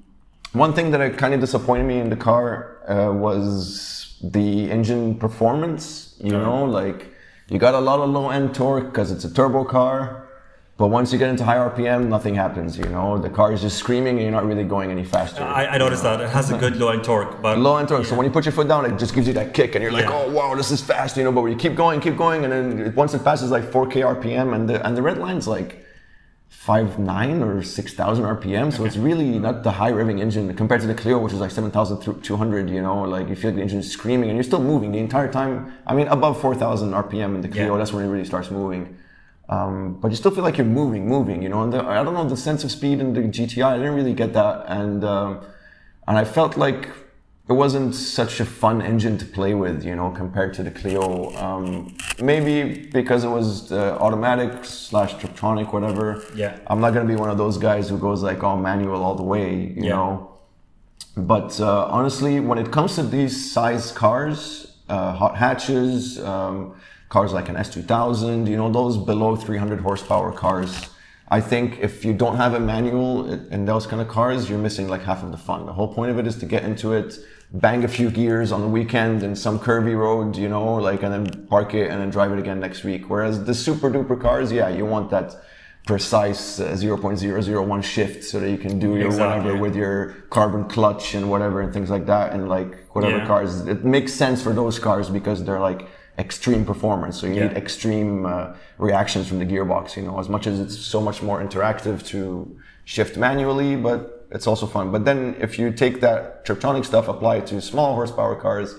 one 0.52 0.72
thing 0.72 0.90
that 0.92 1.18
kind 1.18 1.34
of 1.34 1.40
disappointed 1.40 1.84
me 1.84 1.98
in 1.98 2.08
the 2.10 2.16
car 2.16 2.78
uh, 2.88 3.12
was 3.12 4.16
the 4.22 4.70
engine 4.70 5.14
performance. 5.16 6.14
You 6.22 6.32
know, 6.32 6.64
like 6.64 7.12
You 7.50 7.58
got 7.58 7.74
a 7.74 7.80
lot 7.80 8.00
of 8.00 8.10
low 8.10 8.30
end 8.30 8.54
torque 8.54 8.86
because 8.86 9.10
it's 9.10 9.24
a 9.24 9.32
turbo 9.32 9.64
car. 9.64 10.24
But 10.76 10.88
once 10.88 11.12
you 11.12 11.18
get 11.18 11.28
into 11.28 11.44
high 11.44 11.56
RPM, 11.56 12.06
nothing 12.06 12.36
happens. 12.36 12.78
You 12.78 12.84
know, 12.84 13.18
the 13.18 13.28
car 13.30 13.52
is 13.52 13.60
just 13.60 13.78
screaming, 13.78 14.14
and 14.16 14.22
you're 14.22 14.30
not 14.30 14.46
really 14.46 14.62
going 14.62 14.92
any 14.92 15.02
faster. 15.04 15.42
I, 15.42 15.66
I 15.74 15.78
noticed 15.78 16.04
that 16.04 16.20
it 16.20 16.28
has 16.30 16.50
a 16.52 16.56
good 16.56 16.76
low 16.76 16.90
end 16.90 17.02
torque, 17.02 17.42
but 17.42 17.58
low 17.66 17.76
end 17.78 17.88
torque. 17.88 18.06
So 18.06 18.14
when 18.14 18.24
you 18.26 18.30
put 18.32 18.44
your 18.44 18.52
foot 18.52 18.68
down, 18.68 18.84
it 18.86 18.96
just 18.96 19.12
gives 19.12 19.26
you 19.26 19.34
that 19.34 19.54
kick, 19.54 19.74
and 19.74 19.82
you're 19.82 19.90
like, 19.90 20.04
Yeah. 20.04 20.14
oh 20.26 20.30
wow, 20.30 20.54
this 20.54 20.70
is 20.70 20.80
fast. 20.80 21.16
You 21.16 21.24
know, 21.24 21.32
but 21.32 21.42
when 21.42 21.50
you 21.50 21.58
keep 21.58 21.74
going, 21.74 21.98
keep 22.00 22.16
going, 22.16 22.44
and 22.44 22.52
then 22.52 22.94
once 22.94 23.12
it 23.12 23.24
passes 23.24 23.50
like 23.50 23.64
4k 23.64 23.94
RPM, 24.20 24.54
and 24.54 24.68
the 24.68 24.76
and 24.86 24.96
the 24.96 25.02
red 25.02 25.18
line's 25.18 25.48
like 25.48 25.84
five 26.48 26.98
nine 26.98 27.42
or 27.42 27.62
six 27.62 27.94
thousand 27.94 28.24
RPM. 28.24 28.72
So 28.72 28.84
it's 28.84 28.96
really 28.96 29.38
not 29.38 29.62
the 29.62 29.72
high 29.72 29.92
revving 29.92 30.20
engine 30.20 30.54
compared 30.56 30.80
to 30.80 30.86
the 30.86 30.94
Clio, 30.94 31.18
which 31.18 31.32
is 31.32 31.40
like 31.40 31.50
seven 31.50 31.70
thousand 31.70 32.22
two 32.22 32.36
hundred. 32.36 32.68
You 32.70 32.82
know, 32.82 33.02
like 33.02 33.28
you 33.28 33.36
feel 33.36 33.50
like 33.50 33.56
the 33.56 33.62
engine's 33.62 33.90
screaming, 33.90 34.28
and 34.30 34.36
you're 34.36 34.44
still 34.44 34.62
moving 34.62 34.92
the 34.92 34.98
entire 34.98 35.30
time. 35.30 35.72
I 35.86 35.94
mean, 35.94 36.08
above 36.08 36.40
four 36.40 36.54
thousand 36.54 36.92
RPM 36.92 37.34
in 37.34 37.40
the 37.42 37.48
Clio, 37.48 37.72
Yeah. 37.72 37.78
that's 37.78 37.92
when 37.92 38.04
it 38.04 38.08
really 38.08 38.24
starts 38.24 38.50
moving. 38.50 38.96
Um, 39.50 39.98
but 40.00 40.10
you 40.10 40.16
still 40.16 40.30
feel 40.30 40.44
like 40.44 40.58
you're 40.58 40.66
moving, 40.66 41.06
moving, 41.08 41.42
you 41.42 41.48
know. 41.48 41.62
And 41.62 41.72
the, 41.72 41.82
I 41.82 42.02
don't 42.04 42.12
know 42.12 42.28
the 42.28 42.36
sense 42.36 42.64
of 42.64 42.70
speed 42.70 43.00
in 43.00 43.14
the 43.14 43.20
GTI. 43.22 43.64
I 43.64 43.76
didn't 43.78 43.94
really 43.94 44.12
get 44.14 44.32
that, 44.34 44.64
and 44.68 45.02
um, 45.04 45.40
and 46.06 46.18
I 46.18 46.24
felt 46.24 46.56
like 46.56 46.88
it 47.48 47.54
wasn't 47.54 47.94
such 47.94 48.40
a 48.40 48.44
fun 48.44 48.82
engine 48.82 49.16
to 49.16 49.24
play 49.24 49.54
with, 49.54 49.82
you 49.82 49.96
know, 49.96 50.10
compared 50.10 50.52
to 50.54 50.62
the 50.62 50.70
Clio. 50.70 51.34
Um, 51.36 51.96
maybe 52.22 52.86
because 52.92 53.24
it 53.24 53.28
was 53.28 53.72
uh, 53.72 53.96
automatic 54.00 54.64
slash 54.66 55.14
Triptronic, 55.14 55.72
whatever. 55.72 56.22
Yeah. 56.34 56.58
I'm 56.66 56.80
not 56.80 56.92
gonna 56.92 57.08
be 57.08 57.16
one 57.16 57.30
of 57.30 57.38
those 57.38 57.56
guys 57.56 57.88
who 57.88 57.96
goes 57.98 58.22
like 58.22 58.42
all 58.44 58.58
manual 58.58 59.02
all 59.02 59.14
the 59.14 59.22
way, 59.22 59.72
you 59.76 59.84
Yeah. 59.84 59.94
know. 59.96 60.30
But 61.16 61.58
uh, 61.58 61.86
honestly, 61.86 62.38
when 62.38 62.58
it 62.58 62.70
comes 62.70 62.94
to 62.96 63.02
these 63.02 63.50
size 63.50 63.92
cars, 63.92 64.76
uh, 64.90 65.12
hot 65.14 65.36
hatches, 65.36 66.18
um, 66.20 66.74
cars 67.08 67.32
like 67.32 67.48
an 67.48 67.56
S2000, 67.56 68.46
you 68.46 68.56
know, 68.58 68.70
those 68.70 68.98
below 68.98 69.34
300 69.36 69.80
horsepower 69.80 70.32
cars, 70.32 70.90
I 71.30 71.40
think 71.40 71.78
if 71.80 72.04
you 72.04 72.14
don't 72.14 72.36
have 72.36 72.54
a 72.54 72.60
manual 72.60 73.30
in 73.30 73.64
those 73.66 73.86
kind 73.86 74.00
of 74.00 74.08
cars, 74.08 74.48
you're 74.48 74.58
missing 74.58 74.88
like 74.88 75.02
half 75.02 75.22
of 75.22 75.30
the 75.30 75.36
fun. 75.36 75.66
The 75.66 75.72
whole 75.74 75.92
point 75.92 76.10
of 76.10 76.18
it 76.18 76.26
is 76.26 76.36
to 76.38 76.46
get 76.46 76.64
into 76.64 76.92
it, 76.94 77.18
bang 77.52 77.84
a 77.84 77.88
few 77.88 78.10
gears 78.10 78.50
on 78.50 78.62
the 78.62 78.68
weekend 78.68 79.22
in 79.22 79.36
some 79.36 79.58
curvy 79.58 79.96
road, 79.96 80.36
you 80.36 80.48
know, 80.48 80.74
like, 80.76 81.02
and 81.02 81.12
then 81.12 81.46
park 81.46 81.74
it 81.74 81.90
and 81.90 82.00
then 82.00 82.08
drive 82.10 82.32
it 82.32 82.38
again 82.38 82.60
next 82.60 82.82
week. 82.82 83.10
Whereas 83.10 83.44
the 83.44 83.54
super 83.54 83.90
duper 83.90 84.18
cars, 84.20 84.50
yeah, 84.50 84.68
you 84.70 84.86
want 84.86 85.10
that 85.10 85.36
precise 85.86 86.60
uh, 86.60 86.72
0.001 86.72 87.82
shift 87.82 88.24
so 88.24 88.40
that 88.40 88.50
you 88.50 88.58
can 88.58 88.78
do 88.78 88.96
your 88.96 89.06
Exactly. 89.06 89.42
whatever 89.44 89.56
with 89.62 89.74
your 89.76 90.10
carbon 90.30 90.64
clutch 90.68 91.14
and 91.14 91.30
whatever 91.30 91.60
and 91.62 91.72
things 91.72 91.88
like 91.88 92.04
that 92.06 92.32
and 92.34 92.48
like 92.48 92.86
whatever 92.94 93.18
Yeah. 93.18 93.26
cars 93.26 93.66
it 93.66 93.84
makes 93.84 94.12
sense 94.12 94.42
for 94.42 94.52
those 94.52 94.78
cars 94.78 95.08
because 95.08 95.44
they're 95.44 95.60
like 95.60 95.88
extreme 96.18 96.64
performance 96.64 97.18
so 97.20 97.26
you 97.26 97.34
Yeah. 97.34 97.48
need 97.48 97.56
extreme 97.56 98.26
uh, 98.26 98.54
reactions 98.78 99.28
from 99.28 99.38
the 99.38 99.46
gearbox 99.46 99.96
you 99.96 100.02
know 100.02 100.18
as 100.18 100.28
much 100.28 100.46
as 100.46 100.58
it's 100.60 100.76
so 100.76 101.00
much 101.00 101.22
more 101.22 101.40
interactive 101.46 102.04
to 102.12 102.20
shift 102.84 103.16
manually 103.16 103.76
but 103.76 104.26
it's 104.32 104.46
also 104.46 104.66
fun 104.66 104.90
but 104.90 105.04
then 105.04 105.36
if 105.46 105.58
you 105.58 105.70
take 105.84 106.00
that 106.00 106.44
triptonic 106.46 106.84
stuff 106.84 107.06
apply 107.08 107.36
it 107.36 107.46
to 107.46 107.60
small 107.60 107.94
horsepower 107.94 108.34
cars 108.34 108.74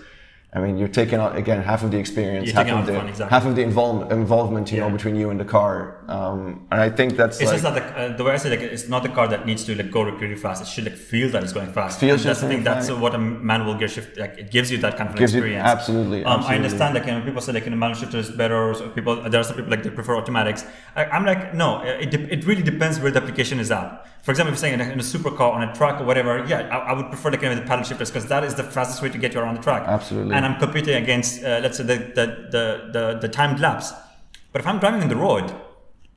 I 0.51 0.59
mean, 0.61 0.79
you're 0.79 0.87
taking 0.87 1.19
out 1.19 1.35
again 1.37 1.61
half 1.61 1.83
of 1.83 1.91
the 1.91 1.99
experience, 1.99 2.47
You're 2.47 2.55
half 2.55 2.67
of 2.79 2.87
the 2.87 2.93
fun, 2.93 3.07
exactly. 3.07 3.29
half 3.35 3.45
of 3.45 3.55
the 3.55 3.61
involve, 3.61 4.11
involvement, 4.11 4.71
you 4.71 4.79
know, 4.79 4.89
between 4.89 5.15
you 5.15 5.29
and 5.29 5.39
the 5.39 5.45
car. 5.45 6.03
Um, 6.07 6.65
and 6.71 6.81
I 6.81 6.89
think 6.89 7.15
that's 7.17 7.39
It's 7.39 7.51
like, 7.51 7.61
just 7.61 7.75
that 7.75 7.95
the, 7.95 8.01
uh, 8.13 8.17
the 8.17 8.23
way 8.23 8.31
I 8.33 8.37
say 8.37 8.49
like 8.49 8.61
it's 8.61 8.87
not 8.89 9.03
the 9.03 9.09
car 9.09 9.27
that 9.27 9.45
needs 9.45 9.63
to 9.65 9.75
like 9.75 9.91
go 9.91 10.01
really 10.01 10.35
fast. 10.35 10.63
It 10.63 10.67
should 10.67 10.85
like 10.85 10.95
feel 10.95 11.29
that 11.33 11.43
it's 11.43 11.53
going 11.53 11.71
fast. 11.71 11.99
Feels 11.99 12.21
and 12.21 12.29
that's 12.31 12.41
the 12.41 12.47
thing. 12.47 12.63
That's 12.63 12.89
what 12.89 13.13
a 13.13 13.19
manual 13.19 13.75
gear 13.75 13.87
shift 13.87 14.17
like. 14.17 14.39
It 14.39 14.49
gives 14.49 14.71
you 14.71 14.79
that 14.79 14.97
kind 14.97 15.07
of 15.11 15.15
Gives 15.17 15.33
you- 15.35 15.39
experience. 15.41 15.67
absolutely, 15.67 16.25
Um, 16.25 16.41
I 16.41 16.55
understand 16.55 16.95
like 16.95 17.05
you 17.05 17.11
know, 17.11 17.21
people 17.23 17.41
say 17.41 17.53
like 17.53 17.65
you 17.65 17.69
know, 17.69 17.77
manual 17.77 17.99
shifter 17.99 18.17
is 18.17 18.31
better. 18.31 18.57
Or 18.69 18.73
so 18.73 18.89
people 18.89 19.29
there 19.29 19.39
are 19.41 19.43
some 19.43 19.55
people 19.55 19.69
like 19.69 19.83
they 19.83 19.91
prefer 19.91 20.15
automatics. 20.15 20.65
I, 20.95 21.05
I'm 21.05 21.25
like 21.25 21.53
no. 21.53 21.81
It, 21.83 22.11
it 22.15 22.43
really 22.47 22.63
depends 22.63 22.99
where 22.99 23.11
the 23.11 23.21
application 23.21 23.59
is 23.59 23.69
at. 23.69 24.03
For 24.21 24.31
example, 24.31 24.53
if 24.53 24.57
you're 24.59 24.69
saying 24.69 24.73
in 24.79 24.81
a, 24.81 24.91
in 24.91 24.99
a 24.99 25.03
supercar 25.03 25.53
on 25.53 25.63
a 25.63 25.73
track 25.73 26.01
or 26.01 26.03
whatever, 26.03 26.45
yeah, 26.45 26.67
I, 26.75 26.91
I 26.91 26.93
would 26.93 27.07
prefer 27.07 27.31
like 27.31 27.41
you 27.41 27.49
know, 27.49 27.55
the 27.55 27.61
paddle 27.61 27.85
shifters 27.85 28.09
because 28.11 28.27
that 28.27 28.43
is 28.43 28.53
the 28.55 28.63
fastest 28.63 29.01
way 29.01 29.09
to 29.09 29.17
get 29.17 29.33
you 29.33 29.39
around 29.39 29.55
the 29.55 29.61
track. 29.61 29.87
Absolutely. 29.87 30.35
And 30.35 30.45
I'm 30.45 30.59
competing 30.59 30.95
against 31.01 31.43
uh, 31.43 31.59
let's 31.63 31.77
say 31.77 31.83
the 31.83 31.95
the, 31.95 32.25
the 32.51 32.89
the 32.91 33.19
the 33.21 33.29
timed 33.29 33.59
laps. 33.59 33.93
But 34.51 34.61
if 34.61 34.67
I'm 34.67 34.79
driving 34.79 35.01
on 35.01 35.09
the 35.09 35.15
road, 35.15 35.51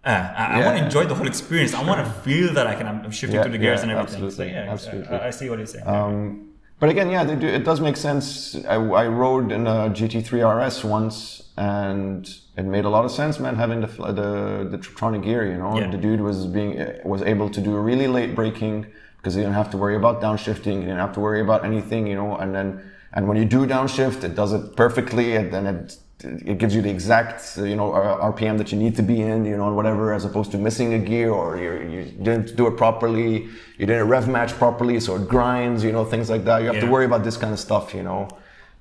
uh, 0.05 0.09
I, 0.37 0.61
I 0.61 0.65
want 0.65 0.79
to 0.79 0.85
enjoy 0.85 1.05
the 1.05 1.15
whole 1.15 1.27
experience. 1.27 1.75
I 1.75 1.83
want 1.85 2.05
to 2.05 2.11
feel 2.23 2.53
that 2.55 2.67
I 2.67 2.75
can. 2.75 2.87
I'm 2.89 3.11
shifting 3.11 3.37
Yeah, 3.37 3.43
through 3.45 3.53
the 3.53 3.59
gears 3.59 3.79
yeah, 3.79 3.83
and 3.83 3.91
everything. 3.93 4.25
absolutely, 4.25 4.49
so, 4.49 4.53
yeah, 4.53 4.73
absolutely. 4.73 5.17
I, 5.17 5.27
I 5.29 5.31
see 5.31 5.49
what 5.51 5.59
you're 5.59 5.67
saying. 5.67 5.87
Um, 5.87 6.52
but 6.83 6.91
again, 6.91 7.09
yeah, 7.13 7.23
they 7.23 7.37
do, 7.37 7.47
it 7.47 7.63
does 7.63 7.81
make 7.81 7.97
sense. 7.97 8.57
I, 8.65 8.75
I 8.75 9.07
rode 9.07 9.53
in 9.53 9.69
a 9.69 9.89
GT3 9.97 10.31
RS 10.67 10.83
once, 10.83 11.45
and 11.57 12.29
it 12.57 12.65
made 12.65 12.85
a 12.85 12.89
lot 12.89 13.05
of 13.05 13.13
sense, 13.13 13.39
man. 13.39 13.55
Having 13.55 13.83
the 13.83 13.87
the 14.21 14.31
the 14.73 14.79
Triptronic 14.79 15.23
gear, 15.23 15.43
you 15.53 15.59
know, 15.63 15.79
Yeah. 15.79 15.93
the 15.95 16.01
dude 16.07 16.21
was 16.21 16.39
being 16.59 16.73
was 17.05 17.23
able 17.23 17.49
to 17.51 17.61
do 17.61 17.71
really 17.91 18.09
late 18.09 18.35
braking 18.35 18.87
because 19.19 19.35
he 19.37 19.41
didn't 19.43 19.55
have 19.63 19.71
to 19.75 19.77
worry 19.77 19.95
about 20.03 20.21
downshifting. 20.21 20.77
He 20.83 20.87
didn't 20.91 21.05
have 21.07 21.15
to 21.19 21.21
worry 21.21 21.41
about 21.41 21.65
anything, 21.65 22.03
you 22.09 22.17
know. 22.17 22.31
And 22.43 22.53
then 22.57 22.69
and 23.15 23.29
when 23.29 23.37
you 23.37 23.45
do 23.45 23.61
downshift, 23.65 24.25
it 24.25 24.35
does 24.35 24.53
it 24.53 24.75
perfectly, 24.75 25.37
and 25.37 25.53
then 25.55 25.65
it 25.73 25.97
it 26.25 26.59
gives 26.59 26.75
you 26.75 26.83
the 26.83 26.91
exact 26.91 27.57
you 27.57 27.77
know 27.77 27.91
RPM 27.91 28.59
that 28.59 28.73
you 28.73 28.79
need 28.79 28.97
to 28.97 29.03
be 29.03 29.21
in, 29.21 29.45
you 29.45 29.57
know, 29.57 29.67
and 29.67 29.77
whatever, 29.77 30.13
as 30.13 30.25
opposed 30.25 30.51
to 30.53 30.59
missing 30.59 30.95
a 30.95 30.99
gear 30.99 31.31
or 31.31 31.57
you 31.57 31.73
you 31.91 32.05
didn't 32.23 32.57
do 32.57 32.67
it 32.67 32.77
properly, 32.77 33.49
you 33.79 33.87
didn't 33.87 34.09
rev 34.09 34.29
match 34.29 34.53
properly, 34.53 35.01
so 35.01 35.17
it 35.17 35.29
grinds, 35.29 35.85
you 35.85 35.93
know, 35.93 36.05
things 36.05 36.29
like 36.31 36.45
that. 36.45 36.63
You 36.63 36.69
have 36.69 36.81
to 36.81 36.91
worry 36.91 37.05
about 37.05 37.25
this 37.25 37.37
kind 37.37 37.53
of 37.53 37.59
stuff, 37.59 37.95
you 37.95 38.03
know. 38.03 38.29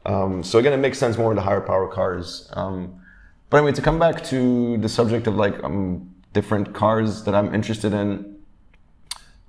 Um, 0.06 0.44
so 0.44 0.60
again, 0.60 0.74
it 0.74 0.78
makes 0.78 0.98
sense 0.98 1.18
more 1.18 1.30
with 1.30 1.38
the 1.38 1.44
higher 1.44 1.62
power 1.62 1.88
cars. 1.88 2.50
Um, 2.54 3.02
but 3.50 3.58
anyway, 3.58 3.74
to 3.74 3.82
come 3.82 4.00
back 4.00 4.24
to 4.26 4.78
the 4.78 4.90
subject 4.90 5.28
of 5.28 5.36
like 5.36 5.64
um, 5.64 6.14
different 6.34 6.74
cars 6.74 7.24
that 7.24 7.36
I'm 7.36 7.54
interested 7.54 7.94
in, 7.94 8.38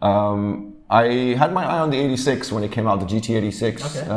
um, 0.03 0.77
I 0.91 1.37
had 1.39 1.53
my 1.53 1.65
eye 1.65 1.79
on 1.79 1.91
the 1.91 1.99
86 1.99 2.53
when 2.53 2.65
it 2.65 2.73
came 2.73 2.87
out, 2.87 3.01
the 3.01 3.07
GT86. 3.07 3.97
Okay. 3.99 4.11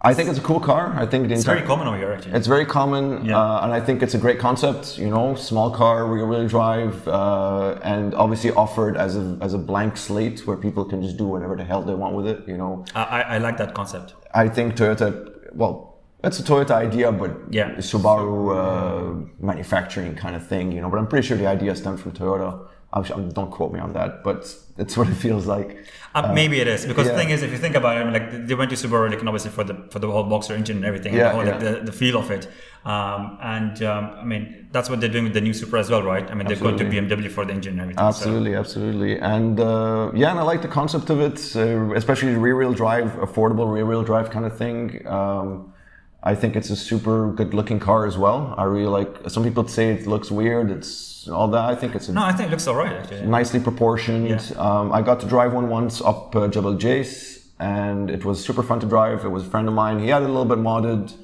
I 0.00 0.14
think 0.14 0.28
it's 0.28 0.38
a 0.38 0.42
cool 0.42 0.60
car. 0.60 0.94
I 0.96 1.06
think 1.06 1.28
it's 1.30 1.42
very 1.44 1.62
common 1.62 1.88
over 1.88 1.96
here, 1.96 2.12
actually. 2.12 2.32
it's 2.34 2.46
very 2.46 2.64
common, 2.64 3.24
Yeah. 3.24 3.36
uh, 3.38 3.64
and 3.64 3.72
I 3.72 3.80
think 3.80 4.00
it's 4.02 4.14
a 4.14 4.18
great 4.18 4.38
concept. 4.38 4.96
You 4.96 5.10
know, 5.10 5.34
small 5.34 5.70
car, 5.72 6.06
rear 6.06 6.24
wheel 6.24 6.46
drive, 6.46 7.06
uh, 7.08 7.78
and 7.82 8.14
obviously 8.14 8.52
offered 8.52 8.96
as 8.96 9.16
a 9.16 9.36
as 9.40 9.54
a 9.54 9.58
blank 9.58 9.96
slate 9.96 10.46
where 10.46 10.56
people 10.56 10.84
can 10.84 11.02
just 11.02 11.16
do 11.16 11.26
whatever 11.26 11.56
the 11.56 11.64
hell 11.64 11.82
they 11.82 11.94
want 11.94 12.14
with 12.14 12.26
it. 12.28 12.46
You 12.46 12.56
know, 12.56 12.84
I, 12.94 13.02
I, 13.02 13.20
I 13.34 13.38
like 13.38 13.56
that 13.58 13.74
concept. 13.74 14.14
I 14.32 14.48
think 14.48 14.76
Toyota. 14.76 15.10
Well, 15.52 15.96
it's 16.22 16.38
a 16.38 16.44
Toyota 16.44 16.72
idea, 16.86 17.10
but 17.10 17.32
Yeah. 17.50 17.70
Subaru 17.90 18.34
uh, 18.54 19.26
manufacturing 19.40 20.14
kind 20.14 20.36
of 20.36 20.46
thing. 20.46 20.70
You 20.70 20.80
know, 20.80 20.90
but 20.90 20.98
I'm 20.98 21.08
pretty 21.08 21.26
sure 21.26 21.36
the 21.36 21.48
idea 21.48 21.74
stemmed 21.74 22.00
from 22.00 22.12
Toyota. 22.12 22.50
I'm, 22.92 23.30
don't 23.30 23.50
quote 23.50 23.72
me 23.72 23.80
on 23.80 23.92
that, 23.92 24.24
but 24.24 24.54
it's 24.78 24.96
what 24.96 25.08
it 25.08 25.14
feels 25.14 25.46
like. 25.46 25.84
Uh, 26.14 26.32
maybe 26.32 26.58
it 26.60 26.66
is 26.66 26.86
because 26.86 27.06
yeah. 27.06 27.12
the 27.12 27.18
thing 27.18 27.30
is, 27.30 27.42
if 27.42 27.50
you 27.50 27.58
think 27.58 27.74
about 27.74 27.96
it, 27.96 28.00
I 28.00 28.04
mean, 28.04 28.12
like 28.14 28.46
they 28.46 28.54
went 28.54 28.70
to 28.70 28.76
Subaru, 28.76 29.10
like, 29.10 29.22
obviously 29.22 29.50
for 29.50 29.64
the 29.64 29.74
for 29.90 29.98
the 29.98 30.10
whole 30.10 30.24
boxer 30.24 30.54
engine 30.54 30.76
and 30.76 30.86
everything, 30.86 31.12
and 31.12 31.18
Yeah, 31.20 31.28
the, 31.28 31.34
whole, 31.34 31.44
like, 31.44 31.60
the, 31.60 31.80
the 31.84 31.92
feel 31.92 32.16
of 32.16 32.30
it. 32.30 32.48
Um, 32.86 33.38
and 33.42 33.82
um, 33.82 34.12
I 34.18 34.24
mean, 34.24 34.68
that's 34.72 34.88
what 34.88 35.00
they're 35.00 35.10
doing 35.10 35.24
with 35.24 35.34
the 35.34 35.42
new 35.42 35.52
Supra 35.52 35.80
as 35.80 35.90
well, 35.90 36.02
right? 36.02 36.28
I 36.30 36.34
mean, 36.34 36.46
they're 36.46 36.56
going 36.56 36.78
to 36.78 36.84
BMW 36.84 37.30
for 37.30 37.44
the 37.44 37.52
engine 37.52 37.72
and 37.74 37.80
everything. 37.82 37.98
so- 37.98 38.08
Absolutely, 38.08 38.54
absolutely, 38.54 39.18
and 39.18 39.60
uh, 39.60 40.10
yeah, 40.14 40.30
and 40.30 40.38
I 40.38 40.42
like 40.42 40.62
the 40.62 40.68
concept 40.68 41.10
of 41.10 41.20
it, 41.20 41.54
uh, 41.56 41.92
especially 41.94 42.34
rear-wheel 42.36 42.72
drive, 42.72 43.10
affordable 43.16 43.70
rear-wheel 43.70 44.04
drive 44.04 44.30
kind 44.30 44.46
of 44.46 44.56
thing. 44.56 45.06
Um, 45.06 45.74
I 46.22 46.34
think 46.34 46.56
it's 46.56 46.70
a 46.70 46.76
super 46.76 47.32
good-looking 47.32 47.78
car 47.78 48.06
as 48.06 48.16
well. 48.16 48.54
I 48.56 48.64
really 48.64 48.86
like. 48.86 49.28
Some 49.28 49.44
people 49.44 49.68
say 49.68 49.90
it 49.90 50.06
looks 50.06 50.30
weird. 50.30 50.70
It's 50.70 51.17
all 51.28 51.48
that. 51.48 51.64
I 51.64 51.74
think 51.74 51.94
it's 51.94 52.08
a 52.08 52.12
No, 52.12 52.22
I 52.22 52.32
think 52.32 52.48
it 52.48 52.50
looks 52.50 52.66
alright 52.68 52.92
actually. 52.92 53.26
nicely 53.26 53.60
proportioned. 53.60 54.28
Yeah. 54.28 54.40
Um, 54.56 54.92
I 54.92 55.02
got 55.02 55.20
to 55.20 55.26
drive 55.26 55.52
one 55.52 55.68
once 55.68 56.00
up 56.00 56.34
uh, 56.36 56.48
Jebel 56.48 56.76
Jais, 56.76 57.44
and 57.60 58.10
it 58.10 58.24
was 58.24 58.44
super 58.44 58.62
fun 58.62 58.80
to 58.80 58.86
drive. 58.86 59.24
It 59.24 59.28
was 59.30 59.42
a 59.46 59.50
friend 59.50 59.68
of 59.68 59.74
mine. 59.74 59.98
He 60.00 60.08
had 60.08 60.22
it 60.22 60.26
a 60.26 60.32
little 60.32 60.44
bit 60.44 60.58
modded, 60.58 61.14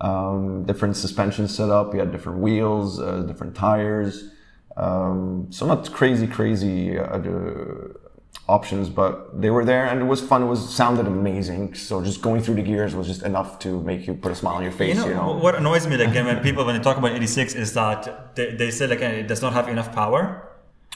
um, 0.00 0.64
different 0.64 0.96
suspension 0.96 1.48
setup. 1.48 1.92
He 1.92 1.98
had 1.98 2.12
different 2.12 2.38
wheels, 2.38 3.00
uh, 3.00 3.22
different 3.22 3.54
tires. 3.54 4.30
Um, 4.76 5.48
so 5.50 5.66
not 5.66 5.90
crazy, 5.92 6.26
crazy 6.26 6.98
uh, 6.98 7.18
options, 8.48 8.88
but 8.88 9.40
they 9.40 9.50
were 9.50 9.64
there, 9.64 9.84
and 9.86 10.00
it 10.00 10.04
was 10.04 10.20
fun. 10.22 10.42
It 10.42 10.46
was 10.46 10.74
sounded 10.74 11.06
amazing. 11.06 11.74
So 11.74 12.02
just 12.02 12.22
going 12.22 12.40
through 12.42 12.54
the 12.54 12.62
gears 12.62 12.94
was 12.94 13.06
just 13.06 13.22
enough 13.22 13.58
to 13.60 13.80
make 13.82 14.06
you 14.06 14.14
put 14.14 14.32
a 14.32 14.34
smile 14.34 14.54
on 14.56 14.62
your 14.62 14.72
face. 14.72 14.96
You 14.96 15.02
know, 15.02 15.08
You 15.08 15.14
know, 15.14 15.32
what 15.36 15.54
annoys 15.54 15.86
me 15.86 15.96
like 15.96 16.14
when 16.14 16.40
people 16.42 16.64
when 16.64 16.76
they 16.76 16.82
talk 16.82 16.96
about 16.96 17.12
86 17.12 17.54
is 17.54 17.74
that 17.74 18.34
they, 18.36 18.54
they 18.54 18.70
say 18.70 18.86
like 18.86 19.00
it 19.00 19.28
does 19.28 19.42
not 19.42 19.52
have 19.52 19.68
enough 19.68 19.94
power. 19.94 20.47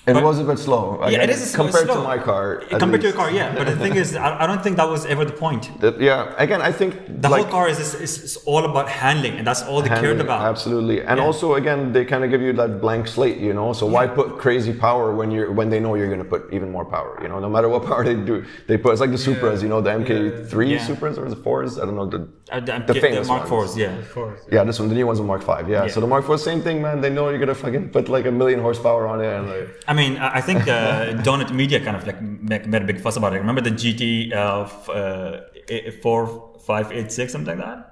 It 0.04 0.14
But- 0.14 0.24
was 0.24 0.40
a 0.40 0.44
bit 0.50 0.58
slow. 0.58 0.84
Yeah, 1.08 1.22
it 1.22 1.30
is 1.30 1.40
a 1.42 1.46
slow- 1.46 1.64
compared 1.64 1.86
slow. 1.86 1.98
to 2.02 2.02
my 2.12 2.18
car. 2.18 2.46
at 2.72 2.80
Compared 2.80 3.02
to 3.02 3.06
your 3.10 3.16
car, 3.16 3.30
yeah. 3.30 3.54
But 3.56 3.66
the 3.68 3.76
thing 3.76 3.94
is, 3.94 4.16
I, 4.16 4.42
I 4.42 4.46
don't 4.48 4.60
think 4.64 4.76
that 4.80 4.88
was 4.90 5.06
ever 5.06 5.24
the 5.24 5.32
point. 5.46 5.70
That- 5.80 6.00
yeah, 6.00 6.34
again, 6.38 6.60
I 6.60 6.72
think 6.72 6.90
The 7.22 7.28
like, 7.28 7.42
whole 7.44 7.52
car 7.52 7.68
is, 7.68 7.78
is, 7.78 8.14
is 8.26 8.36
all 8.44 8.64
about 8.64 8.88
handling, 8.88 9.34
and 9.38 9.46
that's 9.46 9.62
all 9.62 9.80
they 9.80 9.90
cared 10.04 10.20
about. 10.20 10.40
Absolutely, 10.52 11.02
and 11.02 11.18
Yeah. 11.18 11.24
also 11.26 11.54
again, 11.54 11.92
they 11.92 12.04
kind 12.04 12.24
of 12.24 12.30
give 12.30 12.42
you 12.46 12.52
that 12.54 12.80
blank 12.80 13.06
slate, 13.06 13.38
you 13.38 13.54
know. 13.58 13.72
So 13.80 13.84
why 13.86 14.04
put 14.08 14.38
crazy 14.44 14.72
power 14.72 15.14
when 15.18 15.30
you're 15.30 15.52
when 15.58 15.68
they 15.70 15.78
know 15.78 15.94
you're 15.94 16.12
going 16.14 16.24
to 16.26 16.30
put 16.34 16.42
even 16.56 16.68
more 16.76 16.84
power, 16.96 17.12
you 17.22 17.28
know? 17.30 17.38
No 17.38 17.48
matter 17.56 17.68
what 17.74 17.82
power 17.90 18.02
they 18.10 18.16
do, 18.16 18.36
they 18.68 18.76
put. 18.82 18.90
It's 18.94 19.00
like 19.04 19.12
the 19.18 19.22
Supras, 19.28 19.58
you 19.64 19.68
know, 19.72 19.80
the 19.86 19.90
MK3 20.02 20.70
Yeah. 20.70 20.78
Supras 20.88 21.16
or 21.16 21.28
the 21.34 21.40
fours. 21.46 21.78
I 21.80 21.84
don't 21.86 21.94
know 22.00 22.06
the 22.16 22.22
Uh, 22.52 22.60
the, 22.68 22.74
the 22.90 22.94
famous 23.06 23.28
Mark 23.28 23.48
ones. 23.50 23.70
IVs, 23.72 23.78
yeah. 23.84 24.54
Yeah, 24.56 24.62
this 24.68 24.78
one, 24.80 24.88
the 24.92 24.96
new 25.00 25.06
one's 25.10 25.20
a 25.20 25.26
Mark 25.32 25.42
Five. 25.50 25.64
Yeah. 25.68 25.84
Yeah. 25.84 25.92
so 25.94 26.00
the 26.04 26.10
Mark 26.14 26.24
Four, 26.26 26.36
same 26.50 26.60
thing, 26.66 26.76
man. 26.86 26.96
They 27.04 27.12
know 27.16 27.24
you're 27.30 27.42
gonna 27.44 27.60
fucking 27.66 27.84
put 27.96 28.04
like 28.16 28.26
a 28.32 28.34
million 28.40 28.60
horsepower 28.66 29.02
on 29.12 29.18
it, 29.24 29.30
and 29.36 29.44
like, 29.52 29.68
I 29.92 29.94
mean, 29.94 30.16
I 30.16 30.40
think 30.40 30.62
uh, 30.68 31.12
Donut 31.26 31.52
Media 31.52 31.78
kind 31.78 31.96
of 31.98 32.06
like 32.06 32.20
make, 32.22 32.66
made 32.66 32.80
a 32.80 32.86
big 32.86 32.98
fuss 32.98 33.16
about 33.18 33.34
it. 33.34 33.40
Remember 33.40 33.60
the 33.60 33.70
GT 33.70 34.32
uh, 34.34 34.62
f- 34.62 34.88
uh, 34.88 35.90
four 36.00 36.54
five 36.60 36.90
eight 36.92 37.12
six 37.12 37.30
something 37.32 37.58
like 37.58 37.66
that? 37.66 37.91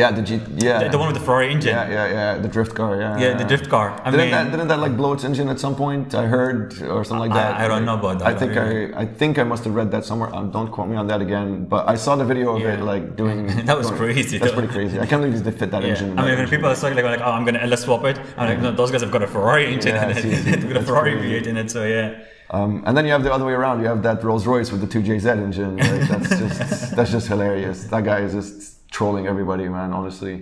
Yeah, 0.00 0.10
the 0.10 0.22
G, 0.22 0.40
yeah, 0.58 0.78
The, 0.82 0.88
the 0.94 0.98
one 0.98 1.06
with 1.10 1.18
the 1.20 1.24
Ferrari 1.26 1.48
engine. 1.54 1.70
yeah, 1.74 1.88
yeah, 1.96 2.06
yeah, 2.16 2.38
the 2.44 2.48
drift 2.56 2.74
car, 2.74 2.92
yeah, 3.00 3.16
Yeah, 3.22 3.34
the 3.42 3.44
drift 3.44 3.68
car. 3.74 3.86
I 4.04 4.10
didn't 4.10 4.26
mean, 4.26 4.30
that 4.36 4.50
didn't 4.50 4.68
that 4.72 4.80
like 4.86 4.94
blow 5.00 5.12
its 5.16 5.24
engine 5.30 5.48
at 5.54 5.58
some 5.64 5.74
point? 5.84 6.06
I 6.22 6.26
heard 6.36 6.64
or 6.94 7.04
something 7.04 7.24
like 7.26 7.34
that. 7.40 7.50
I 7.62 7.68
don't 7.68 7.84
know 7.88 7.94
about 8.02 8.16
that, 8.18 8.26
I 8.32 8.34
think 8.40 8.50
really. 8.56 8.92
I 8.92 9.02
I 9.02 9.06
think 9.20 9.32
I 9.38 9.44
must 9.52 9.62
have 9.66 9.74
read 9.80 9.90
that 9.94 10.04
somewhere. 10.10 10.30
Um, 10.36 10.46
don't 10.56 10.70
quote 10.76 10.88
me 10.92 10.96
on 11.02 11.06
that 11.12 11.20
again. 11.28 11.50
But 11.74 11.82
I 11.88 11.96
saw 12.04 12.12
the 12.22 12.24
video 12.32 12.48
of 12.56 12.62
it 12.72 12.80
like 12.92 13.04
doing. 13.22 13.38
That 13.68 13.76
was 13.80 13.86
doing- 13.88 14.00
crazy, 14.02 14.36
That's 14.38 14.50
though. 14.50 14.58
pretty 14.58 14.72
crazy. 14.76 14.96
I 15.04 15.06
can't 15.10 15.22
believe 15.22 15.42
they 15.48 15.56
fit 15.62 15.70
that 15.74 15.82
yeah. 15.82 15.90
engine. 15.90 16.10
I 16.18 16.22
mean, 16.22 16.30
when 16.32 16.38
engine. 16.40 16.50
people 16.54 16.68
are 16.72 16.78
saying 16.82 16.96
like, 16.98 17.04
like, 17.12 17.20
oh, 17.26 17.32
I'm 17.36 17.44
gonna 17.48 17.60
LS 17.68 17.82
swap 17.86 18.02
it, 18.10 18.16
I'm 18.36 18.46
like, 18.50 18.60
no, 18.64 18.70
those 18.80 18.90
guys 18.90 19.02
have 19.06 19.12
got 19.16 19.22
a 19.22 19.30
Ferrari 19.34 19.64
engine 19.74 19.94
Yeah, 19.94 20.08
in 20.10 20.16
it. 20.16 20.44
They've 20.60 20.68
got 20.72 20.78
a 20.82 20.86
Ferrari 20.88 21.12
crazy. 21.18 21.44
V8 21.44 21.46
in 21.50 21.56
it, 21.62 21.70
so 21.70 21.80
yeah. 21.86 22.18
Um, 22.50 22.82
and 22.86 22.96
then 22.96 23.04
you 23.06 23.12
have 23.12 23.22
the 23.22 23.32
other 23.32 23.44
way 23.44 23.52
around. 23.60 23.80
You 23.80 23.86
have 23.86 24.02
that 24.02 24.22
Rolls 24.24 24.44
Royce 24.46 24.70
with 24.72 24.80
the 24.80 24.86
two 24.86 25.02
JZ 25.08 25.26
engine. 25.46 25.76
Like, 25.76 26.08
that's 26.12 26.28
just 26.42 26.96
that's 26.96 27.10
just 27.16 27.26
hilarious. 27.28 27.84
That 27.84 28.02
guy 28.04 28.20
is 28.26 28.32
just 28.34 28.73
trolling 28.98 29.26
everybody, 29.26 29.68
man. 29.68 29.92
Honestly. 29.92 30.34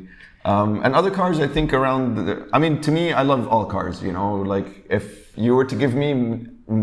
Um, 0.45 0.71
and 0.85 0.95
other 1.01 1.11
cars, 1.11 1.39
I 1.47 1.49
think 1.57 1.73
around. 1.73 2.05
The, 2.27 2.35
I 2.53 2.59
mean, 2.59 2.81
to 2.87 2.91
me, 2.99 3.13
I 3.21 3.23
love 3.33 3.43
all 3.53 3.65
cars. 3.77 4.03
You 4.03 4.13
know, 4.13 4.29
like 4.55 4.69
if 4.99 5.07
you 5.37 5.55
were 5.57 5.65
to 5.73 5.77
give 5.83 5.95
me 5.95 6.11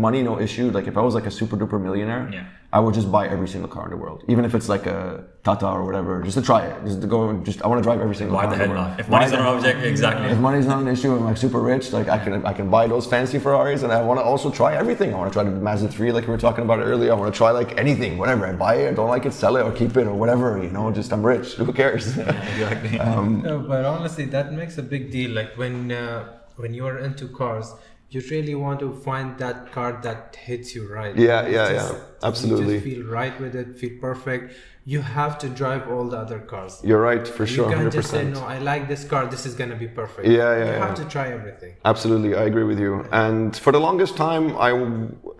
money, 0.06 0.20
no 0.30 0.34
issue. 0.46 0.66
Like 0.70 0.86
if 0.92 0.96
I 0.96 1.02
was 1.08 1.14
like 1.18 1.26
a 1.26 1.34
super 1.40 1.56
duper 1.56 1.80
millionaire, 1.86 2.28
Yeah. 2.32 2.46
I 2.72 2.78
would 2.78 2.94
just 2.94 3.10
buy 3.10 3.26
every 3.26 3.48
single 3.48 3.68
car 3.68 3.84
in 3.86 3.90
the 3.90 3.96
world, 3.96 4.22
even 4.28 4.44
if 4.44 4.54
it's 4.54 4.68
like 4.68 4.86
a 4.86 5.24
Tata 5.42 5.66
or 5.66 5.84
whatever, 5.84 6.22
just 6.22 6.36
to 6.38 6.42
try 6.42 6.60
it, 6.66 6.84
just 6.84 7.00
to 7.00 7.08
go. 7.08 7.28
and 7.30 7.44
Just 7.44 7.60
I 7.64 7.66
want 7.66 7.78
to 7.80 7.82
drive 7.82 8.00
every 8.00 8.14
single 8.14 8.36
Why 8.36 8.44
car. 8.44 8.54
the 8.56 8.62
in 8.62 8.70
hell 8.70 8.76
world. 8.78 8.90
not? 8.90 9.00
If 9.00 9.08
Why 9.08 9.18
money's 9.18 9.32
not 9.32 9.40
an 9.40 9.46
object, 9.56 9.78
exactly. 9.84 10.28
if 10.30 10.38
money's 10.38 10.66
not 10.66 10.80
an 10.82 10.86
issue, 10.86 11.10
I'm 11.16 11.24
like 11.24 11.36
super 11.36 11.58
rich. 11.60 11.92
Like 11.92 12.08
I 12.08 12.18
can 12.24 12.46
I 12.46 12.52
can 12.52 12.70
buy 12.70 12.86
those 12.86 13.06
fancy 13.08 13.38
Ferraris, 13.40 13.82
and 13.82 13.90
I 13.92 14.00
want 14.02 14.20
to 14.20 14.24
also 14.24 14.50
try 14.60 14.76
everything. 14.76 15.12
I 15.14 15.16
want 15.18 15.32
to 15.32 15.34
try 15.36 15.42
the 15.42 15.50
Mazda 15.50 15.88
3, 15.88 16.12
like 16.12 16.24
we 16.28 16.30
were 16.30 16.38
talking 16.48 16.62
about 16.64 16.78
earlier. 16.78 17.10
I 17.12 17.16
want 17.16 17.34
to 17.34 17.36
try 17.36 17.50
like 17.50 17.76
anything, 17.76 18.18
whatever. 18.18 18.46
I 18.46 18.52
buy 18.52 18.74
it, 18.76 18.94
don't 18.94 19.08
like 19.08 19.26
it, 19.26 19.32
sell 19.32 19.56
it, 19.56 19.62
or 19.62 19.72
keep 19.72 19.96
it, 19.96 20.06
or 20.06 20.14
whatever. 20.14 20.62
You 20.62 20.70
know, 20.70 20.92
just 20.92 21.12
I'm 21.12 21.24
rich. 21.26 21.54
Who 21.54 21.72
cares? 21.72 22.04
Exactly. 22.18 22.98
No, 22.98 23.64
but 23.66 23.84
honestly, 23.84 24.26
that 24.26 24.52
makes 24.52 24.78
a 24.78 24.82
big 24.94 25.10
deal. 25.10 25.30
Like 25.32 25.56
when 25.56 25.90
uh, 25.90 26.24
when 26.56 26.74
you 26.74 26.86
are 26.86 26.98
into 26.98 27.26
cars, 27.28 27.72
you 28.10 28.20
really 28.30 28.56
want 28.56 28.80
to 28.80 28.92
find 28.92 29.38
that 29.38 29.70
car 29.72 30.00
that 30.02 30.34
hits 30.36 30.74
you 30.74 30.92
right. 30.92 31.14
Yeah, 31.16 31.46
You 31.46 31.54
yeah, 31.54 31.72
just- 31.72 31.94
yeah. 31.94 32.00
Absolutely. 32.22 32.80
Feel 32.80 33.04
right 33.06 33.40
with 33.40 33.54
it, 33.54 33.78
feel 33.78 33.98
perfect. 34.00 34.52
You 34.84 35.00
have 35.02 35.38
to 35.38 35.48
drive 35.48 35.88
all 35.90 36.06
the 36.08 36.16
other 36.16 36.40
cars. 36.40 36.80
You're 36.82 37.00
right 37.00 37.26
for 37.26 37.46
sure. 37.46 37.64
you 37.66 37.70
can't 37.70 37.76
hundred 37.76 37.92
just 37.92 38.10
say 38.10 38.24
no. 38.24 38.40
I 38.40 38.58
like 38.58 38.88
this 38.88 39.04
car. 39.04 39.26
This 39.26 39.46
is 39.46 39.54
gonna 39.54 39.76
be 39.76 39.86
perfect. 39.86 40.26
Yeah, 40.26 40.36
yeah, 40.36 40.58
You 40.58 40.64
yeah. 40.72 40.86
have 40.86 40.96
to 40.96 41.04
try 41.04 41.28
everything. 41.28 41.74
Absolutely, 41.84 42.34
I 42.34 42.44
agree 42.44 42.64
with 42.64 42.80
you. 42.80 43.06
And 43.12 43.56
for 43.56 43.72
the 43.72 43.78
longest 43.78 44.16
time, 44.16 44.56
I, 44.56 44.70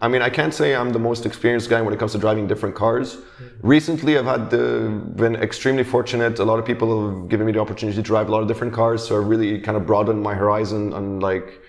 I 0.01 0.09
mean, 0.09 0.23
I 0.23 0.31
can't 0.31 0.55
say 0.55 0.75
I'm 0.75 0.91
the 0.91 0.99
most 1.11 1.27
experienced 1.27 1.69
guy 1.69 1.81
when 1.83 1.93
it 1.93 1.99
comes 1.99 2.13
to 2.13 2.19
driving 2.19 2.47
different 2.47 2.75
cars. 2.77 3.17
Mm. 3.17 3.23
Recently, 3.63 4.17
I've 4.19 4.27
had 4.27 4.51
the, 4.51 4.89
been 5.17 5.35
extremely 5.37 5.85
fortunate. 5.85 6.39
A 6.39 6.45
lot 6.45 6.59
of 6.59 6.65
people 6.65 6.89
have 7.21 7.29
given 7.29 7.45
me 7.47 7.53
the 7.53 7.61
opportunity 7.61 7.97
to 7.97 8.03
drive 8.03 8.29
a 8.29 8.33
lot 8.33 8.43
of 8.43 8.49
different 8.49 8.73
cars, 8.73 9.07
so 9.07 9.21
I've 9.21 9.27
really 9.27 9.59
kind 9.61 9.77
of 9.77 9.87
broadened 9.87 10.23
my 10.23 10.35
horizon 10.35 10.93
on 10.93 11.21
like. 11.21 11.61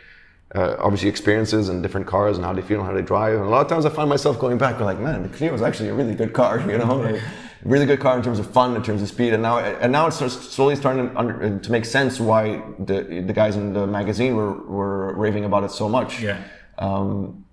Uh, 0.54 0.76
obviously, 0.80 1.08
experiences 1.08 1.70
and 1.70 1.82
different 1.82 2.06
cars 2.06 2.36
and 2.36 2.46
how 2.46 2.52
they 2.52 2.62
feel 2.62 2.80
and 2.80 2.88
how 2.88 2.94
they 2.94 3.02
drive. 3.02 3.36
And 3.36 3.46
a 3.46 3.50
lot 3.50 3.62
of 3.62 3.68
times, 3.70 3.86
I 3.86 3.90
find 3.90 4.10
myself 4.10 4.38
going 4.38 4.58
back, 4.58 4.82
like, 4.82 5.00
man, 5.00 5.24
the 5.24 5.30
Clio 5.30 5.54
is 5.54 5.62
actually 5.62 5.90
a 5.90 5.94
really 5.94 6.14
good 6.14 6.34
car. 6.34 6.60
You 6.70 6.78
know, 6.78 6.98
like, 6.98 7.22
really 7.64 7.86
good 7.86 8.00
car 8.00 8.18
in 8.18 8.24
terms 8.24 8.40
of 8.40 8.52
fun, 8.52 8.76
in 8.76 8.84
terms 8.84 9.02
of 9.02 9.08
speed. 9.08 9.34
And 9.34 9.44
now, 9.44 9.60
and 9.60 9.92
now 9.92 10.08
it's 10.08 10.18
starts 10.18 10.36
slowly 10.36 10.76
starting 10.76 11.10
to, 11.10 11.18
under, 11.18 11.60
to 11.60 11.72
make 11.72 11.86
sense 11.86 12.20
why 12.20 12.62
the 12.80 13.24
the 13.26 13.34
guys 13.34 13.56
in 13.56 13.74
the 13.74 13.88
magazine 13.88 14.36
were 14.36 14.54
were 14.54 15.14
raving 15.16 15.46
about 15.46 15.64
it 15.64 15.72
so 15.72 15.88
much. 15.88 16.22
Yeah. 16.22 16.44
Um, 16.78 17.46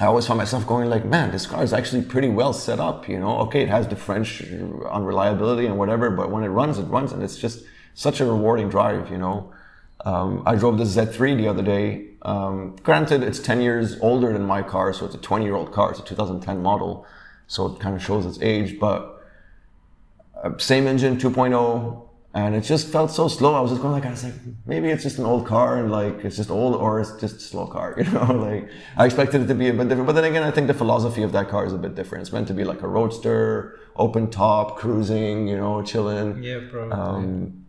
I 0.00 0.06
always 0.06 0.26
find 0.26 0.38
myself 0.38 0.66
going 0.66 0.90
like, 0.90 1.04
man, 1.04 1.30
this 1.30 1.46
car 1.46 1.62
is 1.62 1.72
actually 1.72 2.02
pretty 2.02 2.28
well 2.28 2.52
set 2.52 2.80
up. 2.80 3.08
You 3.08 3.20
know, 3.20 3.38
okay, 3.42 3.62
it 3.62 3.68
has 3.68 3.86
the 3.86 3.96
French 3.96 4.42
unreliability 4.90 5.66
and 5.66 5.78
whatever, 5.78 6.10
but 6.10 6.30
when 6.30 6.42
it 6.42 6.48
runs, 6.48 6.78
it 6.78 6.84
runs, 6.84 7.12
and 7.12 7.22
it's 7.22 7.36
just 7.36 7.64
such 7.94 8.20
a 8.20 8.24
rewarding 8.24 8.68
drive. 8.68 9.10
You 9.10 9.18
know, 9.18 9.52
um, 10.04 10.42
I 10.46 10.56
drove 10.56 10.78
the 10.78 10.84
Z3 10.84 11.36
the 11.36 11.48
other 11.48 11.62
day. 11.62 12.08
Um, 12.24 12.76
granted, 12.82 13.22
it's 13.22 13.38
10 13.38 13.60
years 13.60 13.98
older 14.00 14.32
than 14.32 14.42
my 14.44 14.62
car, 14.62 14.92
so 14.92 15.04
it's 15.04 15.14
a 15.14 15.18
20 15.18 15.44
year 15.44 15.54
old 15.54 15.72
car. 15.72 15.90
It's 15.90 16.00
a 16.00 16.04
2010 16.04 16.62
model, 16.62 17.06
so 17.46 17.66
it 17.66 17.80
kind 17.80 17.94
of 17.94 18.02
shows 18.02 18.24
its 18.24 18.38
age. 18.40 18.78
But 18.80 19.22
uh, 20.42 20.56
same 20.58 20.86
engine, 20.86 21.18
2.0, 21.18 22.08
and 22.32 22.54
it 22.54 22.62
just 22.62 22.88
felt 22.88 23.10
so 23.10 23.28
slow. 23.28 23.54
I 23.54 23.60
was 23.60 23.70
just 23.70 23.82
going 23.82 23.92
like, 23.92 24.06
I 24.06 24.10
was 24.10 24.24
like, 24.24 24.34
maybe 24.64 24.88
it's 24.88 25.02
just 25.02 25.18
an 25.18 25.26
old 25.26 25.46
car, 25.46 25.76
and 25.78 25.92
like 25.92 26.24
it's 26.24 26.36
just 26.36 26.50
old, 26.50 26.76
or 26.76 27.00
it's 27.00 27.12
just 27.20 27.36
a 27.36 27.40
slow 27.40 27.66
car. 27.66 27.94
You 27.98 28.10
know, 28.10 28.32
like 28.32 28.70
I 28.96 29.04
expected 29.04 29.42
it 29.42 29.46
to 29.48 29.54
be 29.54 29.68
a 29.68 29.74
bit 29.74 29.88
different. 29.88 30.06
But 30.06 30.14
then 30.14 30.24
again, 30.24 30.42
I 30.42 30.50
think 30.50 30.66
the 30.66 30.74
philosophy 30.74 31.22
of 31.22 31.32
that 31.32 31.48
car 31.48 31.66
is 31.66 31.74
a 31.74 31.78
bit 31.78 31.94
different. 31.94 32.22
It's 32.22 32.32
meant 32.32 32.48
to 32.48 32.54
be 32.54 32.64
like 32.64 32.80
a 32.80 32.88
roadster, 32.88 33.78
open 33.96 34.30
top, 34.30 34.78
cruising. 34.78 35.46
You 35.46 35.58
know, 35.58 35.82
chilling. 35.82 36.42
Yeah, 36.42 36.60
probably. 36.70 36.92
Um, 36.92 37.63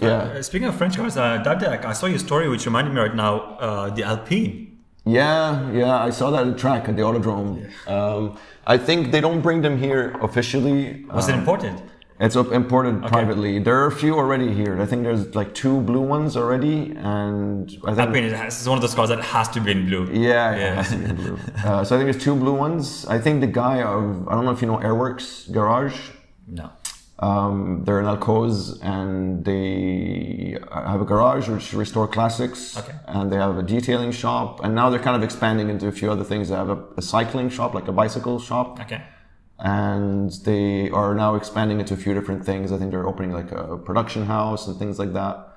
yeah. 0.00 0.08
Uh, 0.08 0.42
speaking 0.42 0.68
of 0.68 0.74
French 0.76 0.96
cars, 0.96 1.16
uh, 1.16 1.38
day 1.38 1.66
I 1.84 1.92
saw 1.92 2.06
your 2.06 2.18
story, 2.18 2.48
which 2.48 2.66
reminded 2.66 2.92
me 2.94 3.00
right 3.00 3.14
now, 3.14 3.56
uh, 3.60 3.90
the 3.90 4.02
Alpine. 4.04 4.78
Yeah, 5.06 5.70
yeah, 5.70 5.98
I 6.02 6.10
saw 6.10 6.30
that 6.30 6.46
at 6.46 6.52
the 6.54 6.58
track 6.58 6.88
at 6.88 6.96
the 6.96 7.02
Autodrome. 7.02 7.68
Um, 7.86 8.38
I 8.66 8.78
think 8.78 9.12
they 9.12 9.20
don't 9.20 9.42
bring 9.42 9.60
them 9.60 9.76
here 9.78 10.16
officially. 10.22 11.04
Was 11.12 11.28
it 11.28 11.32
Um, 11.34 11.40
imported? 11.40 11.74
It's 12.20 12.36
up- 12.36 12.52
imported 12.52 13.02
privately. 13.02 13.58
There 13.58 13.76
are 13.82 13.86
a 13.88 13.92
few 13.92 14.14
already 14.16 14.50
here. 14.54 14.80
I 14.80 14.86
think 14.86 15.02
there's 15.02 15.34
like 15.34 15.52
two 15.52 15.80
blue 15.82 16.00
ones 16.00 16.36
already, 16.36 16.92
and 16.96 17.68
I 17.84 17.92
think 17.94 17.98
Alpine 18.08 18.24
is 18.24 18.60
is 18.62 18.68
one 18.68 18.78
of 18.78 18.82
those 18.82 18.94
cars 18.94 19.08
that 19.10 19.20
has 19.20 19.48
to 19.48 19.60
be 19.60 19.72
in 19.72 19.86
blue. 19.88 20.04
yeah, 20.12 20.56
yeah, 20.56 20.72
it 20.72 20.74
has 20.76 20.90
to 20.92 20.96
be 20.96 21.04
in 21.10 21.16
blue. 21.16 21.38
Uh, 21.64 21.84
so 21.84 21.94
I 21.94 21.98
think 21.98 22.06
there's 22.10 22.22
two 22.24 22.36
blue 22.36 22.54
ones. 22.66 23.04
I 23.16 23.18
think 23.18 23.40
the 23.40 23.52
guy 23.64 23.82
of 23.82 24.26
I 24.28 24.32
don't 24.34 24.44
know 24.46 24.52
if 24.52 24.62
you 24.62 24.68
know 24.68 24.78
Airworks 24.78 25.50
Garage. 25.52 25.98
No. 26.46 26.70
Um, 27.18 27.84
they're 27.84 28.00
in 28.00 28.06
Al 28.06 28.16
Quoz 28.16 28.80
and 28.80 29.44
they 29.44 30.58
have 30.72 31.00
a 31.00 31.04
garage 31.04 31.48
which 31.48 31.72
restore 31.72 32.08
classics. 32.08 32.76
Okay. 32.76 32.92
And 33.06 33.30
they 33.30 33.36
have 33.36 33.56
a 33.56 33.62
detailing 33.62 34.10
shop. 34.10 34.64
And 34.64 34.74
now 34.74 34.90
they're 34.90 34.98
kind 34.98 35.16
of 35.16 35.22
expanding 35.22 35.68
into 35.70 35.86
a 35.86 35.92
few 35.92 36.10
other 36.10 36.24
things. 36.24 36.48
They 36.48 36.56
have 36.56 36.70
a, 36.70 36.82
a 36.96 37.02
cycling 37.02 37.50
shop, 37.50 37.74
like 37.74 37.86
a 37.88 37.92
bicycle 37.92 38.40
shop. 38.40 38.80
Okay. 38.80 39.02
And 39.58 40.32
they 40.44 40.90
are 40.90 41.14
now 41.14 41.36
expanding 41.36 41.78
into 41.78 41.94
a 41.94 41.96
few 41.96 42.12
different 42.14 42.44
things. 42.44 42.72
I 42.72 42.78
think 42.78 42.90
they're 42.90 43.06
opening 43.06 43.32
like 43.32 43.52
a 43.52 43.78
production 43.78 44.26
house 44.26 44.66
and 44.66 44.76
things 44.76 44.98
like 44.98 45.12
that. 45.12 45.56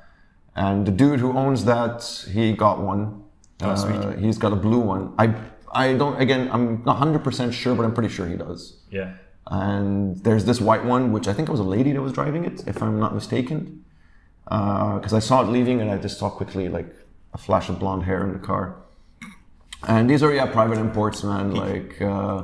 And 0.56 0.86
the 0.86 0.92
dude 0.92 1.20
who 1.20 1.36
owns 1.38 1.66
that, 1.66 2.26
he 2.32 2.54
got 2.54 2.82
one. 2.82 3.24
Oh, 3.62 3.76
sweet. 3.76 3.96
Uh, 3.96 4.12
he's 4.12 4.38
got 4.38 4.54
a 4.54 4.56
blue 4.56 4.80
one. 4.80 5.14
I 5.18 5.34
I 5.72 5.94
don't 5.94 6.20
again. 6.22 6.50
I'm 6.52 6.84
not 6.86 6.98
hundred 6.98 7.24
percent 7.24 7.54
sure, 7.54 7.76
but 7.76 7.86
I'm 7.86 7.94
pretty 7.94 8.10
sure 8.10 8.28
he 8.28 8.36
does 8.36 8.78
Yeah. 8.92 9.14
And 9.50 10.18
there's 10.24 10.46
this 10.46 10.60
white 10.60 10.84
one 10.84 11.12
which 11.12 11.28
i 11.28 11.34
think 11.34 11.48
it 11.48 11.52
was 11.52 11.62
a 11.62 11.64
lady 11.64 11.92
that 11.94 12.02
was 12.02 12.14
driving 12.14 12.44
it 12.46 12.68
if 12.68 12.82
i'm 12.82 13.00
not 13.00 13.16
mistaken. 13.16 13.84
Uh, 14.48 14.96
because 14.96 15.14
i 15.14 15.20
saw 15.20 15.42
it 15.42 15.48
leaving 15.48 15.82
and 15.82 15.90
i 15.92 15.98
just 15.98 16.20
saw 16.20 16.30
quickly 16.30 16.70
like 16.70 16.94
a 17.34 17.38
flash 17.38 17.70
of 17.70 17.80
blonde 17.80 18.04
hair 18.04 18.24
in 18.24 18.34
the 18.34 18.40
car. 18.40 18.76
And 19.88 20.10
these 20.10 20.24
are 20.24 20.34
yeah 20.34 20.48
private 20.48 20.78
imports 20.78 21.24
man 21.24 21.52
like 21.52 22.02
uh, 22.02 22.44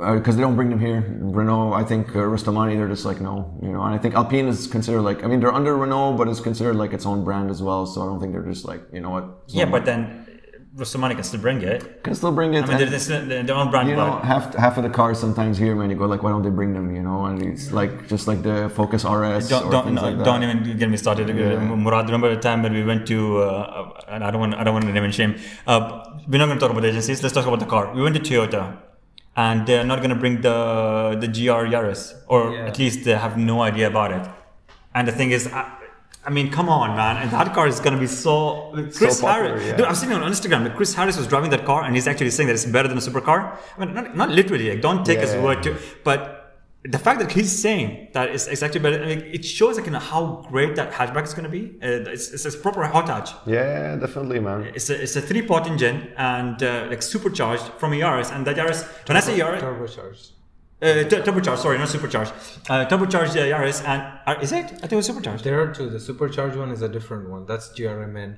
uh, 0.00 0.16
because 0.16 0.34
they 0.36 0.42
don't 0.42 0.56
bring 0.56 0.68
them 0.68 0.80
here. 0.80 1.04
Renault 1.20 1.72
i 1.72 1.84
think 1.84 2.08
uh, 2.10 2.18
Rostamani, 2.18 2.76
they're 2.76 2.88
just 2.88 3.04
like 3.04 3.20
no 3.20 3.56
you 3.62 3.72
know 3.72 3.82
and 3.82 3.94
i 3.94 3.98
think 3.98 4.14
alpine 4.14 4.48
is 4.48 4.66
considered 4.66 5.02
like 5.02 5.22
i 5.24 5.26
mean 5.28 5.40
they're 5.40 5.54
under 5.54 5.76
renault 5.76 6.16
but 6.18 6.28
it's 6.28 6.40
considered 6.40 6.76
like 6.76 6.92
its 6.92 7.06
own 7.06 7.24
brand 7.24 7.50
as 7.50 7.62
well 7.62 7.86
so 7.86 8.02
i 8.02 8.06
don't 8.06 8.20
think 8.20 8.32
they're 8.32 8.42
just 8.42 8.64
like 8.64 8.82
you 8.92 9.00
know 9.00 9.10
what 9.10 9.24
Yeah, 9.48 9.66
but 9.66 9.84
then 9.84 10.25
Rostamani 10.76 11.14
can 11.14 11.24
still 11.24 11.40
bring 11.40 11.62
it. 11.62 12.02
can 12.02 12.14
still 12.14 12.32
bring 12.32 12.52
it 12.52 12.64
I 12.64 12.66
mean, 12.66 12.76
they're, 12.78 12.90
they're, 12.90 12.98
still- 12.98 13.24
they're 13.26 13.42
their 13.42 13.56
own 13.56 13.70
brand. 13.70 13.88
you 13.88 13.96
know, 13.96 14.18
half 14.18 14.54
half 14.54 14.76
of 14.76 14.82
the 14.82 14.90
cars 14.90 15.18
sometimes 15.18 15.56
here, 15.56 15.74
man, 15.74 15.88
you 15.90 15.96
go 15.96 16.04
like, 16.06 16.22
why 16.22 16.30
don't 16.30 16.42
they 16.42 16.50
bring 16.50 16.74
them? 16.74 16.94
You 16.94 17.02
know, 17.02 17.24
and 17.28 17.40
it's 17.42 17.72
like 17.72 17.92
just 18.08 18.28
like 18.28 18.42
the 18.42 18.68
Focus 18.78 19.02
RS 19.04 19.48
don't 19.48 19.64
or 19.66 19.70
don't, 19.74 19.94
no, 19.94 20.02
like 20.02 20.18
don't 20.28 20.42
even 20.42 20.76
get 20.80 20.88
me 20.90 20.98
started. 20.98 21.30
Uh, 21.30 21.60
Murad, 21.84 22.04
remember 22.06 22.28
the 22.34 22.40
time 22.48 22.62
when 22.62 22.74
we 22.74 22.82
went 22.84 23.06
to? 23.12 23.38
Uh, 23.38 24.00
and 24.08 24.22
I 24.22 24.30
don't 24.30 24.40
want 24.40 24.54
I 24.54 24.64
don't 24.64 24.74
want 24.74 24.84
to 24.84 24.92
name 24.92 25.04
and 25.04 25.14
shame. 25.14 25.36
Uh, 25.66 25.80
we're 26.28 26.38
not 26.38 26.46
going 26.46 26.58
to 26.58 26.64
talk 26.64 26.70
about 26.76 26.84
agencies. 26.84 27.22
Let's 27.22 27.34
talk 27.34 27.46
about 27.46 27.60
the 27.60 27.66
car. 27.74 27.94
We 27.94 28.02
went 28.02 28.14
to 28.16 28.20
Toyota, 28.28 28.76
and 29.34 29.66
they're 29.66 29.84
not 29.92 29.98
going 30.02 30.10
to 30.10 30.20
bring 30.24 30.42
the 30.42 31.16
the 31.22 31.28
GR 31.36 31.64
Yaris, 31.74 32.02
or 32.28 32.52
Yeah. 32.52 32.66
at 32.66 32.78
least 32.78 33.04
they 33.06 33.16
have 33.16 33.38
no 33.38 33.62
idea 33.62 33.86
about 33.86 34.10
it. 34.12 34.24
And 34.94 35.08
the 35.08 35.12
thing 35.12 35.30
is, 35.30 35.48
I, 36.26 36.30
mean, 36.30 36.50
come 36.50 36.68
on, 36.68 36.96
man! 36.96 37.16
And 37.22 37.30
that 37.30 37.54
car 37.54 37.66
is 37.66 37.80
gonna 37.80 37.98
be 37.98 38.06
so. 38.06 38.72
Chris 38.96 39.20
popular, 39.20 39.48
Harris, 39.48 39.66
yeah. 39.66 39.76
dude, 39.76 39.86
I've 39.86 39.96
seen 39.96 40.10
it 40.10 40.14
on 40.14 40.30
Instagram. 40.30 40.64
Like 40.64 40.76
Chris 40.76 40.92
Harris 40.94 41.16
was 41.16 41.26
driving 41.26 41.50
that 41.50 41.64
car, 41.64 41.84
and 41.84 41.94
he's 41.94 42.06
actually 42.06 42.30
saying 42.30 42.48
that 42.48 42.54
it's 42.54 42.64
better 42.64 42.88
than 42.88 42.98
a 42.98 43.00
supercar. 43.00 43.56
I 43.78 43.84
mean, 43.84 43.94
not, 43.94 44.16
not 44.16 44.28
literally. 44.30 44.70
Like, 44.70 44.80
don't 44.80 45.04
take 45.06 45.20
his 45.20 45.32
Yeah. 45.34 45.42
word 45.42 45.62
to, 45.64 45.76
but 46.04 46.36
the 46.88 46.98
fact 46.98 47.18
that 47.20 47.32
he's 47.32 47.50
saying 47.50 48.08
that 48.12 48.30
it's, 48.30 48.62
actually 48.62 48.80
better, 48.80 49.02
I 49.02 49.06
mean, 49.06 49.22
it 49.32 49.44
shows 49.44 49.76
like 49.76 49.86
you 49.86 49.92
know, 49.92 49.98
how 49.98 50.46
great 50.50 50.76
that 50.76 50.92
hatchback 50.92 51.24
is 51.24 51.34
gonna 51.34 51.48
be. 51.48 51.76
Uh, 51.82 52.12
it's, 52.14 52.30
it's 52.30 52.44
a 52.44 52.58
proper 52.58 52.84
hot 52.84 53.08
hatch. 53.08 53.30
Yeah, 53.46 53.96
definitely, 53.96 54.40
man. 54.40 54.70
It's 54.74 54.90
a, 54.90 55.02
it's 55.02 55.16
a 55.16 55.20
three 55.20 55.42
pot 55.42 55.66
engine 55.66 56.12
and 56.16 56.62
uh, 56.62 56.86
like 56.88 57.02
supercharged 57.02 57.64
from 57.78 57.92
a 57.92 57.96
Yaris. 57.96 58.34
And 58.34 58.46
that 58.46 58.56
Yaris, 58.56 58.86
when 59.08 59.16
I 59.16 59.20
say 59.20 59.38
Yaris, 59.38 59.60
Turbocharged. 59.60 60.30
Uh, 60.82 61.04
tu- 61.04 61.22
turbocharged, 61.22 61.58
sorry, 61.58 61.78
not 61.78 61.88
supercharged. 61.88 62.32
Uh, 62.68 62.84
turbocharged 62.86 63.30
uh, 63.36 63.56
Yaris, 63.56 63.82
and 63.86 64.02
uh, 64.26 64.40
is 64.42 64.52
it? 64.52 64.64
I 64.64 64.68
think 64.88 64.92
it 64.92 64.96
was 64.96 65.06
supercharged. 65.06 65.44
There 65.44 65.60
are 65.62 65.72
two. 65.74 65.88
The 65.90 66.00
supercharged 66.00 66.56
one 66.56 66.70
is 66.70 66.82
a 66.82 66.88
different 66.88 67.30
one. 67.30 67.46
That's 67.46 67.68
GRMN. 67.70 68.36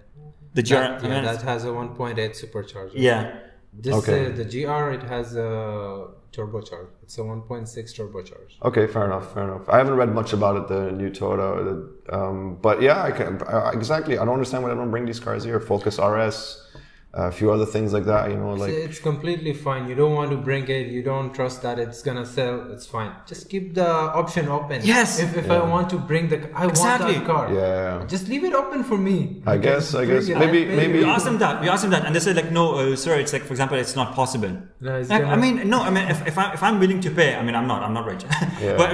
The 0.55 0.63
GR, 0.63 0.75
That, 0.75 1.03
yeah, 1.05 1.21
that 1.21 1.43
has 1.43 1.65
a 1.65 1.69
1.8 1.69 2.17
supercharger. 2.43 2.91
yeah. 2.95 3.41
This 3.73 3.95
Okay. 3.95 4.27
uh, 4.27 4.31
the 4.41 4.45
GR 4.45 4.91
it 4.99 5.03
has 5.03 5.37
a 5.37 6.09
turbocharged. 6.33 6.89
It's 7.03 7.19
a 7.19 7.21
1.6 7.21 7.69
turbocharged. 7.97 8.55
Okay, 8.63 8.87
fair 8.87 9.05
enough, 9.05 9.35
fair 9.35 9.45
enough. 9.45 9.69
I 9.69 9.77
haven't 9.77 9.95
read 9.97 10.13
much 10.15 10.33
about 10.33 10.57
it, 10.57 10.69
the 10.69 10.91
new 10.91 11.11
Toyota. 11.11 11.65
The, 12.07 12.15
um, 12.19 12.57
but 12.63 12.81
yeah, 12.81 13.03
I 13.03 13.11
can 13.11 13.43
I, 13.47 13.71
exactly. 13.73 14.17
I 14.19 14.25
don't 14.25 14.35
understand 14.35 14.63
why 14.63 14.71
they 14.71 14.75
don't 14.75 14.91
bring 14.91 15.05
these 15.07 15.21
cars 15.21 15.45
here. 15.45 15.61
Focus 15.61 15.99
RS, 15.99 16.67
a 17.15 17.33
few 17.33 17.51
other 17.51 17.65
things 17.67 17.93
like 17.93 18.05
that. 18.05 18.31
You 18.31 18.37
know, 18.37 18.53
like 18.53 18.71
it's 18.71 18.99
completely 19.01 19.53
fine. 19.55 19.89
You 19.89 19.95
don't 19.95 20.15
want 20.15 20.31
to 20.31 20.37
bring 20.37 20.69
it. 20.69 20.89
You 20.89 21.03
don't 21.03 21.33
trust 21.35 21.63
that 21.63 21.79
it's 21.79 22.03
gonna 22.03 22.27
sell. 22.27 22.71
It's 22.73 22.87
fine. 22.87 23.13
Just 23.27 23.49
keep 23.49 23.75
the 23.75 23.89
option 23.89 24.49
open. 24.49 24.83
Yes. 24.85 25.19
If, 25.19 25.37
if 25.37 25.51
I 25.51 25.63
want 25.63 25.89
to 25.91 25.99
bring 25.99 26.29
the, 26.29 26.37
I 26.55 26.67
Exactly. 26.67 27.15
want 27.15 27.27
that 27.27 27.33
car. 27.33 27.53
yeah. 27.55 28.05
Just 28.07 28.29
leave 28.29 28.45
it 28.45 28.53
open 28.55 28.85
for 28.85 28.99
me. 28.99 29.43
I 29.47 29.57
guess- 29.57 29.95
I 29.95 30.05
guess. 30.05 30.29
it. 30.29 30.37
Maybe- 30.39 30.65
I 30.65 30.67
pay 30.67 30.77
maybe- 30.77 30.93
We 30.99 30.99
you. 31.01 31.07
asked 31.07 31.25
them 31.25 31.39
that. 31.39 31.61
We 31.63 31.69
asked 31.69 31.83
them 31.83 31.91
that, 31.93 32.05
and 32.05 32.15
they 32.15 32.21
said 32.21 32.37
like, 32.37 32.53
no, 32.53 32.75
uh, 32.75 32.95
sir. 32.97 33.15
It's 33.19 33.33
like, 33.33 33.43
for 33.43 33.53
example, 33.55 33.79
it's 33.79 33.97
not 33.97 34.15
possible. 34.15 34.53
No, 34.81 34.97
it's 34.97 35.09
Like, 35.11 35.23
I 35.23 35.31
gonna- 35.31 35.41
mean, 35.43 35.69
no. 35.69 35.81
I 35.83 35.91
mean, 35.91 36.09
if, 36.09 36.27
if 36.27 36.37
I 36.39 36.53
if 36.53 36.63
I'm 36.63 36.79
willing 36.79 37.01
to 37.01 37.11
pay, 37.11 37.35
I 37.35 37.43
mean, 37.43 37.55
I'm 37.55 37.67
not. 37.67 37.83
I'm 37.83 37.95
not 37.95 38.05
rich. 38.05 38.25
Yeah. 38.61 38.77
but 38.77 38.91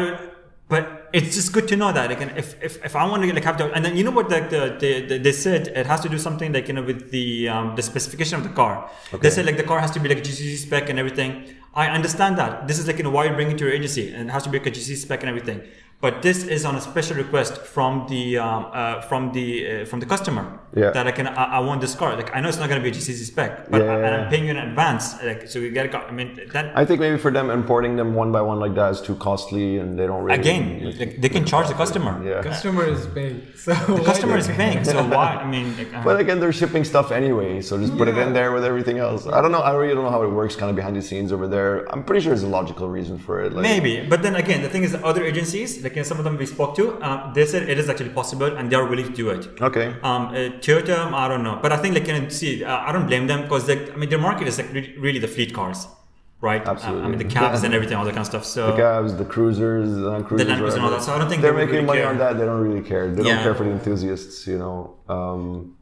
but 0.69 1.04
it's 1.15 1.37
just 1.37 1.53
good 1.53 1.69
to 1.69 1.77
know 1.77 1.93
that. 1.93 2.11
Like, 2.11 2.21
if 2.37 2.61
if, 2.63 2.85
if 2.85 2.97
I 2.97 3.05
want 3.09 3.23
to 3.23 3.33
like 3.33 3.45
have 3.45 3.57
the, 3.57 3.73
and 3.73 3.85
then 3.85 3.97
you 3.97 4.03
know 4.03 4.11
what? 4.11 4.29
Like 4.31 4.51
the, 4.51 4.77
the, 4.81 5.07
the 5.07 5.19
they 5.19 5.31
said 5.33 5.69
it 5.69 5.87
has 5.87 6.01
to 6.01 6.09
do 6.09 6.19
something 6.19 6.53
like 6.53 6.67
you 6.67 6.75
know 6.75 6.83
with 6.83 7.11
the 7.13 7.49
um, 7.49 7.77
the 7.77 7.83
specification 7.83 8.37
of 8.39 8.43
the 8.43 8.51
car. 8.51 8.91
They 9.21 9.31
said 9.31 9.47
like 9.47 9.57
the 9.57 9.63
car 9.63 9.79
has 9.79 9.93
to 9.93 10.01
be 10.01 10.09
like 10.09 10.19
a 10.19 10.23
GCC 10.23 10.57
spec 10.57 10.91
and 10.91 10.99
everything. 10.99 11.55
I 11.73 11.87
understand 11.87 12.37
that. 12.39 12.67
This 12.67 12.81
is 12.81 12.89
like 12.89 12.99
you 12.99 13.05
know 13.05 13.11
why 13.11 13.27
you 13.27 13.33
bring 13.33 13.51
it 13.53 13.59
to 13.59 13.65
your 13.65 13.73
agency 13.73 14.13
and 14.13 14.29
it 14.29 14.33
has 14.33 14.43
to 14.43 14.51
be 14.51 14.59
like 14.59 14.67
a 14.67 14.73
GCC 14.73 14.97
spec 14.97 15.21
and 15.21 15.29
everything. 15.29 15.63
But 16.05 16.21
this 16.21 16.45
is 16.45 16.67
on 16.67 16.75
a 16.77 16.83
special 16.83 17.17
request 17.17 17.57
from 17.75 17.93
the 18.11 18.37
um, 18.37 18.67
uh, 18.75 19.01
from 19.09 19.33
the 19.37 19.47
uh, 19.49 19.85
from 19.91 19.99
the 20.03 20.09
customer 20.15 20.45
Yeah. 20.83 20.91
that 20.97 21.07
I 21.11 21.13
can 21.19 21.27
I, 21.43 21.45
I 21.59 21.61
want 21.69 21.81
this 21.81 21.95
car. 22.01 22.11
Like 22.21 22.31
I 22.37 22.41
know 22.41 22.49
it's 22.53 22.59
not 22.63 22.69
going 22.71 22.81
to 22.83 22.87
be 22.89 22.93
a 22.95 22.97
GCC 22.99 23.21
spec, 23.33 23.51
but 23.71 23.81
Yeah, 23.81 23.85
I, 23.85 23.97
yeah, 23.99 24.05
and 24.07 24.13
yeah. 24.13 24.21
I'm 24.21 24.29
paying 24.33 24.45
you 24.47 24.51
in 24.57 24.61
advance. 24.71 25.05
Like 25.29 25.41
so 25.53 25.57
you 25.65 25.71
get 25.79 25.87
a 25.87 25.91
car. 25.95 26.03
I 26.11 26.13
mean 26.19 26.29
that 26.53 26.65
I 26.81 26.85
think 26.85 26.99
maybe 27.05 27.17
for 27.25 27.31
them 27.37 27.47
importing 27.59 27.97
them 28.01 28.11
one 28.23 28.31
by 28.37 28.43
one 28.51 28.59
like 28.65 28.75
that 28.81 28.91
is 28.95 29.01
too 29.09 29.17
costly, 29.29 29.79
and 29.81 29.89
they 29.99 30.07
don't 30.11 30.23
really 30.27 30.39
again 30.43 30.65
like, 31.01 31.13
they 31.23 31.31
can 31.37 31.45
charge 31.53 31.69
the 31.73 31.79
customer. 31.83 32.13
Yeah. 32.31 32.43
Customer 32.53 32.85
is 32.97 33.07
paying. 33.19 33.37
So 33.65 33.73
The 33.73 34.05
customer 34.13 34.37
is 34.45 34.49
paying, 34.61 34.85
so 34.85 35.03
why? 35.17 35.29
I 35.45 35.47
mean, 35.55 35.67
like, 35.79 35.91
uh, 35.95 36.05
But 36.09 36.21
again, 36.21 36.37
they're 36.41 36.59
shipping 36.63 36.85
stuff 36.93 37.09
anyway, 37.21 37.51
so 37.67 37.79
just 37.85 37.97
put 38.01 38.09
it 38.13 38.19
in 38.25 38.35
there 38.39 38.51
with 38.57 38.65
everything 38.73 38.99
else. 39.07 39.21
I 39.37 39.41
don't 39.43 39.53
know. 39.57 39.65
I 39.71 39.73
really 39.81 39.95
don't 39.97 40.05
know 40.09 40.17
how 40.19 40.25
it 40.29 40.33
works, 40.41 40.55
kind 40.55 40.69
of 40.69 40.77
behind 40.77 40.95
the 41.01 41.05
scenes 41.09 41.33
over 41.37 41.47
there. 41.57 41.73
I'm 41.93 42.03
pretty 42.05 42.21
sure 42.23 42.31
there's 42.35 42.49
a 42.53 42.55
logical 42.61 42.87
reason 42.99 43.17
for 43.27 43.35
it. 43.45 43.49
Like, 43.55 43.63
maybe, 43.63 43.93
but 44.13 44.21
then 44.25 44.35
again, 44.45 44.61
the 44.67 44.69
thing 44.75 44.85
is, 44.87 44.93
the 44.93 45.03
other 45.11 45.25
agencies, 45.33 45.71
like 45.83 45.94
know, 46.03 46.09
some 46.11 46.19
of 46.19 46.25
them 46.25 46.37
we 46.37 46.47
spoke 46.47 46.75
to, 46.77 46.85
um, 47.03 47.33
they 47.35 47.47
said 47.47 47.69
it 47.69 47.79
is 47.79 47.89
actually 47.89 48.11
possible 48.11 48.47
and 48.57 48.71
they 48.71 48.77
are 48.77 48.87
willing 48.87 49.07
to 49.07 49.13
do 49.13 49.31
it. 49.31 49.49
Okay. 49.61 49.87
Um, 50.03 50.27
uh, 50.29 50.35
Toyota, 50.65 51.13
I 51.13 51.29
don't 51.29 51.43
know, 51.43 51.59
but 51.63 51.73
I 51.73 51.77
think 51.77 51.95
like 51.95 52.07
you 52.07 52.15
know, 52.21 52.29
see, 52.29 52.65
uh, 52.65 52.79
I 52.89 52.93
don't 52.93 53.07
blame 53.07 53.27
them 53.27 53.43
because 53.43 53.69
like 53.69 53.93
I 53.93 53.97
mean, 53.97 54.09
their 54.11 54.19
market 54.19 54.49
is 54.49 54.59
like 54.59 54.73
re- 54.73 54.95
really 54.99 55.19
the 55.19 55.29
fleet 55.29 55.53
cars, 55.55 55.87
right? 56.41 56.67
Uh, 56.67 56.75
I 57.05 57.09
mean, 57.09 57.19
the 57.19 57.25
cabs 57.25 57.63
and 57.65 57.73
everything, 57.75 57.97
all 57.97 58.05
that 58.05 58.11
kind 58.13 58.21
of 58.21 58.27
stuff. 58.27 58.45
So 58.45 58.73
The 58.73 58.77
cabs, 58.77 59.17
the 59.17 59.25
cruisers, 59.25 59.89
the 59.95 60.11
Land 60.11 60.27
Cruisers, 60.27 60.49
Land 60.49 60.61
Cruiser 60.61 60.77
and 60.77 60.85
all 60.85 60.91
that, 60.91 61.03
so 61.03 61.13
I 61.15 61.19
don't 61.19 61.29
think 61.29 61.43
they're 61.43 61.53
they 61.53 61.59
making 61.67 61.75
really 61.75 61.87
money 61.87 62.01
care. 62.01 62.09
on 62.11 62.19
that. 62.19 62.39
They 62.39 62.45
don't 62.45 62.61
really 62.61 62.83
care. 62.83 63.11
They 63.11 63.23
Yeah. 63.23 63.35
don't 63.35 63.43
care 63.43 63.55
for 63.55 63.65
the 63.65 63.71
enthusiasts, 63.71 64.47
you 64.47 64.59
know. 64.59 64.97
Um, 65.09 65.77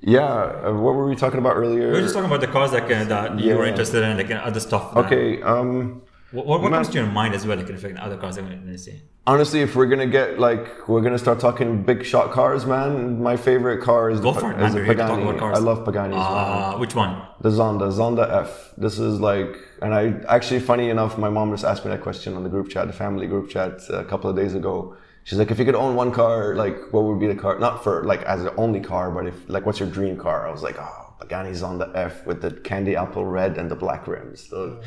yeah, 0.00 0.24
uh, 0.24 0.72
what 0.72 0.94
were 0.96 1.06
we 1.08 1.14
talking 1.14 1.38
about 1.38 1.56
earlier? 1.56 1.86
we 1.88 1.92
were 1.94 2.00
just 2.00 2.14
talking 2.14 2.28
about 2.28 2.40
the 2.40 2.48
cars 2.48 2.72
like 2.72 2.90
uh, 2.90 3.04
that 3.04 3.38
you 3.38 3.56
were 3.56 3.66
interested 3.66 4.02
in, 4.02 4.16
like 4.16 4.30
uh, 4.30 4.34
other 4.34 4.58
stuff. 4.60 4.96
uh, 4.96 5.00
Okay. 5.00 5.40
Um, 5.42 6.01
What, 6.32 6.46
what, 6.46 6.70
comes 6.70 6.88
to 6.88 6.94
your 6.94 7.06
mind 7.06 7.34
as 7.34 7.46
well, 7.46 7.58
like 7.58 7.68
if 7.68 7.82
like, 7.82 7.96
other 8.00 8.16
cars 8.16 8.38
I'm 8.38 8.48
going 8.48 8.66
to 8.66 8.78
see? 8.78 9.02
honestly, 9.26 9.60
if 9.60 9.76
we're 9.76 9.86
gonna 9.86 10.06
get 10.06 10.38
like 10.38 10.88
we're 10.88 11.00
gonna 11.00 11.18
start 11.18 11.38
talking 11.38 11.82
big 11.82 12.04
shot 12.04 12.32
cars, 12.32 12.66
man. 12.66 13.22
My 13.22 13.36
favorite 13.36 13.82
car 13.82 14.10
is 14.10 14.20
Go 14.20 14.32
the, 14.32 14.40
for 14.40 14.50
it, 14.50 14.54
is 14.56 14.60
man. 14.60 14.72
the 14.72 14.78
We're 14.78 14.84
here 14.84 14.94
to 14.94 15.00
talk 15.00 15.10
Pagani. 15.10 15.28
about 15.28 15.38
cars. 15.38 15.58
I 15.58 15.60
love 15.60 15.78
Paganis. 15.86 16.10
man. 16.10 16.74
Uh, 16.74 16.78
which 16.78 16.94
one? 16.94 17.22
The 17.40 17.50
Zonda, 17.50 17.92
Zonda 17.92 18.42
F. 18.44 18.72
This 18.76 18.98
is 18.98 19.20
like, 19.20 19.56
and 19.80 19.94
I 19.94 20.14
actually, 20.28 20.60
funny 20.60 20.90
enough, 20.90 21.18
my 21.18 21.28
mom 21.28 21.50
just 21.50 21.64
asked 21.64 21.84
me 21.84 21.90
that 21.90 22.02
question 22.02 22.34
on 22.34 22.42
the 22.42 22.50
group 22.50 22.68
chat, 22.70 22.86
the 22.86 22.92
family 22.92 23.26
group 23.26 23.50
chat, 23.50 23.80
uh, 23.90 23.98
a 23.98 24.04
couple 24.04 24.28
of 24.30 24.36
days 24.36 24.54
ago. 24.54 24.96
She's 25.24 25.38
like, 25.38 25.52
if 25.52 25.58
you 25.58 25.64
could 25.64 25.76
own 25.76 25.94
one 25.94 26.10
car, 26.10 26.56
like, 26.56 26.92
what 26.92 27.04
would 27.04 27.20
be 27.20 27.28
the 27.28 27.36
car? 27.36 27.56
Not 27.58 27.84
for 27.84 28.02
like 28.04 28.22
as 28.22 28.42
the 28.42 28.54
only 28.56 28.80
car, 28.80 29.10
but 29.10 29.26
if 29.26 29.48
like, 29.48 29.64
what's 29.64 29.78
your 29.78 29.88
dream 29.88 30.16
car? 30.16 30.48
I 30.48 30.50
was 30.50 30.62
like, 30.64 30.76
oh, 30.80 31.11
Pagani 31.22 31.50
Zonda 31.52 31.90
F 31.94 32.26
with 32.26 32.40
the 32.42 32.50
candy 32.68 32.96
apple 32.96 33.24
red 33.24 33.56
and 33.58 33.70
the 33.70 33.76
black 33.76 34.06
rims. 34.08 34.38
So 34.50 34.80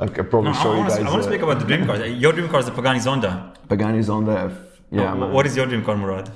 I 0.00 0.06
could 0.06 0.30
probably 0.30 0.52
No, 0.52 0.58
I 0.58 0.62
show 0.62 0.72
you 0.72 0.78
want 0.78 0.88
guys. 0.88 0.98
to 0.98 1.04
I 1.04 1.10
want 1.10 1.22
to 1.22 1.28
speak 1.28 1.42
about 1.42 1.58
the 1.60 1.66
dream 1.66 1.84
cars. 1.86 2.00
Your 2.24 2.32
dream 2.32 2.48
car 2.48 2.60
is 2.60 2.66
the 2.66 2.72
Pagani 2.72 2.98
Zonda. 3.00 3.54
Pagani 3.68 3.98
Zonda 4.10 4.34
F. 4.50 4.52
Yeah, 4.90 5.12
Wh- 5.14 5.18
man. 5.20 5.32
What 5.32 5.44
is 5.46 5.56
your 5.56 5.66
dream 5.66 5.84
car, 5.84 5.96
Murad? 5.96 6.30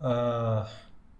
Uh, 0.00 0.66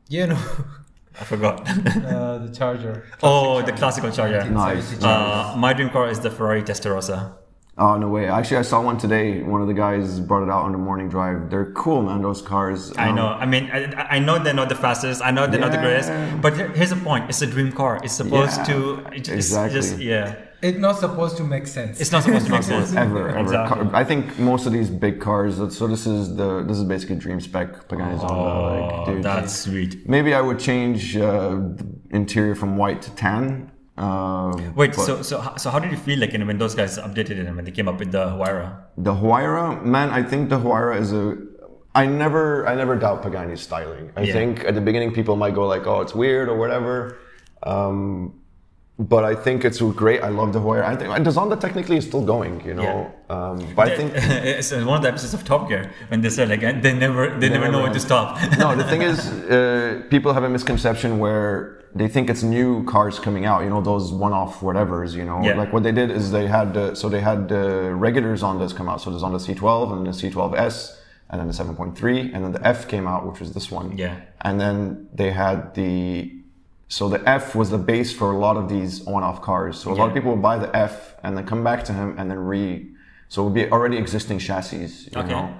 you 0.08 0.26
know, 0.26 0.38
I 1.20 1.24
forgot. 1.24 1.60
uh, 1.68 2.38
the 2.38 2.50
Charger. 2.54 3.06
oh, 3.22 3.62
the 3.62 3.72
classical 3.72 4.10
Charger. 4.10 4.44
Nice. 4.50 5.02
Uh, 5.02 5.54
my 5.56 5.72
dream 5.72 5.90
car 5.90 6.08
is 6.08 6.20
the 6.20 6.30
Ferrari 6.30 6.62
Testarossa. 6.62 7.34
Oh 7.82 7.96
no 7.96 8.08
way! 8.08 8.28
Actually, 8.28 8.58
I 8.58 8.62
saw 8.62 8.82
one 8.82 8.98
today. 8.98 9.42
One 9.42 9.62
of 9.62 9.68
the 9.72 9.72
guys 9.86 10.20
brought 10.20 10.42
it 10.42 10.50
out 10.50 10.64
on 10.66 10.72
the 10.72 10.78
morning 10.78 11.08
drive. 11.08 11.48
They're 11.48 11.72
cool, 11.72 12.02
man. 12.02 12.20
Those 12.20 12.42
cars. 12.42 12.92
I 12.98 13.08
Um, 13.08 13.14
know. 13.16 13.28
I 13.28 13.46
mean, 13.46 13.70
I, 13.72 14.16
I 14.16 14.18
know 14.18 14.38
they're 14.38 14.52
not 14.62 14.68
the 14.68 14.74
fastest. 14.74 15.22
I 15.24 15.30
know 15.30 15.46
they're 15.46 15.58
not 15.66 15.72
the 15.72 15.78
greatest. 15.78 16.10
But 16.42 16.52
here's 16.76 16.90
the 16.90 16.96
point: 16.96 17.30
it's 17.30 17.40
a 17.40 17.46
dream 17.46 17.72
car. 17.72 17.98
It's 18.04 18.12
supposed 18.12 18.58
Yeah, 18.58 18.64
to. 18.64 19.06
It's, 19.12 19.28
exactly. 19.30 19.78
It's 19.78 19.88
just, 19.88 19.98
yeah. 20.00 20.34
It's 20.62 20.76
not 20.76 20.98
supposed 20.98 21.38
to 21.38 21.42
make 21.44 21.66
sense. 21.66 22.02
It's 22.02 22.12
not 22.12 22.22
supposed 22.22 22.44
to 22.44 22.52
make 22.52 22.64
sense. 22.64 22.92
ever, 22.94 23.30
ever. 23.30 23.38
Exactly. 23.38 23.86
Car- 23.86 23.96
I 23.96 24.04
think 24.04 24.38
most 24.38 24.66
of 24.66 24.74
these 24.74 24.90
big 24.90 25.18
cars. 25.18 25.56
So 25.78 25.86
this 25.86 26.06
is 26.06 26.36
the 26.36 26.62
this 26.68 26.76
is 26.76 26.84
basically 26.84 27.16
dream 27.16 27.40
spec 27.40 27.88
Pagani 27.88 28.16
Zonda. 28.18 28.28
Like, 28.28 28.92
Oh, 28.92 29.04
dude, 29.14 29.22
that's 29.22 29.54
sweet. 29.56 30.06
maybe 30.06 30.34
I 30.34 30.42
would 30.42 30.58
change 30.58 31.16
uh, 31.16 31.56
the 31.78 31.86
interior 32.10 32.54
from 32.54 32.76
white 32.76 33.00
to 33.06 33.10
tan. 33.12 33.69
Uh, 34.00 34.56
Wait, 34.74 34.94
so 34.94 35.20
so 35.20 35.36
so 35.58 35.68
how 35.70 35.78
did 35.78 35.90
you 35.90 35.96
feel 35.98 36.18
like 36.18 36.32
you 36.32 36.38
know, 36.38 36.46
when 36.46 36.56
those 36.56 36.74
guys 36.74 36.96
updated 36.98 37.32
it 37.42 37.46
and 37.46 37.54
when 37.56 37.64
they 37.66 37.70
came 37.78 37.86
up 37.86 37.98
with 37.98 38.12
the 38.12 38.24
Huayra? 38.36 38.68
the 38.96 39.12
Huayra, 39.14 39.84
man, 39.84 40.08
I 40.10 40.22
think 40.22 40.48
the 40.48 40.58
Huayra 40.58 40.98
is 40.98 41.12
a. 41.12 41.36
I 41.94 42.06
never, 42.06 42.66
I 42.68 42.74
never 42.76 42.96
doubt 42.96 43.22
Pagani's 43.22 43.60
styling. 43.60 44.12
I 44.16 44.22
Yeah. 44.22 44.32
think 44.32 44.64
at 44.64 44.74
the 44.74 44.80
beginning 44.80 45.12
people 45.12 45.36
might 45.36 45.54
go 45.54 45.66
like, 45.66 45.86
"Oh, 45.86 46.00
it's 46.00 46.14
weird" 46.14 46.48
or 46.48 46.56
whatever. 46.56 47.18
Um, 47.62 48.39
but 49.00 49.24
I 49.24 49.34
think 49.34 49.64
it's 49.64 49.80
great. 49.80 50.22
I 50.22 50.28
love 50.28 50.52
the 50.52 50.60
Huayra. 50.60 50.84
I 50.84 50.94
think 50.94 51.10
and 51.16 51.24
the 51.24 51.30
Zonda 51.30 51.58
technically 51.58 51.96
is 51.96 52.04
still 52.06 52.24
going, 52.24 52.62
you 52.66 52.74
know. 52.74 53.10
Um, 53.30 53.56
but 53.74 53.88
I 53.90 53.96
think 53.96 54.12
it's 54.14 54.70
one 54.72 54.96
of 54.98 55.02
the 55.02 55.08
episodes 55.08 55.32
of 55.32 55.42
Top 55.44 55.68
Gear 55.68 55.90
when 56.08 56.20
they 56.20 56.28
said 56.28 56.48
like 56.50 56.60
they 56.60 56.92
never 56.92 57.30
they 57.40 57.48
never 57.48 57.70
know 57.72 57.82
when 57.82 57.92
to 57.94 58.00
stop. 58.00 58.38
no, 58.58 58.76
the 58.76 58.84
thing 58.84 59.02
is, 59.02 59.18
uh, 59.26 60.02
people 60.10 60.32
have 60.34 60.44
a 60.44 60.48
misconception 60.50 61.18
where 61.18 61.82
they 61.94 62.08
think 62.08 62.28
it's 62.28 62.42
new 62.42 62.84
cars 62.84 63.18
coming 63.18 63.46
out. 63.46 63.64
You 63.64 63.70
know, 63.70 63.80
those 63.80 64.12
one-off 64.12 64.60
whatevers. 64.60 65.14
You 65.14 65.24
know, 65.24 65.42
Yeah. 65.42 65.56
like 65.56 65.72
what 65.72 65.82
they 65.82 65.92
did 65.92 66.10
is 66.10 66.30
they 66.30 66.46
had 66.46 66.76
uh, 66.76 66.94
so 66.94 67.08
they 67.08 67.20
had 67.20 67.50
uh, 67.50 67.90
regular 68.06 68.36
Zondas 68.36 68.76
come 68.76 68.88
out. 68.90 69.00
So 69.00 69.10
there's 69.10 69.22
on 69.22 69.32
the 69.32 69.38
C12 69.38 69.92
and 69.92 70.06
then 70.06 70.12
the 70.12 70.18
C12S, 70.20 70.96
and 71.30 71.40
then 71.40 71.46
the 71.46 71.54
7.3, 71.54 72.34
and 72.34 72.44
then 72.44 72.52
the 72.52 72.66
F 72.66 72.86
came 72.86 73.06
out, 73.06 73.26
which 73.26 73.40
was 73.40 73.52
this 73.54 73.70
one. 73.70 73.96
Yeah. 73.96 74.16
And 74.42 74.60
then 74.60 75.08
they 75.14 75.30
had 75.30 75.74
the 75.74 76.39
so 76.90 77.08
the 77.08 77.22
F 77.28 77.54
was 77.54 77.70
the 77.70 77.78
base 77.78 78.12
for 78.12 78.32
a 78.32 78.38
lot 78.46 78.56
of 78.56 78.68
these 78.68 79.02
one-off 79.04 79.40
cars. 79.42 79.78
So 79.78 79.92
a 79.92 79.94
lot 79.94 80.08
of 80.08 80.14
people 80.14 80.32
would 80.32 80.42
buy 80.42 80.58
the 80.58 80.74
F 80.76 81.14
and 81.22 81.36
then 81.36 81.46
come 81.46 81.62
back 81.62 81.84
to 81.84 81.92
him 81.92 82.16
and 82.18 82.28
then 82.28 82.38
re. 82.40 82.90
So 83.28 83.42
it 83.42 83.44
would 83.44 83.54
be 83.54 83.70
already 83.70 83.96
existing 83.96 84.40
chassis. 84.40 84.88
You 85.12 85.20
Okay. 85.20 85.28
know? 85.28 85.54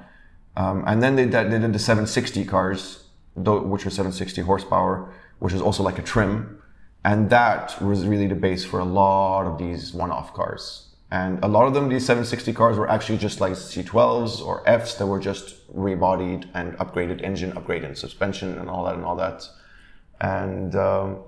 Um, 0.57 0.83
and 0.89 1.01
then 1.01 1.15
they, 1.15 1.27
did- 1.27 1.53
they 1.53 1.59
did 1.61 1.73
the 1.73 1.79
760 1.79 2.45
cars, 2.45 3.05
which 3.37 3.85
were 3.85 3.91
760 3.93 4.43
horsepower, 4.43 5.13
which 5.39 5.55
is 5.55 5.63
also 5.63 5.85
like 5.85 6.01
a 6.01 6.03
trim. 6.03 6.61
And 7.05 7.31
that 7.31 7.81
was 7.81 8.05
really 8.07 8.27
the 8.27 8.35
base 8.35 8.65
for 8.65 8.81
a 8.81 8.85
lot 8.85 9.47
of 9.47 9.57
these 9.57 9.95
one-off 9.95 10.35
cars. 10.35 10.89
And 11.13 11.39
a 11.45 11.49
lot 11.49 11.67
of 11.69 11.75
them, 11.75 11.89
these 11.89 12.05
760 12.07 12.53
cars 12.53 12.77
were 12.77 12.91
actually 12.91 13.19
just 13.19 13.41
like 13.41 13.53
C12s 13.53 14.45
or 14.45 14.63
Fs 14.67 14.95
that 14.97 15.07
were 15.07 15.21
just 15.21 15.47
rebodied 15.77 16.49
and 16.55 16.77
upgraded 16.79 17.23
engine, 17.23 17.53
upgraded 17.53 17.97
suspension 17.97 18.59
and 18.59 18.69
all 18.69 18.85
that 18.87 18.95
and 18.97 19.05
all 19.05 19.17
that. 19.17 19.49
And 20.21 20.75
um, 20.77 21.19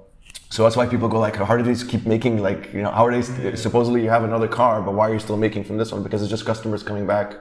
so 0.51 0.63
that's 0.65 0.77
why 0.77 0.87
people 0.87 1.09
go 1.09 1.19
like, 1.19 1.37
how 1.37 1.57
do 1.57 1.63
these 1.63 1.83
keep 1.83 2.07
making 2.07 2.39
like, 2.43 2.73
you 2.73 2.83
know, 2.83 2.91
how 2.91 3.07
are 3.07 3.21
they, 3.21 3.57
supposedly 3.57 4.03
you 4.03 4.11
have 4.11 4.25
another 4.25 4.49
car, 4.49 4.83
but 4.83 4.95
why 4.95 5.09
are 5.09 5.13
you 5.15 5.19
still 5.19 5.37
making 5.37 5.65
from 5.65 5.79
this 5.79 5.93
one? 5.93 6.03
Because 6.03 6.21
it's 6.23 6.31
just 6.31 6.45
customers 6.45 6.83
coming 6.83 7.07
back 7.07 7.37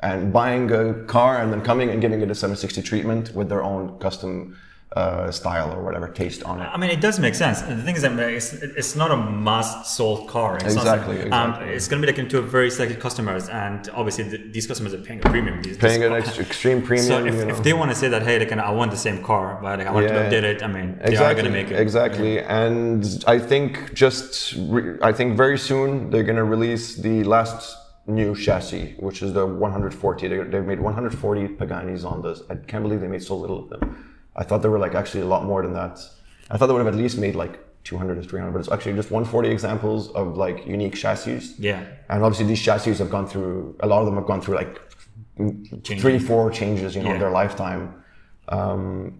and 0.00 0.32
buying 0.32 0.70
a 0.70 0.94
car 1.04 1.40
and 1.40 1.52
then 1.52 1.62
coming 1.62 1.90
and 1.90 2.00
giving 2.00 2.20
it 2.20 2.30
a 2.30 2.34
760 2.34 2.82
treatment 2.82 3.34
with 3.34 3.48
their 3.48 3.62
own 3.62 3.98
custom 3.98 4.56
uh, 4.96 5.30
style 5.30 5.72
or 5.72 5.82
whatever 5.84 6.08
taste 6.08 6.42
on 6.42 6.60
it. 6.60 6.64
I 6.64 6.76
mean, 6.76 6.90
it 6.90 7.00
does 7.00 7.20
make 7.20 7.36
sense. 7.36 7.62
The 7.62 7.76
thing 7.82 7.94
is 7.94 8.02
that 8.02 8.18
it's, 8.18 8.52
it's 8.54 8.96
not 8.96 9.12
a 9.12 9.16
mass 9.16 9.94
sold 9.96 10.28
car. 10.28 10.56
It's 10.56 10.74
not 10.74 10.82
Exactly, 10.82 11.20
um, 11.30 11.50
exactly. 11.50 11.68
it's 11.74 11.86
going 11.88 12.02
to 12.02 12.06
be 12.06 12.12
like 12.12 12.18
into 12.18 12.38
a 12.38 12.42
very 12.42 12.70
selected 12.72 12.98
customers, 12.98 13.48
and 13.48 13.88
obviously 13.90 14.24
the, 14.24 14.38
these 14.50 14.66
customers 14.66 14.92
are 14.92 14.98
paying 14.98 15.20
a 15.24 15.30
premium. 15.30 15.62
These, 15.62 15.78
Paying 15.78 16.00
this- 16.00 16.10
an 16.10 16.14
ex- 16.16 16.38
extreme 16.40 16.82
premium. 16.82 17.06
So 17.06 17.24
if, 17.24 17.34
you 17.34 17.44
know. 17.44 17.54
if 17.54 17.62
they 17.62 17.72
want 17.72 17.92
to 17.92 17.96
say 17.96 18.08
that, 18.08 18.22
hey, 18.22 18.38
like, 18.40 18.50
I 18.52 18.70
want 18.72 18.90
the 18.90 18.96
same 18.96 19.22
car, 19.22 19.60
but 19.62 19.78
like, 19.78 19.86
I 19.86 19.92
want 19.92 20.06
Yeah. 20.06 20.28
to 20.28 20.36
update 20.36 20.42
it, 20.42 20.62
I 20.62 20.66
mean, 20.66 20.96
they 20.98 21.04
are 21.04 21.10
exactly, 21.10 21.42
going 21.42 21.52
to 21.54 21.62
make 21.62 21.70
it. 21.70 21.78
Exactly, 21.80 22.40
and 22.40 23.24
I 23.28 23.38
think 23.38 23.94
just 23.94 24.54
re- 24.58 24.98
I 25.02 25.12
think 25.12 25.36
very 25.36 25.58
soon 25.58 26.10
they're 26.10 26.24
gonna 26.24 26.44
release 26.44 26.96
the 26.96 27.22
last 27.22 27.76
new 28.08 28.34
chassis, 28.34 28.96
which 28.98 29.22
is 29.22 29.34
the 29.34 29.46
140. 29.46 30.26
They, 30.26 30.38
they've 30.38 30.64
made 30.64 30.80
140 30.80 31.48
Pagani 31.48 31.92
Zondas. 31.92 32.42
I 32.50 32.56
can't 32.56 32.82
believe 32.82 33.00
they 33.00 33.06
made 33.06 33.22
so 33.22 33.36
little 33.36 33.62
of 33.62 33.68
them. 33.70 34.06
I 34.36 34.44
thought 34.44 34.62
there 34.62 34.70
were 34.70 34.78
like 34.78 34.94
actually 34.94 35.22
a 35.22 35.26
lot 35.26 35.44
more 35.44 35.62
than 35.62 35.72
that. 35.74 35.98
I 36.50 36.56
thought 36.56 36.66
they 36.68 36.72
would 36.72 36.84
have 36.84 36.94
at 36.94 36.98
least 37.00 37.18
made 37.18 37.34
like 37.34 37.58
200 37.84 38.18
or 38.18 38.22
300, 38.22 38.52
but 38.52 38.58
it's 38.60 38.70
actually 38.70 38.94
just 38.94 39.10
140 39.10 39.48
examples 39.48 40.10
of 40.12 40.36
like 40.36 40.66
unique 40.66 40.94
chassis. 40.94 41.54
Yeah. 41.58 41.84
And 42.08 42.22
obviously 42.22 42.46
these 42.46 42.60
chassis 42.62 42.94
have 42.94 43.10
gone 43.10 43.26
through 43.26 43.76
a 43.80 43.86
lot 43.86 44.00
of 44.00 44.06
them 44.06 44.16
have 44.16 44.26
gone 44.26 44.40
through 44.40 44.56
like 44.56 44.80
Changes. 45.38 46.00
three, 46.02 46.18
four 46.18 46.50
changes, 46.50 46.94
you 46.94 47.02
know, 47.02 47.08
Yeah. 47.08 47.14
in 47.14 47.20
their 47.20 47.30
lifetime. 47.30 47.94
Um, 48.48 49.19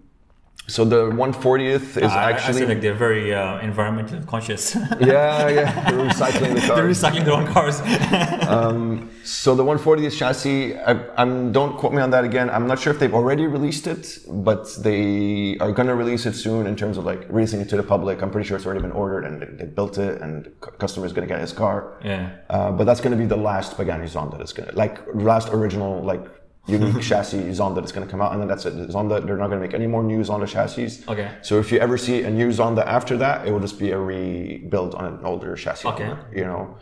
so 0.70 0.84
the 0.84 1.10
140th 1.10 1.96
is 1.96 2.12
I, 2.12 2.30
actually 2.32 2.62
I 2.62 2.66
like 2.66 2.80
they're 2.80 2.94
very 2.94 3.34
uh, 3.34 3.58
environmental 3.60 4.22
conscious. 4.22 4.74
yeah, 5.00 5.48
yeah, 5.48 5.90
they're 5.90 6.08
recycling 6.14 6.54
the 6.54 6.60
cars. 6.60 6.76
they're 6.76 6.88
recycling 6.88 7.24
their 7.24 7.34
own 7.34 7.46
cars. 7.46 7.76
So 9.22 9.54
the 9.54 9.62
140th 9.62 10.16
chassis, 10.16 10.76
I, 10.76 10.92
I'm 11.16 11.52
don't 11.52 11.76
quote 11.76 11.92
me 11.92 12.02
on 12.02 12.10
that 12.10 12.24
again. 12.24 12.50
I'm 12.50 12.66
not 12.66 12.78
sure 12.80 12.92
if 12.92 12.98
they've 12.98 13.14
already 13.14 13.46
released 13.46 13.86
it, 13.86 14.18
but 14.28 14.74
they 14.80 15.56
are 15.60 15.72
going 15.72 15.88
to 15.88 15.94
release 15.94 16.26
it 16.26 16.34
soon 16.34 16.66
in 16.66 16.74
terms 16.74 16.96
of 16.98 17.04
like 17.04 17.26
releasing 17.28 17.60
it 17.60 17.68
to 17.68 17.76
the 17.76 17.82
public. 17.82 18.22
I'm 18.22 18.30
pretty 18.30 18.48
sure 18.48 18.56
it's 18.56 18.66
already 18.66 18.80
been 18.80 18.92
ordered 18.92 19.24
and 19.24 19.40
they, 19.40 19.46
they 19.46 19.66
built 19.66 19.98
it, 19.98 20.20
and 20.22 20.50
customer 20.78 21.06
is 21.06 21.12
going 21.12 21.28
to 21.28 21.32
get 21.32 21.40
his 21.40 21.52
car. 21.52 21.98
yeah. 22.02 22.30
Uh, 22.48 22.72
but 22.72 22.84
that's 22.84 23.00
going 23.00 23.12
to 23.12 23.16
be 23.18 23.26
the 23.26 23.36
last 23.36 23.76
Pagani 23.76 24.06
Zonda 24.06 24.36
that's 24.38 24.52
going 24.52 24.68
to 24.68 24.74
like 24.74 24.98
last 25.14 25.50
original 25.50 26.02
like 26.02 26.24
unique 26.66 27.02
chassis 27.02 27.38
Zonda 27.38 27.76
that's 27.76 27.92
going 27.92 28.06
to 28.06 28.11
come 28.11 28.20
out, 28.20 28.32
and 28.32 28.40
then 28.40 28.48
that's 28.48 28.64
it. 28.66 28.74
Zonda, 28.90 29.24
they're 29.26 29.36
not 29.36 29.48
going 29.48 29.61
to 29.61 29.66
make 29.66 29.74
any 29.74 29.86
more 29.86 30.02
new 30.02 30.20
Zonda 30.20 30.46
chassis. 30.46 31.02
Okay. 31.08 31.30
So 31.42 31.58
if 31.58 31.72
you 31.72 31.78
ever 31.78 31.96
see 31.98 32.22
a 32.22 32.30
new 32.30 32.48
Zonda 32.48 32.84
after 32.86 33.16
that, 33.18 33.46
it 33.46 33.50
will 33.52 33.61
just 33.61 33.78
be 33.78 33.90
a 33.90 33.98
rebuild 33.98 34.94
on 34.94 35.04
an 35.06 35.24
older 35.24 35.56
chassis. 35.56 35.88
Okay. 35.88 36.08
number, 36.08 36.26
you 36.34 36.44
know. 36.44 36.76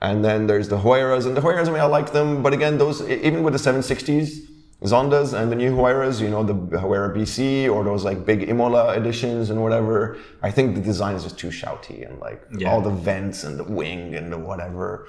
And 0.00 0.24
then 0.24 0.46
there's 0.46 0.68
the 0.68 0.78
Huayras, 0.78 1.26
and 1.26 1.36
the 1.36 1.40
Huayras, 1.40 1.68
I 1.68 1.72
mean, 1.72 1.80
I 1.80 1.84
like 1.86 2.12
them, 2.12 2.42
but 2.42 2.52
again, 2.52 2.78
those 2.78 3.02
even 3.08 3.42
with 3.42 3.52
the 3.52 3.58
760s, 3.58 4.46
Zondas 4.82 5.32
and 5.36 5.50
the 5.50 5.56
new 5.56 5.74
Huayras, 5.74 6.20
you 6.20 6.30
know, 6.30 6.44
the 6.44 6.54
Huayra 6.54 7.12
BC 7.12 7.68
or 7.68 7.82
those 7.82 8.04
like 8.04 8.24
big 8.24 8.48
Imola 8.48 8.96
editions 8.96 9.50
and 9.50 9.60
whatever, 9.60 10.18
I 10.40 10.52
think 10.52 10.76
the 10.76 10.80
design 10.80 11.16
is 11.16 11.24
just 11.24 11.36
too 11.36 11.48
shouty 11.48 12.08
and 12.08 12.20
like 12.20 12.44
Yeah. 12.56 12.70
all 12.70 12.80
the 12.80 12.90
vents 12.90 13.42
and 13.42 13.58
the 13.58 13.64
wing 13.64 14.14
and 14.14 14.32
the 14.32 14.38
whatever. 14.38 15.08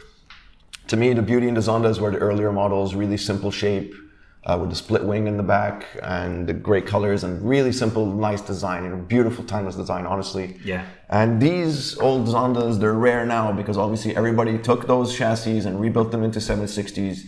To 0.88 0.98
me, 0.98 1.14
the 1.14 1.22
beauty 1.22 1.48
in 1.48 1.54
the 1.54 1.62
Zondas 1.62 2.00
were 2.00 2.10
the 2.10 2.18
earlier 2.18 2.52
models, 2.52 2.96
really 2.96 3.18
simple 3.18 3.52
shape, 3.52 3.94
uh, 4.46 4.58
with 4.60 4.70
the 4.70 4.76
split 4.76 5.04
wing 5.04 5.28
in 5.28 5.38
the 5.38 5.44
back 5.44 5.86
and 6.02 6.48
the 6.48 6.54
great 6.54 6.86
colors 6.88 7.24
and 7.24 7.42
really 7.48 7.72
simple, 7.72 8.06
nice 8.06 8.42
design, 8.42 8.84
you 8.84 8.90
know, 8.90 8.96
beautiful, 8.98 9.44
timeless 9.44 9.76
design, 9.76 10.06
honestly. 10.06 10.58
Yeah. 10.64 10.86
And 11.10 11.42
these 11.42 11.98
old 12.00 12.28
Zondas, 12.28 12.80
they're 12.80 12.94
rare 12.94 13.26
now 13.26 13.52
because 13.52 13.78
obviously 13.78 14.16
everybody 14.16 14.58
took 14.58 14.88
those 14.88 15.16
chassis 15.18 15.60
and 15.60 15.80
rebuilt 15.80 16.12
them 16.12 16.24
into 16.24 16.40
760s. 16.40 17.26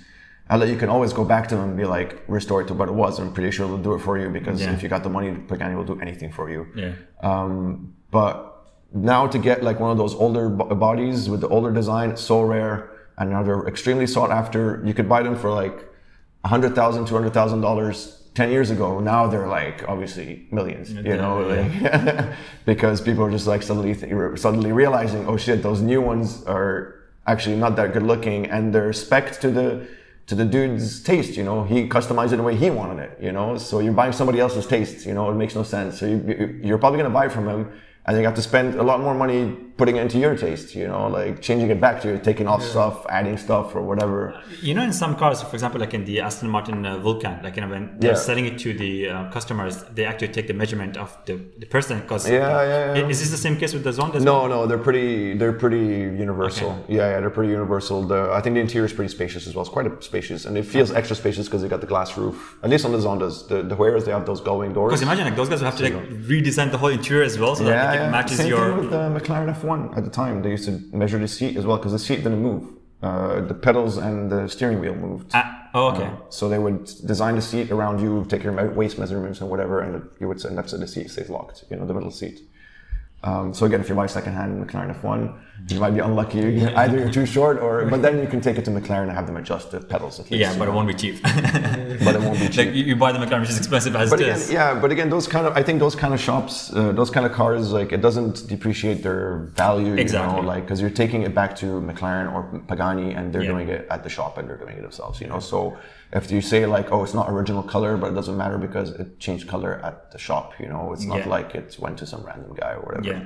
And 0.49 0.70
you 0.70 0.76
can 0.78 0.89
always 0.89 1.14
go 1.14 1.24
back 1.24 1.47
to 1.49 1.55
them 1.55 1.70
and 1.70 1.78
be 1.78 1.86
like, 1.86 2.24
restore 2.28 2.62
it 2.62 2.68
to 2.68 2.74
what 2.74 2.89
it 2.89 2.93
was. 2.93 3.20
I'm 3.20 3.34
pretty 3.34 3.51
sure 3.51 3.68
they'll 3.68 3.78
do 3.78 3.93
it 3.93 3.99
for 3.99 4.18
you 4.18 4.30
because 4.30 4.62
Yeah. 4.62 4.74
if 4.74 4.82
you 4.84 4.89
got 4.89 5.03
the 5.03 5.09
money, 5.09 5.32
Pagani 5.34 5.76
will 5.76 5.86
do 5.86 5.99
anything 6.01 6.32
for 6.32 6.49
you. 6.49 6.68
Yeah. 6.76 6.93
Um, 7.22 7.93
but 8.09 8.68
now 8.93 9.28
to 9.28 9.38
get 9.39 9.64
like 9.64 9.80
one 9.80 9.91
of 9.91 9.97
those 9.97 10.14
older 10.16 10.49
bo- 10.49 10.74
bodies 10.76 11.30
with 11.30 11.41
the 11.41 11.47
older 11.49 11.72
design, 11.72 12.12
it's 12.12 12.22
so 12.22 12.41
rare, 12.41 12.89
and 13.18 13.30
now 13.30 13.43
they're 13.43 13.66
extremely 13.68 14.07
sought 14.07 14.32
after. 14.32 14.82
You 14.86 14.93
could 14.93 15.07
buy 15.07 15.24
them 15.24 15.36
for 15.38 15.49
like 15.51 15.88
a 16.43 16.47
hundred 16.47 16.75
thousand, 16.75 17.05
two 17.07 17.15
hundred 17.15 17.33
thousand 17.33 17.61
dollars 17.61 18.17
ten 18.33 18.49
years 18.49 18.69
ago. 18.71 18.99
Now 18.99 19.27
they're 19.27 19.47
like 19.47 19.87
obviously 19.87 20.47
millions, 20.51 20.91
you 20.91 21.17
know, 21.17 21.41
like, 21.41 22.33
because 22.65 23.01
people 23.01 23.23
are 23.23 23.31
just 23.31 23.47
like 23.47 23.61
suddenly 23.63 23.93
th- 23.95 24.39
suddenly 24.39 24.71
realizing, 24.71 25.27
oh 25.27 25.37
shit, 25.37 25.61
those 25.63 25.81
new 25.81 26.01
ones 26.01 26.43
are 26.45 26.95
actually 27.27 27.55
not 27.55 27.75
that 27.75 27.93
good 27.93 28.03
looking, 28.03 28.45
and 28.47 28.73
they're 28.73 28.93
spec 28.93 29.39
to 29.41 29.49
the 29.51 29.87
to 30.27 30.35
the 30.35 30.45
dude's 30.45 31.03
taste, 31.03 31.35
you 31.35 31.43
know, 31.43 31.63
he 31.63 31.87
customized 31.89 32.31
it 32.31 32.37
the 32.37 32.43
way 32.43 32.55
he 32.55 32.69
wanted 32.69 32.99
it, 33.03 33.17
you 33.21 33.31
know. 33.31 33.57
So 33.57 33.79
you're 33.79 33.91
buying 33.93 34.13
somebody 34.13 34.39
else's 34.39 34.65
taste, 34.65 35.05
you 35.05 35.13
know, 35.13 35.29
it 35.29 35.35
makes 35.35 35.55
no 35.55 35.63
sense. 35.63 35.99
So 35.99 36.05
you, 36.05 36.17
you- 36.27 36.59
you're 36.63 36.77
probably 36.77 36.97
gonna 37.01 37.09
buy 37.21 37.27
from 37.27 37.47
him, 37.49 37.71
and 38.05 38.17
you 38.17 38.23
have 38.23 38.35
to 38.35 38.41
spend 38.41 38.75
a 38.75 38.83
lot 38.83 39.01
more 39.01 39.13
money 39.13 39.57
putting 39.82 39.95
it 39.99 40.03
into 40.07 40.17
your 40.25 40.36
taste, 40.45 40.67
you 40.79 40.88
know, 40.91 41.03
like 41.19 41.34
changing 41.47 41.69
it 41.75 41.79
back 41.86 41.95
to 42.01 42.07
you, 42.09 42.17
taking 42.29 42.47
off 42.53 42.61
stuff, 42.73 42.95
adding 43.17 43.38
stuff, 43.45 43.67
or 43.77 43.82
whatever. 43.89 44.19
You 44.67 44.73
know, 44.75 44.84
in 44.89 44.93
some 45.03 45.13
cars, 45.21 45.38
for 45.49 45.55
example, 45.57 45.79
like 45.84 45.93
in 45.97 46.03
the 46.09 46.15
Aston 46.27 46.49
Martin 46.55 46.77
uh, 46.86 46.91
Vulcan, 47.05 47.36
like 47.45 47.55
you 47.57 47.61
know, 47.63 47.71
when 47.75 47.84
they're 47.99 48.11
Yeah. 48.11 48.27
selling 48.29 48.45
it 48.49 48.55
to 48.63 48.69
the 48.84 48.91
uh, 49.09 49.13
customers, 49.38 49.73
they 49.95 50.05
actually 50.11 50.32
take 50.38 50.47
the 50.51 50.57
measurement 50.61 50.93
of 51.03 51.09
the, 51.27 51.36
the 51.63 51.65
person. 51.75 51.95
Because 52.03 52.23
Yeah, 52.29 52.38
yeah, 52.39 52.95
yeah. 52.97 53.07
is 53.13 53.19
this 53.21 53.32
the 53.38 53.41
same 53.47 53.55
case 53.61 53.71
with 53.75 53.84
the 53.89 53.93
Zonda? 53.99 54.17
No, 54.32 54.38
no, 54.53 54.59
they're 54.69 54.84
pretty. 54.88 55.09
They're 55.39 55.57
pretty 55.65 55.86
universal. 56.25 56.69
Yeah, 56.88 56.97
yeah, 57.11 57.19
they're 57.21 57.36
pretty 57.39 57.51
universal. 57.59 57.97
The 58.11 58.19
I 58.38 58.39
think 58.43 58.53
the 58.57 58.63
interior 58.67 58.88
is 58.91 58.93
pretty 58.99 59.11
spacious 59.17 59.43
as 59.47 59.51
well. 59.55 59.63
It's 59.65 59.73
quite 59.77 59.88
spacious, 60.11 60.39
and 60.47 60.53
it 60.61 60.65
feels 60.75 60.89
extra 60.99 61.15
spacious 61.23 61.45
because 61.47 61.61
they 61.63 61.69
got 61.75 61.82
the 61.86 61.91
glass 61.93 62.09
roof. 62.21 62.36
At 62.63 62.69
least 62.73 62.84
on 62.88 62.91
the 62.97 63.01
Zondas, 63.07 63.36
the 63.51 63.57
the 63.71 63.75
Huayras 63.79 64.03
they 64.05 64.13
have 64.17 64.25
those 64.32 64.41
gullwing 64.47 64.71
doors. 64.77 64.89
Because 64.91 65.05
imagine 65.07 65.25
like 65.29 65.38
those 65.41 65.49
guys 65.51 65.59
will 65.61 65.71
have 65.71 65.79
to 65.82 65.86
like 65.89 65.97
redesign 66.34 66.69
the 66.75 66.79
whole 66.82 66.93
interior 66.99 67.23
as 67.32 67.36
well, 67.41 67.53
so 67.59 67.63
that 67.63 67.95
it 68.07 68.11
matches 68.17 68.38
Same 68.38 68.49
your. 68.53 68.63
thing 68.67 68.77
with 68.82 68.89
the 68.97 69.03
McLaren 69.17 69.49
F1 69.59 69.70
at 69.97 70.03
the 70.03 70.09
time. 70.09 70.41
They 70.41 70.51
used 70.51 70.65
to 70.65 70.74
measure 70.95 71.19
the 71.19 71.28
seat 71.28 71.57
as 71.57 71.65
well 71.65 71.78
because 71.78 71.91
the 71.91 71.99
seat 71.99 72.17
didn't 72.17 72.41
move. 72.41 72.63
Uh, 73.01 73.41
the 73.41 73.53
pedals 73.53 73.97
and 73.97 74.32
the 74.32 74.47
steering 74.47 74.80
wheel 74.80 74.93
moved. 74.93 75.32
Ah, 75.34 75.69
oh, 75.74 75.88
okay. 75.91 76.09
So 76.30 76.47
they 76.47 76.59
would 76.59 76.86
design 77.13 77.36
the 77.36 77.41
seat 77.41 77.72
around 77.72 77.99
you, 77.99 78.26
take 78.30 78.43
your 78.43 78.53
waist 78.72 78.99
measurements 78.99 79.41
and 79.41 79.49
whatever, 79.49 79.82
and 79.82 80.07
you 80.19 80.28
would 80.28 80.39
say 80.39 80.53
that's 80.53 80.74
it, 80.74 80.80
the 80.80 80.88
seat 80.88 81.09
stays 81.09 81.30
locked. 81.30 81.63
You 81.69 81.78
know, 81.78 81.86
the 81.86 81.95
middle 81.95 82.11
seat. 82.11 82.41
Um, 83.24 83.53
so 83.53 83.65
again, 83.67 83.82
if 83.82 83.89
you 83.89 83.93
buy 83.95 84.07
secondhand 84.07 84.65
McLaren 84.65 84.99
F1, 84.99 85.38
you 85.69 85.80
might 85.80 85.91
be 85.91 85.99
unlucky. 85.99 86.65
Either 86.76 86.97
you're 86.97 87.11
too 87.11 87.28
short, 87.28 87.59
or 87.59 87.86
but 87.86 88.01
then 88.01 88.17
you 88.19 88.26
can 88.28 88.41
take 88.41 88.57
it 88.57 88.65
to 88.65 88.72
McLaren 88.72 89.03
and 89.03 89.11
have 89.11 89.28
them 89.28 89.38
adjust 89.38 89.69
the 89.69 89.80
pedals 89.80 90.19
at 90.19 90.32
least. 90.32 90.41
yeah, 90.41 90.57
but 90.57 90.67
it 90.67 90.72
won't 90.72 90.88
be 90.88 90.95
cheap. 90.95 91.22
but 91.22 92.15
it 92.15 92.22
won't 92.22 92.39
be 92.39 92.47
cheap. 92.53 92.57
like 92.65 92.76
you, 92.76 92.84
you 92.84 92.95
buy 92.95 93.11
the 93.11 93.19
McLaren, 93.19 93.41
which 93.41 93.51
is 93.51 93.59
expensive 93.59 93.95
as 93.95 94.09
But 94.09 94.22
it 94.22 94.24
again, 94.24 94.38
is. 94.38 94.51
yeah, 94.51 94.74
but 94.74 94.91
again, 94.91 95.11
those 95.11 95.28
kind 95.28 95.45
of 95.45 95.55
I 95.55 95.61
think 95.61 95.80
those 95.80 95.93
kind 95.95 96.15
of 96.15 96.19
shops, 96.19 96.74
uh, 96.74 96.93
those 96.93 97.11
kind 97.11 97.28
of 97.28 97.32
cars, 97.32 97.72
like 97.72 97.91
it 97.91 98.01
doesn't 98.01 98.47
depreciate 98.47 99.03
their 99.03 99.51
value, 99.65 99.93
Exactly. 99.93 100.38
you 100.38 100.41
know, 100.41 100.47
like 100.47 100.63
because 100.63 100.82
you're 100.82 100.89
taking 100.89 101.22
it 101.22 101.36
back 101.36 101.55
to 101.57 101.65
McLaren 101.80 102.34
or 102.34 102.41
Pagani, 102.67 103.13
and 103.13 103.32
they're 103.32 103.43
Yeah. 103.43 103.51
doing 103.51 103.69
it 103.69 103.86
at 103.91 104.03
the 104.03 104.09
shop 104.09 104.39
and 104.39 104.49
they're 104.49 104.57
doing 104.57 104.78
it 104.78 104.82
themselves, 104.82 105.22
you 105.22 105.28
know. 105.28 105.39
So 105.39 105.78
if 106.14 106.30
you 106.32 106.41
say 106.41 106.66
like, 106.66 106.91
oh, 106.91 107.03
it's 107.03 107.14
not 107.14 107.30
original 107.30 107.64
color, 107.64 107.95
but 107.97 108.12
it 108.12 108.16
doesn't 108.16 108.38
matter 108.38 108.57
because 108.57 108.89
it 108.91 109.20
changed 109.20 109.47
color 109.47 109.80
at 109.84 110.12
the 110.12 110.18
shop, 110.18 110.53
you 110.59 110.68
know, 110.68 110.91
it's 110.93 111.05
not 111.05 111.20
Yeah. 111.20 111.30
like 111.30 111.55
it 111.55 111.78
went 111.80 111.97
to 111.99 112.05
some 112.05 112.22
random 112.24 112.53
guy 112.53 112.74
or 112.74 112.82
whatever. 112.82 113.07
Yeah. 113.07 113.24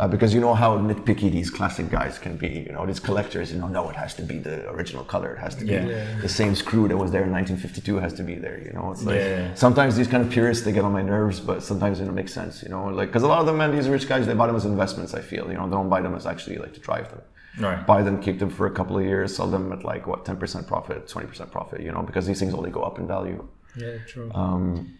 Uh, 0.00 0.08
because 0.08 0.32
you 0.34 0.40
know 0.40 0.54
how 0.54 0.78
nitpicky 0.78 1.30
these 1.30 1.50
classic 1.50 1.90
guys 1.90 2.18
can 2.18 2.36
be, 2.36 2.48
you 2.66 2.72
know, 2.72 2.84
these 2.86 2.98
collectors, 2.98 3.52
you 3.52 3.58
know, 3.60 3.68
no, 3.68 3.90
it 3.90 3.94
has 3.94 4.14
to 4.14 4.22
be 4.22 4.38
the 4.38 4.68
original 4.70 5.04
color, 5.04 5.30
it 5.34 5.38
has 5.38 5.54
to 5.54 5.64
be 5.64 5.72
Yeah. 5.74 5.86
Yeah. 5.86 6.20
the 6.22 6.28
same 6.30 6.54
screw 6.56 6.88
that 6.88 6.96
was 6.96 7.10
there 7.12 7.22
in 7.24 7.30
1952 7.30 7.98
has 7.98 8.14
to 8.14 8.22
be 8.22 8.36
there, 8.36 8.58
you 8.66 8.72
know. 8.72 8.90
It's 8.92 9.04
like 9.04 9.20
sometimes 9.54 9.94
these 9.94 10.08
kind 10.08 10.24
of 10.24 10.30
purists 10.32 10.64
they 10.64 10.72
get 10.72 10.84
on 10.84 10.92
my 10.92 11.02
nerves, 11.02 11.38
but 11.40 11.62
sometimes 11.62 12.00
it 12.00 12.10
makes 12.12 12.32
sense, 12.32 12.62
you 12.62 12.70
know. 12.70 12.86
Like 12.86 13.08
because 13.10 13.22
a 13.22 13.28
lot 13.28 13.40
of 13.40 13.46
them, 13.46 13.58
man, 13.58 13.70
these 13.70 13.88
rich 13.88 14.08
guys, 14.08 14.26
they 14.26 14.34
buy 14.34 14.46
them 14.46 14.56
as 14.56 14.64
investments. 14.64 15.12
I 15.14 15.20
feel, 15.20 15.44
you 15.50 15.58
know, 15.58 15.66
they 15.68 15.76
don't 15.76 15.90
buy 15.90 16.00
them 16.00 16.14
as 16.14 16.26
actually 16.26 16.56
like 16.56 16.72
to 16.72 16.80
drive 16.80 17.10
them. 17.10 17.20
Right. 17.58 17.86
Buy 17.86 18.02
them, 18.02 18.22
keep 18.22 18.38
them 18.38 18.50
for 18.50 18.66
a 18.66 18.70
couple 18.70 18.98
of 18.98 19.04
years, 19.04 19.36
sell 19.36 19.46
them 19.46 19.72
at 19.72 19.84
like 19.84 20.06
what 20.06 20.24
10% 20.24 20.66
profit, 20.66 21.06
20% 21.06 21.50
profit, 21.50 21.80
you 21.82 21.92
know, 21.92 22.02
because 22.02 22.26
these 22.26 22.38
things 22.38 22.54
only 22.54 22.70
go 22.70 22.82
up 22.82 22.98
in 22.98 23.06
value. 23.06 23.46
Yeah, 23.76 23.98
true. 24.06 24.30
Um, 24.34 24.98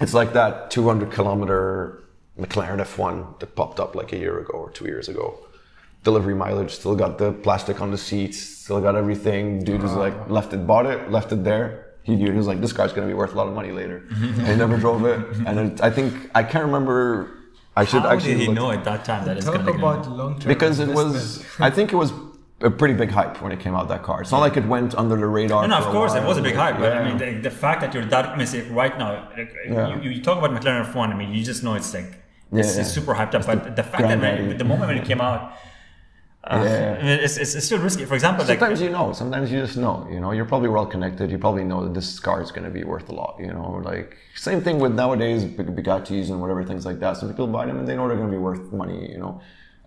it's 0.00 0.14
like 0.14 0.32
that 0.32 0.70
200 0.70 1.10
kilometer 1.10 2.04
McLaren 2.38 2.80
F1 2.80 3.40
that 3.40 3.54
popped 3.56 3.80
up 3.80 3.94
like 3.94 4.12
a 4.12 4.16
year 4.16 4.38
ago 4.38 4.52
or 4.52 4.70
two 4.70 4.86
years 4.86 5.08
ago. 5.08 5.38
Delivery 6.04 6.34
mileage, 6.34 6.70
still 6.70 6.94
got 6.94 7.18
the 7.18 7.32
plastic 7.32 7.80
on 7.80 7.90
the 7.90 7.98
seats, 7.98 8.38
still 8.38 8.80
got 8.80 8.94
everything. 8.94 9.64
Dude 9.64 9.82
was 9.82 9.94
like, 9.94 10.30
left 10.30 10.52
it, 10.52 10.66
bought 10.66 10.86
it, 10.86 11.10
left 11.10 11.32
it 11.32 11.42
there. 11.42 11.86
He 12.04 12.14
knew, 12.14 12.30
he 12.30 12.36
was 12.36 12.46
like, 12.46 12.60
this 12.60 12.72
car's 12.72 12.92
gonna 12.92 13.08
be 13.08 13.14
worth 13.14 13.34
a 13.34 13.36
lot 13.36 13.48
of 13.48 13.54
money 13.54 13.72
later. 13.72 14.06
and 14.10 14.46
he 14.46 14.54
never 14.54 14.76
drove 14.78 15.04
it. 15.04 15.18
And 15.46 15.58
it, 15.58 15.82
I 15.82 15.90
think, 15.90 16.30
I 16.34 16.44
can't 16.44 16.64
remember, 16.64 17.37
I 17.80 17.84
should 17.90 18.02
How 18.02 18.10
actually 18.12 18.34
did 18.34 18.40
he 18.40 18.46
look- 18.48 18.56
know 18.60 18.70
at 18.78 18.82
that 18.90 19.00
time 19.10 19.22
that 19.26 19.36
it's 19.38 19.46
going 19.54 19.64
to 19.64 19.72
be 19.72 19.78
about 19.78 20.00
long 20.20 20.32
term. 20.40 20.48
because 20.54 20.76
it 20.84 20.88
was, 21.00 21.16
I 21.68 21.70
think 21.76 21.86
it 21.94 21.96
was 22.04 22.10
a 22.70 22.70
pretty 22.80 22.94
big 23.02 23.10
hype 23.18 23.34
when 23.42 23.52
it 23.56 23.60
came 23.64 23.74
out, 23.78 23.84
that 23.94 24.02
car. 24.08 24.16
It's 24.22 24.32
not 24.36 24.40
like 24.46 24.56
it 24.62 24.66
went 24.74 24.90
under 25.02 25.16
the 25.24 25.26
radar. 25.38 25.60
No, 25.66 25.68
no, 25.78 25.84
of 25.86 25.92
course, 25.96 26.12
it 26.20 26.24
was 26.30 26.36
a 26.42 26.42
big 26.48 26.56
hype. 26.62 26.76
But 26.84 26.90
I 26.98 27.00
mean, 27.06 27.16
the, 27.22 27.28
the 27.48 27.54
fact 27.64 27.78
that 27.82 27.90
you're 27.94 28.04
that, 28.14 28.24
I 28.32 28.36
mean, 28.36 28.48
say, 28.54 28.62
right 28.82 28.94
now, 29.02 29.10
like, 29.36 29.54
Yeah. 29.68 30.00
you, 30.02 30.10
you 30.10 30.20
talk 30.28 30.36
about 30.42 30.50
McLaren 30.56 30.84
F1, 30.92 31.08
I 31.14 31.16
mean, 31.20 31.30
you 31.36 31.42
just 31.52 31.62
know 31.64 31.74
it's 31.80 31.92
like, 31.98 32.10
Yeah, 32.50 32.60
it's, 32.62 32.74
yeah. 32.74 32.80
it's 32.82 32.90
super 32.98 33.14
hyped 33.14 33.34
up. 33.36 33.46
But 33.50 33.76
the 33.80 33.82
fact 33.90 34.02
that 34.02 34.08
when, 34.08 34.20
granddaddy. 34.20 34.56
the 34.62 34.68
moment 34.72 34.88
when 34.90 34.98
it 35.02 35.06
came 35.12 35.20
out, 35.20 35.42
Uh, 36.50 36.62
Yeah. 36.64 36.96
I 37.00 37.02
mean, 37.08 37.18
it's, 37.26 37.36
it's, 37.42 37.54
it's 37.54 37.66
still 37.66 37.78
risky. 37.88 38.04
For 38.06 38.14
example, 38.14 38.42
like 38.46 38.58
Sometimes 38.58 38.80
you 38.80 38.90
know. 38.96 39.12
Sometimes 39.12 39.46
you 39.52 39.58
just 39.66 39.76
know. 39.76 39.96
You 40.14 40.20
know, 40.22 40.30
you're 40.36 40.50
probably 40.52 40.70
well 40.76 40.86
connected. 40.94 41.30
You 41.30 41.38
probably 41.46 41.64
know 41.64 41.80
that 41.84 41.94
this 41.98 42.18
car 42.26 42.40
is 42.40 42.50
going 42.50 42.64
to 42.64 42.70
be 42.70 42.84
worth 42.92 43.08
a 43.10 43.14
lot. 43.22 43.32
You 43.38 43.52
know, 43.56 43.80
like 43.92 44.16
same 44.34 44.60
thing 44.66 44.76
with 44.78 44.92
nowadays 45.02 45.44
Bug- 45.44 45.74
Bugattis 45.78 46.26
and 46.30 46.40
whatever 46.42 46.62
things 46.70 46.84
like 46.90 46.98
that. 47.04 47.12
Some 47.18 47.28
people 47.28 47.46
buy 47.58 47.66
them 47.66 47.78
and 47.80 47.86
they 47.88 47.96
know 47.96 48.08
they're 48.08 48.16
going 48.22 48.30
to 48.32 48.36
be 48.40 48.44
worth 48.50 48.72
money. 48.72 49.00
You 49.12 49.18
know, 49.18 49.32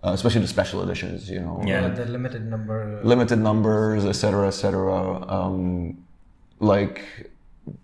uh, 0.04 0.12
especially 0.12 0.42
the 0.42 0.52
special 0.58 0.78
editions. 0.86 1.28
You 1.28 1.40
know, 1.40 1.54
Yeah. 1.66 1.86
Uh, 1.86 1.94
the 2.00 2.06
limited 2.06 2.44
number. 2.54 3.00
limited 3.02 3.40
numbers, 3.40 4.04
etc., 4.04 4.46
etc. 4.46 4.72
Um, 5.36 6.04
like 6.60 6.96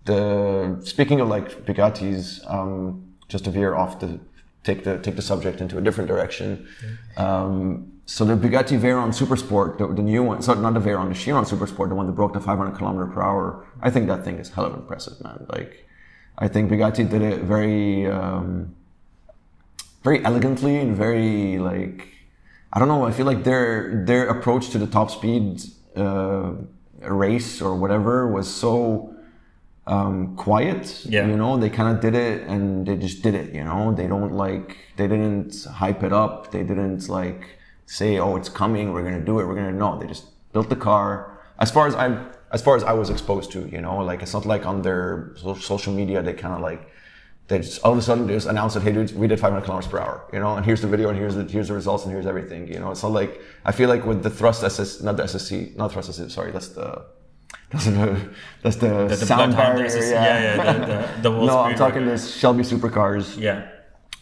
the 0.05 0.79
speaking 0.83 1.19
of 1.21 1.27
like 1.27 1.65
Bugattis, 1.65 2.49
um, 2.49 3.03
just 3.27 3.43
to 3.45 3.51
veer 3.51 3.75
off 3.75 3.99
the 3.99 4.19
take 4.63 4.83
the 4.83 4.97
take 4.99 5.15
the 5.15 5.21
subject 5.21 5.59
into 5.61 5.77
a 5.77 5.81
different 5.81 6.07
direction. 6.07 6.67
Um, 7.17 7.93
so 8.09 8.25
the 8.25 8.33
Bugatti 8.33 8.79
Veyron 8.79 9.11
Supersport, 9.13 9.77
the, 9.77 9.85
the 9.87 10.01
new 10.01 10.23
one, 10.23 10.41
so 10.41 10.55
not 10.55 10.73
the 10.73 10.79
Veyron, 10.79 11.09
the 11.09 11.13
Chiron 11.13 11.45
Supersport, 11.45 11.89
the 11.89 11.95
one 11.95 12.07
that 12.07 12.13
broke 12.13 12.33
the 12.33 12.39
500 12.39 12.75
kilometer 12.75 13.05
per 13.05 13.21
hour. 13.21 13.67
I 13.83 13.91
think 13.91 14.07
that 14.07 14.23
thing 14.23 14.39
is 14.39 14.49
hell 14.49 14.65
of 14.65 14.73
impressive, 14.73 15.23
man. 15.23 15.45
Like, 15.47 15.87
I 16.35 16.47
think 16.47 16.71
Bugatti 16.71 17.07
did 17.07 17.21
it 17.21 17.41
very, 17.41 18.07
um, 18.07 18.75
very 20.03 20.25
elegantly 20.25 20.77
and 20.77 20.95
very 20.95 21.59
like 21.59 22.07
I 22.73 22.79
don't 22.79 22.87
know. 22.87 23.05
I 23.05 23.11
feel 23.11 23.27
like 23.27 23.43
their 23.43 24.03
their 24.05 24.27
approach 24.27 24.69
to 24.71 24.79
the 24.79 24.87
top 24.87 25.11
speed 25.11 25.61
uh, 25.95 26.53
race 27.01 27.61
or 27.61 27.75
whatever 27.75 28.27
was 28.27 28.47
so 28.51 29.13
um, 29.85 30.35
quiet. 30.35 31.05
Yeah. 31.05 31.27
You 31.27 31.37
know, 31.37 31.57
they 31.57 31.69
kind 31.69 31.95
of 31.95 32.01
did 32.01 32.15
it 32.15 32.47
and 32.47 32.87
they 32.87 32.95
just 32.95 33.21
did 33.21 33.35
it. 33.35 33.53
You 33.53 33.63
know, 33.63 33.93
they 33.93 34.07
don't 34.07 34.33
like 34.33 34.77
they 34.97 35.07
didn't 35.07 35.63
hype 35.65 36.01
it 36.01 36.13
up. 36.13 36.51
They 36.51 36.63
didn't 36.63 37.07
like 37.07 37.58
say, 37.97 38.09
"Oh, 38.25 38.35
it's 38.39 38.49
coming. 38.61 38.85
We're 38.93 39.03
gonna 39.09 39.25
do 39.31 39.35
it. 39.39 39.45
We're 39.47 39.55
gonna." 39.61 39.71
No, 39.85 39.89
they 39.99 40.07
just 40.07 40.25
built 40.53 40.69
the 40.69 40.75
car. 40.89 41.07
As 41.63 41.69
far 41.75 41.85
as 41.87 41.95
I 41.95 42.05
as 42.51 42.61
far 42.65 42.75
as 42.79 42.83
I 42.83 42.93
was 43.01 43.09
exposed 43.15 43.51
to, 43.55 43.59
you 43.75 43.81
know, 43.85 43.97
like 44.11 44.19
it's 44.23 44.33
not 44.37 44.45
like 44.53 44.63
on 44.71 44.81
their 44.87 45.07
social 45.71 45.93
media 45.93 46.17
they 46.27 46.33
kind 46.33 46.53
of 46.57 46.61
like 46.69 46.81
they 47.47 47.57
just 47.59 47.77
all 47.83 47.91
of 47.93 47.97
a 47.97 48.01
sudden 48.01 48.25
they 48.27 48.33
just 48.39 48.47
announced 48.53 48.73
that 48.75 48.83
hey 48.87 48.91
dudes 48.97 49.11
we 49.21 49.27
did 49.27 49.39
500 49.39 49.63
kilometers 49.65 49.89
per 49.91 49.99
hour 49.99 50.17
you 50.33 50.39
know 50.43 50.51
and 50.55 50.63
here's 50.67 50.81
the 50.85 50.87
video 50.87 51.07
and 51.11 51.17
here's 51.17 51.35
the 51.39 51.43
here's 51.55 51.67
the 51.69 51.73
results 51.81 52.01
and 52.05 52.11
here's 52.13 52.27
everything 52.33 52.61
you 52.73 52.79
know 52.81 52.91
it's 52.91 53.01
not 53.01 53.11
like 53.21 53.31
i 53.65 53.71
feel 53.71 53.89
like 53.93 54.03
with 54.05 54.21
the 54.21 54.29
thrust 54.39 54.61
ss 54.63 55.01
not 55.01 55.17
the 55.17 55.23
ssc 55.23 55.51
not 55.75 55.91
thrust 55.91 56.07
ssc 56.11 56.29
sorry 56.37 56.51
that's 56.51 56.69
the 56.77 56.87
that's 57.71 57.85
the 57.85 58.29
that's 58.63 58.77
the, 58.77 59.07
the 59.07 59.15
sound 59.31 59.53
Bloodhound 59.55 59.77
barrier 59.79 60.11
yeah 60.11 60.13
yeah, 60.13 60.55
yeah, 60.55 60.73
the- 60.73 60.85
the- 61.21 61.29
the 61.29 61.45
no 61.49 61.59
i'm 61.59 61.75
talking 61.75 62.05
this 62.05 62.23
shelby 62.35 62.61
supercars 62.63 63.25
yeah, 63.47 63.67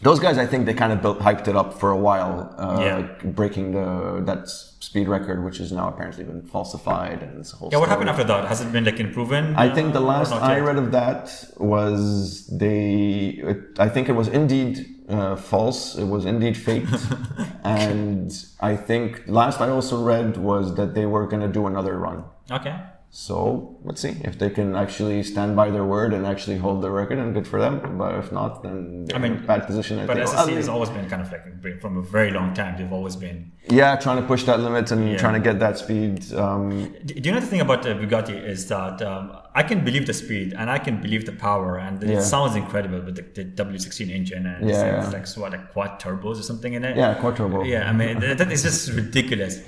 those 0.02 0.20
guys 0.20 0.38
i 0.38 0.46
think 0.46 0.64
they 0.66 0.74
kind 0.74 0.92
of 0.92 1.02
built 1.02 1.18
hyped 1.18 1.48
it 1.48 1.56
up 1.56 1.70
for 1.80 1.90
a 1.90 1.96
while 2.08 2.54
uh, 2.58 2.80
Yeah. 2.86 3.02
breaking 3.40 3.66
the 3.72 4.22
that 4.30 4.48
speed 4.88 5.08
record 5.08 5.44
which 5.44 5.58
has 5.58 5.70
now 5.72 5.88
apparently 5.88 6.24
been 6.24 6.42
falsified 6.54 7.22
and 7.22 7.44
a 7.44 7.56
whole 7.56 7.68
yeah. 7.70 7.78
What 7.78 7.86
story. 7.86 7.88
happened 7.90 8.10
after 8.10 8.24
that? 8.24 8.42
Has 8.52 8.60
it 8.64 8.70
been 8.72 8.84
like 8.84 9.00
improving? 9.00 9.44
I 9.56 9.68
think 9.76 9.92
the 9.92 10.00
last 10.12 10.32
I 10.32 10.58
read 10.60 10.78
of 10.84 10.92
that 10.92 11.24
was 11.58 12.46
they. 12.62 13.40
It, 13.50 13.58
I 13.78 13.88
think 13.94 14.08
it 14.08 14.16
was 14.22 14.28
indeed 14.28 14.74
uh, 15.08 15.36
false. 15.36 15.80
It 16.02 16.08
was 16.14 16.24
indeed 16.24 16.56
faked, 16.56 16.94
and 17.64 18.30
I 18.60 18.76
think 18.76 19.08
last 19.26 19.60
I 19.60 19.68
also 19.68 19.96
read 20.02 20.36
was 20.36 20.74
that 20.76 20.94
they 20.94 21.06
were 21.06 21.26
going 21.26 21.42
to 21.48 21.52
do 21.58 21.66
another 21.66 21.94
run. 21.98 22.24
Okay. 22.50 22.76
So 23.10 23.78
let's 23.84 24.02
see 24.02 24.16
if 24.22 24.38
they 24.38 24.50
can 24.50 24.76
actually 24.76 25.22
stand 25.22 25.56
by 25.56 25.70
their 25.70 25.84
word 25.84 26.12
and 26.12 26.26
actually 26.26 26.58
hold 26.58 26.82
the 26.82 26.90
record, 26.90 27.18
and 27.18 27.32
good 27.32 27.48
for 27.48 27.58
them. 27.58 27.96
But 27.96 28.14
if 28.16 28.30
not, 28.32 28.62
then 28.62 29.06
they're 29.06 29.16
I 29.16 29.18
mean, 29.18 29.32
in 29.32 29.38
a 29.44 29.46
bad 29.46 29.66
position. 29.66 29.98
I 29.98 30.06
But 30.06 30.18
think. 30.18 30.28
SSC 30.28 30.46
Well, 30.46 30.56
has 30.56 30.68
always 30.68 30.90
been 30.90 31.08
kind 31.08 31.22
of 31.22 31.32
like 31.32 31.80
from 31.80 31.96
a 31.96 32.02
very 32.02 32.30
long 32.30 32.52
time. 32.52 32.76
They've 32.76 32.92
always 32.92 33.16
been. 33.16 33.52
yeah, 33.70 33.96
trying 33.96 34.20
to 34.20 34.26
push 34.26 34.44
that 34.44 34.60
limit 34.60 34.90
and 34.92 35.10
Yeah. 35.10 35.16
trying 35.16 35.34
to 35.34 35.40
get 35.40 35.58
that 35.58 35.78
speed. 35.78 36.32
Um, 36.34 36.68
Do 37.06 37.14
you 37.14 37.32
know 37.32 37.40
the 37.40 37.46
thing 37.46 37.62
about 37.62 37.86
uh, 37.86 37.94
Bugatti 37.94 38.36
is 38.54 38.68
that 38.68 39.00
um, 39.00 39.32
I 39.54 39.62
can 39.62 39.84
believe 39.84 40.06
the 40.06 40.12
speed 40.14 40.52
and 40.58 40.70
I 40.70 40.78
can 40.78 41.00
believe 41.00 41.24
the 41.24 41.32
power 41.32 41.78
and 41.78 42.02
it 42.04 42.10
Yeah. 42.10 42.20
sounds 42.20 42.56
incredible 42.56 43.00
with 43.00 43.16
the, 43.16 43.22
the 43.36 43.44
W16 43.64 44.10
engine 44.14 44.44
and 44.46 44.68
Yeah, 44.68 45.02
it's, 45.02 45.12
like 45.36 45.42
what 45.42 45.52
like 45.52 45.72
quad 45.72 45.98
turbos 45.98 46.38
or 46.38 46.42
something 46.42 46.74
in 46.74 46.84
it. 46.84 46.94
yeah, 46.96 47.14
quad 47.14 47.36
turbo. 47.36 47.62
Yeah, 47.64 47.88
I 47.88 47.92
mean 47.94 48.20
that 48.20 48.52
is 48.52 48.62
just 48.64 48.90
ridiculous. 48.92 49.60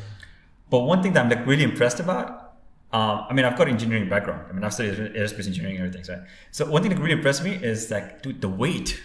But 0.68 0.80
one 0.80 1.02
thing 1.02 1.14
that 1.14 1.24
I'm 1.24 1.30
like 1.30 1.46
really 1.46 1.64
impressed 1.64 2.00
about, 2.00 2.49
um, 2.92 3.26
I 3.28 3.32
mean 3.32 3.44
I've 3.44 3.56
got 3.56 3.68
engineering 3.68 4.08
background. 4.08 4.46
I 4.48 4.52
mean 4.52 4.64
I've 4.64 4.74
studied 4.74 5.14
aerospace 5.14 5.46
engineering 5.46 5.76
and 5.76 5.86
everything. 5.86 6.04
So, 6.04 6.24
so 6.50 6.70
one 6.70 6.82
thing 6.82 6.90
that 6.92 7.00
really 7.00 7.12
impressed 7.12 7.44
me 7.44 7.52
is 7.52 7.90
like 7.90 8.22
dude 8.22 8.40
the 8.40 8.48
weight. 8.48 9.00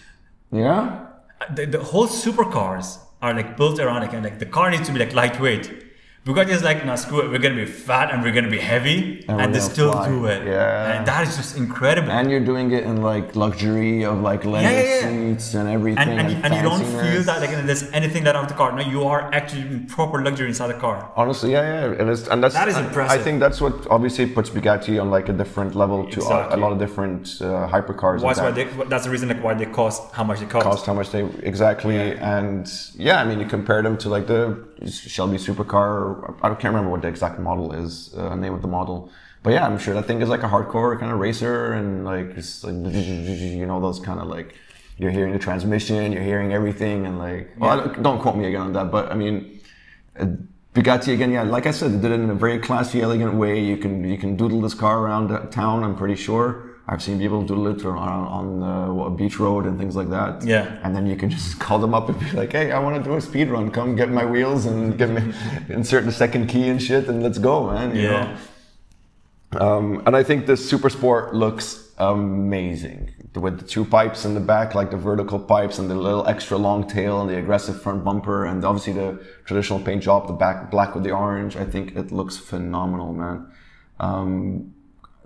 Yeah. 0.52 1.06
The, 1.54 1.66
the 1.66 1.82
whole 1.82 2.06
supercars 2.06 2.98
are 3.22 3.34
like 3.34 3.56
built 3.56 3.78
around 3.78 4.00
like, 4.02 4.12
and 4.12 4.24
like 4.24 4.38
the 4.38 4.46
car 4.46 4.70
needs 4.70 4.86
to 4.86 4.92
be 4.92 4.98
like 4.98 5.14
lightweight. 5.14 5.85
Bugatti 6.26 6.48
is 6.50 6.64
like, 6.64 6.84
no, 6.84 6.96
screw 6.96 7.20
it. 7.20 7.30
We're 7.30 7.38
gonna 7.38 7.54
be 7.54 7.66
fat 7.66 8.10
and 8.12 8.20
we're 8.20 8.32
gonna 8.32 8.50
be 8.50 8.58
heavy, 8.58 9.24
And 9.28 9.40
and, 9.40 9.54
they 9.54 9.60
still 9.60 9.92
fly. 9.92 10.08
do 10.08 10.26
it. 10.26 10.44
Yeah. 10.44 10.96
and 10.98 11.06
that 11.06 11.22
is 11.28 11.36
just 11.36 11.56
incredible. 11.56 12.10
And 12.10 12.28
you're 12.32 12.44
doing 12.52 12.72
it 12.72 12.82
in 12.82 13.00
like 13.00 13.36
luxury 13.36 14.04
of 14.04 14.22
like 14.22 14.44
leather 14.44 14.66
Yeah, 14.68 14.82
yeah, 14.82 15.08
yeah. 15.08 15.34
seats 15.34 15.54
and 15.54 15.68
everything. 15.68 16.02
and, 16.02 16.18
and, 16.20 16.30
you, 16.32 16.36
and 16.42 16.52
you 16.52 16.62
don't 16.62 16.82
feel 17.02 17.22
that 17.28 17.40
like 17.40 17.50
there's 17.64 17.84
anything 17.92 18.24
that 18.24 18.34
out 18.34 18.42
of 18.42 18.48
the 18.48 18.54
car. 18.56 18.72
No, 18.72 18.82
you 18.82 19.04
are 19.04 19.32
actually 19.32 19.62
in 19.62 19.86
proper 19.86 20.20
luxury 20.20 20.48
inside 20.48 20.66
the 20.66 20.80
car. 20.86 21.12
Honestly, 21.14 21.52
yeah, 21.52 21.62
yeah, 21.62 22.00
and, 22.00 22.10
it's, 22.10 22.26
and 22.26 22.42
that's 22.42 22.54
That 22.54 22.66
is 22.66 22.76
I- 22.76 22.84
impressive. 22.86 23.20
I 23.20 23.22
think 23.22 23.38
that's 23.38 23.60
what 23.60 23.86
obviously 23.88 24.26
puts 24.26 24.50
Bugatti 24.50 25.00
on 25.00 25.10
like 25.12 25.28
a 25.28 25.32
different 25.32 25.76
level 25.76 26.10
to 26.10 26.20
a- 26.22 26.56
a, 26.56 26.58
lot 26.64 26.72
of 26.72 26.80
different 26.80 27.38
uh, 27.40 27.68
hypercars. 27.68 28.14
And 28.14 28.22
why 28.24 28.50
they, 28.50 28.64
that's 28.90 29.04
the 29.04 29.10
reason 29.10 29.28
like 29.28 29.44
why 29.44 29.54
they 29.54 29.66
cost 29.66 30.12
how 30.12 30.24
much 30.24 30.40
they 30.40 30.46
cost. 30.46 30.64
cost 30.66 30.86
how 30.86 30.94
much 30.94 31.10
they 31.12 31.22
exactly, 31.44 31.98
and 32.18 32.68
yeah, 32.96 33.20
I 33.22 33.24
mean 33.28 33.38
you 33.38 33.46
compare 33.46 33.80
them 33.80 33.96
to 33.98 34.08
like 34.08 34.26
the 34.26 34.58
Shelby 34.86 35.36
supercar. 35.38 36.34
I 36.42 36.48
can't 36.50 36.64
remember 36.74 36.90
what 36.90 37.02
the 37.02 37.08
exact 37.08 37.38
model 37.38 37.72
is, 37.72 38.14
uh, 38.14 38.34
name 38.34 38.52
of 38.54 38.62
the 38.62 38.68
model. 38.68 39.10
But 39.42 39.52
yeah, 39.52 39.66
I'm 39.66 39.78
sure 39.78 39.94
that 39.94 40.06
thing 40.06 40.20
is 40.20 40.28
like 40.28 40.42
a 40.42 40.48
hardcore 40.48 40.98
kind 40.98 41.12
of 41.12 41.18
racer, 41.18 41.72
and 41.72 42.04
like 42.04 42.28
like 42.36 42.94
you 43.60 43.66
know 43.66 43.80
those 43.80 44.00
kind 44.00 44.20
of 44.20 44.26
like 44.26 44.54
you're 44.98 45.10
hearing 45.10 45.32
the 45.32 45.38
transmission, 45.38 46.12
you're 46.12 46.22
hearing 46.22 46.52
everything, 46.52 47.06
and 47.06 47.18
like 47.18 47.50
well, 47.58 47.78
don't- 47.78 48.02
don't 48.02 48.20
quote 48.20 48.36
me 48.36 48.46
again 48.46 48.60
on 48.62 48.72
that, 48.74 48.90
but 48.90 49.10
I 49.10 49.14
mean. 49.14 49.60
Uh, 50.18 50.26
Bugatti 50.74 51.14
again, 51.14 51.30
yeah. 51.32 51.40
Like 51.42 51.64
I 51.66 51.70
said, 51.70 51.90
they 51.90 51.98
did 52.06 52.10
it 52.12 52.20
in 52.20 52.28
a 52.28 52.34
very 52.34 52.58
classy, 52.58 53.00
elegant 53.00 53.32
way. 53.32 53.58
You 53.64 53.78
can 53.78 54.04
you 54.04 54.18
can 54.18 54.36
doodle 54.36 54.60
this 54.60 54.74
car 54.74 54.98
around 54.98 55.50
town. 55.50 55.82
I'm 55.82 55.96
pretty 55.96 56.16
sure. 56.16 56.65
I've 56.88 57.02
seen 57.02 57.18
people 57.18 57.42
do 57.42 57.66
it 57.66 57.84
on 57.84 57.98
on 58.38 58.46
uh, 58.62 59.08
beach 59.10 59.38
road 59.40 59.66
and 59.66 59.76
things 59.78 59.96
like 59.96 60.08
that. 60.10 60.44
Yeah. 60.44 60.78
And 60.84 60.94
then 60.94 61.06
you 61.06 61.16
can 61.16 61.30
just 61.30 61.58
call 61.66 61.78
them 61.78 61.94
up 61.94 62.08
and 62.08 62.18
be 62.20 62.30
like, 62.32 62.52
"Hey, 62.52 62.70
I 62.72 62.78
want 62.78 62.96
to 62.96 63.02
do 63.02 63.16
a 63.16 63.20
speed 63.20 63.48
run. 63.50 63.70
Come 63.70 63.96
get 63.96 64.08
my 64.10 64.24
wheels 64.24 64.66
and 64.66 64.96
give 64.96 65.10
me 65.10 65.22
insert 65.68 66.04
the 66.04 66.12
second 66.12 66.46
key 66.46 66.68
and 66.68 66.80
shit, 66.80 67.08
and 67.08 67.22
let's 67.22 67.38
go, 67.38 67.70
man." 67.72 67.94
You 67.96 68.02
Yeah. 68.02 68.10
know? 68.10 68.36
Um, 69.60 70.02
and 70.06 70.14
I 70.16 70.22
think 70.22 70.46
the 70.46 70.56
Super 70.56 70.90
Sport 70.90 71.34
looks 71.34 71.92
amazing 71.98 73.10
with 73.34 73.58
the 73.60 73.64
two 73.66 73.84
pipes 73.84 74.24
in 74.24 74.34
the 74.34 74.40
back, 74.40 74.74
like 74.74 74.90
the 74.90 74.96
vertical 74.96 75.38
pipes 75.38 75.78
and 75.78 75.88
the 75.90 75.94
little 75.94 76.26
extra 76.26 76.56
long 76.56 76.86
tail 76.86 77.20
and 77.20 77.28
the 77.30 77.36
aggressive 77.38 77.80
front 77.82 78.04
bumper, 78.04 78.44
and 78.44 78.64
obviously 78.64 78.92
the 78.92 79.18
traditional 79.44 79.78
paint 79.80 80.02
job, 80.02 80.26
the 80.26 80.32
back 80.32 80.70
black 80.70 80.94
with 80.94 81.04
the 81.04 81.10
orange. 81.10 81.56
I 81.56 81.64
think 81.64 81.96
it 81.96 82.12
looks 82.12 82.36
phenomenal, 82.36 83.12
man. 83.12 83.46
Um, 83.98 84.74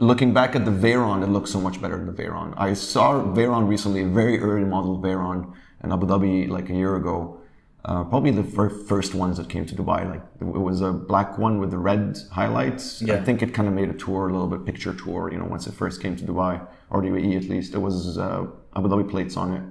looking 0.00 0.32
back 0.32 0.56
at 0.56 0.64
the 0.64 0.70
Veyron, 0.70 1.22
it 1.22 1.28
looks 1.28 1.50
so 1.50 1.60
much 1.60 1.80
better 1.80 1.96
than 1.96 2.06
the 2.06 2.22
Veyron. 2.22 2.54
I 2.56 2.72
saw 2.72 3.22
Veyron 3.22 3.68
recently, 3.68 4.02
a 4.02 4.06
very 4.08 4.40
early 4.40 4.64
model 4.64 4.98
Veyron 4.98 5.54
in 5.84 5.92
Abu 5.92 6.06
Dhabi 6.06 6.48
like 6.48 6.68
a 6.70 6.74
year 6.74 6.96
ago. 6.96 7.36
Uh, 7.82 8.04
probably 8.04 8.30
the 8.30 8.44
fir- 8.44 8.68
first 8.68 9.14
ones 9.14 9.38
that 9.38 9.48
came 9.48 9.64
to 9.64 9.74
Dubai. 9.74 10.08
Like 10.08 10.22
it 10.40 10.44
was 10.44 10.82
a 10.82 10.92
black 10.92 11.38
one 11.38 11.58
with 11.60 11.70
the 11.70 11.78
red 11.78 12.18
highlights. 12.30 13.02
I 13.14 13.24
think 13.24 13.42
it 13.42 13.54
kind 13.54 13.68
of 13.68 13.74
made 13.74 13.88
a 13.88 13.94
tour, 13.94 14.28
a 14.28 14.32
little 14.32 14.48
bit 14.48 14.66
picture 14.66 14.92
tour. 14.92 15.30
You 15.32 15.38
know, 15.38 15.46
once 15.46 15.66
it 15.66 15.72
first 15.72 16.02
came 16.02 16.14
to 16.16 16.24
Dubai 16.24 16.60
or 16.90 17.00
the 17.00 17.08
UAE 17.08 17.36
at 17.42 17.44
least, 17.48 17.74
it 17.74 17.78
was 17.78 18.18
uh, 18.18 18.46
Abu 18.76 18.88
Dhabi 18.88 19.08
plates 19.10 19.36
on 19.36 19.54
it, 19.54 19.62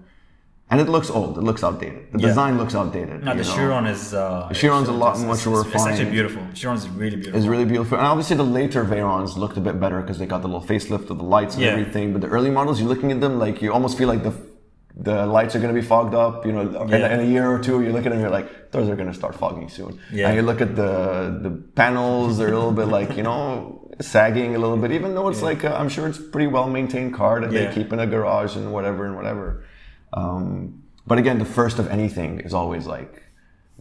and 0.72 0.80
it 0.80 0.88
looks 0.90 1.10
old. 1.10 1.38
It 1.38 1.44
looks 1.50 1.64
outdated. 1.64 2.02
The 2.14 2.20
Yeah. 2.20 2.28
design 2.28 2.58
looks 2.58 2.76
outdated. 2.76 3.24
No, 3.24 3.32
the 3.36 3.44
know. 3.44 3.56
Chiron 3.56 3.86
is. 3.88 4.14
Uh, 4.14 4.50
Chiron's 4.54 4.88
a 4.88 4.92
lot 4.92 5.18
more 5.20 5.34
it's- 5.36 5.46
It's 5.48 5.66
refined. 5.66 5.90
actually 5.94 6.12
beautiful. 6.12 6.42
Chiron's 6.54 6.88
really 6.90 7.16
beautiful. 7.16 7.38
It's 7.40 7.48
really 7.48 7.66
beautiful. 7.66 7.98
And 7.98 8.06
obviously 8.08 8.36
the 8.38 8.44
later 8.60 8.84
Veyrons 8.86 9.36
looked 9.38 9.58
a 9.58 9.62
bit 9.62 9.80
better 9.80 10.00
because 10.02 10.18
they 10.20 10.26
got 10.28 10.42
the 10.42 10.48
little 10.48 10.68
facelift 10.74 11.10
of 11.10 11.18
the 11.18 11.24
lights 11.38 11.56
and 11.56 11.64
Yeah. 11.64 11.72
everything. 11.72 12.14
But 12.14 12.22
the 12.22 12.28
early 12.28 12.52
models, 12.52 12.80
you're 12.80 12.90
looking 12.90 13.12
at 13.12 13.20
them 13.22 13.40
like 13.40 13.62
you 13.64 13.74
almost 13.74 13.98
feel 13.98 14.08
like 14.08 14.24
the 14.24 14.34
the 15.02 15.26
lights 15.26 15.56
are 15.56 15.60
going 15.60 15.74
to 15.74 15.80
be 15.82 15.86
fogged 15.94 16.14
up. 16.14 16.46
You 16.46 16.52
know, 16.52 16.62
in, 16.62 16.90
Yeah. 16.90 17.14
in 17.14 17.20
a 17.22 17.24
year 17.24 17.50
or 17.50 17.60
two, 17.60 17.82
you 17.82 17.92
look 17.94 18.06
at 18.06 18.12
them, 18.12 18.20
you're 18.20 18.30
like, 18.40 18.72
those 18.72 18.90
are 18.90 18.98
going 18.98 19.08
to 19.08 19.14
start 19.22 19.34
fogging 19.34 19.70
soon. 19.70 19.98
Yeah. 20.12 20.28
And 20.28 20.36
you 20.36 20.42
look 20.50 20.60
at 20.62 20.76
the 20.76 20.92
the 21.46 21.52
panels, 21.82 22.38
they're 22.38 22.50
a 22.50 22.58
little 22.62 22.74
bit 22.82 22.88
like 22.98 23.16
you 23.16 23.24
know 23.24 23.80
sagging 24.02 24.56
a 24.56 24.60
little 24.60 24.78
bit. 24.78 24.92
Even 24.92 25.16
though 25.16 25.30
it's 25.30 25.42
like 25.42 25.64
i 25.64 25.72
I'm 25.80 25.90
sure 25.90 26.06
it's 26.08 26.18
pretty 26.34 26.48
well 26.56 26.68
maintained 26.70 27.14
car 27.14 27.40
that 27.42 27.52
Yeah. 27.52 27.60
they 27.66 27.74
keep 27.78 27.94
in 27.94 28.00
a 28.00 28.08
garage 28.08 28.56
and 28.60 28.66
whatever 28.76 29.06
and 29.06 29.16
whatever. 29.16 29.64
Um, 30.14 30.84
but 31.06 31.18
again, 31.18 31.40
the 31.40 31.46
first 31.46 31.80
of 31.80 31.88
anything 31.90 32.40
is 32.42 32.54
always 32.54 32.86
like 32.86 33.24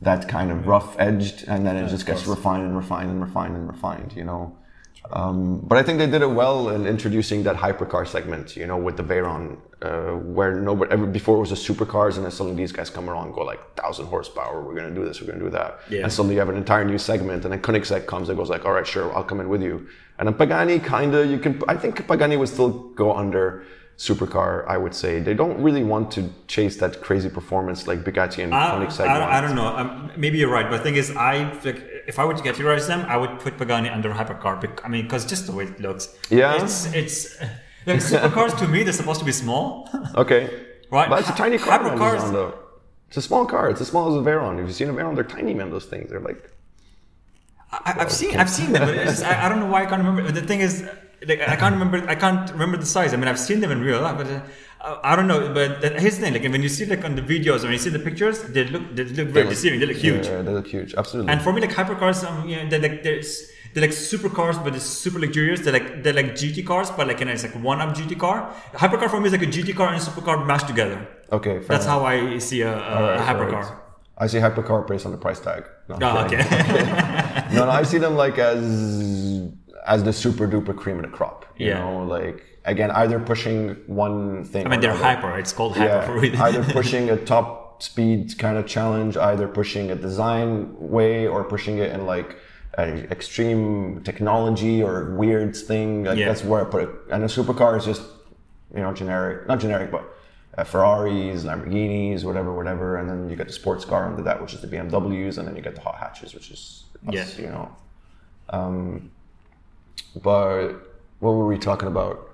that 0.00 0.28
kind 0.28 0.50
of 0.50 0.66
rough 0.66 0.98
edged, 0.98 1.44
and 1.48 1.66
then 1.66 1.76
it 1.76 1.88
just 1.88 2.06
gets 2.06 2.26
refined 2.26 2.64
and 2.64 2.76
refined 2.76 3.10
and 3.10 3.20
refined 3.20 3.56
and 3.56 3.68
refined. 3.68 4.14
You 4.16 4.24
know. 4.24 4.56
Um, 5.10 5.60
but 5.60 5.78
I 5.78 5.82
think 5.82 5.98
they 5.98 6.06
did 6.06 6.22
it 6.22 6.30
well 6.30 6.68
in 6.68 6.86
introducing 6.86 7.42
that 7.44 7.56
hypercar 7.56 8.06
segment, 8.06 8.56
you 8.56 8.66
know, 8.66 8.76
with 8.76 8.96
the 8.96 9.02
Veyron, 9.02 9.56
uh, 9.80 10.16
where 10.18 10.60
nobody 10.60 10.90
ever 10.92 11.06
before 11.06 11.36
it 11.36 11.40
was 11.40 11.50
the 11.50 11.56
supercars, 11.56 12.16
and 12.16 12.24
then 12.24 12.30
suddenly 12.30 12.56
these 12.56 12.72
guys 12.72 12.90
come 12.90 13.08
around, 13.08 13.26
and 13.26 13.34
go 13.34 13.42
like 13.42 13.60
thousand 13.74 14.06
horsepower. 14.06 14.60
We're 14.62 14.74
gonna 14.74 14.94
do 14.94 15.04
this. 15.04 15.20
We're 15.20 15.28
gonna 15.28 15.44
do 15.44 15.50
that. 15.50 15.80
Yeah. 15.88 16.02
And 16.02 16.12
suddenly 16.12 16.34
you 16.34 16.40
have 16.40 16.50
an 16.50 16.56
entire 16.56 16.84
new 16.84 16.98
segment, 16.98 17.44
and 17.44 17.52
then 17.52 17.62
Koenigsegg 17.62 18.06
comes 18.06 18.28
and 18.28 18.36
goes 18.36 18.50
like, 18.50 18.64
all 18.66 18.72
right, 18.72 18.86
sure, 18.86 19.14
I'll 19.16 19.24
come 19.24 19.40
in 19.40 19.48
with 19.48 19.62
you. 19.62 19.88
And 20.18 20.26
then 20.26 20.34
Pagani, 20.34 20.78
kinda, 20.80 21.26
you 21.26 21.38
can. 21.38 21.62
I 21.68 21.76
think 21.76 22.06
Pagani 22.06 22.36
would 22.36 22.48
still 22.48 22.70
go 22.70 23.14
under 23.14 23.64
supercar. 23.98 24.64
I 24.68 24.78
would 24.78 24.94
say 24.94 25.20
they 25.20 25.34
don't 25.34 25.60
really 25.60 25.82
want 25.82 26.10
to 26.12 26.32
chase 26.46 26.76
that 26.76 27.00
crazy 27.02 27.28
performance 27.28 27.86
like 27.88 28.04
Bugatti 28.04 28.44
and 28.44 28.54
I, 28.54 28.70
Koenigsegg. 28.70 29.06
I, 29.08 29.18
want. 29.18 29.32
I 29.32 29.40
don't 29.40 29.56
know. 29.56 29.66
Um, 29.66 30.10
maybe 30.16 30.38
you're 30.38 30.50
right, 30.50 30.70
but 30.70 30.78
the 30.78 30.82
thing 30.84 30.94
is, 30.94 31.10
I 31.16 31.52
like, 31.64 31.82
if 32.06 32.18
I 32.18 32.24
were 32.24 32.34
to 32.34 32.42
categorize 32.42 32.86
them, 32.86 33.04
I 33.08 33.16
would 33.16 33.40
put 33.40 33.58
Pagani 33.58 33.88
under 33.90 34.10
hypercar. 34.10 34.60
bec- 34.60 34.84
I 34.84 34.88
mean, 34.88 35.02
because 35.04 35.26
just 35.26 35.46
the 35.46 35.52
way 35.52 35.64
it 35.64 35.80
looks. 35.80 36.16
Yeah? 36.30 36.62
It's 36.62 36.86
it's 36.94 37.40
like 37.86 37.98
supercars 37.98 38.56
to 38.60 38.68
me. 38.68 38.84
They're 38.84 38.92
supposed 38.92 39.18
to 39.18 39.26
be 39.26 39.32
small, 39.32 39.88
Okay. 40.14 40.42
right? 40.90 41.08
But 41.10 41.20
it's 41.20 41.30
a 41.30 41.34
tiny 41.34 41.58
car. 41.58 41.78
Hypercars. 41.80 42.22
one, 42.22 42.32
though. 42.32 42.54
It's 43.08 43.16
a 43.16 43.22
small 43.22 43.46
car. 43.46 43.68
It's 43.70 43.80
as 43.80 43.88
small 43.88 44.08
as 44.10 44.14
a 44.14 44.24
Veyron. 44.30 44.60
If 44.60 44.66
you've 44.66 44.74
seen 44.76 44.90
a 44.90 44.92
Veyron, 44.92 45.14
they're 45.16 45.24
tiny, 45.24 45.54
man. 45.54 45.70
Those 45.70 45.86
things. 45.86 46.10
They're 46.10 46.20
like. 46.20 46.50
I, 47.70 47.96
I've 47.98 48.12
seen 48.12 48.36
I've 48.38 48.48
seen 48.48 48.72
them, 48.72 48.86
but 48.86 48.94
it's 48.96 49.10
just, 49.10 49.24
I, 49.24 49.44
I 49.44 49.48
don't 49.48 49.60
know 49.60 49.66
why 49.66 49.82
I 49.82 49.86
can't 49.86 50.02
remember. 50.02 50.30
The 50.32 50.40
thing 50.40 50.60
is, 50.60 50.88
like, 51.26 51.40
I 51.40 51.56
can't 51.56 51.74
remember 51.74 52.08
I 52.08 52.14
can't 52.14 52.50
remember 52.52 52.76
the 52.76 52.86
size. 52.86 53.12
I 53.14 53.16
mean, 53.16 53.28
I've 53.28 53.38
seen 53.38 53.60
them 53.60 53.70
in 53.70 53.80
real 53.82 54.00
life, 54.00 54.16
but 54.16 54.26
uh, 54.80 54.98
I, 55.02 55.16
don't 55.16 55.26
know. 55.26 55.52
But 55.52 55.82
here's 56.00 56.16
the 56.18 56.22
thing: 56.22 56.32
like 56.34 56.42
when 56.52 56.62
you 56.62 56.68
see 56.68 56.86
like 56.86 57.04
on 57.04 57.16
the 57.16 57.22
videos, 57.22 57.62
when 57.62 57.72
you 57.72 57.78
see 57.78 57.90
the 57.90 57.98
pictures, 57.98 58.42
they 58.44 58.64
look 58.64 58.94
they 58.94 59.04
look 59.04 59.28
very 59.28 59.44
look- 59.46 59.50
deceiving. 59.50 59.80
They 59.80 59.86
look 59.86 59.96
huge. 59.96 60.26
Yeah, 60.26 60.42
they 60.42 60.52
look 60.52 60.66
huge. 60.68 60.94
Absolutely. 60.94 61.32
And 61.32 61.42
for 61.42 61.52
me, 61.52 61.60
like 61.60 61.70
hypercars, 61.70 62.24
um, 62.28 62.48
you 62.48 62.56
know, 62.56 62.68
they're 62.68 62.80
like 62.80 63.02
there's 63.02 63.50
they're 63.74 63.82
like 63.82 63.90
supercars, 63.90 64.62
but 64.62 64.70
they're 64.72 64.80
super 64.80 65.18
luxurious. 65.18 65.60
They're 65.60 65.72
like 65.72 66.02
they're 66.02 66.12
like 66.14 66.32
GT 66.32 66.64
cars, 66.66 66.90
but 66.90 67.06
like 67.08 67.18
you 67.20 67.26
know, 67.26 67.32
it's 67.32 67.42
like 67.42 67.54
one 67.62 67.80
up 67.80 67.94
GT 67.96 68.18
car. 68.18 68.54
Hypercar 68.74 69.10
for 69.10 69.20
me 69.20 69.26
is 69.26 69.32
like 69.32 69.42
a 69.42 69.46
GT 69.46 69.74
car 69.76 69.88
and 69.92 69.96
a 70.00 70.04
supercar 70.04 70.46
mashed 70.46 70.68
together. 70.68 71.06
okay. 71.32 71.58
That's 71.58 71.84
enough. 71.84 72.00
how 72.02 72.06
I 72.06 72.38
see 72.38 72.62
a, 72.62 72.72
a, 72.72 72.80
Alright, 72.80 73.20
a 73.20 73.22
hypercar. 73.24 73.64
alright. 73.64 73.72
I 74.20 74.26
see 74.26 74.38
hypercar 74.38 74.84
based 74.88 75.06
on 75.06 75.12
the 75.12 75.18
price 75.18 75.38
tag. 75.38 75.64
No, 75.88 75.96
Oh, 76.02 76.24
okay. 76.24 76.38
no, 77.52 77.66
no, 77.66 77.70
I 77.70 77.84
see 77.84 77.98
them 77.98 78.16
like 78.16 78.36
as 78.38 78.58
as 79.88 80.04
the 80.04 80.12
super 80.12 80.46
duper 80.46 80.76
cream 80.76 80.96
of 80.96 81.02
the 81.02 81.08
crop. 81.18 81.44
You 81.56 81.68
Yeah. 81.68 81.78
know, 81.80 82.04
like 82.04 82.44
again, 82.64 82.90
either 83.02 83.18
pushing 83.18 83.76
one 83.86 84.44
thing. 84.44 84.66
I 84.66 84.68
mean, 84.70 84.80
they're 84.80 84.90
another. 84.90 85.04
hyper. 85.04 85.38
It's 85.38 85.52
called 85.52 85.76
hyper 85.76 86.02
for 86.06 86.14
reason. 86.20 86.38
Yeah, 86.38 86.44
either 86.46 86.64
pushing 86.80 87.10
a 87.10 87.16
top 87.16 87.82
speed 87.82 88.36
kind 88.38 88.56
of 88.58 88.66
challenge, 88.66 89.16
either 89.16 89.48
pushing 89.48 89.90
a 89.90 89.94
design 90.08 90.74
way, 90.96 91.26
or 91.26 91.44
pushing 91.44 91.78
it 91.78 91.90
in 91.92 92.06
like 92.06 92.36
an 92.76 93.08
extreme 93.10 94.02
technology 94.04 94.82
or 94.82 95.14
weird 95.22 95.56
thing. 95.56 96.04
Like 96.04 96.18
Yeah. 96.18 96.26
that's 96.28 96.44
where 96.44 96.60
I 96.60 96.68
put 96.74 96.82
it. 96.84 96.90
And 97.12 97.22
a 97.24 97.26
supercar 97.28 97.76
is 97.78 97.84
just 97.84 98.02
you 98.74 98.80
know 98.84 98.92
generic, 98.92 99.48
not 99.48 99.58
generic, 99.60 99.90
but 99.90 100.04
uh, 100.58 100.64
Ferraris, 100.64 101.44
Lamborghinis, 101.44 102.24
whatever, 102.24 102.50
whatever. 102.54 102.96
And 102.98 103.08
then 103.08 103.30
you 103.30 103.36
get 103.36 103.46
the 103.46 103.52
sports 103.62 103.84
car 103.86 104.06
under 104.10 104.22
that, 104.24 104.42
which 104.42 104.52
is 104.54 104.60
the 104.60 104.68
BMWs, 104.68 105.38
and 105.38 105.46
then 105.48 105.54
you 105.56 105.62
get 105.62 105.74
the 105.76 105.80
hot 105.80 105.96
hatches, 105.96 106.34
which 106.34 106.50
is 106.50 106.84
us, 107.06 107.14
Yeah. 107.14 107.44
you 107.44 107.50
know. 107.54 107.66
Um, 108.50 109.10
but 110.16 110.72
what 111.20 111.32
were 111.32 111.46
we 111.46 111.58
talking 111.58 111.88
about? 111.88 112.24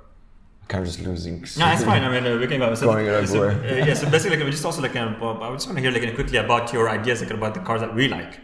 Kind 0.69 0.83
of 0.83 0.89
just 0.93 1.05
losing. 1.07 1.41
No, 1.59 1.71
it's 1.73 1.85
fine. 1.85 2.03
I 2.03 2.11
mean, 2.11 2.27
uh, 2.27 2.39
we 2.39 2.47
can 2.47 2.59
go. 2.59 2.75
So, 2.75 2.87
Going 2.87 3.07
it 3.07 3.27
so, 3.29 3.43
everywhere. 3.43 3.83
uh, 3.83 3.87
yeah, 3.87 3.95
so 3.95 4.09
basically, 4.11 4.37
like, 4.39 4.47
we 4.47 4.51
just 4.51 4.65
also 4.65 4.81
like, 4.81 4.97
uh, 4.97 5.11
Bob, 5.21 5.43
I 5.43 5.53
just 5.53 5.67
want 5.67 5.77
to 5.79 5.83
hear 5.83 5.91
like 5.93 6.15
quickly 6.15 6.39
about 6.39 6.73
your 6.73 6.89
ideas 6.89 7.21
like, 7.21 7.31
about 7.33 7.53
the 7.55 7.61
cars 7.61 7.83
that 7.83 7.95
we 7.95 8.09
like. 8.09 8.41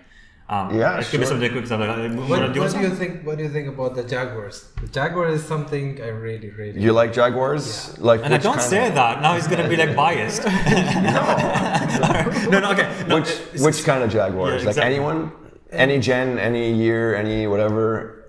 Um, 0.51 0.77
Yeah, 0.79 0.99
it 0.99 1.05
could 1.07 1.21
be 1.21 1.27
sure. 1.27 1.27
something 1.27 1.53
quick. 1.53 1.67
Something. 1.67 1.89
Like, 1.89 2.29
What, 2.29 2.41
wanna 2.41 2.53
do 2.53 2.61
what 2.61 2.73
do 2.73 2.81
you 2.81 2.91
think? 2.91 3.25
What 3.25 3.39
do 3.39 3.45
you 3.45 3.49
think 3.49 3.69
about 3.69 3.95
the 3.95 4.03
Jaguars? 4.05 4.65
The 4.83 4.89
Jaguar 4.89 5.29
is 5.29 5.45
something 5.45 6.01
I 6.03 6.09
really, 6.09 6.51
really. 6.51 6.81
You 6.81 6.93
like 6.93 7.13
Jaguars? 7.13 7.97
Like 8.01 8.23
And 8.25 8.35
I 8.35 8.39
don't 8.39 8.61
say 8.61 8.89
of, 8.89 8.95
that. 8.97 9.23
Now 9.23 9.35
he's 9.37 9.47
gonna 9.47 9.69
be 9.69 9.77
like 9.77 9.95
biased. 9.97 10.45
no, 12.51 12.59
no, 12.61 12.73
okay. 12.73 12.89
No, 13.07 13.17
Which 13.21 13.31
it's- 13.31 13.63
which 13.63 13.85
kind 13.85 14.03
of 14.03 14.11
Jaguars? 14.11 14.63
Yeah, 14.63 14.69
Like 14.71 14.79
anyone, 14.79 15.33
any 15.71 15.99
gen, 16.01 16.39
any 16.39 16.73
year, 16.73 17.15
any 17.15 17.47
whatever. 17.47 18.25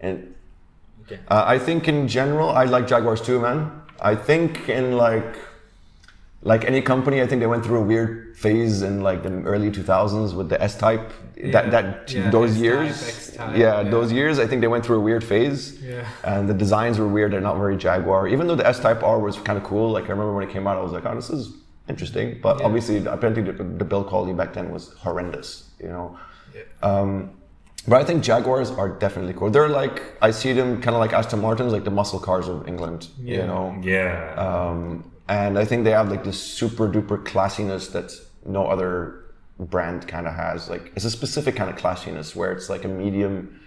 And 0.00 0.34
Okay. 1.06 1.20
uh, 1.28 1.44
I 1.46 1.58
think 1.58 1.88
in 1.88 2.08
general, 2.08 2.50
I 2.50 2.64
like 2.64 2.86
Jaguars 2.86 3.20
too, 3.20 3.40
man. 3.40 3.82
I 4.00 4.14
think 4.14 4.68
in 4.68 4.96
like 4.96 5.36
like 6.42 6.64
any 6.64 6.80
company, 6.80 7.20
I 7.20 7.26
think 7.26 7.40
they 7.40 7.46
went 7.46 7.64
through 7.64 7.80
a 7.80 7.84
weird 7.84 8.36
phase 8.36 8.82
in 8.82 9.02
like 9.02 9.22
the 9.22 9.30
early 9.42 9.70
2000s 9.70 10.34
with 10.34 10.48
the 10.48 10.62
S 10.62 10.78
Type. 10.78 11.12
Yeah, 11.36 11.50
that 11.52 11.70
that 11.70 12.12
yeah, 12.12 12.30
those 12.30 12.50
S-Type, 12.52 12.64
years, 12.64 13.08
X-Type, 13.08 13.56
yeah, 13.56 13.82
yeah. 13.82 13.90
those 13.90 14.12
years, 14.12 14.38
I 14.38 14.46
think 14.46 14.60
they 14.60 14.68
went 14.68 14.86
through 14.86 14.96
a 14.96 15.00
weird 15.00 15.24
phase. 15.24 15.82
Yeah. 15.82 16.08
And 16.24 16.48
the 16.48 16.54
designs 16.54 16.98
were 16.98 17.08
weird. 17.08 17.32
They're 17.32 17.40
not 17.40 17.56
very 17.56 17.76
Jaguar. 17.76 18.28
Even 18.28 18.46
though 18.46 18.54
the 18.54 18.66
S 18.66 18.78
Type 18.78 19.02
R 19.02 19.18
was 19.18 19.36
kind 19.38 19.58
of 19.58 19.64
cool. 19.64 19.90
Like 19.90 20.04
I 20.04 20.08
remember 20.08 20.34
when 20.34 20.48
it 20.48 20.52
came 20.52 20.66
out, 20.66 20.76
I 20.76 20.80
was 20.80 20.92
like, 20.92 21.04
oh, 21.04 21.14
this 21.14 21.30
is 21.30 21.52
interesting. 21.88 22.38
But 22.40 22.62
obviously, 22.62 23.04
apparently, 23.04 23.42
the, 23.42 23.52
the 23.52 23.84
build 23.84 24.06
quality 24.06 24.32
back 24.32 24.54
then 24.54 24.70
was 24.70 24.92
horrendous. 24.94 25.70
You 25.80 25.88
know. 25.88 26.18
Yeah. 26.54 26.62
Um, 26.82 27.35
but 27.88 28.00
I 28.00 28.04
think 28.04 28.22
Jaguars 28.22 28.70
are 28.70 28.88
definitely 28.88 29.34
cool. 29.34 29.50
They're 29.50 29.68
like 29.68 30.02
I 30.20 30.30
see 30.30 30.52
them 30.52 30.80
kind 30.82 30.94
of 30.94 31.00
like 31.00 31.12
Aston 31.12 31.40
Martins, 31.40 31.72
like 31.72 31.84
the 31.84 31.90
muscle 31.90 32.18
cars 32.18 32.48
of 32.48 32.66
England. 32.68 33.08
You 33.18 33.46
know. 33.46 33.78
yeah. 33.82 34.34
Um, 34.36 35.10
and 35.28 35.58
I 35.58 35.64
think 35.64 35.84
they 35.84 35.90
have 35.90 36.10
like 36.10 36.24
this 36.24 36.40
super 36.40 36.88
duper 36.88 37.22
classiness 37.24 37.90
that 37.92 38.12
no 38.44 38.66
other 38.66 39.24
brand 39.58 40.06
kind 40.06 40.26
of 40.26 40.34
has. 40.34 40.68
Like 40.68 40.92
it's 40.94 41.04
a 41.04 41.10
specific 41.10 41.56
kind 41.56 41.70
of 41.70 41.76
classiness 41.76 42.34
where 42.34 42.52
it's 42.52 42.68
like 42.68 42.84
a 42.84 42.88
medium 42.88 43.60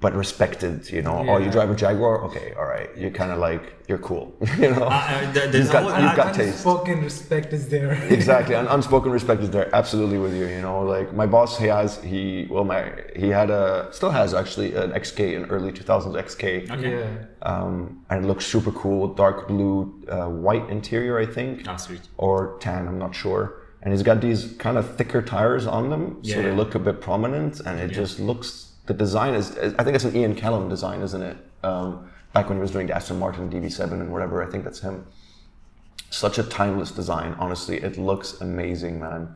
but 0.00 0.14
respected. 0.14 0.90
You 0.90 1.02
know, 1.02 1.24
oh, 1.28 1.38
you 1.38 1.50
drive 1.50 1.70
a 1.70 1.74
Jaguar, 1.74 2.24
okay, 2.26 2.52
all 2.58 2.66
right, 2.66 2.90
you're 2.96 3.10
kind 3.10 3.32
of 3.32 3.38
like 3.38 3.62
you're 3.88 3.98
cool. 3.98 4.34
you 4.58 4.70
know, 4.72 4.84
Uh, 4.84 4.88
uh, 4.88 5.32
there- 5.32 5.48
there's 5.48 5.64
you've 5.64 5.72
got, 5.72 5.98
a 5.98 6.02
you've 6.02 6.16
got 6.16 6.34
taste. 6.34 6.60
Spoken 6.60 7.00
respect 7.02 7.52
is 7.52 7.68
there. 7.68 7.92
exactly 8.10 8.54
and 8.54 8.68
unspoken 8.68 9.10
respect 9.12 9.40
is 9.42 9.50
there 9.50 9.68
absolutely 9.74 10.18
with 10.18 10.34
you 10.34 10.46
you 10.46 10.60
know 10.60 10.82
like 10.82 11.12
my 11.14 11.24
boss 11.26 11.56
he 11.58 11.66
has 11.66 12.02
he 12.02 12.46
well 12.50 12.64
my 12.64 12.92
he 13.14 13.28
had 13.28 13.48
a 13.50 13.88
still 13.92 14.10
has 14.10 14.34
actually 14.34 14.74
an 14.74 14.90
xk 14.92 15.18
an 15.36 15.44
early 15.54 15.72
2000s 15.72 16.14
xk 16.30 16.70
Okay. 16.70 16.90
Yeah. 16.98 17.06
um, 17.42 18.04
and 18.10 18.24
it 18.24 18.26
looks 18.28 18.44
super 18.44 18.72
cool 18.72 19.14
dark 19.14 19.46
blue 19.48 19.76
uh, 20.08 20.28
white 20.28 20.68
interior 20.68 21.18
i 21.18 21.26
think 21.26 21.62
Ah, 21.68 21.76
sweet. 21.76 22.02
or 22.18 22.56
tan 22.60 22.88
i'm 22.88 22.98
not 22.98 23.14
sure 23.14 23.44
and 23.82 23.92
he's 23.92 24.02
got 24.02 24.20
these 24.20 24.52
kind 24.58 24.76
of 24.78 24.84
thicker 24.96 25.22
tires 25.22 25.64
on 25.66 25.90
them 25.90 26.04
so 26.22 26.30
Yeah. 26.36 26.42
they 26.42 26.52
look 26.52 26.74
a 26.74 26.78
bit 26.80 27.00
prominent 27.00 27.60
and 27.60 27.78
it 27.80 27.88
just 27.88 28.18
looks 28.18 28.65
the 28.86 28.94
design 28.94 29.34
is 29.34 29.56
i 29.78 29.82
think 29.84 29.94
it's 29.96 30.04
an 30.04 30.14
ian 30.16 30.34
callum 30.34 30.68
design 30.68 31.00
isn't 31.02 31.22
it? 31.22 31.36
Um, 31.62 32.08
back 32.32 32.48
when 32.48 32.58
he 32.58 32.62
was 32.62 32.70
doing 32.70 32.86
the 32.86 32.94
aston 32.94 33.18
martin 33.18 33.50
db7 33.50 33.92
and 33.92 34.12
whatever 34.12 34.42
i 34.46 34.50
think 34.50 34.64
that's 34.64 34.80
him. 34.80 35.06
Such 36.10 36.38
a 36.38 36.44
timeless 36.44 36.90
design 36.92 37.34
honestly. 37.38 37.76
It 37.88 37.98
looks 37.98 38.40
amazing 38.40 39.00
man. 39.00 39.34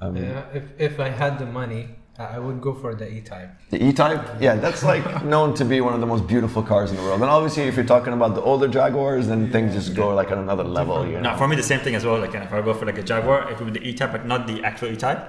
Um, 0.00 0.14
Yeah, 0.16 0.44
if, 0.52 0.64
if 0.78 1.00
I 1.00 1.08
had 1.08 1.38
the 1.38 1.46
money, 1.60 1.82
I 2.18 2.24
I 2.36 2.38
would 2.38 2.60
go 2.66 2.72
for 2.82 2.94
the 2.94 3.06
E-Type. 3.18 3.50
the 3.70 3.80
e-type? 3.88 4.22
Yeah 4.46 4.54
that's 4.64 4.82
like 4.92 5.04
known 5.32 5.48
to 5.60 5.64
be 5.72 5.78
one 5.88 5.94
of 5.96 6.00
the 6.04 6.10
most 6.14 6.24
beautiful 6.32 6.62
cars 6.72 6.88
in 6.90 6.96
the 6.98 7.04
world. 7.06 7.20
And 7.24 7.30
obviously 7.38 7.62
if 7.70 7.74
you're 7.76 7.90
talking 7.96 8.12
about 8.18 8.32
the 8.38 8.42
older 8.50 8.68
jaguars 8.78 9.24
then 9.32 9.40
things 9.54 9.68
just 9.78 9.90
go 10.02 10.06
like 10.20 10.30
on 10.34 10.38
another 10.46 10.64
level 10.78 10.98
you 11.06 11.16
know? 11.20 11.30
No, 11.32 11.38
for 11.40 11.46
me 11.48 11.56
the 11.56 11.68
same 11.72 11.80
thing 11.86 11.94
as 11.98 12.04
well. 12.06 12.18
Like 12.24 12.34
if 12.34 12.52
I 12.52 12.60
go 12.68 12.72
for 12.78 12.86
like 12.90 12.98
a 13.04 13.06
Jaguar, 13.10 13.38
it 13.50 13.54
would 13.58 13.72
be 13.72 13.78
the 13.78 13.86
E-Type, 13.88 14.12
but 14.16 14.24
not 14.32 14.40
the 14.50 14.56
actual 14.70 14.88
E-Type. 14.94 15.20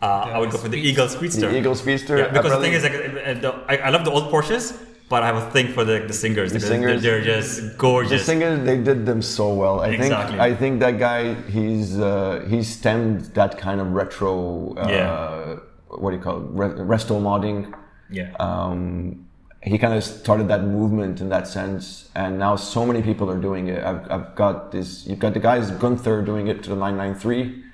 Uh, 0.00 0.06
I 0.34 0.38
would 0.38 0.50
go 0.50 0.58
for 0.58 0.68
the 0.68 0.78
Speedster. 0.78 0.90
Eagle 0.90 1.08
Speedster. 1.08 1.50
the 1.50 1.58
eagle 1.58 1.74
speedster 1.74 2.18
Yeah, 2.18 2.28
because 2.28 2.52
the 2.52 2.60
thing 2.60 2.72
is, 2.72 2.82
like, 2.84 2.92
uh, 2.92 3.34
the, 3.40 3.50
I, 3.68 3.76
I 3.86 3.90
love 3.90 4.04
the 4.04 4.12
old 4.12 4.30
Porsches, 4.32 4.78
but 5.08 5.22
I 5.24 5.26
have 5.26 5.36
a 5.36 5.50
thing 5.50 5.68
for 5.72 5.84
the, 5.84 5.98
the 6.06 6.12
Singers. 6.12 6.52
because 6.52 6.68
Singers. 6.68 7.02
They're, 7.02 7.20
they're 7.20 7.40
just 7.40 7.76
gorgeous. 7.78 8.20
The 8.20 8.24
singers, 8.32 8.64
they 8.64 8.76
did 8.80 9.06
them 9.06 9.22
so 9.22 9.52
well. 9.54 9.80
I 9.80 9.88
Exactly. 9.88 10.30
think. 10.38 10.40
I 10.40 10.54
think 10.54 10.80
that 10.80 10.98
guy, 11.00 11.34
he's 11.50 11.98
uh, 11.98 12.46
he 12.48 12.62
stemmed 12.62 13.22
that 13.34 13.58
kind 13.58 13.80
of 13.80 13.88
retro. 13.92 14.74
Uh, 14.76 14.88
Yeah. 14.88 15.56
What 15.88 16.10
do 16.10 16.16
you 16.16 16.22
call 16.22 16.36
it? 16.42 16.46
Re- 16.50 16.78
resto 16.96 17.18
modding. 17.20 17.74
yeah. 18.10 18.34
Um, 18.38 19.24
he 19.62 19.76
kind 19.78 19.94
of 19.94 20.04
started 20.04 20.46
that 20.48 20.62
movement 20.62 21.20
in 21.20 21.28
that 21.30 21.48
sense, 21.48 22.08
and 22.14 22.38
now 22.38 22.54
so 22.54 22.86
many 22.86 23.02
people 23.02 23.28
are 23.30 23.40
doing 23.40 23.66
it. 23.68 23.82
I've, 23.82 24.08
I've 24.08 24.34
got 24.36 24.70
this. 24.70 25.06
You've 25.08 25.18
got 25.18 25.34
the 25.34 25.40
guys 25.40 25.70
Gunther 25.72 26.22
doing 26.22 26.46
it 26.46 26.62
to 26.64 26.70
the 26.70 26.76
993. 26.76 27.64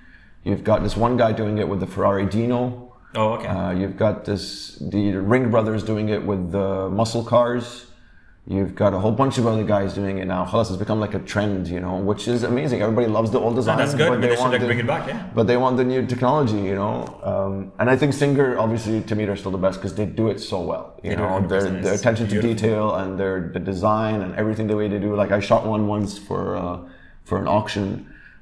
You've 0.45 0.65
got 0.65 0.83
this 0.83 0.97
one 0.97 1.17
guy 1.17 1.33
doing 1.33 1.59
it 1.59 1.69
with 1.69 1.81
the 1.81 1.87
Ferrari 1.87 2.27
Dino. 2.27 2.93
oh, 3.17 3.33
okay. 3.35 3.47
Uh, 3.49 3.71
you've 3.73 3.97
got 3.97 4.25
this 4.25 4.77
the 4.81 5.13
Ring 5.17 5.51
brothers 5.51 5.83
doing 5.83 6.09
it 6.11 6.25
with 6.25 6.53
the 6.53 6.89
muscle 6.91 7.25
cars. 7.25 7.87
You've 8.47 8.75
got 8.75 8.93
a 8.93 8.99
whole 8.99 9.11
bunch 9.13 9.39
of 9.39 9.47
other 9.47 9.65
guys 9.65 9.95
doing 9.95 10.19
it 10.19 10.27
now. 10.27 10.45
Halas 10.45 10.69
has 10.69 10.77
become 10.77 11.01
like 11.01 11.15
a 11.15 11.19
trend, 11.21 11.67
you 11.67 11.81
know, 11.81 11.97
which 11.97 12.29
is 12.29 12.43
amazing. 12.43 12.83
Everybody 12.83 13.07
loves 13.07 13.31
the 13.31 13.41
old 13.41 13.55
design. 13.57 13.77
Oh, 13.77 13.79
that's 13.79 13.95
good. 13.95 14.11
but 14.11 14.21
Maybe 14.21 14.35
they 14.35 14.37
should, 14.37 14.51
like, 14.51 14.61
the, 14.61 14.67
bring 14.67 14.81
it 14.81 14.87
back, 14.87 15.09
yeah. 15.09 15.31
But 15.35 15.47
they 15.47 15.57
want 15.57 15.79
the 15.79 15.85
new 15.85 16.05
technology, 16.05 16.59
you 16.59 16.75
know. 16.75 17.07
Um, 17.23 17.73
and 17.79 17.89
I 17.89 17.97
think 17.97 18.13
Singer, 18.13 18.59
obviously, 18.59 19.01
to 19.01 19.15
me, 19.17 19.25
they're 19.25 19.37
still 19.37 19.51
the 19.51 19.57
best 19.57 19.79
because 19.81 19.95
they 19.95 20.05
do 20.05 20.29
it 20.29 20.41
so 20.41 20.61
well. 20.61 21.01
You 21.03 21.11
They 21.11 21.17
know, 21.17 21.41
their 21.41 21.63
their 21.85 21.95
attention 21.95 22.29
to 22.29 22.43
detail 22.43 22.95
and 22.97 23.19
their 23.19 23.49
the 23.55 23.61
design 23.61 24.21
and 24.21 24.35
everything 24.37 24.67
the 24.67 24.77
way 24.77 24.89
they 24.89 24.99
do. 24.99 25.17
Like 25.17 25.33
I 25.33 25.41
shot 25.41 25.65
one 25.67 25.87
once 25.87 26.19
for 26.19 26.55
uh, 26.55 26.81
for 27.25 27.39
an 27.39 27.49
auction. 27.49 27.89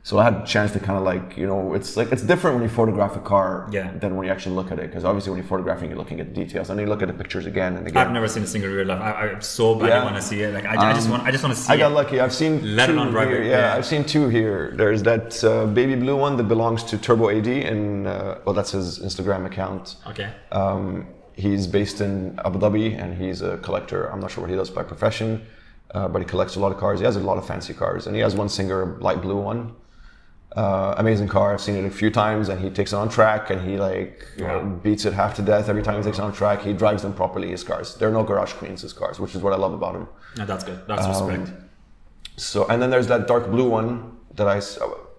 So 0.05 0.19
I 0.19 0.25
had 0.25 0.35
a 0.35 0.45
chance 0.45 0.73
to 0.73 0.81
kind 0.81 0.99
of 0.99 1.05
like, 1.05 1.37
you 1.37 1.47
know, 1.47 1.75
it's 1.75 1.97
like 1.97 2.11
it's 2.11 2.23
different 2.25 2.57
when 2.57 2.65
you 2.65 2.69
photograph 2.69 3.15
a 3.15 3.21
car 3.21 3.69
Yeah. 3.71 3.93
than 4.01 4.17
when 4.17 4.27
you 4.27 4.33
actually 4.33 4.57
look 4.57 4.73
at 4.73 4.81
it. 4.81 4.89
Because 4.89 5.05
obviously, 5.05 5.31
when 5.31 5.39
you're 5.39 5.47
photographing, 5.47 5.91
you're 5.91 5.99
looking 5.99 6.19
at 6.19 6.27
the 6.35 6.45
details, 6.45 6.71
and 6.71 6.81
you 6.81 6.87
look 6.87 7.03
at 7.03 7.09
the 7.09 7.15
pictures 7.15 7.47
again 7.47 7.77
and 7.77 7.87
again. 7.87 8.07
I've 8.09 8.13
never 8.13 8.27
seen 8.27 8.43
a 8.43 8.47
single 8.49 8.71
real 8.71 8.87
life. 8.89 9.01
I, 9.01 9.29
I'm 9.31 9.41
so 9.43 9.77
bad. 9.77 9.91
Yeah. 9.91 10.01
I 10.01 10.05
want 10.05 10.17
to 10.17 10.23
see 10.23 10.43
it. 10.43 10.53
Like 10.55 10.67
I, 10.67 10.91
I 10.91 10.93
just 10.93 11.09
want. 11.09 11.23
I 11.23 11.31
just 11.31 11.45
want 11.45 11.55
to 11.55 11.63
see 11.63 11.73
it. 11.73 11.77
I 11.77 11.79
got 11.79 11.93
it. 11.93 11.95
lucky. 11.95 12.19
I've 12.19 12.35
seen 12.35 12.75
Let 12.75 12.87
two 12.87 12.99
on 12.99 13.13
here. 13.13 13.43
Yeah, 13.45 13.51
yeah. 13.51 13.77
I've 13.77 13.87
seen 13.87 14.03
two 14.05 14.29
here. 14.29 14.73
There's 14.77 15.05
that 15.05 15.43
uh, 15.45 15.67
baby 15.67 15.95
blue 15.95 16.17
one 16.17 16.37
that 16.37 16.49
belongs 16.49 16.83
to 16.91 16.99
Turbo 16.99 17.31
AD, 17.31 17.47
and 17.47 18.09
uh, 18.09 18.39
well, 18.45 18.57
that's 18.57 18.73
his 18.73 18.99
Instagram 18.99 19.47
account. 19.47 19.95
Okay. 20.09 20.31
Um, 20.51 21.07
he's 21.37 21.69
based 21.69 22.01
in 22.01 22.41
Abu 22.45 22.59
Dhabi, 22.59 23.01
and 23.01 23.17
he's 23.17 23.41
a 23.41 23.57
collector. 23.59 24.07
I'm 24.11 24.19
not 24.19 24.33
sure 24.33 24.41
what 24.43 24.51
he 24.51 24.57
does 24.57 24.69
by 24.69 24.83
profession, 24.83 25.47
uh, 25.95 26.09
but 26.09 26.19
he 26.23 26.27
collects 26.27 26.57
a 26.57 26.61
lot 26.61 26.73
of 26.73 26.79
cars. 26.79 26.99
He 26.99 27.05
has 27.05 27.15
a 27.15 27.21
lot 27.21 27.39
of 27.39 27.47
fancy 27.47 27.73
cars, 27.73 28.09
and 28.09 28.17
he 28.17 28.23
has 28.23 28.35
one 28.35 28.49
Singer 28.49 28.97
light 29.01 29.23
blue 29.23 29.41
one. 29.41 29.77
Uh, 30.57 30.95
amazing 30.99 31.29
car. 31.29 31.55
I've 31.55 31.63
seen 31.63 31.77
it 31.77 31.85
a 31.87 31.91
few 31.91 32.11
times, 32.11 32.51
and 32.51 32.61
he 32.61 32.69
takes 32.69 32.93
it 32.93 32.97
on 32.97 33.09
track, 33.09 33.49
and 33.51 33.61
he 33.69 33.79
like 33.79 34.27
uh, 34.39 34.45
Wow. 34.45 34.63
beats 34.83 35.05
it 35.07 35.15
half 35.15 35.35
to 35.37 35.43
death 35.43 35.69
every 35.71 35.83
time 35.83 35.97
he 35.97 36.03
takes 36.03 36.19
it 36.19 36.23
on 36.23 36.33
track. 36.33 36.61
He 36.61 36.75
drives 36.75 37.03
them 37.03 37.15
properly. 37.15 37.49
His 37.51 37.65
cars. 37.65 37.95
There 37.97 38.09
are 38.09 38.13
no 38.13 38.23
garage 38.23 38.53
queens. 38.53 38.83
His 38.83 38.93
cars, 38.93 39.19
which 39.19 39.35
is 39.35 39.41
what 39.43 39.53
I 39.55 39.57
love 39.57 39.73
about 39.73 39.95
him. 39.95 40.07
Yeah, 40.37 40.45
that's 40.45 40.65
good. 40.65 40.81
That's 40.87 41.07
Um, 41.07 41.27
respect. 41.27 41.53
So, 42.37 42.67
and 42.69 42.83
then 42.83 42.91
there's 42.91 43.07
that 43.07 43.27
dark 43.27 43.51
blue 43.51 43.69
one 43.69 44.17
that 44.35 44.47
I. 44.47 44.61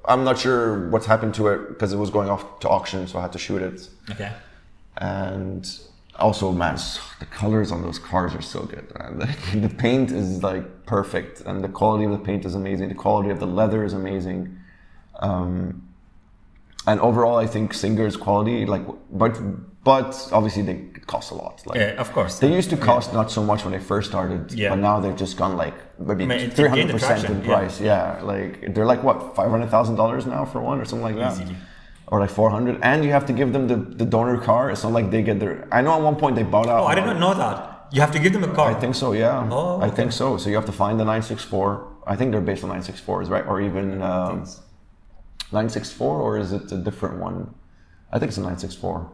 I'm 0.05 0.23
not 0.23 0.37
sure 0.37 0.89
what's 0.89 1.05
happened 1.07 1.33
to 1.35 1.47
it 1.47 1.69
because 1.69 1.93
it 1.93 1.97
was 1.97 2.09
going 2.11 2.29
off 2.29 2.59
to 2.59 2.69
auction, 2.69 3.07
so 3.07 3.17
I 3.17 3.21
had 3.23 3.31
to 3.31 3.39
shoot 3.39 3.61
it. 3.61 3.89
Okay. 4.11 4.31
And 4.97 5.67
also, 6.19 6.51
man, 6.51 6.75
the 7.19 7.25
colors 7.25 7.71
on 7.71 7.81
those 7.81 7.97
cars 7.97 8.35
are 8.35 8.41
so 8.41 8.63
good. 8.63 8.85
The 9.55 9.69
paint 9.69 10.11
is 10.11 10.43
like 10.43 10.85
perfect, 10.85 11.41
and 11.41 11.63
the 11.63 11.69
quality 11.69 12.05
of 12.05 12.11
the 12.11 12.19
paint 12.19 12.45
is 12.45 12.53
amazing. 12.53 12.89
The 12.89 12.95
quality 12.95 13.29
of 13.31 13.39
the 13.39 13.47
leather 13.47 13.83
is 13.83 13.93
amazing. 13.93 14.57
Um, 15.27 15.81
and 16.85 16.99
overall, 16.99 17.37
I 17.37 17.47
think 17.47 17.73
Singer's 17.73 18.17
quality, 18.17 18.65
like, 18.65 18.83
but 19.11 19.33
but 19.83 20.29
obviously 20.31 20.63
they 20.63 20.75
cost 21.13 21.31
a 21.31 21.35
lot. 21.35 21.55
Like, 21.65 21.77
Yeah, 21.79 22.01
of 22.03 22.09
course. 22.13 22.39
they 22.39 22.51
used 22.59 22.69
to 22.69 22.77
cost 22.77 23.07
not 23.13 23.29
so 23.37 23.41
much 23.43 23.63
when 23.65 23.73
they 23.75 23.79
first 23.93 24.09
started, 24.09 24.41
Yeah. 24.53 24.69
but 24.71 24.79
now 24.79 24.95
they've 25.01 25.15
just 25.25 25.35
gone 25.41 25.53
like 25.63 25.73
maybe 25.99 26.23
I 26.23 26.27
mean, 26.27 26.39
it- 26.39 26.43
it 26.49 26.53
three 26.53 26.69
hundred 26.69 26.89
percent 26.91 27.23
in 27.29 27.41
price. 27.41 27.75
Yeah. 27.81 28.21
like 28.33 28.73
they're 28.73 28.89
like 28.93 29.01
what 29.07 29.17
five 29.35 29.49
hundred 29.53 29.69
thousand 29.75 29.95
dollars 30.01 30.25
now 30.25 30.43
for 30.51 30.59
one 30.61 30.77
or 30.81 30.85
something 30.85 31.07
like 31.09 31.17
that, 31.23 31.35
or 32.11 32.19
like 32.23 32.29
four 32.39 32.49
hundred. 32.49 32.75
And 32.81 33.03
you 33.05 33.11
have 33.17 33.25
to 33.31 33.33
give 33.39 33.49
them 33.55 33.67
the, 33.71 33.77
the 34.01 34.05
donor 34.05 34.37
car. 34.49 34.63
It's 34.71 34.83
not 34.83 34.93
like 34.99 35.07
they 35.13 35.21
get 35.29 35.39
their. 35.39 35.53
I 35.77 35.79
know 35.81 35.93
at 35.97 36.01
one 36.09 36.15
point 36.23 36.35
they 36.39 36.43
bought 36.55 36.67
out. 36.73 36.81
Oh, 36.83 36.87
I 36.93 36.95
did 36.95 37.05
not 37.05 37.19
know 37.19 37.33
that. 37.43 37.57
You 37.95 38.01
have 38.01 38.11
to 38.17 38.19
give 38.19 38.33
them 38.35 38.43
a 38.43 38.53
car. 38.59 38.67
I 38.71 38.73
think 38.83 38.93
so. 38.95 39.07
Yeah, 39.13 39.47
Oh, 39.51 39.79
I 39.87 39.89
think 39.97 40.11
so. 40.11 40.25
So 40.37 40.49
you 40.49 40.55
have 40.61 40.65
to 40.73 40.77
find 40.83 40.99
the 40.99 41.05
nine 41.05 41.21
six 41.21 41.43
four. 41.43 41.67
I 42.11 42.15
think 42.17 42.31
they're 42.31 42.41
based 42.51 42.63
on 42.65 42.69
nine 42.75 42.83
six 42.83 42.99
fours, 42.99 43.29
right? 43.29 43.45
Or 43.51 43.61
even 43.61 44.01
um, 44.01 44.45
nine 45.53 45.69
six 45.69 45.91
four, 45.91 46.19
or 46.19 46.37
is 46.37 46.51
it 46.51 46.71
a 46.71 46.77
different 46.77 47.19
one? 47.19 47.53
I 48.11 48.19
think 48.19 48.29
it's 48.29 48.37
a 48.37 48.41
nine 48.41 48.57
six 48.57 48.75
four. 48.75 49.09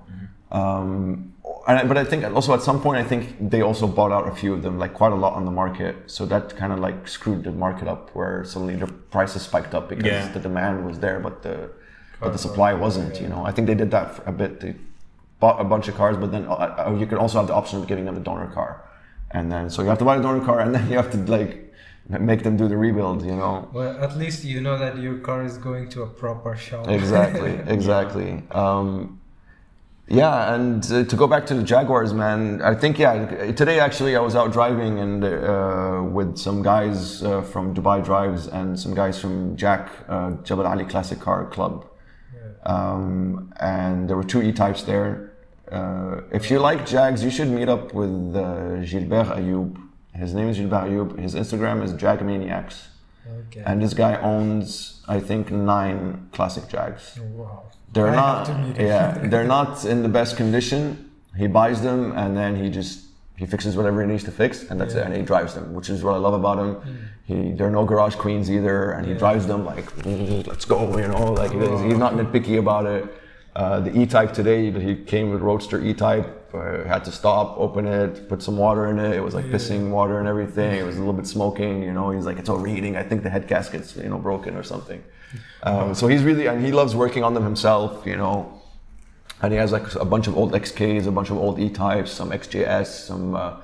Um, 0.52 1.34
and 1.68 1.78
I, 1.80 1.84
but 1.84 1.98
I 1.98 2.04
think 2.04 2.24
also 2.26 2.54
at 2.54 2.62
some 2.64 2.82
point 2.82 2.98
I 2.98 3.04
think 3.04 3.50
they 3.52 3.62
also 3.62 3.86
bought 3.88 4.12
out 4.12 4.28
a 4.28 4.36
few 4.36 4.54
of 4.54 4.64
them, 4.64 4.80
like 4.80 4.94
quite 4.94 5.12
a 5.12 5.16
lot 5.16 5.34
on 5.34 5.46
the 5.46 5.52
market. 5.52 5.96
So 6.08 6.26
that 6.26 6.56
kind 6.58 6.74
of 6.74 6.80
like 6.80 7.08
screwed 7.08 7.44
the 7.44 7.52
market 7.52 7.88
up, 7.88 8.10
where 8.16 8.44
suddenly 8.44 8.76
the 8.76 8.88
prices 8.88 9.44
spiked 9.44 9.76
up 9.76 9.90
because 9.90 10.06
Yeah. 10.06 10.32
the 10.32 10.40
demand 10.40 10.86
was 10.86 11.00
there, 11.00 11.20
but 11.20 11.44
the 11.44 11.70
but 12.20 12.32
the 12.34 12.38
supply 12.40 12.74
wasn't. 12.74 13.22
You 13.22 13.28
know, 13.30 13.46
I 13.46 13.52
think 13.52 13.68
they 13.68 13.76
did 13.76 13.92
that 13.92 14.16
for 14.16 14.24
a 14.30 14.32
bit. 14.34 14.60
They 14.60 14.76
bought 15.40 15.62
a 15.62 15.64
bunch 15.64 15.88
of 15.88 15.96
cars, 15.96 16.18
but 16.18 16.32
then 16.32 16.46
uh, 16.48 16.54
uh, 16.88 16.96
you 17.00 17.06
can 17.06 17.18
also 17.18 17.38
have 17.38 17.48
the 17.48 17.54
option 17.54 17.80
of 17.80 17.88
giving 17.88 18.06
them 18.06 18.18
a 18.18 18.20
donor 18.20 18.48
car, 18.48 18.84
and 19.32 19.52
then 19.52 19.70
so 19.70 19.82
you 19.84 19.90
have 19.90 20.00
to 20.00 20.06
buy 20.06 20.18
a 20.18 20.22
donor 20.22 20.44
car, 20.44 20.60
and 20.60 20.74
then 20.76 20.90
you 20.90 20.96
have 20.98 21.12
to 21.12 21.18
like 21.32 21.69
make 22.20 22.44
them 22.44 22.58
do 22.58 22.68
the 22.68 22.78
rebuild. 22.78 23.24
You 23.24 23.36
know. 23.36 23.70
Well, 23.72 24.04
at 24.04 24.18
least 24.18 24.44
you 24.44 24.62
know 24.62 24.78
that 24.78 24.98
your 24.98 25.20
car 25.20 25.44
is 25.44 25.58
going 25.58 25.90
to 25.90 26.04
a 26.04 26.08
proper 26.08 26.56
shop. 26.56 26.88
Exactly, 26.88 27.52
exactly. 27.68 28.44
Um, 28.52 29.20
yeah, 30.08 30.56
and 30.56 30.84
uh, 30.92 31.04
to 31.04 31.16
go 31.16 31.28
back 31.28 31.46
to 31.48 31.54
the 31.54 31.62
Jaguars, 31.62 32.14
man, 32.14 32.64
I 32.64 32.74
think 32.74 32.98
yeah. 32.98 33.52
Today 33.52 33.80
actually, 33.80 34.16
I 34.16 34.22
was 34.22 34.36
out 34.36 34.52
driving 34.52 34.98
and 34.98 35.24
uh, 35.24 36.02
with 36.04 36.36
some 36.38 36.64
guys 36.64 37.22
uh, 37.22 37.44
from 37.44 37.76
Dubai 37.76 38.04
Drives 38.04 38.48
and 38.48 38.80
some 38.80 38.96
guys 38.96 39.20
from 39.22 39.56
Jack 39.56 39.92
uh, 40.08 40.32
Jebel 40.44 40.66
Ali 40.66 40.86
Classic 40.86 41.20
Car 41.20 41.46
Club, 41.46 41.86
um, 42.64 43.54
and 43.60 44.10
there 44.10 44.18
were 44.18 44.24
two 44.24 44.42
E-types 44.42 44.82
there. 44.82 45.34
Uh, 45.72 46.22
if 46.32 46.50
you 46.50 46.58
like 46.58 46.88
Jags, 46.88 47.24
you 47.24 47.30
should 47.30 47.50
meet 47.50 47.70
up 47.70 47.94
with 47.94 48.36
uh, 48.36 48.80
Gilbert 48.80 49.28
Ayoub. 49.38 49.89
His 50.20 50.34
name 50.34 50.50
is 50.50 50.58
Gilbert 50.58 50.86
Ayoub. 50.90 51.20
His 51.20 51.34
Instagram 51.36 51.84
is 51.84 51.94
Jagmaniacs. 51.94 52.88
Okay. 53.48 53.64
And 53.66 53.82
this 53.82 53.94
guy 53.94 54.16
owns, 54.22 55.02
I 55.08 55.20
think, 55.20 55.52
nine 55.52 56.30
classic 56.32 56.68
Jags. 56.68 57.18
wow. 57.20 57.64
They're 57.92 58.10
I 58.10 58.16
not, 58.16 58.48
have 58.48 58.56
to 58.56 58.64
meet 58.64 58.78
him. 58.78 58.86
yeah, 58.86 59.18
they're 59.32 59.48
not 59.48 59.84
in 59.86 60.04
the 60.04 60.10
best 60.10 60.38
condition. 60.38 61.10
He 61.36 61.48
buys 61.48 61.82
them 61.82 62.12
and 62.12 62.36
then 62.38 62.56
he 62.56 62.70
just 62.70 63.06
he 63.36 63.46
fixes 63.46 63.78
whatever 63.78 64.02
he 64.02 64.08
needs 64.08 64.26
to 64.26 64.32
fix, 64.32 64.64
and 64.70 64.80
that's 64.80 64.94
it. 64.96 65.06
And 65.06 65.16
he 65.16 65.22
drives 65.22 65.54
them, 65.56 65.74
which 65.74 65.90
is 65.90 66.04
what 66.04 66.14
I 66.14 66.18
love 66.18 66.34
about 66.34 66.60
him. 66.60 67.10
He 67.24 67.52
there 67.54 67.68
are 67.68 67.72
no 67.72 67.86
garage 67.86 68.16
queens 68.16 68.52
either, 68.52 68.92
and 68.92 69.08
he 69.08 69.14
drives 69.14 69.48
them 69.48 69.64
like 69.66 69.86
"Mm, 70.04 70.46
let's 70.46 70.66
go, 70.66 70.98
you 70.98 71.08
know, 71.08 71.32
like 71.34 71.52
he 71.54 71.60
he's 71.88 71.98
not 71.98 72.14
nitpicky 72.14 72.60
about 72.60 72.86
it. 72.86 73.06
Uh, 73.56 73.80
the 73.80 73.98
E-Type 73.98 74.34
today, 74.34 74.70
he 74.72 74.96
came 74.96 75.32
with 75.32 75.42
Roadster 75.42 75.82
E-Type. 75.82 76.39
Uh, 76.54 76.84
had 76.88 77.06
to 77.06 77.12
stop, 77.12 77.58
open 77.58 77.86
it, 77.86 78.28
put 78.28 78.42
some 78.42 78.58
water 78.58 78.88
in 78.88 78.98
it. 79.00 79.16
It 79.16 79.22
was 79.22 79.34
like 79.36 79.46
pissing 79.46 79.92
water 79.92 80.20
and 80.20 80.28
everything. 80.28 80.76
It 80.80 80.86
was 80.86 80.96
a 80.96 81.00
little 81.00 81.14
bit 81.14 81.28
smoking, 81.28 81.84
you 81.84 81.94
know. 81.94 82.12
He's 82.12 82.26
like, 82.26 82.38
it's 82.40 82.50
overheating. 82.50 82.98
I 82.98 83.04
think 83.04 83.24
the 83.24 83.30
head 83.30 83.48
gasket's, 83.48 83.96
you 83.96 84.10
know, 84.10 84.18
broken 84.18 84.56
or 84.56 84.64
something. 84.64 85.04
Um, 85.64 85.94
so 85.94 86.08
he's 86.08 86.24
really, 86.24 86.48
and 86.48 86.66
he 86.66 86.72
loves 86.72 86.96
working 86.96 87.24
on 87.24 87.34
them 87.34 87.44
himself, 87.44 88.06
you 88.06 88.16
know. 88.16 88.62
And 89.42 89.54
he 89.54 89.60
has 89.60 89.72
like 89.72 89.94
a 89.96 90.06
bunch 90.06 90.28
of 90.28 90.38
old 90.38 90.52
XKs, 90.54 91.06
a 91.08 91.12
bunch 91.12 91.30
of 91.30 91.38
old 91.38 91.60
E-types, 91.60 92.12
some 92.12 92.32
XJS, 92.32 92.88
some 92.88 93.36
uh, 93.36 93.58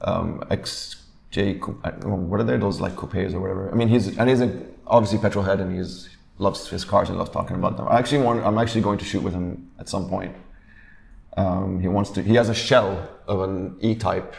um, 0.00 0.40
XJ. 0.50 1.60
coupe- 1.60 1.80
I 1.84 1.90
don't 1.90 2.06
know, 2.06 2.14
What 2.14 2.40
are 2.40 2.44
they? 2.44 2.56
Those 2.56 2.80
like 2.80 2.96
coupes 2.96 3.34
or 3.34 3.40
whatever. 3.40 3.70
I 3.70 3.74
mean, 3.74 3.88
he's 3.88 4.16
and 4.16 4.30
he's 4.30 4.40
a, 4.40 4.50
obviously 4.86 5.18
petrol 5.18 5.44
head, 5.44 5.60
and 5.60 5.76
he's 5.76 6.08
loves 6.38 6.68
his 6.68 6.84
cars 6.84 7.08
and 7.08 7.18
loves 7.18 7.30
talking 7.30 7.56
about 7.56 7.76
them. 7.76 7.88
I 7.88 7.98
actually 7.98 8.22
want. 8.22 8.44
I'm 8.44 8.58
actually 8.58 8.80
going 8.80 8.98
to 8.98 9.04
shoot 9.04 9.22
with 9.22 9.34
him 9.34 9.70
at 9.78 9.88
some 9.88 10.08
point. 10.08 10.34
Um, 11.38 11.80
he 11.80 11.88
wants 11.88 12.10
to. 12.14 12.22
He 12.22 12.34
has 12.34 12.48
a 12.48 12.54
shell 12.54 13.08
of 13.26 13.40
an 13.48 13.76
E-type, 13.80 14.34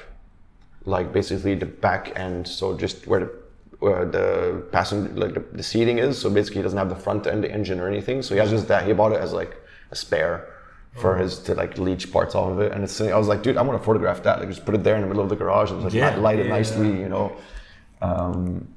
like 0.85 1.07
basically 1.13 1.55
the 1.55 1.65
back 1.65 2.03
end. 2.25 2.47
So 2.47 2.63
just 2.77 3.07
where 3.07 3.21
the 3.21 3.31
where 3.79 4.05
the 4.05 4.65
passenger 4.71 5.09
like 5.13 5.33
the, 5.33 5.43
the 5.59 5.63
seating 5.63 5.97
is. 5.99 6.17
So 6.21 6.29
basically, 6.29 6.59
he 6.59 6.63
doesn't 6.63 6.77
have 6.83 6.89
the 6.89 7.01
front 7.07 7.27
end, 7.27 7.43
the 7.43 7.51
engine 7.59 7.79
or 7.79 7.87
anything. 7.87 8.21
So 8.21 8.33
he 8.35 8.39
has 8.39 8.49
just 8.49 8.67
that. 8.67 8.85
He 8.87 8.93
bought 8.93 9.13
it 9.13 9.21
as 9.21 9.31
like 9.33 9.53
a 9.91 9.95
spare 9.95 10.35
for 11.01 11.15
his 11.15 11.39
to 11.39 11.53
like 11.55 11.77
leach 11.77 12.11
parts 12.11 12.35
off 12.35 12.51
of 12.51 12.59
it. 12.59 12.71
And 12.73 12.83
it's 12.83 12.99
I 12.99 13.17
was 13.17 13.27
like, 13.27 13.43
dude, 13.43 13.57
I 13.57 13.61
want 13.61 13.79
to 13.79 13.85
photograph 13.85 14.23
that. 14.23 14.39
Like 14.39 14.49
just 14.49 14.65
put 14.65 14.75
it 14.75 14.83
there 14.83 14.95
in 14.95 15.01
the 15.01 15.07
middle 15.07 15.23
of 15.23 15.29
the 15.29 15.35
garage 15.35 15.71
and 15.71 15.81
just 15.81 15.95
Yeah. 15.95 16.09
light, 16.09 16.19
light 16.19 16.39
it 16.39 16.47
Yeah. 16.47 16.57
nicely. 16.57 16.89
You 16.89 17.09
know. 17.09 17.25
Um, 18.01 18.67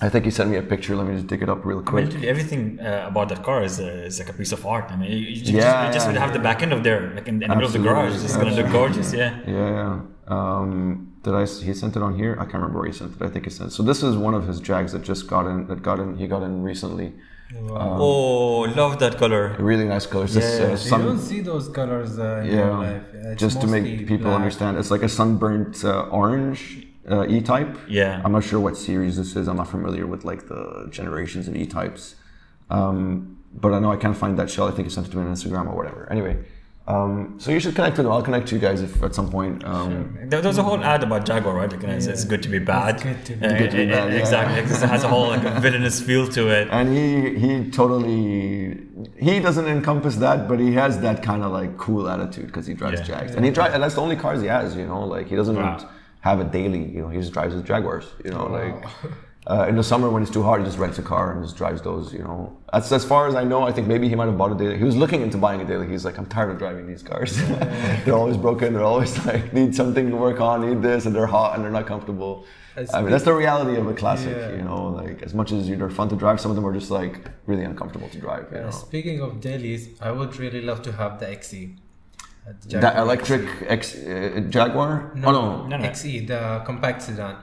I 0.00 0.08
think 0.08 0.24
he 0.24 0.30
sent 0.30 0.48
me 0.50 0.56
a 0.56 0.62
picture. 0.62 0.94
Let 0.94 1.06
me 1.08 1.14
just 1.16 1.26
dig 1.26 1.42
it 1.42 1.48
up 1.48 1.64
real 1.64 1.78
I 1.78 1.80
mean, 1.80 1.86
quick. 1.92 2.04
literally 2.06 2.28
everything 2.28 2.78
uh, 2.80 3.06
about 3.10 3.28
that 3.30 3.42
car 3.42 3.64
is, 3.64 3.80
uh, 3.80 3.84
is 4.08 4.18
like 4.20 4.28
a 4.28 4.32
piece 4.32 4.52
of 4.52 4.64
art. 4.64 4.86
I 4.92 4.96
mean, 4.96 5.10
you, 5.10 5.18
you 5.18 5.36
just, 5.40 5.50
Yeah, 5.52 5.86
you 5.86 5.92
just 5.92 6.06
yeah. 6.06 6.12
would 6.12 6.20
have 6.24 6.32
the 6.32 6.38
back 6.48 6.62
end 6.62 6.72
of 6.72 6.84
there, 6.84 7.02
like 7.16 7.26
in, 7.26 7.42
in 7.42 7.48
the 7.48 7.56
middle 7.56 7.64
of 7.64 7.72
the 7.72 7.80
garage. 7.80 8.12
It's 8.14 8.22
just 8.22 8.38
gonna 8.40 8.54
look 8.60 8.70
gorgeous. 8.70 9.12
Yeah. 9.12 9.30
Yeah, 9.46 9.70
yeah. 9.78 10.00
Um, 10.36 11.14
did 11.24 11.34
I? 11.34 11.42
s- 11.42 11.60
He 11.68 11.72
sent 11.74 11.96
it 11.96 12.02
on 12.08 12.14
here. 12.22 12.32
I 12.38 12.44
can't 12.44 12.54
remember 12.62 12.78
where 12.80 12.86
he 12.86 12.92
sent 12.92 13.10
it. 13.16 13.22
I 13.22 13.28
think 13.32 13.44
he 13.46 13.50
sent. 13.50 13.70
It. 13.70 13.72
So 13.74 13.82
this 13.82 14.02
is 14.08 14.16
one 14.16 14.34
of 14.34 14.46
his 14.46 14.60
Jags 14.60 14.92
that 14.92 15.02
just 15.02 15.26
got 15.26 15.44
in. 15.46 15.66
That 15.66 15.82
got 15.82 15.98
in. 15.98 16.16
He 16.22 16.26
got 16.34 16.42
in 16.48 16.62
recently. 16.62 17.08
oh, 17.70 18.60
love 18.76 18.98
that 19.00 19.16
color. 19.18 19.56
Really 19.58 19.84
nice 19.94 20.06
colors. 20.06 20.34
This, 20.34 20.60
Yeah. 20.60 20.66
uh, 20.96 20.98
You 20.98 21.04
don't 21.08 21.18
see 21.18 21.40
those 21.40 21.68
colors 21.68 22.18
uh, 22.18 22.42
in 22.44 22.48
real 22.48 22.56
yeah. 22.56 22.78
life. 22.78 23.02
It's 23.14 23.40
Just 23.40 23.60
to 23.62 23.66
make 23.66 23.84
people 24.06 24.24
black. 24.30 24.36
understand, 24.36 24.76
it's 24.78 24.90
like 24.90 25.02
a 25.02 25.08
sunburnt 25.08 25.84
uh, 25.84 26.02
orange 26.22 26.86
uh, 27.10 27.26
E-type. 27.28 27.76
Yeah. 27.88 28.20
I'm 28.24 28.32
not 28.32 28.44
sure 28.44 28.60
what 28.60 28.76
series 28.76 29.16
this 29.16 29.34
is. 29.36 29.48
I'm 29.48 29.56
not 29.56 29.68
familiar 29.68 30.06
with 30.06 30.24
like 30.24 30.48
the 30.48 30.88
generations 30.90 31.48
of 31.48 31.56
E-types. 31.56 32.14
Um, 32.70 33.38
but 33.54 33.72
I 33.72 33.78
know 33.78 33.90
I 33.92 33.96
can't 33.96 34.16
find 34.16 34.38
that 34.38 34.50
shell. 34.50 34.68
I 34.68 34.72
think 34.72 34.88
he 34.88 34.92
sent 34.94 35.06
it 35.06 35.10
to 35.12 35.16
me 35.16 35.22
on 35.24 35.32
Instagram 35.32 35.66
or 35.72 35.74
whatever. 35.76 36.06
Anyway, 36.10 36.36
um, 36.86 37.34
so 37.38 37.50
you 37.50 37.60
should 37.60 37.74
connect 37.74 37.96
with 37.96 38.04
him. 38.06 38.12
I'll 38.12 38.22
connect 38.22 38.48
to 38.48 38.54
you 38.54 38.60
guys 38.60 38.82
if 38.82 39.02
at 39.02 39.14
some 39.14 39.30
point. 39.30 39.64
Um, 39.64 40.18
There, 40.30 40.40
there 40.42 40.48
was 40.50 40.58
a 40.58 40.62
whole 40.62 40.82
ad 40.82 41.02
about 41.02 41.24
Jaguar, 41.24 41.54
right? 41.54 41.70
Like, 41.72 41.82
it's, 41.84 42.06
it's 42.06 42.24
good 42.24 42.42
to 42.42 42.48
be 42.50 42.58
bad. 42.58 42.94
It's 42.96 43.04
good 43.04 43.24
to 43.26 43.32
be- 43.36 43.46
Uh, 43.46 43.58
Good 43.58 43.70
to 43.70 43.76
be 43.78 43.82
uh, 43.92 43.96
bad, 43.96 44.12
yeah. 44.12 44.18
Exactly. 44.18 44.54
Like, 44.62 44.70
it 44.82 44.88
has 44.88 45.04
a 45.04 45.08
whole 45.08 45.28
like 45.28 45.44
a 45.44 45.60
villainous 45.60 45.98
feel 46.00 46.28
to 46.28 46.48
it. 46.48 46.68
and 46.76 46.86
he 46.96 47.38
he 47.42 47.70
totally 47.70 48.78
he 49.18 49.40
doesn't 49.40 49.66
encompass 49.66 50.16
that, 50.16 50.46
but 50.48 50.58
he 50.60 50.72
has 50.74 51.00
that 51.00 51.22
kind 51.22 51.42
of 51.42 51.52
like 51.52 51.76
cool 51.78 52.08
attitude 52.08 52.46
because 52.46 52.66
he 52.66 52.74
drives 52.74 53.00
Yeah. 53.00 53.06
Jags, 53.18 53.34
and 53.34 53.44
he 53.44 53.50
drives, 53.50 53.72
and 53.74 53.82
that's 53.82 53.94
the 53.94 54.02
only 54.02 54.16
cars 54.16 54.40
he 54.40 54.48
has. 54.48 54.76
You 54.76 54.86
know, 54.86 55.04
like 55.04 55.26
he 55.28 55.36
doesn't 55.36 55.56
Wow. 55.56 55.88
Have 56.20 56.40
it 56.40 56.50
daily. 56.50 56.84
You 56.84 57.02
know, 57.02 57.08
he 57.08 57.18
just 57.18 57.32
drives 57.32 57.54
his 57.54 57.62
Jaguars. 57.62 58.06
You 58.24 58.30
know, 58.32 58.46
like 58.46 58.84
Uh, 59.46 59.64
in 59.66 59.76
the 59.76 59.82
summer 59.82 60.10
when 60.10 60.22
it's 60.22 60.30
too 60.30 60.42
hot, 60.42 60.58
he 60.58 60.64
just 60.66 60.76
rents 60.76 60.98
a 60.98 61.02
car 61.02 61.32
and 61.32 61.42
just 61.42 61.56
drives 61.56 61.80
those. 61.80 62.12
You 62.12 62.18
know, 62.18 62.38
that's 62.70 62.92
as 62.92 63.02
far 63.12 63.28
as 63.28 63.34
I 63.34 63.44
know. 63.44 63.62
I 63.62 63.72
think 63.72 63.86
maybe 63.86 64.06
he 64.06 64.14
might 64.14 64.26
have 64.26 64.36
bought 64.36 64.52
a 64.52 64.54
daily. 64.54 64.76
He 64.76 64.84
was 64.84 64.94
looking 65.02 65.22
into 65.22 65.38
buying 65.38 65.60
a 65.62 65.64
daily. 65.64 65.86
He's 65.88 66.04
like, 66.04 66.18
I'm 66.18 66.26
tired 66.26 66.50
of 66.50 66.58
driving 66.58 66.86
these 66.86 67.02
cars. 67.02 67.30
they're 68.04 68.14
always 68.22 68.36
broken. 68.36 68.74
They're 68.74 68.90
always 68.94 69.12
like 69.30 69.54
need 69.54 69.74
something 69.74 70.10
to 70.10 70.16
work 70.16 70.38
on, 70.48 70.68
need 70.68 70.82
this, 70.82 71.06
and 71.06 71.14
they're 71.16 71.32
hot 71.38 71.54
and 71.54 71.64
they're 71.64 71.76
not 71.80 71.86
comfortable. 71.86 72.44
I 72.94 73.00
mean, 73.00 73.10
that's 73.10 73.24
the 73.24 73.32
reality 73.32 73.74
of 73.80 73.86
a 73.88 73.94
classic. 73.94 74.36
Yeah. 74.36 74.50
You 74.58 74.62
know, 74.70 74.80
like 75.02 75.22
as 75.22 75.32
much 75.34 75.50
as 75.50 75.66
they're 75.66 75.88
fun 76.00 76.08
to 76.10 76.16
drive, 76.16 76.40
some 76.42 76.50
of 76.52 76.56
them 76.56 76.66
are 76.66 76.74
just 76.74 76.90
like 76.90 77.14
really 77.46 77.64
uncomfortable 77.64 78.08
to 78.10 78.18
drive. 78.26 78.44
You 78.52 78.58
Uh, 78.58 78.62
know? 78.64 78.70
speaking 78.70 79.18
of 79.22 79.40
dailies, 79.40 79.82
I 80.08 80.10
would 80.12 80.32
really 80.38 80.60
love 80.60 80.82
to 80.82 80.92
have 81.00 81.12
the 81.20 81.26
XE. 81.26 81.76
Uh, 82.48 82.80
the 82.80 82.98
electric 82.98 83.44
X 83.68 83.94
uh, 83.94 84.40
Jaguar? 84.48 85.12
No, 85.14 85.28
oh 85.28 85.32
no. 85.32 85.66
No, 85.66 85.76
no. 85.76 85.84
XE, 85.84 86.26
the 86.26 86.62
compact 86.64 87.02
sedan. 87.02 87.36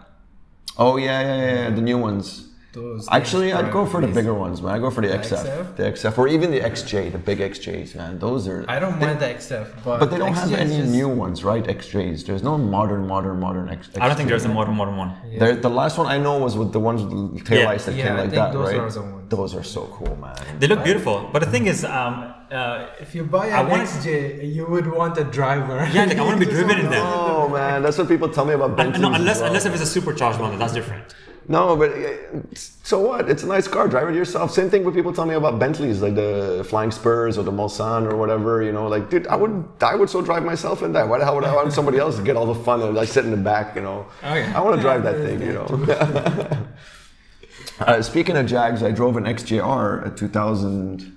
Oh 0.77 0.97
yeah, 0.97 1.21
yeah, 1.21 1.37
yeah, 1.37 1.53
yeah, 1.63 1.69
the 1.69 1.81
new 1.81 1.97
ones. 1.97 2.49
Those 2.75 3.07
Actually, 3.09 3.53
I'd 3.53 3.71
go 3.71 3.85
for 3.85 3.99
the 4.01 4.07
bigger 4.17 4.33
ones, 4.33 4.61
man. 4.61 4.71
I 4.75 4.79
go 4.79 4.89
for 4.95 5.01
the, 5.01 5.07
The 5.07 5.17
XF, 5.17 5.43
XF? 5.45 5.75
the 5.77 5.83
XF, 5.93 6.17
or 6.17 6.27
even 6.27 6.47
the 6.51 6.59
XJ, 6.59 7.11
the 7.13 7.17
big 7.29 7.39
XJs, 7.39 7.95
man. 7.95 8.19
Those 8.19 8.41
are. 8.49 8.65
I 8.67 8.79
don't 8.83 8.99
mind 8.99 9.19
the 9.21 9.27
XF, 9.27 9.65
but 9.85 9.99
But 10.01 10.11
they 10.11 10.17
don't 10.17 10.33
XJ 10.33 10.49
have 10.49 10.59
any 10.67 10.77
just- 10.81 10.91
new 10.91 11.07
ones, 11.07 11.37
right? 11.51 11.63
XJs. 11.63 12.25
There's 12.27 12.43
no 12.43 12.57
modern, 12.57 13.07
modern, 13.07 13.39
modern 13.39 13.69
X. 13.69 13.89
I 13.99 14.07
don't 14.07 14.17
think 14.17 14.27
there's 14.27 14.43
a 14.43 14.49
modern 14.59 14.75
modern 14.75 14.97
one. 14.97 15.11
Yeah. 15.31 15.39
There, 15.39 15.55
the 15.55 15.69
last 15.81 15.97
one 15.97 16.07
I 16.07 16.17
know 16.17 16.37
was 16.47 16.53
with 16.57 16.71
the 16.73 16.81
ones 16.89 16.99
with 17.03 17.11
the 17.37 17.43
tail 17.49 17.59
Yeah. 17.59 17.65
lights 17.71 17.85
that 17.85 17.95
Yeah, 17.95 18.03
came 18.03 18.13
I 18.13 18.15
like 18.23 18.31
think 18.31 18.41
that, 18.43 18.53
those 18.53 18.67
right? 18.73 18.79
are 18.85 18.91
the 18.91 19.01
ones. 19.01 19.29
Those 19.29 19.51
are 19.55 19.63
so 19.63 19.81
cool, 19.97 20.15
man. 20.25 20.35
They 20.59 20.67
look 20.67 20.83
beautiful, 20.83 21.29
but 21.33 21.39
the 21.45 21.49
thing 21.55 21.65
is, 21.67 21.79
um, 21.85 22.13
uh, 22.51 22.87
If 22.99 23.15
you 23.15 23.23
buy 23.23 23.45
I 23.57 23.61
an 23.61 23.69
wanna- 23.69 23.83
XJ, 23.83 24.45
you 24.57 24.65
would 24.73 24.87
want 24.99 25.17
a 25.17 25.23
driver. 25.23 25.79
yeah, 25.93 26.05
like 26.09 26.17
I 26.17 26.23
want 26.27 26.39
to 26.41 26.45
be 26.45 26.51
driven 26.57 26.77
in 26.83 26.89
them. 26.89 27.05
Oh 27.15 27.47
man, 27.49 27.83
that's 27.83 27.97
what 27.99 28.07
people 28.13 28.27
tell 28.37 28.45
me 28.49 28.53
about 28.59 28.69
And- 28.71 28.77
Bentleys. 28.77 29.01
no, 29.01 29.13
unless 29.13 29.37
well. 29.39 29.47
unless 29.47 29.65
if 29.65 29.71
it's 29.75 29.83
a 29.89 29.93
supercharged 29.97 30.39
one, 30.39 30.59
that's 30.59 30.73
different. 30.73 31.05
No, 31.47 31.75
but 31.75 31.91
uh, 31.91 32.11
so 32.55 32.99
what? 32.99 33.29
It's 33.29 33.43
a 33.43 33.47
nice 33.47 33.67
car. 33.67 33.87
Drive 33.87 34.09
it 34.09 34.15
yourself. 34.15 34.51
Same 34.51 34.69
thing 34.69 34.83
with 34.83 34.95
people 34.95 35.13
tell 35.13 35.25
me 35.27 35.35
about 35.35 35.59
Bentleys, 35.59 36.01
like 36.01 36.15
the 36.15 36.65
Flying 36.67 36.89
Spurs 36.91 37.37
or 37.37 37.43
the 37.43 37.51
Mulsanne 37.51 38.11
or 38.11 38.15
whatever. 38.15 38.63
You 38.63 38.71
know, 38.71 38.87
like 38.87 39.09
dude, 39.11 39.27
I 39.27 39.35
would 39.35 39.63
I 39.81 39.95
would 39.95 40.09
so 40.09 40.21
drive 40.21 40.43
myself 40.43 40.81
in 40.81 40.91
that. 40.93 41.07
Why 41.07 41.19
the 41.19 41.25
hell 41.25 41.35
would 41.35 41.43
I 41.43 41.53
want 41.55 41.71
somebody 41.71 41.99
else 41.99 42.15
to 42.17 42.23
get 42.23 42.35
all 42.35 42.47
the 42.47 42.55
fun 42.63 42.81
and 42.81 42.97
I 42.97 43.05
sit 43.05 43.25
in 43.25 43.31
the 43.31 43.37
back? 43.37 43.75
You 43.75 43.81
know, 43.83 44.07
Oh, 44.23 44.33
yeah. 44.33 44.53
I 44.57 44.61
want 44.61 44.75
to 44.77 44.81
drive 44.81 45.03
that 45.03 45.17
thing. 45.17 45.39
You 45.41 45.53
know. 45.53 46.67
uh, 47.79 48.01
speaking 48.01 48.37
of 48.37 48.45
Jags, 48.47 48.81
I 48.81 48.91
drove 48.91 49.17
an 49.17 49.25
XJR, 49.25 50.07
a 50.07 50.15
2000 50.15 51.15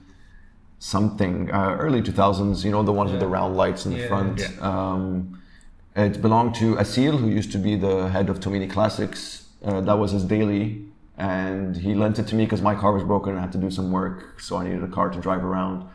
something, 0.78 1.50
uh, 1.50 1.76
early 1.78 2.02
2000s. 2.02 2.64
You 2.64 2.70
know, 2.70 2.82
the 2.82 2.92
ones 2.92 3.10
with 3.10 3.20
the 3.20 3.26
round 3.26 3.56
lights 3.56 3.86
in 3.86 3.92
the 3.92 3.98
Yeah. 4.00 4.08
front. 4.08 4.40
Yeah. 4.40 4.48
Um, 4.60 5.40
it 5.96 6.20
belonged 6.22 6.54
to 6.56 6.76
Asil, 6.76 7.18
who 7.18 7.28
used 7.28 7.50
to 7.52 7.58
be 7.58 7.76
the 7.76 8.08
head 8.10 8.28
of 8.28 8.40
Tomini 8.40 8.68
Classics. 8.70 9.37
Uh, 9.64 9.80
that 9.82 9.98
was 9.98 10.12
his 10.12 10.24
daily, 10.24 10.84
and 11.16 11.76
he 11.76 11.94
lent 11.94 12.18
it 12.18 12.26
to 12.28 12.34
me 12.34 12.44
because 12.44 12.62
my 12.62 12.74
car 12.74 12.92
was 12.92 13.02
broken 13.02 13.30
and 13.30 13.38
I 13.38 13.42
had 13.42 13.52
to 13.52 13.58
do 13.58 13.70
some 13.70 13.90
work, 13.90 14.40
so 14.40 14.56
I 14.56 14.64
needed 14.64 14.82
a 14.84 14.88
car 14.88 15.10
to 15.10 15.20
drive 15.20 15.44
around. 15.44 15.88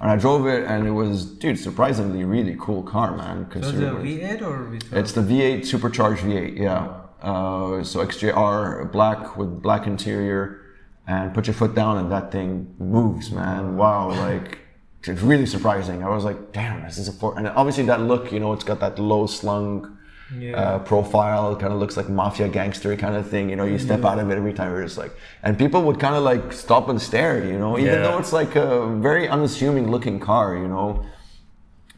And 0.00 0.10
I 0.10 0.16
drove 0.16 0.46
it, 0.46 0.64
and 0.64 0.86
it 0.86 0.90
was, 0.90 1.24
dude, 1.24 1.58
surprisingly 1.58 2.22
really 2.24 2.56
cool 2.60 2.82
car, 2.82 3.16
man. 3.16 3.46
So 3.50 3.60
the 3.60 3.66
considering- 3.66 4.04
V8 4.04 4.42
or 4.42 4.64
V12? 4.70 4.92
it's 4.92 5.12
the 5.12 5.22
V8 5.22 5.64
supercharged 5.64 6.22
V8, 6.22 6.58
yeah. 6.58 6.88
Uh, 7.22 7.82
so 7.82 8.00
XJR 8.04 8.92
black 8.92 9.36
with 9.36 9.62
black 9.62 9.86
interior, 9.86 10.60
and 11.06 11.32
put 11.32 11.46
your 11.46 11.54
foot 11.54 11.74
down 11.74 11.96
and 11.96 12.12
that 12.12 12.30
thing 12.30 12.74
moves, 12.78 13.32
man. 13.32 13.76
Wow, 13.78 14.10
like 14.10 14.58
it's 15.04 15.22
really 15.22 15.46
surprising. 15.46 16.04
I 16.04 16.10
was 16.10 16.24
like, 16.24 16.52
damn, 16.52 16.82
this 16.82 16.98
is 16.98 17.08
a 17.08 17.12
four. 17.12 17.36
And 17.38 17.48
obviously 17.48 17.84
that 17.86 18.02
look, 18.02 18.30
you 18.30 18.38
know, 18.40 18.52
it's 18.52 18.62
got 18.64 18.80
that 18.80 18.98
low 18.98 19.26
slung 19.26 19.97
Yeah. 20.36 20.56
uh, 20.60 20.78
profile. 20.80 21.56
Kind 21.56 21.72
of 21.72 21.78
looks 21.78 21.96
like 21.96 22.08
mafia 22.08 22.48
gangster 22.48 22.94
kind 22.96 23.16
of 23.16 23.28
thing. 23.28 23.48
You 23.50 23.56
know, 23.56 23.64
you 23.64 23.78
step 23.78 24.04
out 24.04 24.18
of 24.18 24.30
it 24.30 24.36
every 24.36 24.52
time. 24.52 24.72
You're 24.72 24.82
just 24.84 24.98
like, 24.98 25.12
and 25.42 25.56
people 25.58 25.82
would 25.82 25.98
kind 25.98 26.14
of 26.14 26.22
like 26.22 26.52
stop 26.52 26.88
and 26.88 27.00
stare. 27.00 27.44
You 27.44 27.58
know, 27.58 27.78
even 27.78 27.94
Yeah. 27.94 28.02
though 28.02 28.18
it's 28.18 28.32
like 28.32 28.54
a 28.56 28.86
very 29.08 29.28
unassuming 29.28 29.90
looking 29.90 30.20
car. 30.20 30.56
You 30.56 30.68
know. 30.68 31.04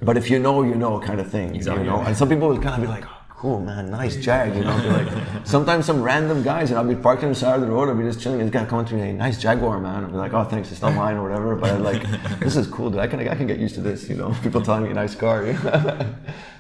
But 0.03 0.17
if 0.17 0.31
you 0.31 0.39
know, 0.39 0.63
you 0.63 0.77
know, 0.77 0.99
kind 1.01 1.21
of 1.21 1.31
thing. 1.31 1.55
Exactly. 1.55 1.85
You 1.85 1.91
know, 1.91 2.01
and 2.01 2.17
some 2.17 2.29
people 2.29 2.49
would 2.49 2.63
kind 2.63 2.75
of 2.77 2.81
be 2.81 2.87
like, 2.87 3.05
oh, 3.07 3.20
"Cool, 3.41 3.61
man, 3.61 3.91
nice 3.91 4.17
Jag." 4.17 4.55
You 4.55 4.65
know, 4.65 4.77
like 4.77 5.09
sometimes 5.47 5.87
some 5.87 6.03
random 6.03 6.43
guys, 6.43 6.71
and 6.71 6.79
I'll 6.79 6.87
be 6.87 6.95
parked 6.95 7.23
on 7.23 7.31
the 7.31 7.35
side 7.35 7.55
of 7.55 7.63
the 7.63 7.69
road. 7.69 7.89
I'll 7.89 7.95
be 7.95 8.03
just 8.05 8.21
chilling. 8.21 8.39
This 8.41 8.51
guy 8.51 8.67
coming 8.67 8.85
to 8.85 8.95
me, 8.95 9.13
"Nice 9.13 9.41
Jaguar, 9.41 9.81
man." 9.81 10.05
I'll 10.05 10.11
be 10.11 10.19
like, 10.19 10.35
"Oh, 10.35 10.45
thanks, 10.45 10.71
it's 10.71 10.83
not 10.83 10.95
mine 10.95 11.17
or 11.17 11.23
whatever." 11.23 11.57
But 11.57 11.71
I'm 11.71 11.83
like, 11.83 12.03
"This 12.41 12.55
is 12.55 12.67
cool, 12.67 12.91
dude. 12.91 13.01
I 13.01 13.07
can 13.07 13.27
I 13.27 13.35
can 13.35 13.47
get 13.47 13.59
used 13.59 13.77
to 13.77 13.81
this." 13.81 14.11
You 14.11 14.17
know, 14.17 14.37
people 14.43 14.61
telling 14.61 14.83
me 14.83 14.93
nice 14.93 15.15
car. 15.15 15.43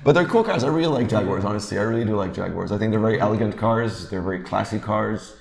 but 0.05 0.12
they're 0.12 0.24
cool 0.24 0.43
cars. 0.43 0.65
I 0.65 0.69
really 0.69 0.86
like 0.86 1.11
Jaguars. 1.11 1.44
Honestly, 1.44 1.78
I 1.78 1.82
really 1.82 2.07
do 2.07 2.16
like 2.16 2.32
Jaguars. 2.32 2.73
I 2.73 2.78
think 2.78 2.93
they're 2.93 3.07
very 3.09 3.20
elegant 3.20 3.59
cars. 3.59 4.09
They're 4.09 4.23
very 4.23 4.40
classy 4.40 4.78
cars. 4.78 5.35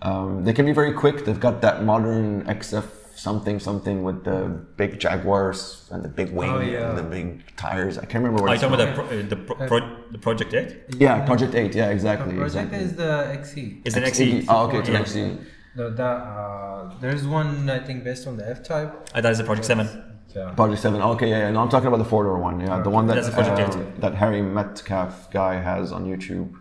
Um, 0.00 0.44
they 0.44 0.52
can 0.52 0.64
be 0.64 0.72
very 0.72 0.92
quick. 0.92 1.24
They've 1.24 1.40
got 1.40 1.60
that 1.62 1.82
modern 1.82 2.44
XF 2.44 2.84
something 3.16 3.58
something 3.60 4.02
with 4.02 4.24
the 4.24 4.48
big 4.76 4.98
Jaguars 4.98 5.88
and 5.90 6.04
the 6.04 6.08
big 6.08 6.30
wing 6.30 6.50
Oh, 6.50 6.60
yeah. 6.60 6.88
and 6.90 6.98
the 6.98 7.02
big 7.02 7.56
tires. 7.56 7.96
I 7.98 8.04
can't 8.04 8.24
remember 8.24 8.42
what 8.42 8.50
Are 8.50 8.54
you 8.54 8.60
talking 8.60 8.74
about 8.74 8.96
the, 8.96 9.02
pro, 9.02 9.04
uh, 9.06 9.28
the, 9.28 9.36
pro, 9.36 9.66
pro, 9.68 10.10
the 10.10 10.18
Project 10.18 10.52
8? 10.54 10.96
Yeah, 10.98 11.24
Project 11.24 11.54
8. 11.54 11.74
Yeah, 11.74 11.90
exactly. 11.90 12.34
Project 12.34 12.72
exactly. 12.72 12.78
is 12.78 12.96
the 12.96 13.60
XE. 13.60 13.82
It's 13.84 13.96
an 13.96 14.02
XE. 14.04 14.42
XE. 14.42 14.46
Oh, 14.48 14.66
okay, 14.66 14.78
it's 14.78 14.88
an 14.88 14.94
Yeah. 14.94 15.02
XE. 15.02 15.44
The, 15.76 15.90
the, 15.90 16.04
uh, 16.04 16.98
there's 17.00 17.26
one 17.26 17.68
I 17.68 17.80
think 17.80 18.04
based 18.04 18.26
on 18.26 18.36
the 18.36 18.48
F 18.48 18.62
type. 18.62 19.08
Uh, 19.14 19.20
that 19.20 19.32
is 19.32 19.40
a 19.40 19.44
Project 19.44 19.66
7. 19.66 19.88
Yeah. 20.34 20.50
Project 20.50 20.82
7. 20.82 21.00
Okay, 21.00 21.30
yeah, 21.30 21.38
yeah. 21.38 21.50
No, 21.50 21.60
I'm 21.60 21.68
talking 21.68 21.86
about 21.88 21.98
the 21.98 22.04
four 22.04 22.24
door 22.24 22.38
one. 22.38 22.60
Yeah, 22.60 22.80
the 22.82 22.90
one 22.90 23.06
that, 23.06 23.14
That's 23.14 23.28
a 23.28 23.78
um, 23.78 23.92
that 23.98 24.14
Harry 24.14 24.42
Metcalf 24.42 25.30
guy 25.30 25.54
has 25.60 25.92
on 25.92 26.04
YouTube. 26.06 26.52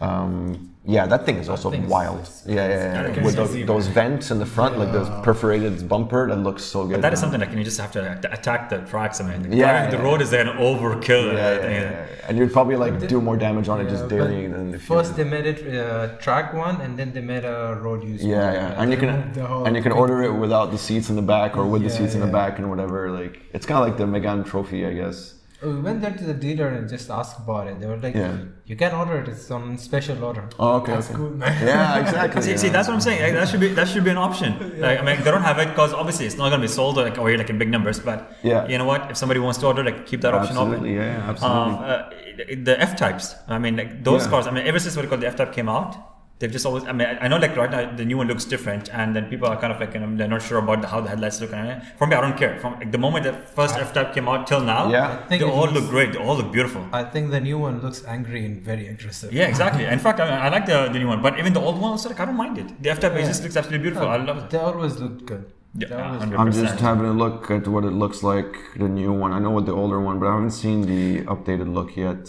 Um, 0.00 0.74
yeah, 0.94 1.04
that 1.12 1.22
thing 1.26 1.36
is 1.42 1.48
also 1.52 1.70
thing 1.70 1.84
is- 1.84 1.90
wild. 1.96 2.24
Yeah, 2.46 2.54
yeah, 2.54 2.68
yeah. 3.02 3.10
Okay. 3.10 3.22
With 3.26 3.36
those, 3.40 3.52
those 3.72 3.86
vents 3.98 4.26
in 4.32 4.38
the 4.44 4.50
front, 4.56 4.72
like 4.82 4.90
those 4.98 5.10
perforated 5.26 5.74
bumper, 5.92 6.22
that 6.30 6.40
looks 6.48 6.64
so 6.74 6.78
good. 6.86 6.94
But 6.96 7.02
that 7.06 7.12
is 7.12 7.18
man. 7.20 7.22
something 7.24 7.40
like 7.42 7.52
you 7.58 7.62
just 7.72 7.80
have 7.84 7.92
to 7.98 8.02
attack 8.36 8.60
the 8.72 8.78
tracks. 8.92 9.16
I 9.20 9.24
mean, 9.30 9.40
Yeah, 9.52 9.58
driving 9.72 9.90
the 9.90 9.98
yeah. 9.98 10.08
road 10.10 10.20
is 10.26 10.32
an 10.32 10.48
overkill. 10.68 11.24
Yeah, 11.26 11.36
yeah, 11.36 11.60
yeah, 11.60 11.90
yeah. 11.90 12.26
And 12.28 12.32
you'd 12.38 12.52
probably 12.58 12.76
like 12.84 12.94
do 13.14 13.20
more 13.28 13.36
damage 13.36 13.68
on 13.72 13.78
it 13.82 13.88
just 13.94 14.04
Yeah, 14.04 14.16
daily 14.16 14.40
but 14.48 14.56
than 14.56 14.66
if 14.76 14.80
you. 14.88 14.94
First 14.96 15.10
they 15.18 15.24
made 15.36 15.46
it 15.52 15.58
uh, 15.76 16.16
track 16.24 16.46
one, 16.66 16.76
and 16.84 16.98
then 16.98 17.08
they 17.12 17.20
made 17.34 17.44
a 17.44 17.78
road 17.86 18.00
use. 18.12 18.24
Yeah, 18.24 18.44
one. 18.46 18.54
yeah, 18.54 18.80
and 18.82 18.86
you 18.92 18.96
can 19.02 19.10
moved 19.14 19.34
the 19.34 19.46
whole 19.46 19.64
and 19.66 19.76
you 19.76 19.82
can 19.82 19.92
thing. 19.92 20.00
order 20.00 20.18
it 20.28 20.32
without 20.44 20.70
the 20.74 20.78
seats 20.86 21.10
in 21.10 21.16
the 21.16 21.28
back 21.36 21.50
or 21.58 21.64
with 21.72 21.82
the 21.82 21.88
Yeah, 21.90 21.98
seats 21.98 22.14
in 22.14 22.20
the 22.26 22.32
back 22.40 22.58
and 22.58 22.66
whatever. 22.72 23.10
Like 23.20 23.34
it's 23.52 23.66
kind 23.66 23.78
of 23.80 23.84
like 23.88 23.98
the 24.02 24.04
Megane 24.14 24.44
Trophy, 24.46 24.86
I 24.86 24.94
guess. 24.94 25.34
We 25.60 25.80
went 25.80 26.00
there 26.02 26.12
to 26.12 26.24
the 26.24 26.34
dealer 26.34 26.68
and 26.68 26.88
just 26.88 27.10
asked 27.10 27.36
about 27.38 27.66
it. 27.66 27.80
They 27.80 27.86
were 27.86 27.96
like, 27.96 28.14
Yeah. 28.14 28.36
"You 28.64 28.76
can 28.76 28.92
order 28.94 29.16
it. 29.20 29.28
It's 29.28 29.50
on 29.50 29.76
special 29.76 30.22
order." 30.22 30.44
Oh, 30.58 30.76
okay, 30.76 30.92
That's 30.92 31.08
okay. 31.08 31.16
cool, 31.16 31.30
man. 31.30 31.66
Yeah, 31.66 31.98
exactly. 31.98 32.42
See, 32.42 32.50
yeah. 32.52 32.56
see, 32.58 32.68
that's 32.68 32.86
what 32.86 32.94
I'm 32.94 33.00
saying. 33.00 33.22
Like, 33.22 33.32
that 33.34 33.48
should 33.48 33.58
be 33.64 33.68
that 33.78 33.88
should 33.88 34.04
be 34.04 34.10
an 34.10 34.18
option. 34.18 34.52
Like, 34.80 35.00
I 35.00 35.02
mean, 35.02 35.16
they 35.24 35.30
don't 35.32 35.42
have 35.42 35.58
it 35.58 35.68
because 35.70 35.92
obviously 35.92 36.26
it's 36.26 36.36
not 36.36 36.50
going 36.50 36.60
to 36.60 36.66
be 36.68 36.72
sold 36.72 36.96
like 36.96 37.18
over 37.18 37.28
here 37.28 37.38
like 37.38 37.50
in 37.50 37.58
big 37.58 37.70
numbers. 37.70 37.98
But 37.98 38.30
Yeah. 38.42 38.68
you 38.68 38.78
know 38.78 38.84
what? 38.84 39.10
If 39.10 39.16
somebody 39.16 39.40
wants 39.40 39.58
to 39.58 39.66
order, 39.66 39.82
like 39.82 40.06
keep 40.06 40.20
that 40.20 40.32
option 40.32 40.56
absolutely, 40.56 40.94
open. 40.96 41.02
yeah, 41.02 41.18
yeah, 41.18 41.30
absolutely. 41.30 41.60
Um, 41.60 41.74
uh, 41.82 42.64
the 42.68 42.80
F 42.80 42.94
types. 42.96 43.34
I 43.48 43.58
mean, 43.58 43.76
like 43.76 44.04
those 44.04 44.24
Yeah. 44.24 44.30
cars. 44.30 44.46
I 44.46 44.52
mean, 44.52 44.64
ever 44.64 44.78
since 44.78 44.94
what 44.94 45.02
you 45.02 45.08
call 45.08 45.18
the 45.18 45.26
F 45.26 45.36
type 45.36 45.52
came 45.52 45.68
out, 45.68 45.96
they've 46.38 46.50
just 46.56 46.66
always. 46.66 46.84
I 46.84 46.92
mean, 46.92 47.06
I 47.08 47.24
I 47.24 47.28
know 47.28 47.38
like 47.44 47.54
right 47.56 47.70
now 47.70 47.80
the 48.00 48.04
new 48.10 48.16
one 48.20 48.28
looks 48.32 48.44
different, 48.44 48.88
and 49.00 49.14
then 49.16 49.24
people 49.32 49.48
are 49.48 49.56
kind 49.62 49.72
of 49.72 49.80
like 49.80 49.94
you 49.94 50.00
know, 50.00 50.10
they're 50.16 50.28
not 50.36 50.42
sure 50.42 50.58
about 50.58 50.84
how 50.92 51.00
the 51.00 51.08
headlights 51.12 51.40
look. 51.40 51.52
And 51.52 51.82
for 51.98 52.06
me, 52.06 52.14
I 52.16 52.20
don't 52.20 52.36
care. 52.42 52.52
From 52.62 52.74
like, 52.80 52.92
the 52.96 52.98
moment 53.06 53.24
the 53.24 53.32
first 53.58 53.76
F 53.76 53.92
type 53.92 54.14
came 54.14 54.28
out 54.28 54.46
till 54.46 54.60
now, 54.60 54.82
Yeah. 54.90 55.18
I 55.24 55.28
think 55.28 55.42
they 55.42 55.48
all 55.50 55.62
looks- 55.66 55.74
look 55.80 55.88
great. 55.96 56.12
They 56.14 56.18
all 56.26 56.36
look 56.40 56.50
beautiful. 56.52 56.82
I 56.92 57.04
think 57.04 57.30
the 57.36 57.40
new 57.48 57.58
one 57.66 57.80
looks 57.84 58.00
angry 58.16 58.44
and 58.46 58.62
very 58.70 58.86
aggressive. 58.94 59.32
Yeah, 59.32 59.46
exactly. 59.54 59.84
In 59.96 59.98
fact, 60.06 60.20
I, 60.20 60.24
mean, 60.30 60.38
I 60.46 60.48
like 60.56 60.66
the, 60.72 60.78
the 60.92 60.98
new 60.98 61.08
one, 61.14 61.20
but 61.22 61.38
even 61.38 61.52
the 61.52 61.60
old 61.60 61.80
one, 61.80 61.90
also, 61.92 62.08
like 62.08 62.20
I 62.20 62.24
don't 62.24 62.36
mind 62.46 62.56
it. 62.58 62.68
The 62.82 62.90
F 62.90 63.00
type 63.00 63.14
Yeah. 63.14 63.26
just 63.32 63.42
looks 63.42 63.56
absolutely 63.56 63.82
beautiful. 63.86 64.08
Uh, 64.08 64.16
I 64.16 64.24
love 64.30 64.38
it. 64.44 64.50
They 64.50 64.58
always 64.58 64.98
look 65.04 65.26
good. 65.26 65.44
Yeah, 65.74 65.88
They 65.88 65.94
always 65.96 66.22
100%. 66.22 66.38
I'm 66.40 66.52
just 66.52 66.80
having 66.80 67.06
a 67.06 67.12
look 67.12 67.50
at 67.50 67.68
what 67.68 67.84
it 67.84 67.94
looks 68.02 68.22
like, 68.22 68.52
the 68.84 68.88
new 68.88 69.12
one. 69.12 69.32
I 69.32 69.38
know 69.38 69.50
what 69.50 69.66
the 69.66 69.72
older 69.82 70.00
one, 70.00 70.18
but 70.20 70.26
I 70.30 70.34
haven't 70.34 70.52
seen 70.64 70.78
the 70.92 71.04
updated 71.34 71.72
look 71.78 71.90
yet. 71.96 72.22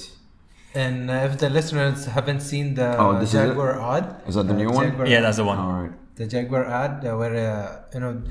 And 0.75 1.09
uh, 1.09 1.13
if 1.27 1.37
the 1.39 1.49
listeners 1.49 2.05
haven't 2.05 2.41
seen 2.41 2.75
the 2.75 2.95
Oh, 2.97 3.19
this 3.19 3.29
is 3.29 3.35
it? 3.35 3.47
Jaguar 3.47 3.81
ad, 3.81 4.21
Is 4.27 4.35
that 4.35 4.47
the 4.47 4.53
uh, 4.53 4.57
new 4.57 4.69
one? 4.69 4.85
Jaguar- 4.91 5.07
Yeah, 5.07 5.21
that's 5.21 5.37
the 5.37 5.45
one. 5.45 5.57
All 5.57 5.81
right. 5.83 5.91
the 6.15 6.27
Jaguar 6.27 6.65
ad 6.65 7.05
uh, 7.05 7.15
where 7.17 7.35
uh, 7.35 7.81
you 7.93 7.99
know 8.01 8.21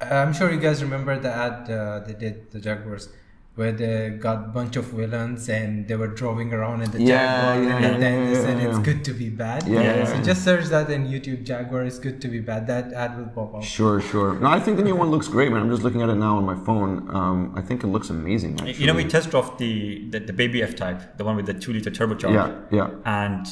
I'm 0.00 0.32
sure 0.32 0.52
you 0.52 0.60
guys 0.60 0.82
remember 0.82 1.18
the 1.18 1.32
ad 1.46 1.70
uh, 1.70 2.00
they 2.06 2.14
did 2.14 2.50
the 2.52 2.60
Jaguars 2.60 3.08
where 3.56 3.72
they 3.72 4.10
got 4.10 4.54
bunch 4.54 4.76
of 4.76 4.84
villains 4.86 5.48
and 5.48 5.86
they 5.88 5.96
were 5.96 6.06
driving 6.06 6.52
around 6.52 6.82
in 6.82 6.90
the 6.92 7.02
Yeah, 7.02 7.56
Jaguar 7.56 7.62
yeah, 7.80 7.86
and 7.86 8.02
then 8.02 8.18
yeah, 8.22 8.28
they 8.28 8.34
said 8.36 8.58
yeah, 8.58 8.68
it's 8.68 8.78
yeah. 8.78 8.84
good 8.84 9.04
to 9.04 9.12
be 9.12 9.28
bad. 9.28 9.66
Yeah, 9.66 9.82
yeah, 9.82 10.04
So 10.04 10.14
yeah. 10.14 10.22
just 10.22 10.44
search 10.44 10.66
that 10.66 10.88
in 10.88 11.06
YouTube 11.08 11.44
Jaguar 11.44 11.84
is 11.84 11.98
good 11.98 12.20
to 12.22 12.28
be 12.28 12.40
bad. 12.40 12.66
That 12.68 12.92
ad 12.92 13.18
will 13.18 13.26
pop 13.26 13.54
up. 13.56 13.62
Sure, 13.62 14.00
sure. 14.00 14.38
No, 14.38 14.48
I 14.48 14.60
think 14.60 14.76
the 14.76 14.84
new 14.84 14.94
one 14.96 15.10
looks 15.10 15.28
great, 15.28 15.50
man. 15.50 15.60
I'm 15.62 15.70
just 15.70 15.82
looking 15.82 16.00
at 16.00 16.08
it 16.08 16.14
now 16.14 16.36
on 16.36 16.44
my 16.46 16.56
phone. 16.64 17.14
Um, 17.14 17.52
I 17.56 17.60
think 17.60 17.82
it 17.82 17.88
looks 17.88 18.08
amazing. 18.08 18.52
Actually. 18.54 18.74
You 18.74 18.86
know, 18.86 18.94
we 18.94 19.04
test 19.04 19.30
drove 19.30 19.58
the, 19.58 20.08
the 20.10 20.20
the 20.20 20.32
baby 20.32 20.62
F 20.62 20.74
type, 20.76 21.18
the 21.18 21.24
one 21.24 21.36
with 21.36 21.46
the 21.46 21.54
two 21.54 21.72
liter 21.72 21.90
turbocharger. 21.90 22.70
Yeah, 22.70 22.78
yeah. 22.78 22.90
And 23.04 23.46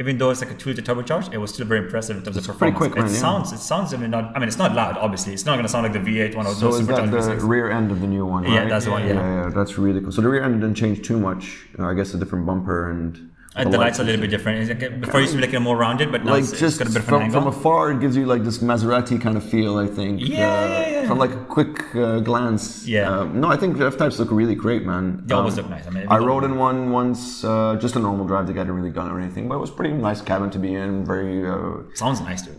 even 0.00 0.16
though 0.16 0.30
it's 0.30 0.40
like 0.40 0.50
a 0.50 0.54
two 0.54 0.70
liter 0.70 0.80
turbocharged, 0.80 1.34
it 1.34 1.38
was 1.38 1.52
still 1.52 1.66
very 1.66 1.84
impressive 1.84 2.16
in 2.16 2.22
terms 2.22 2.38
of 2.38 2.44
pretty 2.44 2.72
performance. 2.72 2.78
quick, 2.78 2.96
man, 2.96 3.04
it 3.06 3.12
yeah. 3.12 3.18
sounds 3.18 3.52
it 3.52 3.58
sounds 3.58 3.92
even 3.92 4.10
not. 4.10 4.34
I 4.34 4.38
mean, 4.38 4.48
it's 4.48 4.56
not 4.56 4.74
loud. 4.74 4.96
Obviously, 4.96 5.34
it's 5.34 5.44
not 5.44 5.52
going 5.52 5.64
to 5.64 5.68
sound 5.68 5.84
like 5.84 5.92
the 5.92 5.98
V8 5.98 6.34
one 6.34 6.46
or 6.46 6.54
So 6.54 6.70
that 6.72 6.86
supercharged 6.86 7.42
the 7.42 7.46
rear 7.46 7.70
end 7.70 7.90
of 7.90 8.00
the 8.00 8.06
new 8.06 8.24
one? 8.24 8.44
Yeah, 8.44 8.60
right? 8.60 8.68
that's 8.70 8.86
the 8.86 8.92
one, 8.92 9.06
yeah. 9.06 9.14
yeah, 9.14 9.50
That's 9.54 9.76
really 9.76 10.00
cool. 10.00 10.10
So 10.10 10.22
the 10.22 10.30
rear 10.30 10.42
end 10.42 10.62
didn't 10.62 10.76
change 10.76 11.06
too 11.06 11.20
much. 11.20 11.66
Uh, 11.78 11.84
I 11.84 11.94
guess 11.94 12.14
a 12.14 12.18
different 12.18 12.46
bumper 12.46 12.90
and 12.90 13.29
Uh, 13.56 13.64
the, 13.64 13.78
lights 13.78 13.98
are 13.98 14.02
a 14.02 14.04
little 14.06 14.20
bit 14.20 14.30
different. 14.30 14.70
It's 14.70 14.80
like, 14.80 15.00
before 15.00 15.18
it 15.18 15.22
used 15.24 15.32
to 15.34 15.40
be 15.40 15.44
like 15.46 15.54
a 15.54 15.58
more 15.60 15.76
rounded, 15.76 16.12
but 16.12 16.24
now 16.24 16.34
like 16.34 16.44
it's, 16.44 16.52
it's 16.52 16.60
just 16.60 16.78
got 16.78 16.86
a 16.86 16.90
bit 16.90 17.02
of 17.02 17.08
an 17.08 17.08
from, 17.08 17.22
angle. 17.22 17.40
from 17.40 17.48
afar, 17.48 17.90
it 17.90 18.00
gives 18.00 18.16
you 18.16 18.24
like 18.24 18.44
this 18.44 18.58
Maserati 18.58 19.20
kind 19.20 19.36
of 19.36 19.42
feel. 19.42 19.76
I 19.76 19.88
think. 19.88 20.20
Yeah, 20.20 20.26
uh, 20.26 20.68
yeah, 20.68 20.88
yeah. 20.88 21.08
From 21.08 21.18
like 21.18 21.32
a 21.32 21.44
quick 21.46 21.94
uh, 21.96 22.20
glance. 22.20 22.86
Yeah. 22.86 23.10
Um, 23.10 23.40
no, 23.40 23.48
I 23.48 23.56
think 23.56 23.80
F 23.80 23.96
types 23.96 24.20
look 24.20 24.30
really 24.30 24.54
great, 24.54 24.86
man. 24.86 25.22
They 25.26 25.34
always 25.34 25.58
Um, 25.58 25.64
look 25.64 25.70
nice. 25.70 25.86
I 25.88 25.90
mean, 25.90 26.06
I 26.08 26.18
rode 26.18 26.44
in 26.44 26.58
one 26.58 26.92
once, 26.92 27.42
uh, 27.42 27.76
just 27.80 27.96
a 27.96 27.98
normal 27.98 28.24
drive 28.24 28.46
to 28.46 28.52
get 28.52 28.68
it 28.68 28.72
really 28.72 28.90
gun 28.90 29.10
or 29.10 29.18
anything, 29.18 29.48
but 29.48 29.56
it 29.56 29.60
was 29.60 29.70
pretty 29.72 29.94
nice 29.94 30.20
cabin 30.22 30.50
to 30.50 30.58
be 30.60 30.72
in. 30.74 31.04
Very 31.04 31.44
uh, 31.44 31.82
Sounds 31.94 32.20
nice 32.20 32.42
too. 32.42 32.54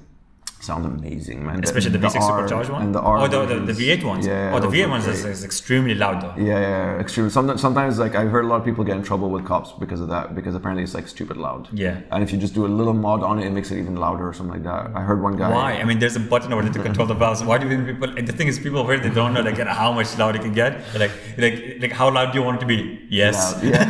Sounds 0.63 0.85
amazing, 0.85 1.45
man. 1.45 1.63
Especially 1.63 1.91
the, 1.91 1.97
V6 1.97 2.15
R 2.15 2.21
supercharged 2.21 2.69
one. 2.69 2.81
and 2.83 2.95
the 2.95 3.01
R. 3.01 3.19
oh, 3.19 3.27
the, 3.27 3.59
the, 3.59 3.73
the. 3.73 3.73
V8 3.73 4.03
ones. 4.03 4.27
Yeah, 4.27 4.51
oh, 4.53 4.59
the 4.59 4.67
those 4.67 4.75
V8 4.75 4.81
look 4.81 4.89
ones 4.91 5.07
is, 5.07 5.25
is 5.25 5.43
extremely 5.43 5.95
loud 5.95 6.21
though. 6.21 6.33
Yeah, 6.37 6.59
yeah, 6.59 6.99
extremely. 6.99 7.31
Sometimes, 7.31 7.61
sometimes, 7.61 7.99
like 7.99 8.15
I've 8.15 8.29
heard 8.29 8.45
a 8.45 8.47
lot 8.47 8.57
of 8.57 8.65
people 8.65 8.83
get 8.83 8.95
in 8.95 9.03
trouble 9.03 9.29
with 9.29 9.45
cops 9.45 9.71
because 9.73 9.99
of 9.99 10.09
that, 10.09 10.35
because 10.35 10.55
apparently 10.55 10.83
it's 10.83 10.93
like 10.93 11.07
stupid 11.07 11.37
loud. 11.37 11.67
Yeah. 11.71 12.01
And 12.11 12.23
if 12.23 12.31
you 12.31 12.37
just 12.37 12.53
do 12.53 12.65
a 12.65 12.67
little 12.67 12.93
mod 12.93 13.23
on 13.23 13.39
it, 13.39 13.45
it 13.45 13.51
makes 13.51 13.71
it 13.71 13.79
even 13.79 13.95
louder 13.95 14.27
or 14.27 14.33
something 14.33 14.53
like 14.53 14.63
that. 14.63 14.95
I 14.95 15.01
heard 15.01 15.21
one 15.21 15.37
guy. 15.37 15.51
Why? 15.51 15.73
I 15.73 15.83
mean, 15.83 15.99
there's 15.99 16.15
a 16.15 16.19
button 16.19 16.53
over 16.53 16.63
there 16.63 16.73
to 16.73 16.83
control 16.83 17.07
the 17.07 17.13
valves. 17.13 17.43
Why 17.43 17.57
do 17.57 17.67
you 17.67 17.75
think 17.75 17.87
people? 17.87 18.17
And 18.17 18.27
the 18.27 18.33
thing 18.33 18.47
is, 18.47 18.59
people 18.59 18.79
over 18.79 18.93
here 18.93 19.01
they 19.01 19.13
don't 19.13 19.33
know 19.33 19.41
like 19.41 19.57
how 19.57 19.91
much 19.91 20.17
loud 20.17 20.35
it 20.35 20.41
can 20.41 20.53
get. 20.53 20.81
Like, 20.95 21.11
like, 21.37 21.77
like, 21.81 21.91
how 21.91 22.11
loud 22.11 22.31
do 22.31 22.39
you 22.39 22.45
want 22.45 22.57
it 22.57 22.61
to 22.61 22.65
be? 22.65 23.07
Yes. 23.09 23.55
Loud. 23.55 23.63
Yeah. 23.63 23.81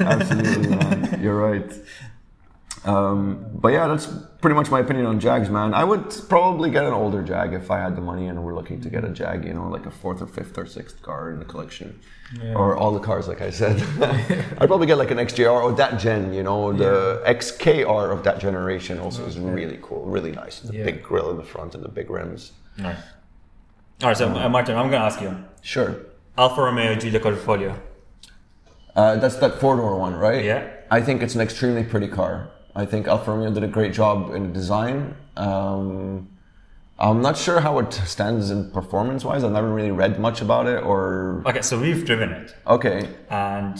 Absolutely, 0.00 0.68
man. 0.76 1.20
You're 1.22 1.36
right. 1.36 1.72
Um, 2.84 3.46
but 3.52 3.68
yeah, 3.72 3.86
that's 3.88 4.06
pretty 4.40 4.54
much 4.54 4.70
my 4.70 4.80
opinion 4.80 5.04
on 5.06 5.20
Jags, 5.20 5.50
man. 5.50 5.74
I 5.74 5.84
would 5.84 6.14
probably 6.30 6.70
get 6.70 6.84
an 6.84 6.94
older 6.94 7.22
Jag 7.22 7.52
if 7.52 7.70
I 7.70 7.78
had 7.78 7.94
the 7.94 8.00
money 8.00 8.28
and 8.28 8.42
we're 8.42 8.54
looking 8.54 8.80
to 8.80 8.88
get 8.88 9.04
a 9.04 9.10
Jag, 9.10 9.44
you 9.44 9.52
know, 9.52 9.68
like 9.68 9.84
a 9.84 9.90
fourth 9.90 10.22
or 10.22 10.26
fifth 10.26 10.56
or 10.56 10.64
sixth 10.64 11.02
car 11.02 11.30
in 11.30 11.38
the 11.38 11.44
collection. 11.44 12.00
Or 12.54 12.76
all 12.76 12.92
the 12.92 13.00
cars, 13.00 13.26
like 13.28 13.42
I 13.42 13.50
said. 13.50 13.82
I'd 14.58 14.68
probably 14.68 14.86
get 14.86 14.96
like 14.98 15.10
an 15.10 15.18
XJR 15.18 15.52
or 15.64 15.72
that 15.72 15.98
gen, 15.98 16.32
you 16.32 16.42
know, 16.44 16.72
the 16.72 17.22
XKR 17.26 18.12
of 18.12 18.22
that 18.24 18.38
generation 18.38 18.98
also 19.00 19.26
is 19.26 19.36
really 19.38 19.78
cool, 19.82 20.04
really 20.06 20.30
nice. 20.32 20.60
The 20.60 20.74
Yeah. 20.76 20.84
big 20.84 21.02
grille 21.02 21.30
in 21.30 21.36
the 21.36 21.42
front 21.44 21.74
and 21.74 21.84
the 21.84 21.88
big 21.88 22.08
rims. 22.08 22.52
Nice. 22.78 22.96
All 24.02 24.08
right, 24.08 24.16
so 24.16 24.28
uh, 24.28 24.48
Martin, 24.48 24.76
I'm 24.76 24.90
gonna 24.90 25.04
ask 25.04 25.20
you: 25.20 25.36
Sure. 25.60 25.96
Alfa 26.38 26.62
Romeo 26.62 26.94
Giulia 26.94 27.20
Quadrifoglio. 27.20 27.78
Uh, 28.96 29.16
that's 29.16 29.36
that 29.36 29.60
four 29.60 29.76
door 29.76 29.98
one, 29.98 30.14
right? 30.14 30.42
Yeah. 30.44 30.66
I 30.90 31.02
think 31.02 31.22
it's 31.22 31.34
an 31.34 31.40
extremely 31.40 31.84
pretty 31.84 32.08
car. 32.08 32.48
I 32.74 32.86
think 32.86 33.06
Alfa 33.08 33.30
Romeo 33.32 33.50
did 33.52 33.64
a 33.64 33.68
great 33.68 33.92
job 33.92 34.34
in 34.34 34.52
design. 34.52 35.14
Um, 35.36 36.28
I'm 36.98 37.20
not 37.22 37.36
sure 37.36 37.60
how 37.60 37.78
it 37.78 37.92
stands 37.92 38.50
in 38.50 38.70
performance 38.70 39.24
wise. 39.24 39.42
I've 39.42 39.52
never 39.52 39.70
really 39.72 39.90
read 39.90 40.20
much 40.20 40.40
about 40.42 40.66
it 40.66 40.82
or. 40.84 41.42
Okay, 41.46 41.62
so 41.62 41.80
we've 41.80 42.04
driven 42.04 42.30
it, 42.30 42.54
Okay. 42.66 43.08
and 43.30 43.78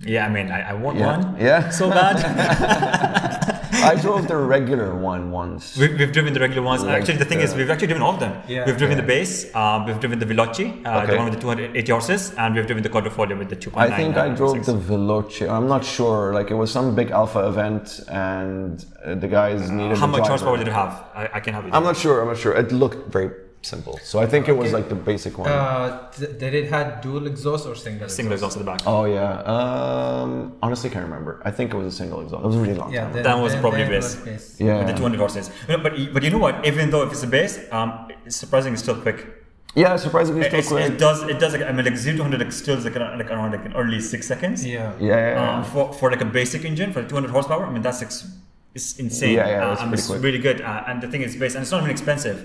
yeah, 0.00 0.26
I 0.26 0.28
mean, 0.28 0.50
I, 0.50 0.70
I 0.70 0.72
want 0.74 0.98
Yeah. 0.98 1.16
one 1.18 1.36
Yeah. 1.40 1.70
so 1.70 1.90
bad. 1.90 3.54
I 3.72 3.94
drove 3.94 4.28
the 4.28 4.36
regular 4.36 4.94
one 4.94 5.30
once. 5.30 5.76
we, 5.76 5.88
we've 5.94 6.12
driven 6.12 6.32
the 6.32 6.40
regular 6.40 6.62
ones. 6.62 6.82
Like, 6.82 7.00
actually, 7.00 7.18
the 7.18 7.24
thing 7.24 7.40
is, 7.40 7.52
uh, 7.52 7.56
we've 7.56 7.70
actually 7.70 7.88
driven 7.88 8.02
all 8.02 8.14
of 8.14 8.20
them. 8.20 8.32
Yeah. 8.48 8.64
we've 8.66 8.76
driven 8.76 8.96
Yeah. 8.96 9.02
the 9.02 9.06
base, 9.06 9.50
uh, 9.54 9.82
we've 9.86 10.00
driven 10.00 10.18
the 10.18 10.26
Veloce, 10.26 10.82
uh, 10.86 11.06
the 11.06 11.16
one 11.16 11.24
with 11.26 11.34
the 11.34 11.40
280 11.40 11.92
horses, 11.92 12.32
and 12.36 12.54
we've 12.54 12.66
driven 12.66 12.82
the 12.82 12.88
Quadrifoglio 12.88 13.38
with 13.38 13.48
the 13.50 13.56
2.9. 13.56 13.92
I 13.92 13.96
think 13.96 14.16
I 14.16 14.28
uh, 14.30 14.34
drove 14.34 14.52
six. 14.52 14.66
the 14.66 14.74
Veloce. 14.74 15.48
I'm 15.48 15.68
not 15.68 15.84
sure. 15.84 16.32
Like 16.34 16.50
it 16.50 16.54
was 16.54 16.70
some 16.70 16.94
big 16.94 17.10
Alfa 17.10 17.46
event, 17.48 18.00
and 18.08 18.84
uh, 19.04 19.14
the 19.14 19.28
guys 19.28 19.70
needed. 19.70 19.98
How 19.98 20.06
much 20.06 20.18
driver. 20.18 20.30
horsepower 20.30 20.56
did 20.58 20.68
it 20.68 20.74
have? 20.74 21.04
I, 21.14 21.28
I 21.34 21.40
can 21.40 21.54
have 21.54 21.66
it. 21.66 21.74
I'm 21.74 21.84
not 21.84 21.96
sure. 21.96 22.20
I'm 22.22 22.28
not 22.28 22.38
sure. 22.38 22.54
It 22.54 22.72
looked 22.72 23.10
very 23.12 23.30
simple, 23.62 23.98
so 24.02 24.18
I 24.18 24.26
think 24.26 24.48
it 24.48 24.56
was 24.56 24.68
Okay. 24.68 24.76
like 24.78 24.88
the 24.88 24.94
basic 24.94 25.36
one. 25.38 25.48
Uh, 25.50 26.10
th- 26.10 26.38
did 26.38 26.54
it 26.54 26.68
had 26.70 27.00
dual 27.00 27.26
exhaust 27.26 27.66
or 27.66 27.74
single? 27.74 28.08
Single 28.08 28.32
exhaust 28.34 28.56
at 28.56 28.60
the 28.64 28.70
back. 28.70 28.80
Oh 28.86 29.04
yeah. 29.04 29.42
Um, 29.42 30.54
honestly, 30.62 30.90
can't 30.90 31.04
remember. 31.04 31.40
I 31.44 31.50
think 31.50 31.72
it 31.74 31.76
was 31.76 31.86
a 31.94 31.96
single 31.96 32.20
exhaust. 32.22 32.42
It 32.44 32.46
was 32.46 32.56
a 32.56 32.60
really 32.60 32.74
long 32.74 32.92
Yeah, 32.92 33.04
time. 33.04 33.12
then, 33.14 33.22
That 33.24 33.38
was 33.38 33.52
then- 33.52 33.60
probably 33.62 33.82
then 33.84 33.92
it 33.92 34.00
base. 34.00 34.14
base. 34.16 34.56
yeah. 34.58 34.78
With 34.78 34.86
the 34.88 34.94
200 34.94 35.18
horses. 35.18 35.50
But, 35.66 35.82
but 35.82 35.92
but 36.14 36.22
you 36.22 36.30
know 36.30 36.38
what? 36.46 36.66
Even 36.66 36.90
though 36.90 37.02
if 37.06 37.10
it's 37.12 37.22
a 37.22 37.26
base, 37.38 37.58
um, 37.72 38.08
it's 38.26 38.36
surprisingly 38.36 38.78
still 38.78 38.96
quick. 39.00 39.18
Yeah, 39.74 39.96
surprisingly 39.96 40.42
still 40.44 40.58
It's, 40.60 40.68
quick. 40.68 40.84
it 40.90 40.98
does 40.98 41.22
it 41.32 41.38
does 41.38 41.52
like 41.52 41.62
I 41.62 41.72
mean 41.72 41.84
like 41.84 41.96
zero 41.96 42.16
to 42.18 42.22
hundred 42.24 42.40
like 42.40 42.52
still 42.52 42.76
is 42.78 42.84
like 42.84 42.96
around, 42.96 43.18
like 43.18 43.30
around 43.30 43.52
like 43.52 43.64
an 43.66 43.74
early 43.74 44.00
six 44.00 44.26
seconds. 44.26 44.64
Yeah. 44.64 44.92
yeah, 44.98 45.06
yeah, 45.08 45.30
yeah. 45.34 45.56
Um, 45.58 45.64
for 45.64 45.92
for 45.98 46.10
like 46.10 46.22
a 46.28 46.30
basic 46.40 46.64
engine 46.64 46.92
for 46.92 47.02
200 47.02 47.30
horsepower, 47.30 47.64
I 47.66 47.70
mean 47.70 47.82
that's 47.82 48.02
ex- 48.02 48.26
it's 48.74 48.98
insane. 48.98 49.34
Yeah, 49.34 49.48
yeah, 49.48 49.64
Uh, 49.64 49.68
that's 49.70 49.82
and 49.82 49.94
it's 49.94 50.06
quick. 50.08 50.22
really 50.22 50.38
good. 50.38 50.60
Uh, 50.60 50.84
and 50.88 51.02
the 51.02 51.08
thing 51.08 51.22
is 51.22 51.36
based, 51.36 51.54
and 51.56 51.62
it's 51.62 51.70
not 51.72 51.80
even 51.82 51.90
expensive. 51.90 52.38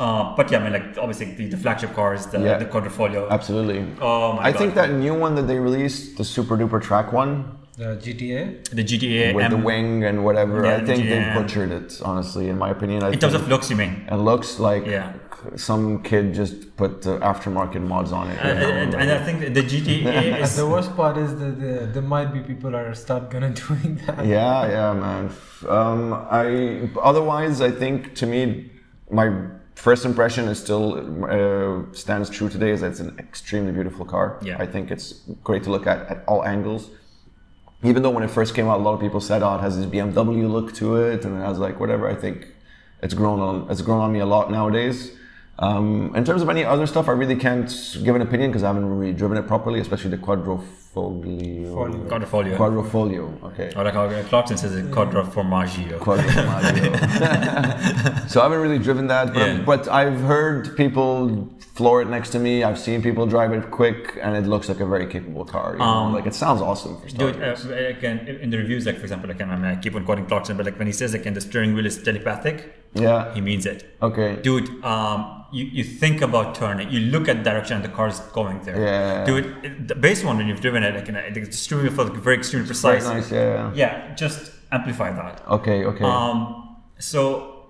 Uh, 0.00 0.34
but 0.36 0.50
yeah, 0.50 0.58
I 0.58 0.62
mean 0.64 0.72
like 0.72 0.98
obviously 0.98 1.26
the, 1.34 1.46
the 1.48 1.56
flagship 1.56 1.94
cars, 1.94 2.26
the, 2.26 2.40
Yeah. 2.40 2.58
the 2.58 2.66
Quadrifoglio. 2.66 3.30
Absolutely. 3.30 3.80
Oh 4.00 4.32
my 4.32 4.42
I 4.48 4.50
god. 4.52 4.58
think 4.58 4.74
that 4.74 4.90
new 4.92 5.14
one 5.14 5.34
that 5.36 5.46
they 5.46 5.58
released, 5.58 6.16
the 6.18 6.24
super 6.24 6.56
duper 6.56 6.80
track 6.82 7.12
one, 7.12 7.32
The 7.76 7.96
GTA. 8.04 8.40
the 8.78 8.84
GTA 8.90 9.34
with 9.34 9.44
M, 9.44 9.50
the 9.56 9.62
wing 9.70 10.04
and 10.08 10.16
whatever, 10.26 10.56
Yeah, 10.64 10.76
I 10.78 10.84
think 10.88 11.00
they 11.12 11.20
butchered 11.36 11.70
it. 11.80 11.88
Honestly, 12.10 12.44
in 12.52 12.56
my 12.64 12.70
opinion, 12.76 12.98
I 13.04 13.10
in 13.10 13.18
terms 13.20 13.32
think 13.34 13.44
of 13.44 13.48
looks, 13.52 13.66
you 13.70 13.76
mean? 13.76 13.92
it 14.10 14.20
looks 14.30 14.50
like 14.68 14.84
Yeah. 14.86 15.12
some 15.70 16.02
kid 16.08 16.24
just 16.40 16.54
put 16.80 17.02
the 17.06 17.14
aftermarket 17.30 17.82
mods 17.92 18.10
on 18.20 18.24
it. 18.32 18.38
Uh, 18.44 18.48
and, 18.82 18.94
and 19.02 19.08
I 19.18 19.20
think 19.26 19.36
the 19.58 19.64
GTA 19.72 20.40
is 20.44 20.56
The 20.56 20.66
worst 20.74 20.92
part 21.00 21.16
is 21.24 21.30
that 21.40 21.54
the, 21.64 21.72
there 21.94 22.06
might 22.16 22.30
be 22.36 22.40
people 22.52 22.74
are 22.80 22.94
start 22.94 23.22
gonna 23.32 23.50
doing 23.66 23.90
that. 24.06 24.24
Yeah, 24.26 24.58
yeah, 24.76 24.92
man. 25.04 25.24
Um, 25.76 26.00
I 26.42 26.44
otherwise, 27.10 27.60
I 27.68 27.70
think 27.82 28.14
to 28.20 28.26
me, 28.26 28.42
my 29.20 29.28
first 29.74 30.04
impression 30.04 30.48
is 30.48 30.58
still 30.58 30.84
uh, 31.24 31.92
stands 31.92 32.30
true 32.30 32.48
today. 32.48 32.70
Is 32.70 32.80
that 32.80 32.92
it's 32.92 33.00
an 33.00 33.16
extremely 33.18 33.72
beautiful 33.72 34.04
car. 34.04 34.38
Yeah. 34.42 34.56
I 34.58 34.66
think 34.66 34.90
it's 34.90 35.12
great 35.42 35.62
to 35.64 35.70
look 35.70 35.86
at 35.86 36.08
at 36.08 36.24
all 36.26 36.44
angles. 36.44 36.90
Even 37.82 38.02
though 38.02 38.10
when 38.10 38.22
it 38.22 38.30
first 38.30 38.54
came 38.54 38.66
out, 38.66 38.80
a 38.80 38.82
lot 38.82 38.94
of 38.94 39.00
people 39.00 39.20
said, 39.20 39.42
"Oh, 39.42 39.56
it 39.56 39.60
has 39.60 39.76
this 39.76 39.86
BMW 39.86 40.50
look 40.50 40.74
to 40.76 40.96
it," 40.96 41.24
and 41.24 41.42
I 41.42 41.48
was 41.48 41.58
like, 41.58 41.78
"Whatever." 41.80 42.08
I 42.08 42.14
think 42.14 42.48
it's 43.02 43.14
grown 43.14 43.40
on 43.40 43.70
it's 43.70 43.82
grown 43.82 44.00
on 44.00 44.12
me 44.12 44.20
a 44.20 44.26
lot 44.26 44.50
nowadays. 44.50 45.12
Um, 45.58 46.12
in 46.16 46.24
terms 46.24 46.42
of 46.42 46.48
any 46.48 46.64
other 46.64 46.86
stuff, 46.86 47.08
I 47.08 47.12
really 47.12 47.36
can't 47.36 47.70
give 48.02 48.16
an 48.16 48.22
opinion 48.22 48.50
because 48.50 48.64
I 48.64 48.68
haven't 48.68 48.88
really 48.88 49.12
driven 49.12 49.36
it 49.36 49.46
properly, 49.46 49.78
especially 49.80 50.10
the 50.10 50.18
Quadrifoglio. 50.18 50.64
Folio. 50.94 51.74
Quadrifoglio. 52.08 52.56
Quadrifoglio. 52.56 53.42
Okay. 53.42 53.72
Or 53.74 53.82
like 53.82 53.94
how 53.94 54.22
Clarkson 54.28 54.56
says 54.56 54.76
it, 54.76 54.92
Quadriformaggio. 54.92 55.98
Quadrifoglio. 55.98 56.94
so 58.30 58.40
I 58.40 58.44
haven't 58.44 58.60
really 58.60 58.78
driven 58.78 59.08
that, 59.08 59.34
but, 59.34 59.46
Yeah. 59.46 59.62
but 59.66 59.88
I've 59.88 60.20
heard 60.20 60.76
people 60.76 61.48
floor 61.74 62.00
it 62.02 62.08
next 62.08 62.30
to 62.30 62.38
me. 62.38 62.62
I've 62.62 62.78
seen 62.78 63.02
people 63.02 63.26
drive 63.26 63.52
it 63.52 63.72
quick, 63.72 64.16
and 64.22 64.36
it 64.36 64.46
looks 64.46 64.68
like 64.68 64.78
a 64.78 64.86
very 64.86 65.06
capable 65.06 65.44
car. 65.44 65.72
You 65.72 65.78
know? 65.80 65.84
Um, 65.84 66.12
like 66.14 66.26
it 66.26 66.34
sounds 66.34 66.60
awesome 66.62 67.00
for 67.00 67.08
Dude, 67.08 67.42
uh, 67.42 67.56
again, 67.74 68.18
in 68.28 68.50
the 68.50 68.58
reviews, 68.58 68.86
like 68.86 68.96
for 68.98 69.02
example, 69.02 69.28
like, 69.28 69.42
I, 69.42 69.46
mean, 69.46 69.64
I 69.64 69.74
keep 69.74 69.96
on 69.96 70.04
quoting 70.04 70.26
Clarkson, 70.26 70.56
but 70.56 70.64
like 70.64 70.78
when 70.78 70.86
he 70.86 70.92
says 70.92 71.12
like, 71.12 71.26
and 71.26 71.34
the 71.36 71.40
steering 71.40 71.74
wheel 71.74 71.86
is 71.86 72.00
telepathic, 72.00 72.72
yeah. 72.94 73.34
he 73.34 73.40
means 73.40 73.66
it. 73.66 73.96
Okay. 74.00 74.36
Dude, 74.42 74.82
um, 74.84 75.44
you, 75.52 75.64
you 75.64 75.84
think 75.84 76.20
about 76.20 76.54
turning, 76.54 76.90
you 76.90 77.00
look 77.00 77.28
at 77.28 77.38
the 77.38 77.42
direction 77.42 77.82
the 77.82 77.88
car's 77.88 78.20
going 78.20 78.60
there. 78.62 78.80
Yeah. 78.80 79.24
Dude, 79.24 79.64
it- 79.64 79.88
the 79.88 79.94
base 79.94 80.24
one 80.24 80.36
when 80.36 80.48
you've 80.48 80.60
driven 80.60 80.82
it, 80.82 80.94
like, 80.94 81.08
and 81.08 81.16
I 81.16 81.30
think 81.30 81.46
the 81.46 81.52
steering 81.52 81.94
wheel 81.94 82.06
very 82.06 82.36
extremely 82.36 82.66
precise. 82.66 83.04
Very 83.04 83.16
precise. 83.16 83.32
nice. 83.32 83.32
Yeah. 83.32 83.72
Yeah, 83.74 84.14
just 84.14 84.52
amplify 84.72 85.12
that. 85.12 85.46
Okay. 85.48 85.84
Okay. 85.84 86.04
Um, 86.04 86.76
so, 86.98 87.66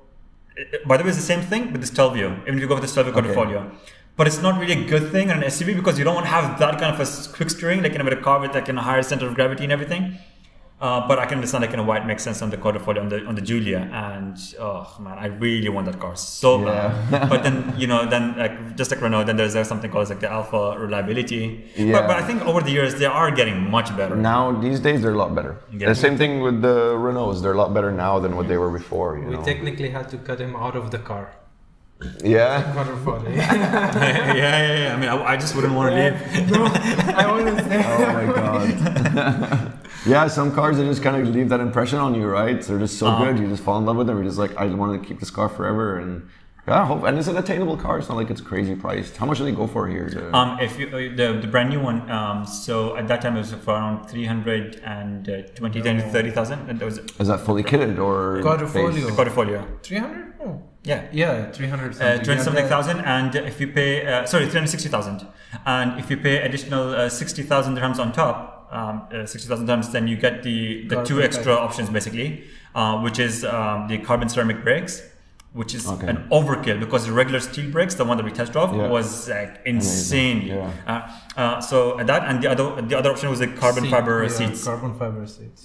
by 0.86 0.96
the 0.96 1.05
way, 1.05 1.10
it's 1.10 1.18
the 1.18 1.24
same 1.24 1.42
thing 1.42 1.72
with 1.72 1.80
the 1.80 1.86
Stelvio, 1.86 2.40
even 2.42 2.55
if 2.55 2.60
you 2.60 2.68
go 2.68 2.74
with 2.74 2.82
the 2.82 2.88
Stelvio 2.88 3.12
Okay. 3.14 3.70
But 4.16 4.28
it's 4.28 4.40
not 4.40 4.60
really 4.60 4.84
a 4.84 4.86
good 4.86 5.10
thing 5.10 5.30
on 5.32 5.42
an 5.42 5.44
SUV 5.44 5.74
because 5.74 5.98
you 5.98 6.05
don't 6.05 6.14
want 6.14 6.26
to 6.26 6.30
have 6.30 6.59
that 6.60 6.78
kind 6.78 6.94
of 6.94 7.01
a 7.01 7.32
quick 7.32 7.51
steering, 7.51 7.82
like 7.82 7.94
in 7.94 8.01
a 8.01 8.22
car 8.22 8.38
with 8.40 8.55
like 8.55 8.68
a 8.68 8.80
higher 8.80 9.02
center 9.02 9.26
of 9.26 9.34
gravity 9.34 9.64
and 9.64 9.72
everything. 9.72 10.18
Uh, 10.80 11.06
but 11.09 11.18
I 11.18 11.24
can 11.24 11.36
understand 11.38 11.62
like 11.62 11.70
you 11.70 11.76
know 11.78 11.84
why 11.84 11.96
it 11.98 12.05
makes 12.05 12.22
sense 12.22 12.42
on 12.42 12.51
the 12.51 12.59
Quadrifoglio 12.59 13.01
on 13.01 13.09
the 13.09 13.24
on 13.24 13.34
the 13.36 13.40
Giulia, 13.40 13.88
and 13.92 14.36
oh 14.60 14.84
man, 15.01 15.16
I 15.18 15.26
really 15.26 15.68
want 15.70 15.86
that 15.86 15.98
car 16.01 16.14
so 16.16 16.51
Yeah. 16.66 16.92
bad. 17.10 17.28
but 17.32 17.42
then 17.44 17.72
you 17.78 17.86
know, 17.86 18.05
then 18.06 18.36
like 18.36 18.76
just 18.76 18.90
like 18.90 19.01
Renault, 19.01 19.24
then 19.24 19.36
there's, 19.38 19.55
there's 19.55 19.68
something 19.68 19.90
called 19.90 20.10
like 20.10 20.20
the 20.20 20.30
Alfa 20.30 20.76
reliability. 20.78 21.70
Yeah. 21.76 21.92
But, 21.92 22.09
but 22.09 22.16
I 22.16 22.22
think 22.26 22.44
over 22.44 22.60
the 22.60 22.72
years 22.72 22.96
they 22.96 23.06
are 23.06 23.30
getting 23.30 23.70
much 23.70 23.96
better. 23.96 24.16
now 24.16 24.52
these 24.66 24.80
days 24.80 25.01
they're 25.01 25.12
a 25.14 25.22
lot 25.24 25.32
better. 25.34 25.56
Yeah. 25.72 25.88
The 25.88 25.94
same 25.94 26.18
thing 26.18 26.40
with 26.42 26.60
the 26.60 26.76
Renaults. 27.06 27.40
They're 27.40 27.52
a 27.59 27.62
lot 27.64 27.72
better 27.72 27.92
now 27.92 28.18
than 28.18 28.32
what 28.36 28.48
they 28.48 28.59
were 28.59 28.70
before. 28.70 29.16
You 29.16 29.26
We 29.26 29.36
know? 29.36 29.44
technically 29.44 29.90
had 29.90 30.09
to 30.10 30.18
cut 30.18 30.38
him 30.40 30.55
out 30.56 30.74
of 30.76 30.90
the 30.90 30.98
car. 30.98 31.26
yeah. 32.24 32.62
Quadrifoglio. 32.76 33.30
yeah, 33.36 34.34
yeah, 34.34 34.78
yeah. 34.82 34.94
I 34.94 34.96
mean, 35.01 35.09
I, 35.09 35.16
I 35.32 35.36
just 35.36 35.55
wouldn't 35.55 35.72
want 35.78 35.88
to 35.92 35.96
leave. 36.02 36.51
no, 36.51 36.64
I 37.22 37.24
want 37.30 37.46
to 37.56 37.64
say. 37.64 37.78
Oh 37.86 38.12
my 38.18 38.26
god. 38.38 39.80
Yeah, 40.07 40.27
some 40.29 40.53
cars 40.55 40.77
they 40.79 40.85
just 40.85 41.03
kind 41.03 41.16
of 41.16 41.35
leave 41.35 41.49
that 41.49 41.61
impression 41.61 41.99
on 41.99 42.15
you, 42.15 42.27
right? 42.27 42.61
They're 42.61 42.79
just 42.79 42.99
so 42.99 43.07
Uh-huh. 43.07 43.25
good. 43.25 43.39
You 43.39 43.49
just 43.49 43.62
fall 43.62 43.79
in 43.79 43.87
love 43.87 43.97
with 43.97 44.07
them. 44.07 44.16
You're 44.16 44.27
just 44.33 44.39
like, 44.39 44.57
I 44.57 44.66
want 44.66 44.91
to 45.01 45.09
keep 45.09 45.19
this 45.21 45.31
car 45.31 45.49
forever, 45.49 45.97
and 45.99 46.12
yeah, 46.66 46.83
I 46.83 46.87
hope. 46.87 47.05
And 47.05 47.19
it's 47.19 47.29
an 47.29 47.37
attainable 47.37 47.77
car. 47.77 47.99
It's 47.99 48.09
not 48.09 48.16
like 48.16 48.31
it's 48.31 48.41
crazy 48.41 48.75
priced. 48.75 49.16
How 49.19 49.27
much 49.27 49.39
do 49.39 49.45
they 49.45 49.53
go 49.53 49.66
for 49.66 49.87
here? 49.87 50.09
The- 50.11 50.35
Um, 50.35 50.59
if 50.61 50.79
you, 50.79 50.87
uh, 50.89 50.99
the 51.21 51.27
the 51.43 51.47
brand 51.55 51.69
new 51.71 51.81
one, 51.91 51.99
um, 52.11 52.39
so 52.47 52.97
at 52.97 53.07
that 53.09 53.21
time 53.23 53.35
it 53.37 53.41
was 53.47 53.53
around 53.53 53.95
three 54.11 54.25
hundred 54.33 54.81
and 54.85 55.29
uh, 55.29 55.33
twenty 55.59 55.81
to 55.83 56.01
thirty 56.15 56.31
thousand, 56.31 56.61
and 56.69 56.79
that 56.79 56.85
was 56.91 56.99
Is 57.23 57.29
that 57.29 57.41
fully 57.41 57.62
kitted 57.71 57.99
or 57.99 58.41
Quadrifoglio. 58.43 59.07
base? 59.07 59.15
portfolio. 59.21 59.59
300? 59.83 60.33
Oh. 60.45 60.62
Yeah. 60.85 61.03
Yeah, 61.12 61.51
300 61.51 61.91
Uh, 61.91 61.93
something. 61.95 62.25
twenty 62.25 62.41
something 62.43 62.66
thousand, 62.69 62.99
and 63.16 63.35
if 63.51 63.61
you 63.61 63.69
pay, 63.69 63.93
uh, 64.07 64.25
sorry, 64.27 64.45
three 64.51 64.59
hundred 64.61 64.69
sixty 64.77 64.89
thousand, 64.95 65.19
and 65.66 65.99
if 66.01 66.11
you 66.11 66.16
pay 66.16 66.37
additional 66.47 66.95
uh, 66.95 67.09
sixty 67.09 67.43
thousand 67.43 67.77
dirhams 67.79 67.99
on 67.99 68.12
top, 68.12 68.53
um, 68.74 68.96
uh, 69.12 69.24
60,000 69.26 69.66
tons, 69.66 69.90
then 69.92 70.09
you 70.09 70.16
get 70.16 70.42
the, 70.42 70.86
the 70.88 71.02
two 71.05 71.22
extra 71.22 71.52
fiber. 71.55 71.64
options 71.66 71.88
basically, 71.90 72.44
uh, 72.74 73.01
which 73.05 73.18
is 73.18 73.44
um, 73.44 73.86
the 73.88 73.98
carbon 73.98 74.28
ceramic 74.28 74.62
brakes, 74.64 74.94
which 75.60 75.72
is 75.78 75.86
Okay. 75.94 76.09
an 76.12 76.18
overkill 76.38 76.78
because 76.84 77.06
the 77.06 77.12
regular 77.12 77.40
steel 77.40 77.70
brakes, 77.70 77.94
the 77.94 78.05
one 78.05 78.16
that 78.18 78.26
we 78.26 78.32
test 78.40 78.51
drove, 78.52 78.70
Yeah. 78.74 78.88
was 78.96 79.28
like 79.28 79.60
insane. 79.64 80.40
Yeah. 80.48 80.70
Uh, 80.92 81.40
uh, 81.40 81.60
so 81.60 81.78
that 82.10 82.20
and 82.28 82.42
the 82.42 82.48
other 82.55 82.66
the 82.90 82.96
other 83.01 83.10
option 83.12 83.30
was 83.30 83.38
the 83.44 83.46
carbon 83.62 83.84
Seat, 83.84 83.90
fiber 83.96 84.16
yeah, 84.24 84.28
seats, 84.38 84.64
Carbon 84.64 84.92
fiber 84.98 85.24
seats. 85.36 85.62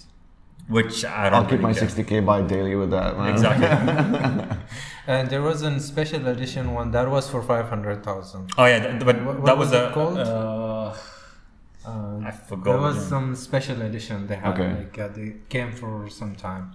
which 0.76 1.04
I 1.04 1.30
don't. 1.30 1.34
I'll 1.40 1.44
keep 1.52 1.60
really 1.64 1.64
my 1.64 1.74
care. 1.74 1.88
60k 1.90 2.12
bike 2.30 2.48
daily 2.48 2.76
with 2.82 2.92
that, 2.98 3.18
man. 3.18 3.30
Exactly. 3.34 3.68
And 5.14 5.24
there 5.32 5.42
was 5.42 5.64
a 5.64 5.72
special 5.80 6.22
edition 6.28 6.64
one 6.80 6.92
that 6.92 7.08
was 7.10 7.26
for 7.28 7.42
five 7.42 7.68
hundred 7.74 8.04
thousand. 8.08 8.44
oh 8.60 8.66
yeah, 8.72 8.80
th- 8.80 9.04
but 9.10 9.16
What- 9.26 9.38
what 9.40 9.46
that 9.50 9.58
was 9.58 9.72
was, 9.72 9.90
a. 9.90 9.92
called? 9.98 10.18
Uh, 10.20 10.94
Uh, 11.86 12.20
I 12.26 12.32
forgot. 12.32 12.64
There 12.66 12.78
was 12.78 12.96
yeah. 12.98 13.02
some 13.14 13.36
special 13.36 13.82
edition 13.82 14.28
they 14.28 14.36
had. 14.36 14.54
Okay. 14.54 14.70
Like 14.80 15.00
uh, 15.00 15.08
they 15.10 15.36
came 15.50 15.72
for 15.72 16.10
some 16.10 16.36
time. 16.36 16.72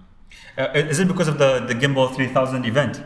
Uh, 0.57 0.67
is 0.73 0.99
it 0.99 1.07
because 1.07 1.27
of 1.27 1.37
the 1.37 1.59
the 1.67 1.75
Gimbal 1.75 2.13
3000 2.13 2.65
event? 2.65 3.01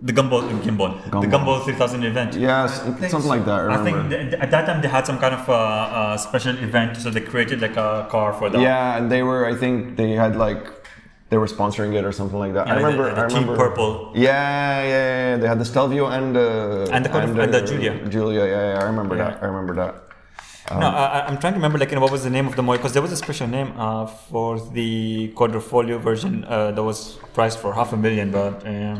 The 0.00 0.12
Gumball, 0.12 0.42
Gimbal, 0.62 1.02
the 1.04 1.10
Gumball. 1.10 1.30
Gumball 1.32 1.64
3000 1.64 2.04
event. 2.04 2.34
Yes, 2.34 2.80
I 2.80 2.90
think 2.92 3.10
something 3.10 3.28
like 3.28 3.44
that. 3.46 3.68
I 3.70 3.74
I 3.80 3.84
think 3.84 4.10
th- 4.10 4.34
at 4.34 4.50
that 4.52 4.64
time 4.66 4.80
they 4.82 4.88
had 4.88 5.04
some 5.06 5.18
kind 5.18 5.34
of 5.34 5.48
uh, 5.48 5.52
uh, 5.54 6.16
special 6.16 6.56
event, 6.58 6.96
so 6.96 7.10
they 7.10 7.20
created 7.20 7.60
like 7.60 7.76
a 7.76 8.06
car 8.10 8.32
for 8.32 8.48
them. 8.50 8.60
yeah, 8.60 8.96
and 8.96 9.10
they 9.10 9.22
were. 9.22 9.44
I 9.46 9.54
think 9.54 9.96
they 9.96 10.12
had 10.12 10.36
like 10.36 10.66
they 11.30 11.36
were 11.36 11.46
sponsoring 11.46 11.94
it 11.98 12.04
or 12.04 12.12
something 12.12 12.38
like 12.38 12.54
that. 12.54 12.66
Yeah, 12.66 12.74
I 12.74 12.76
like 12.80 12.96
the- 12.96 13.02
remember. 13.02 13.14
the 13.14 13.24
I 13.24 13.28
Team 13.28 13.38
remember. 13.48 13.56
Purple. 13.68 14.12
Yeah, 14.14 14.82
yeah, 14.82 14.88
yeah, 15.32 15.36
They 15.40 15.48
had 15.48 15.58
the 15.58 15.64
Stelvio 15.72 16.06
and 16.06 16.36
uh, 16.36 16.94
And 16.94 17.04
the 17.04 17.08
Code- 17.10 17.24
and 17.38 17.52
the 17.54 17.60
Giulia. 17.62 18.08
Giulia, 18.08 18.44
yeah, 18.46 18.72
yeah. 18.74 18.80
I 18.82 18.84
remember 18.84 19.16
Yeah. 19.16 19.30
that. 19.30 19.42
I 19.42 19.46
remember 19.46 19.74
that. 19.82 19.94
No, 20.72 20.86
I, 20.88 21.26
I'm 21.26 21.38
trying 21.38 21.54
to 21.54 21.58
remember 21.58 21.78
like 21.78 21.90
you 21.90 21.96
know, 21.96 22.02
what 22.02 22.12
was 22.12 22.24
the 22.24 22.30
name 22.30 22.46
of 22.46 22.54
the 22.56 22.62
model 22.62 22.78
because 22.78 22.92
there 22.92 23.02
was 23.02 23.12
a 23.12 23.16
special 23.16 23.46
name 23.46 23.72
uh, 23.76 24.06
for 24.06 24.60
the 24.78 25.32
quadrifoglio 25.36 25.98
version 26.00 26.44
uh, 26.44 26.70
that 26.72 26.82
was 26.82 27.16
priced 27.34 27.58
for 27.58 27.72
half 27.74 27.92
a 27.92 27.96
million, 27.96 28.30
but 28.30 28.54
um, 28.66 28.98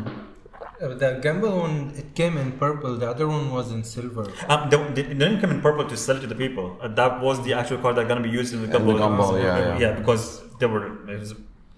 Uh, 0.80 0.94
the 1.02 1.08
Gamble 1.24 1.54
one, 1.66 1.76
it 2.00 2.08
came 2.20 2.34
in 2.42 2.48
purple. 2.64 2.92
The 3.02 3.08
other 3.14 3.26
one 3.36 3.46
was 3.56 3.66
in 3.76 3.80
silver. 3.94 4.24
um, 4.52 4.60
they, 4.70 4.76
they 4.96 5.02
didn't 5.22 5.40
come 5.42 5.50
in 5.54 5.60
purple 5.60 5.84
to 5.92 5.96
sell 6.04 6.16
it 6.18 6.20
to 6.26 6.28
the 6.34 6.40
people. 6.44 6.66
Uh, 6.80 6.86
that 7.00 7.12
was 7.26 7.36
the 7.46 7.52
actual 7.60 7.78
car 7.84 7.92
that's 7.94 8.08
gonna 8.10 8.26
be 8.30 8.34
used 8.40 8.50
in 8.54 8.60
the 8.62 8.68
the 8.68 8.78
Gumball. 8.78 9.00
Gumball, 9.02 9.32
yeah, 9.42 9.58
yeah, 9.58 9.78
yeah. 9.84 9.92
because 10.00 10.22
there 10.60 10.70
were. 10.74 10.84
It 11.14 11.18
was, 11.24 11.30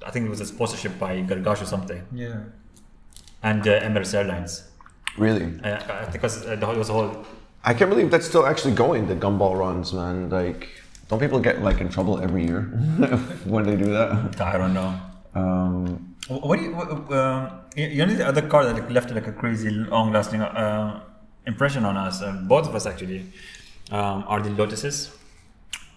I 0.08 0.10
think 0.12 0.22
it 0.28 0.32
was 0.36 0.42
a 0.46 0.48
sponsorship 0.54 0.94
by 1.04 1.12
Gargash 1.30 1.60
or 1.64 1.68
something, 1.74 2.00
Yeah. 2.24 2.40
and 3.42 3.62
uh, 3.66 3.80
Emirates 3.88 4.12
Airlines. 4.20 4.52
Really, 5.26 5.46
Uh, 5.64 5.78
I 6.02 6.06
think 6.10 6.22
uh, 6.24 6.28
the 6.60 6.66
whole- 6.66 6.76
it 6.78 6.82
was 6.84 6.90
a 6.94 6.96
whole. 6.98 7.10
I 7.64 7.74
can't 7.74 7.90
believe 7.90 8.10
that's 8.10 8.26
still 8.26 8.46
actually 8.46 8.74
going. 8.74 9.06
The 9.08 9.14
gumball 9.14 9.58
runs, 9.58 9.92
man. 9.92 10.30
Like, 10.30 10.68
don't 11.08 11.20
people 11.20 11.40
get 11.40 11.62
like 11.62 11.80
in 11.80 11.88
trouble 11.88 12.18
every 12.20 12.44
year 12.46 12.62
when 13.44 13.64
they 13.64 13.76
do 13.76 13.86
that? 13.92 14.40
I 14.40 14.56
don't 14.58 14.74
know. 14.74 14.94
Um, 15.34 16.16
What 16.28 16.58
do 16.58 16.64
you? 16.64 16.74
What, 16.74 16.88
um, 17.12 17.50
you 17.76 18.04
know 18.06 18.14
the 18.14 18.26
other 18.26 18.42
car 18.42 18.64
that 18.64 18.90
left 18.90 19.10
like 19.10 19.26
a 19.26 19.32
crazy 19.32 19.70
long-lasting 19.70 20.40
uh, 20.40 21.02
impression 21.46 21.84
on 21.84 21.96
us, 21.96 22.22
uh, 22.22 22.32
both 22.54 22.66
of 22.68 22.74
us 22.74 22.86
actually, 22.86 23.20
um, 23.90 24.24
are 24.26 24.40
the 24.40 24.50
Lotuses. 24.50 25.10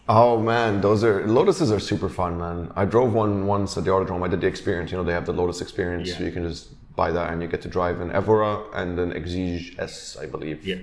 Oh 0.10 0.40
man, 0.40 0.82
those 0.82 1.04
are 1.04 1.22
Lotuses 1.26 1.72
are 1.72 1.80
super 1.80 2.10
fun, 2.10 2.38
man. 2.40 2.72
I 2.76 2.86
drove 2.86 3.14
one 3.14 3.46
once 3.48 3.78
at 3.78 3.86
the 3.86 3.92
Autodrome. 3.92 4.24
I 4.26 4.28
did 4.28 4.42
the 4.42 4.48
experience. 4.48 4.92
You 4.92 4.98
know, 4.98 5.04
they 5.04 5.14
have 5.14 5.26
the 5.26 5.34
Lotus 5.34 5.62
experience, 5.62 6.12
so 6.12 6.20
Yeah. 6.20 6.26
you 6.26 6.32
can 6.32 6.44
just 6.48 6.70
buy 6.96 7.12
that 7.12 7.32
and 7.32 7.42
you 7.42 7.48
get 7.48 7.62
to 7.62 7.70
drive 7.70 8.02
an 8.02 8.12
Evora 8.12 8.64
and 8.74 9.00
an 9.00 9.12
Exige 9.14 9.80
S, 9.80 10.18
I 10.22 10.26
believe. 10.26 10.66
Yeah. 10.68 10.78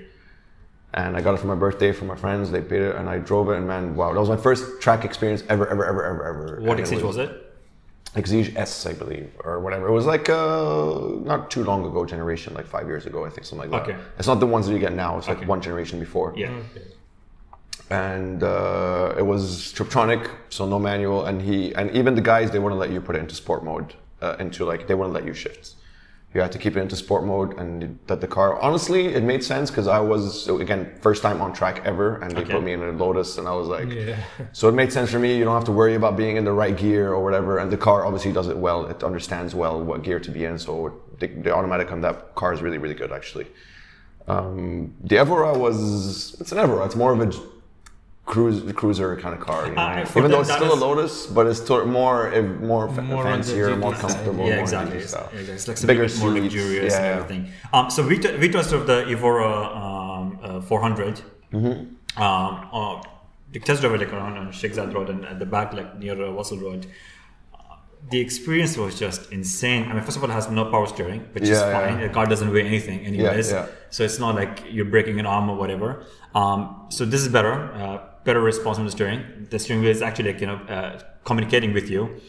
And 0.92 1.16
I 1.16 1.20
got 1.20 1.34
it 1.34 1.38
for 1.38 1.46
my 1.46 1.54
birthday 1.54 1.92
from 1.92 2.08
my 2.08 2.16
friends. 2.16 2.50
They 2.50 2.60
paid 2.60 2.82
it, 2.82 2.96
and 2.96 3.08
I 3.08 3.18
drove 3.18 3.48
it. 3.50 3.56
And 3.56 3.66
man, 3.68 3.94
wow, 3.94 4.12
that 4.12 4.18
was 4.18 4.28
my 4.28 4.36
first 4.36 4.80
track 4.80 5.04
experience 5.04 5.44
ever, 5.48 5.66
ever, 5.68 5.84
ever, 5.86 6.04
ever, 6.04 6.24
ever. 6.28 6.60
What 6.62 6.78
And 6.78 6.86
Exige 6.86 7.02
was 7.02 7.16
it? 7.16 7.46
Exige 8.16 8.56
S, 8.56 8.86
I 8.86 8.92
believe, 8.94 9.30
or 9.44 9.60
whatever. 9.60 9.86
It 9.86 9.92
was 9.92 10.04
like 10.06 10.28
uh, 10.28 10.98
not 11.22 11.48
too 11.48 11.62
long 11.62 11.84
ago 11.86 12.04
generation, 12.04 12.54
like 12.54 12.66
five 12.66 12.88
years 12.88 13.06
ago, 13.06 13.24
I 13.24 13.30
think, 13.30 13.46
something 13.46 13.70
like 13.70 13.86
that. 13.86 13.94
Okay. 13.94 14.02
It's 14.18 14.26
not 14.26 14.40
the 14.40 14.48
ones 14.48 14.66
that 14.66 14.72
you 14.72 14.80
get 14.80 14.92
now. 14.94 15.16
It's 15.18 15.28
like 15.28 15.38
Okay. 15.38 15.46
one 15.46 15.60
generation 15.60 16.00
before 16.00 16.34
Yeah. 16.36 16.50
and 17.90 18.42
uh, 18.42 19.14
it 19.16 19.22
was 19.24 19.72
Triptronic, 19.72 20.28
so 20.48 20.66
no 20.66 20.78
manual. 20.80 21.26
And 21.26 21.40
he 21.40 21.72
and 21.74 21.90
even 21.92 22.16
the 22.16 22.20
guys 22.20 22.50
they 22.50 22.58
wouldn't 22.58 22.80
let 22.80 22.90
you 22.90 23.00
put 23.00 23.14
it 23.16 23.20
into 23.20 23.34
sport 23.36 23.64
mode, 23.64 23.94
uh, 24.22 24.36
into 24.40 24.64
like 24.64 24.88
they 24.88 24.94
wouldn't 24.94 25.14
let 25.14 25.24
you 25.24 25.34
shift. 25.34 25.74
You 26.32 26.40
had 26.40 26.52
to 26.52 26.59
keep 26.59 26.77
it 26.77 26.81
into 26.81 26.94
sport 26.94 27.24
mode, 27.24 27.59
and 27.59 27.98
that 28.07 28.20
the 28.20 28.28
car. 28.28 28.61
Honestly, 28.61 29.07
it 29.07 29.24
made 29.24 29.43
sense 29.43 29.69
because 29.69 29.89
I 29.89 29.98
was 29.98 30.47
again 30.48 30.93
first 31.01 31.23
time 31.23 31.43
on 31.43 31.52
track 31.52 31.82
ever, 31.85 32.16
and 32.23 32.31
they 32.36 32.43
Okay. 32.43 32.52
put 32.52 32.62
me 32.62 32.73
in 32.73 32.81
a 32.82 32.93
Lotus, 32.93 33.36
and 33.39 33.48
I 33.48 33.55
was 33.55 33.66
like, 33.66 33.90
Yeah. 33.90 34.16
so 34.52 34.69
it 34.69 34.74
made 34.74 34.93
sense 34.93 35.11
for 35.11 35.19
me. 35.19 35.36
You 35.36 35.43
don't 35.44 35.55
have 35.55 35.65
to 35.65 35.73
worry 35.73 35.97
about 35.97 36.16
being 36.16 36.36
in 36.36 36.44
the 36.44 36.52
right 36.52 36.77
gear 36.77 37.12
or 37.12 37.20
whatever, 37.24 37.59
and 37.59 37.69
the 37.69 37.77
car 37.77 38.07
obviously 38.07 38.32
does 38.32 38.47
it 38.47 38.57
well. 38.57 38.86
It 38.86 39.02
understands 39.02 39.57
well 39.57 39.82
what 39.82 40.05
gear 40.05 40.20
to 40.20 40.31
be 40.31 40.44
in, 40.44 40.57
so 40.57 41.01
the, 41.19 41.27
the 41.27 41.52
automatic 41.52 41.90
on 41.90 42.01
that 42.02 42.35
car 42.36 42.52
is 42.52 42.62
really 42.62 42.78
really 42.78 42.94
good 42.94 43.11
actually. 43.12 43.48
Um, 44.28 44.94
the 45.02 45.16
Evora 45.19 45.59
was 45.59 46.36
it's 46.40 46.52
an 46.52 46.59
Evora. 46.59 46.85
It's 46.86 46.94
more 46.97 47.12
of 47.12 47.20
a 47.20 47.32
cruise 48.32 48.59
cruiser 48.81 49.09
kind 49.23 49.35
of 49.36 49.40
car. 49.48 49.61
You 49.66 49.74
know? 49.74 49.82
Uh, 49.82 50.19
Even 50.19 50.31
though 50.31 50.40
it's 50.44 50.55
still 50.61 50.73
a 50.78 50.81
Lotus, 50.86 51.15
but 51.36 51.44
it's 51.51 51.62
more 51.69 52.20
more, 52.73 52.85
More 53.15 53.24
fancier, 53.31 53.77
more 53.85 53.94
comfortable. 54.05 54.44
Yeah, 54.47 54.57
more 54.57 54.65
exactly. 54.66 54.98
It's, 54.98 55.15
yeah, 55.15 55.55
it's 55.57 55.66
like 55.69 55.78
Bigger 55.90 56.09
more 56.23 56.32
luxurious 56.39 56.94
and 56.94 57.05
yeah. 57.05 57.16
everything. 57.16 57.43
Um, 57.74 57.90
so 57.94 57.98
we, 58.11 58.16
t- 58.24 58.36
we 58.43 58.48
tested 58.57 58.86
the 58.90 58.98
Evora 59.15 59.52
um, 59.82 60.39
uh, 60.43 60.61
400. 60.61 61.20
Mm-hmm. 61.52 62.23
Um, 62.23 62.69
uh, 62.78 63.02
the 63.52 63.59
test 63.66 63.81
drive 63.81 63.94
it, 63.94 64.01
like 64.05 64.12
around 64.12 64.35
on 64.39 64.52
Sheikh 64.52 64.77
Road 64.77 65.09
and 65.12 65.24
at 65.32 65.39
the 65.43 65.47
back, 65.55 65.69
like 65.78 65.98
near 65.98 66.12
uh, 66.15 66.28
Wasl 66.39 66.59
Road. 66.66 66.82
Uh, 67.55 67.77
The 68.12 68.20
experience 68.27 68.73
was 68.82 68.93
just 69.05 69.20
insane. 69.39 69.82
I 69.89 69.93
mean, 69.94 70.05
first 70.09 70.16
of 70.19 70.23
all, 70.23 70.31
it 70.31 70.39
has 70.40 70.48
no 70.61 70.65
power 70.74 70.86
steering, 70.94 71.23
which 71.35 71.48
is 71.55 71.61
fine. 71.61 71.98
yeah. 71.98 72.07
The 72.07 72.12
car 72.16 72.27
doesn't 72.27 72.51
weigh 72.55 72.66
anything, 72.74 72.98
anyways. 73.11 73.51
yeah. 73.51 73.66
So 73.94 74.05
it's 74.09 74.20
not 74.24 74.32
like 74.43 74.55
you're 74.74 74.90
breaking 74.94 75.16
an 75.23 75.27
arm 75.35 75.47
or 75.52 75.57
whatever. 75.62 75.89
Um, 76.40 76.61
so 76.97 77.01
this 77.05 77.20
is 77.23 77.28
better, 77.39 77.55
uh, 77.82 77.98
better 78.24 78.40
response 78.40 78.78
on 78.78 78.84
the 78.84 78.90
steering. 78.90 79.47
The 79.51 79.59
steering 79.59 79.82
wheel 79.82 79.90
is 79.90 80.02
actually 80.02 80.32
like 80.32 80.40
you 80.40 80.47
know 80.47 80.56
uh, 80.76 81.01
communicating 81.24 81.72
with 81.72 81.88
you. 81.90 82.20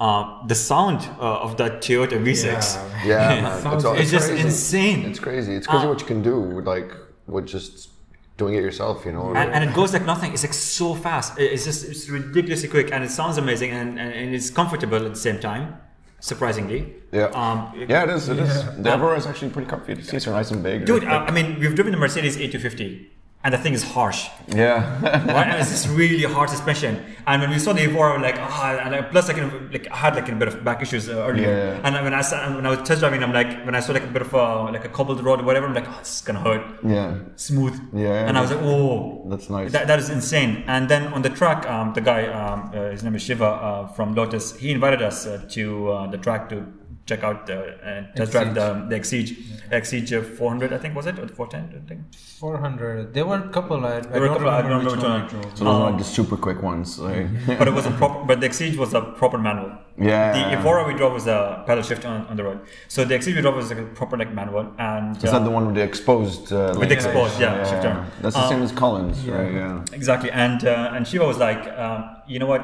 Uh, 0.00 0.46
the 0.46 0.54
sound 0.54 1.00
uh, 1.18 1.40
of 1.46 1.56
that 1.56 1.82
Toyota 1.82 2.16
V6 2.24 3.04
Yeah, 3.04 3.40
man. 3.42 3.62
Sounds- 3.62 3.84
all- 3.84 3.96
it's 3.96 4.10
just 4.12 4.30
insane. 4.30 5.04
It's 5.04 5.18
crazy. 5.18 5.54
It's 5.54 5.66
crazy 5.66 5.86
Uh, 5.86 5.88
what 5.88 6.00
you 6.00 6.06
can 6.06 6.22
do 6.22 6.38
with 6.40 6.66
like 6.68 6.92
with 7.26 7.46
just 7.46 7.90
doing 8.36 8.54
it 8.54 8.62
yourself. 8.62 9.04
You 9.04 9.12
know. 9.12 9.34
and, 9.34 9.50
and 9.52 9.68
it 9.68 9.74
goes 9.74 9.92
like 9.92 10.04
nothing. 10.04 10.32
It's 10.32 10.44
like 10.44 10.54
so 10.54 10.94
fast. 10.94 11.36
It's 11.38 11.64
just 11.64 11.84
it's 11.84 12.08
ridiculously 12.08 12.68
quick, 12.68 12.92
and 12.92 13.02
it 13.02 13.10
sounds 13.10 13.38
amazing, 13.38 13.70
and, 13.72 13.98
and, 13.98 14.12
and 14.12 14.34
it's 14.36 14.50
comfortable 14.50 15.04
at 15.04 15.12
the 15.14 15.20
same 15.28 15.40
time. 15.40 15.76
Surprisingly, 16.20 16.94
yeah. 17.12 17.26
Um, 17.26 17.72
yeah, 17.88 18.02
it 18.04 18.10
is. 18.10 18.28
It 18.28 18.38
is. 18.40 18.64
The 18.82 18.90
Evora 18.94 19.16
is 19.16 19.26
actually 19.26 19.50
pretty 19.50 19.68
comfy. 19.70 19.94
The 19.94 20.02
seats 20.02 20.26
are 20.26 20.32
nice 20.32 20.50
and 20.50 20.62
big. 20.62 20.84
dude. 20.84 21.04
I, 21.04 21.26
I 21.26 21.30
mean, 21.30 21.58
we've 21.60 21.74
driven 21.76 21.92
the 21.92 21.98
Mercedes 21.98 22.36
A250, 22.36 23.06
and 23.44 23.54
the 23.54 23.58
thing 23.58 23.72
is 23.72 23.82
harsh. 23.84 24.26
yeah. 24.48 25.00
right? 25.36 25.46
And 25.46 25.60
it's 25.60 25.70
just 25.70 25.88
really 25.88 26.24
hard 26.24 26.50
suspension. 26.50 27.04
And 27.26 27.40
when 27.42 27.50
we 27.50 27.58
saw 27.58 27.72
the 27.72 27.84
Evora, 27.84 28.14
we're 28.16 28.22
like, 28.22 28.36
ah, 28.38 28.78
and 28.84 28.94
I, 28.94 29.02
plus 29.02 29.28
I 29.30 29.32
kind 29.34 29.52
of 29.52 29.72
like 29.72 29.86
I 29.90 29.96
had 29.96 30.16
like 30.16 30.28
a 30.28 30.34
bit 30.34 30.48
of 30.48 30.64
back 30.64 30.82
issues 30.82 31.08
uh, 31.08 31.12
earlier. 31.28 31.48
Yeah. 31.48 31.80
And 31.84 31.94
when 32.04 32.14
I 32.14 32.22
sa- 32.22 32.52
when 32.54 32.66
I 32.66 32.70
was 32.70 32.80
test 32.88 33.00
driving, 33.00 33.22
I'm 33.22 33.32
like, 33.32 33.64
when 33.64 33.74
I 33.74 33.80
saw 33.80 33.92
like 33.92 34.02
a 34.02 34.06
bit 34.08 34.22
of 34.22 34.32
a 34.34 34.64
like 34.76 34.84
a 34.84 34.88
cobbled 34.88 35.22
road 35.22 35.40
or 35.40 35.44
whatever, 35.44 35.66
I'm 35.66 35.74
like, 35.74 35.88
oh, 35.88 35.98
this 35.98 36.16
is 36.16 36.22
gonna 36.22 36.40
hurt. 36.40 36.64
yeah. 36.84 37.18
Smooth. 37.36 37.78
Yeah. 37.94 38.26
And 38.28 38.36
I 38.36 38.40
was 38.40 38.50
like, 38.50 38.60
oh, 38.62 39.24
That's 39.28 39.48
nice. 39.50 39.72
that, 39.72 39.86
that 39.86 39.98
is 39.98 40.10
insane. 40.10 40.64
And 40.66 40.88
then 40.88 41.12
on 41.12 41.22
the 41.22 41.30
track, 41.30 41.68
um, 41.70 41.92
the 41.94 42.00
guy, 42.00 42.26
um, 42.26 42.70
uh, 42.74 42.90
his 42.90 43.04
name 43.04 43.14
is 43.14 43.22
Shiva 43.22 43.44
uh, 43.46 43.86
from 43.88 44.14
Lotus, 44.14 44.56
he 44.56 44.70
invited 44.72 45.00
us 45.02 45.26
uh, 45.26 45.44
to 45.50 45.90
uh, 45.92 46.06
the 46.10 46.18
track 46.18 46.48
to 46.48 46.66
check 47.08 47.22
out 47.28 47.46
the 47.50 47.58
and 47.90 48.06
test 48.16 48.32
drive 48.32 48.54
the, 48.54 48.66
the 48.90 48.96
Exige, 49.00 49.30
Exige 49.78 50.36
400, 50.36 50.72
I 50.72 50.78
think 50.78 50.94
was 50.94 51.06
it, 51.06 51.18
or 51.18 51.26
the 51.30 51.34
410, 51.34 51.82
I 51.82 51.88
think. 51.88 52.00
400. 52.38 53.14
There 53.14 53.26
were 53.30 53.36
a 53.36 53.48
couple. 53.56 53.84
I, 53.84 53.96
I 53.96 54.00
There 54.00 54.20
were 54.20 54.26
a 54.26 54.28
don't 54.28 54.36
couple, 54.38 54.50
I 54.50 54.60
remember 54.60 54.84
don't 54.84 54.84
which 54.84 55.02
remember 55.02 55.08
one 55.08 55.20
I 55.20 55.24
which 55.24 55.32
one. 55.32 55.42
drove. 55.42 55.58
So 55.58 55.64
those 55.64 55.74
are 55.74 55.90
like 55.90 55.98
the 55.98 56.04
super 56.18 56.36
quick 56.36 56.60
ones. 56.62 56.98
Like, 56.98 57.26
but 57.58 57.66
it 57.70 57.74
was 57.78 57.86
a 57.86 57.90
proper. 57.92 58.24
But 58.30 58.40
the 58.42 58.48
Exige 58.50 58.76
was 58.76 58.92
a 58.94 59.00
proper 59.20 59.38
manual. 59.38 59.72
Yeah. 60.10 60.32
The 60.50 60.56
Evora 60.58 60.86
we 60.86 60.94
drove 60.94 61.14
was 61.14 61.26
a 61.26 61.64
pedal 61.66 61.82
shift 61.82 62.04
on, 62.04 62.26
on 62.26 62.36
the 62.36 62.44
road. 62.44 62.60
So 62.88 63.04
the 63.04 63.14
Exige 63.18 63.34
we 63.36 63.40
drove 63.42 63.56
was 63.56 63.70
like 63.70 63.80
a 63.80 63.86
proper 64.00 64.16
like 64.22 64.32
manual, 64.40 64.66
and 64.78 65.16
Is 65.16 65.24
uh, 65.24 65.32
that 65.38 65.44
the 65.44 65.50
one 65.50 65.66
with 65.66 65.74
the 65.76 65.82
exposed? 65.82 66.52
Uh, 66.52 66.58
With 66.78 66.90
like- 66.90 66.92
exposed, 66.98 67.40
yeah, 67.40 67.64
shifter. 67.70 68.06
That's 68.22 68.36
the 68.36 68.42
Um, 68.42 68.48
same 68.52 68.62
as 68.62 68.72
Collins, 68.72 69.18
right? 69.26 69.52
Yeah. 69.52 69.84
exactly. 70.00 70.30
And 70.30 70.60
uh, 70.66 70.92
and 70.94 71.06
Shiva 71.08 71.26
was 71.26 71.38
like, 71.38 71.62
um, 71.84 72.00
you 72.32 72.38
know 72.38 72.46
what, 72.54 72.62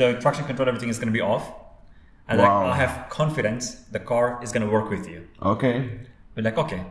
the 0.00 0.14
traction 0.20 0.44
control 0.44 0.68
everything 0.68 0.88
is 0.90 0.98
going 0.98 1.08
to 1.12 1.18
be 1.20 1.20
off, 1.20 1.44
and 2.28 2.38
Wow. 2.38 2.64
like 2.66 2.74
I 2.74 2.76
have 2.84 3.08
confidence 3.10 3.64
the 3.92 3.98
car 4.00 4.38
is 4.42 4.52
going 4.52 4.64
to 4.66 4.72
work 4.72 4.88
with 4.90 5.08
you. 5.08 5.20
Okay. 5.42 5.76
We're 6.36 6.44
like, 6.44 6.58
okay, 6.58 6.82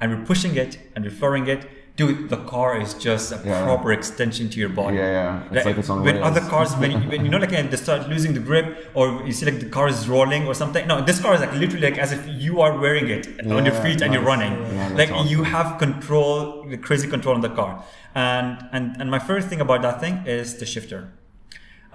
and 0.00 0.06
we're 0.12 0.24
pushing 0.24 0.56
it 0.56 0.78
and 0.94 1.04
we're 1.04 1.10
flooring 1.20 1.46
it. 1.48 1.62
dude, 1.96 2.28
the 2.28 2.38
car 2.54 2.70
is 2.84 2.90
just 2.94 3.26
a 3.30 3.38
Yeah. 3.44 3.62
proper 3.68 3.92
extension 3.92 4.48
to 4.52 4.56
your 4.62 4.68
body. 4.80 4.96
Yeah, 4.96 5.10
yeah. 5.18 5.52
It's 5.56 5.64
like 5.68 5.78
it's 5.78 5.88
on 5.88 6.02
when 6.02 6.16
other 6.28 6.40
cars, 6.52 6.70
when, 6.80 6.90
you- 7.00 7.08
when 7.12 7.20
you 7.24 7.30
know, 7.30 7.38
like 7.44 7.50
they 7.72 7.76
start 7.76 8.08
losing 8.08 8.32
the 8.38 8.40
grip, 8.48 8.66
or 8.94 9.04
you 9.26 9.32
see 9.32 9.46
like 9.50 9.60
the 9.60 9.70
car 9.76 9.86
is 9.94 10.08
rolling 10.08 10.42
or 10.48 10.54
something. 10.62 10.84
No, 10.88 10.96
this 11.08 11.20
car 11.24 11.32
is 11.36 11.40
like 11.44 11.54
literally 11.62 11.86
like 11.88 11.98
as 12.04 12.10
if 12.16 12.22
you 12.44 12.60
are 12.64 12.72
wearing 12.84 13.06
it 13.16 13.24
on 13.56 13.64
your 13.64 13.74
Yeah, 13.76 13.82
feet 13.84 14.00
and 14.02 14.12
you're 14.12 14.26
running. 14.32 14.54
Yeah, 14.54 14.88
like 15.00 15.12
awesome. 15.12 15.28
you 15.32 15.44
have 15.44 15.78
control, 15.84 16.64
the 16.72 16.78
crazy 16.78 17.06
control 17.14 17.34
on 17.36 17.42
the 17.48 17.54
car. 17.60 17.72
And 18.16 18.50
and 18.72 18.84
and 19.00 19.06
my 19.16 19.20
first 19.30 19.46
thing 19.50 19.60
about 19.66 19.80
that 19.86 19.96
thing 20.00 20.14
is 20.26 20.46
the 20.62 20.66
shifter. 20.66 21.00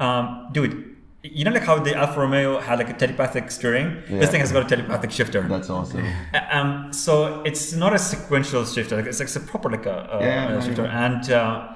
Um, 0.06 0.48
dude, 0.54 0.74
you 1.24 1.44
know 1.44 1.52
like 1.52 1.64
how 1.64 1.78
the 1.80 1.94
Alfa 1.96 2.20
Romeo 2.22 2.60
had 2.60 2.80
like 2.80 2.90
a 2.90 2.94
telepathic 2.94 3.52
steering. 3.52 4.02
Yeah. 4.10 4.20
This 4.20 4.30
thing 4.32 4.40
has 4.40 4.52
got 4.52 4.66
a 4.66 4.76
telepathic 4.76 5.12
shifter. 5.12 5.42
That's 5.42 5.70
awesome. 5.70 6.06
Uh, 6.34 6.40
Um, 6.52 6.94
so 6.94 7.42
it's 7.44 7.74
not 7.74 7.94
a 7.94 8.00
sequential 8.00 8.66
shifter. 8.66 8.96
Like 8.98 9.06
it's, 9.06 9.20
like 9.20 9.28
it's 9.28 9.36
a 9.36 9.42
proper 9.42 9.70
like 9.70 9.86
a, 9.86 10.08
a, 10.12 10.20
Yeah, 10.22 10.58
a 10.58 10.62
shifter. 10.66 10.84
yeah. 10.84 11.06
And 11.06 11.32
uh, 11.32 11.68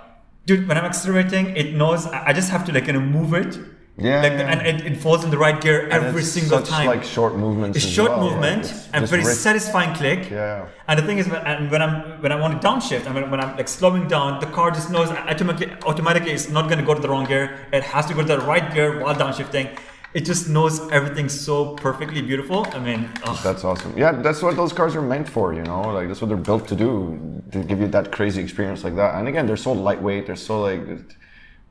dude, 0.45 0.67
when 0.67 0.77
I'm 0.77 0.85
accelerating, 0.85 1.55
it 1.57 1.73
knows. 1.75 2.05
I 2.07 2.31
just 2.33 2.49
have 2.51 2.63
to 2.65 2.71
like 2.71 2.85
kind 2.85 2.97
of 2.97 3.03
move 3.03 3.33
it. 3.33 3.57
Yeah, 3.95 4.21
Like 4.23 4.31
yeah. 4.33 4.51
and 4.51 4.61
it, 4.65 4.85
it 4.93 4.97
falls 4.97 5.23
in 5.23 5.29
the 5.29 5.37
right 5.37 5.59
gear 5.61 5.87
every 5.89 6.21
it's 6.21 6.31
single 6.31 6.57
such, 6.59 6.69
time. 6.69 6.87
like 6.87 7.03
short 7.03 7.35
movements. 7.35 7.77
it's 7.77 7.85
short 7.85 8.09
well, 8.11 8.21
movement 8.31 8.61
it's 8.65 8.89
and 8.91 9.07
very 9.07 9.23
rip- 9.23 9.35
satisfying 9.37 9.93
click. 9.95 10.31
Yeah. 10.31 10.65
And 10.87 10.97
the 10.97 11.03
thing 11.03 11.19
is, 11.19 11.27
when, 11.27 11.41
and 11.45 11.69
when 11.69 11.81
I'm 11.83 12.19
when 12.23 12.31
I 12.31 12.35
want 12.35 12.59
to 12.59 12.67
downshift, 12.67 13.05
and 13.05 13.13
when, 13.13 13.29
when 13.29 13.39
I'm 13.39 13.55
like 13.55 13.67
slowing 13.67 14.07
down, 14.07 14.39
the 14.39 14.47
car 14.47 14.71
just 14.71 14.89
knows 14.89 15.09
automatically 15.11 15.71
automatically 15.85 16.31
it's 16.31 16.49
not 16.49 16.63
going 16.69 16.79
to 16.79 16.85
go 16.85 16.95
to 16.95 17.01
the 17.01 17.07
wrong 17.09 17.25
gear. 17.25 17.67
It 17.71 17.83
has 17.83 18.07
to 18.07 18.15
go 18.15 18.21
to 18.21 18.27
the 18.27 18.39
right 18.39 18.73
gear 18.73 18.99
while 18.99 19.13
downshifting. 19.13 19.77
It 20.15 20.25
just 20.25 20.47
knows 20.49 20.79
everything 20.91 21.29
so 21.29 21.75
perfectly 21.75 22.21
beautiful. 22.21 22.65
I 22.73 22.79
mean, 22.79 23.09
ugh. 23.23 23.37
That's 23.43 23.63
awesome. 23.63 23.95
Yeah, 23.97 24.11
that's 24.11 24.41
what 24.43 24.55
those 24.55 24.71
cars 24.73 24.95
are 24.95 25.01
meant 25.01 25.27
for, 25.27 25.55
you 25.55 25.63
know? 25.63 25.81
Like, 25.81 26.07
that's 26.07 26.21
what 26.21 26.27
they're 26.27 26.37
built 26.51 26.67
to 26.67 26.75
do, 26.75 27.41
to 27.51 27.63
give 27.63 27.79
you 27.79 27.87
that 27.87 28.11
crazy 28.11 28.39
experience 28.39 28.83
like 28.83 28.95
that. 28.95 29.15
And 29.15 29.27
again, 29.27 29.47
they're 29.47 29.57
so 29.57 29.71
lightweight, 29.71 30.27
they're 30.27 30.35
so 30.35 30.61
like. 30.61 30.81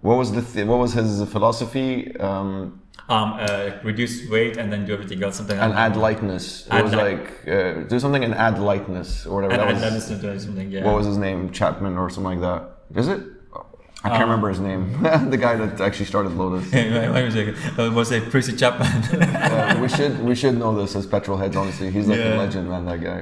What 0.02 0.18
was 0.18 0.32
the 0.32 0.42
th- 0.42 0.66
what 0.66 0.78
was 0.78 0.92
his 0.94 1.22
philosophy? 1.30 2.14
Um, 2.18 2.80
um, 3.08 3.34
uh, 3.38 3.70
reduce 3.84 4.28
weight 4.28 4.56
and 4.56 4.72
then 4.72 4.84
do 4.84 4.92
everything 4.92 5.22
else. 5.22 5.36
Something 5.36 5.58
and 5.58 5.72
add 5.74 5.96
lightness. 5.96 6.66
It 6.66 6.72
Add 6.72 6.84
was 6.84 6.92
light- 6.94 7.20
like 7.20 7.48
uh, 7.48 7.72
do 7.92 7.98
something 8.00 8.24
and 8.24 8.34
add 8.34 8.58
lightness 8.58 9.26
or 9.26 9.34
whatever. 9.42 9.54
And, 9.62 9.78
that 9.80 9.92
was, 9.92 10.04
something. 10.44 10.70
Yeah. 10.70 10.84
what 10.84 10.96
was 10.96 11.06
his 11.06 11.18
name? 11.18 11.50
Chapman 11.50 11.96
or 11.98 12.10
something 12.10 12.40
like 12.40 12.40
that. 12.40 12.98
Is 13.00 13.08
it? 13.08 13.20
I 14.04 14.08
Um, 14.08 14.16
can't 14.16 14.22
remember 14.28 14.48
his 14.48 14.58
name. 14.58 14.82
the 15.30 15.36
guy 15.36 15.54
that 15.54 15.80
actually 15.80 16.06
started 16.06 16.32
Lotus. 16.32 16.70
Wait, 16.72 16.90
wait 16.92 17.24
a 17.26 17.30
second. 17.30 17.56
Uh, 17.78 17.92
was 17.92 18.10
it 18.10 18.28
Percy 18.32 18.56
Chapman? 18.56 18.88
Uh, 18.88 19.78
we 19.82 19.88
should 19.88 20.14
we 20.24 20.34
should 20.34 20.58
know 20.58 20.74
this 20.80 20.96
as 20.96 21.06
petrol 21.06 21.36
heads. 21.38 21.54
Honestly, 21.54 21.90
he's 21.92 22.08
like 22.08 22.18
a 22.18 22.34
legend, 22.36 22.68
man. 22.68 22.84
That 22.86 23.00
guy. 23.00 23.20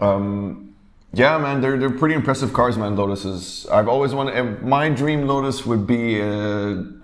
Um, 0.00 0.69
yeah, 1.12 1.38
man, 1.38 1.60
they're 1.60 1.78
they're 1.78 1.90
pretty 1.98 2.14
impressive 2.14 2.52
cars, 2.52 2.76
man. 2.78 2.96
Lotuses. 2.96 3.66
I've 3.70 3.88
always 3.88 4.14
wanted. 4.14 4.36
uh, 4.38 4.44
My 4.64 4.88
dream 4.88 5.26
Lotus 5.26 5.66
would 5.66 5.86
be. 5.86 6.20
Uh, 6.20 6.26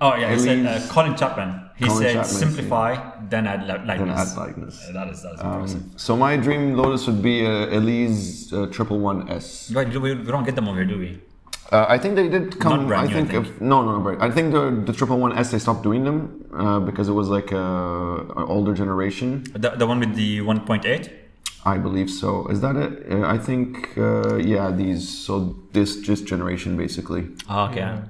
oh 0.01 0.15
yeah, 0.17 0.33
he 0.33 0.39
said 0.39 0.67
uh, 0.67 0.87
Colin 0.89 1.17
Chapman. 1.17 1.63
He 1.77 1.85
Colin 1.87 2.03
said 2.03 2.13
Chapman, 2.15 2.35
simplify, 2.35 2.91
then 3.29 3.47
add 3.47 3.63
li- 3.63 3.75
then 3.75 3.87
lightness. 3.87 4.33
add 4.33 4.39
lightness. 4.39 4.87
Uh, 4.89 4.93
that 4.93 5.09
is 5.09 5.23
that 5.23 5.35
is 5.35 5.41
impressive. 5.41 5.83
Um, 5.83 5.93
so 5.97 6.17
my 6.17 6.37
dream 6.37 6.75
Lotus 6.75 7.07
would 7.07 7.21
be 7.21 7.45
uh, 7.45 7.77
Elise 7.79 8.53
uh, 8.53 8.67
Triple 8.67 8.99
One 8.99 9.29
S. 9.29 9.71
Right, 9.73 9.89
we, 9.89 10.15
we 10.15 10.25
don't 10.25 10.45
get 10.45 10.55
them 10.55 10.69
over 10.69 10.79
here, 10.79 10.87
do 10.89 10.99
we? 10.99 11.21
Uh, 11.73 11.85
I 11.89 11.99
think 11.99 12.15
they 12.15 12.29
did 12.29 12.61
come. 12.61 12.73
I 12.73 12.77
new, 12.85 12.95
I 12.95 13.07
think, 13.13 13.31
think. 13.33 13.47
If, 13.49 13.61
no, 13.61 13.83
no, 13.83 13.99
no. 14.01 14.21
I 14.21 14.31
think 14.31 14.53
the 14.53 14.71
the 14.87 14.93
Triple 14.93 15.19
One 15.19 15.37
S 15.37 15.51
they 15.51 15.59
stopped 15.59 15.83
doing 15.83 16.05
them 16.05 16.47
uh, 16.55 16.79
because 16.81 17.09
it 17.09 17.13
was 17.13 17.29
like 17.29 17.51
a, 17.51 17.67
an 18.41 18.45
older 18.47 18.73
generation. 18.73 19.43
The, 19.53 19.71
the 19.71 19.87
one 19.87 19.99
with 19.99 20.15
the 20.15 20.39
1.8. 20.41 21.11
I 21.67 21.79
believe 21.79 22.09
so. 22.09 22.47
Is 22.47 22.61
that 22.61 22.77
it? 22.77 22.93
Uh, 23.13 23.27
I 23.27 23.39
think, 23.39 23.99
uh, 23.99 24.37
yeah, 24.37 24.71
these. 24.71 25.09
So 25.09 25.57
this 25.73 26.01
just 26.01 26.25
generation 26.25 26.77
basically. 26.77 27.27
Oh, 27.51 27.65
okay. 27.67 27.81
Yeah. 27.81 28.03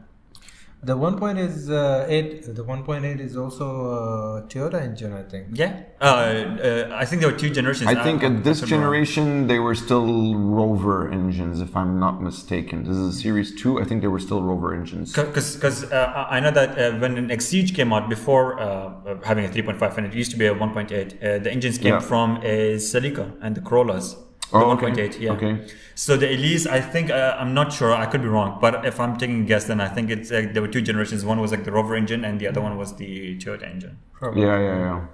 The 0.83 0.97
1.8 0.97 2.55
the 2.55 2.63
1.8 2.65 3.19
is 3.21 3.37
also 3.37 3.67
a 3.91 4.43
Toyota 4.47 4.81
engine, 4.81 5.13
I 5.13 5.23
think. 5.23 5.47
Yeah. 5.53 5.83
Uh, 6.01 6.05
uh, 6.05 6.91
I 6.95 7.05
think 7.07 7.23
there 7.23 7.31
were 7.33 7.39
two 7.39 7.51
generations. 7.51 7.89
I 7.89 7.95
think 8.05 8.23
Uh, 8.23 8.27
at 8.27 8.45
this 8.45 8.59
I 8.59 8.61
could 8.61 8.69
generation 8.69 9.47
they 9.49 9.59
were 9.59 9.75
still 9.75 10.35
Rover 10.37 11.11
engines, 11.11 11.61
if 11.61 11.75
I'm 11.77 11.99
not 11.99 12.23
mistaken. 12.23 12.85
This 12.85 12.97
is 12.97 13.17
a 13.17 13.19
Series 13.19 13.55
Two. 13.61 13.81
I 13.81 13.85
think 13.85 14.03
they 14.03 14.09
were 14.09 14.21
still 14.21 14.43
Rover 14.43 14.75
engines. 14.75 15.13
Because 15.15 15.85
uh, 15.91 16.27
I 16.31 16.41
know 16.41 16.51
that 16.53 16.71
uh, 16.79 16.99
when 16.99 17.17
an 17.17 17.29
Exige 17.31 17.75
came 17.75 17.93
out 17.93 18.09
before 18.09 18.61
uh, 18.61 18.65
uh, 18.65 19.17
having 19.25 19.45
a 19.45 19.49
3.5 19.49 19.97
and 19.97 20.07
it 20.07 20.15
used 20.15 20.31
to 20.33 20.37
be 20.37 20.47
a 20.47 20.55
1.8, 20.55 20.93
uh, 20.93 21.39
the 21.45 21.51
engines 21.51 21.79
came 21.79 21.95
Yeah. 21.95 22.01
from 22.01 22.37
a 22.43 22.77
Celica 22.77 23.33
and 23.41 23.55
the 23.57 23.63
Corollas. 23.63 24.17
The 24.51 24.59
Oh, 24.59 24.71
okay. 24.73 24.87
1.8, 24.87 25.21
yeah. 25.21 25.33
Okay. 25.33 25.67
So 25.95 26.17
the 26.17 26.33
Elise, 26.33 26.67
I 26.67 26.81
think 26.81 27.11
uh, 27.11 27.37
I'm 27.39 27.55
not 27.55 27.73
sure. 27.73 27.93
I 27.93 28.07
could 28.07 28.23
be 28.23 28.29
wrong, 28.29 28.59
but 28.61 28.85
if 28.85 29.01
I'm 29.01 29.17
taking 29.17 29.43
a 29.43 29.45
guess, 29.45 29.65
then 29.65 29.81
I 29.81 29.89
think 29.89 30.11
it's 30.11 30.31
uh, 30.31 30.47
there 30.53 30.63
were 30.63 30.69
two 30.69 30.83
generations. 30.83 31.25
One 31.25 31.41
was 31.41 31.51
like 31.51 31.65
the 31.65 31.73
Rover 31.73 31.97
engine, 31.97 32.25
and 32.25 32.41
the 32.41 32.47
other 32.47 32.61
one 32.61 32.77
was 32.77 32.95
the 32.97 33.37
Toyota 33.39 33.69
engine. 33.69 33.99
Probably. 34.13 34.43
Yeah, 34.43 34.59
yeah, 34.61 34.79
yeah. 34.79 35.07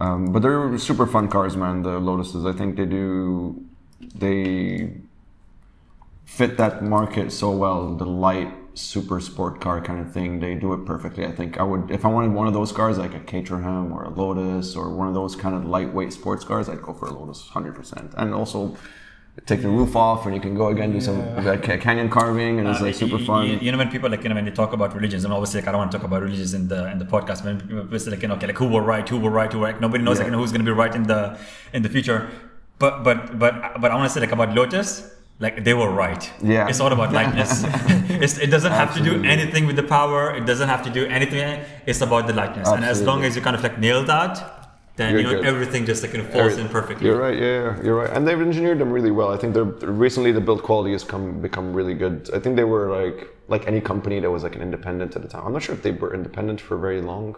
Um, 0.00 0.32
but 0.32 0.40
they're 0.42 0.78
super 0.78 1.06
fun 1.06 1.28
cars, 1.28 1.56
man. 1.56 1.82
The 1.82 2.00
Lotuses. 2.00 2.46
I 2.46 2.56
think 2.56 2.76
they 2.76 2.86
do. 2.86 3.62
They 4.14 4.94
fit 6.24 6.56
that 6.56 6.82
market 6.82 7.32
so 7.32 7.50
well. 7.50 7.94
The 7.94 8.06
light 8.06 8.52
super 8.74 9.20
sport 9.20 9.60
car 9.60 9.80
kind 9.80 10.00
of 10.00 10.12
thing. 10.12 10.40
They 10.40 10.54
do 10.54 10.72
it 10.72 10.84
perfectly. 10.86 11.24
I 11.26 11.32
think 11.32 11.58
I 11.58 11.62
would 11.62 11.90
if 11.90 12.04
I 12.04 12.08
wanted 12.08 12.32
one 12.32 12.46
of 12.46 12.54
those 12.54 12.72
cars 12.72 12.98
like 12.98 13.14
a 13.14 13.20
Caterham 13.20 13.92
or 13.92 14.04
a 14.04 14.10
Lotus 14.10 14.76
or 14.76 14.90
one 14.94 15.08
of 15.08 15.14
those 15.14 15.34
kind 15.36 15.54
of 15.54 15.64
lightweight 15.64 16.12
sports 16.12 16.44
cars. 16.44 16.68
I'd 16.68 16.82
go 16.82 16.92
for 16.94 17.06
a 17.06 17.12
Lotus, 17.12 17.40
hundred 17.48 17.74
percent. 17.74 18.14
And 18.16 18.32
also. 18.34 18.76
Take 19.46 19.62
the 19.62 19.68
roof 19.68 19.94
off, 19.96 20.26
and 20.26 20.34
you 20.34 20.40
can 20.40 20.54
go 20.54 20.68
again 20.68 20.92
do 20.92 21.00
some 21.00 21.18
like, 21.46 21.62
canyon 21.80 22.10
carving, 22.10 22.58
and 22.58 22.68
it's 22.68 22.80
Uh, 22.80 22.86
like 22.86 22.94
super 22.94 23.16
fun. 23.18 23.48
y- 23.48 23.58
You 23.62 23.72
know, 23.72 23.78
when 23.78 23.88
people 23.88 24.10
like 24.10 24.22
you 24.24 24.28
know 24.28 24.34
when 24.34 24.44
they 24.44 24.50
talk 24.50 24.72
about 24.74 24.92
religions, 24.94 25.24
and 25.24 25.32
obviously 25.32 25.60
like 25.60 25.68
I 25.68 25.72
don't 25.72 25.78
want 25.78 25.92
to 25.92 25.96
talk 25.98 26.06
about 26.06 26.20
religions 26.20 26.52
in 26.52 26.66
the 26.68 26.90
in 26.90 26.98
the 26.98 27.06
podcast. 27.06 27.44
When 27.44 27.58
people 27.60 27.98
say 27.98 28.10
like 28.10 28.20
you 28.22 28.28
know 28.28 28.34
okay, 28.34 28.48
like 28.48 28.58
who 28.58 28.66
will 28.66 28.82
right, 28.92 29.08
who 29.08 29.18
will 29.18 29.30
right, 29.30 29.50
who 29.50 29.58
will 29.60 29.66
right. 29.68 29.80
Nobody 29.80 30.02
knows 30.04 30.18
like 30.18 30.26
you 30.26 30.32
know 30.32 30.38
who's 30.42 30.52
going 30.52 30.64
to 30.66 30.70
be 30.70 30.76
right 30.82 30.94
in 30.94 31.04
the 31.04 31.38
in 31.72 31.80
the 31.82 31.88
future. 31.88 32.28
But 32.80 33.02
but 33.06 33.38
but 33.38 33.80
but 33.80 33.88
I 33.92 33.94
want 33.94 34.08
to 34.10 34.12
say 34.14 34.20
like 34.20 34.32
about 34.32 34.54
Lotus. 34.54 34.88
Like 35.40 35.64
they 35.64 35.72
were 35.72 35.90
right. 35.90 36.30
Yeah. 36.42 36.68
It's 36.68 36.80
all 36.80 36.92
about 36.92 37.12
lightness. 37.12 37.64
it's, 38.24 38.36
it 38.38 38.48
doesn't 38.48 38.72
have 38.72 38.94
to 38.96 39.02
do 39.02 39.24
anything 39.24 39.66
with 39.66 39.76
the 39.76 39.82
power. 39.82 40.34
It 40.36 40.44
doesn't 40.44 40.68
have 40.68 40.82
to 40.84 40.90
do 40.90 41.06
anything. 41.06 41.64
It's 41.86 42.02
about 42.02 42.26
the 42.26 42.34
lightness. 42.34 42.68
And 42.68 42.84
as 42.84 43.02
long 43.02 43.24
as 43.24 43.34
you 43.36 43.42
kind 43.42 43.56
of 43.56 43.62
like 43.62 43.78
nail 43.78 44.04
that, 44.04 44.60
then 44.96 45.12
You're 45.12 45.20
you 45.20 45.26
know 45.26 45.34
good. 45.36 45.46
everything 45.46 45.86
just 45.86 46.02
like 46.02 46.12
kind 46.12 46.26
of 46.26 46.30
falls 46.30 46.58
in 46.58 46.68
perfectly. 46.68 47.06
You're 47.06 47.18
right. 47.18 47.38
Yeah, 47.38 47.76
yeah, 47.76 47.82
you're 47.82 47.96
right. 47.96 48.10
And 48.10 48.28
they've 48.28 48.40
engineered 48.40 48.78
them 48.78 48.92
really 48.92 49.10
well. 49.10 49.32
I 49.32 49.38
think 49.38 49.54
they're 49.54 49.64
recently 49.64 50.30
the 50.30 50.42
build 50.42 50.62
quality 50.62 50.92
has 50.92 51.04
come 51.04 51.40
become 51.40 51.72
really 51.72 51.94
good. 51.94 52.28
I 52.34 52.38
think 52.38 52.56
they 52.56 52.64
were 52.64 52.86
like 53.00 53.28
like 53.48 53.66
any 53.66 53.80
company 53.80 54.20
that 54.20 54.30
was 54.30 54.42
like 54.42 54.56
an 54.56 54.62
independent 54.62 55.16
at 55.16 55.22
the 55.22 55.28
time. 55.28 55.46
I'm 55.46 55.54
not 55.54 55.62
sure 55.62 55.74
if 55.74 55.82
they 55.82 55.92
were 55.92 56.12
independent 56.12 56.60
for 56.60 56.76
very 56.76 57.00
long. 57.00 57.36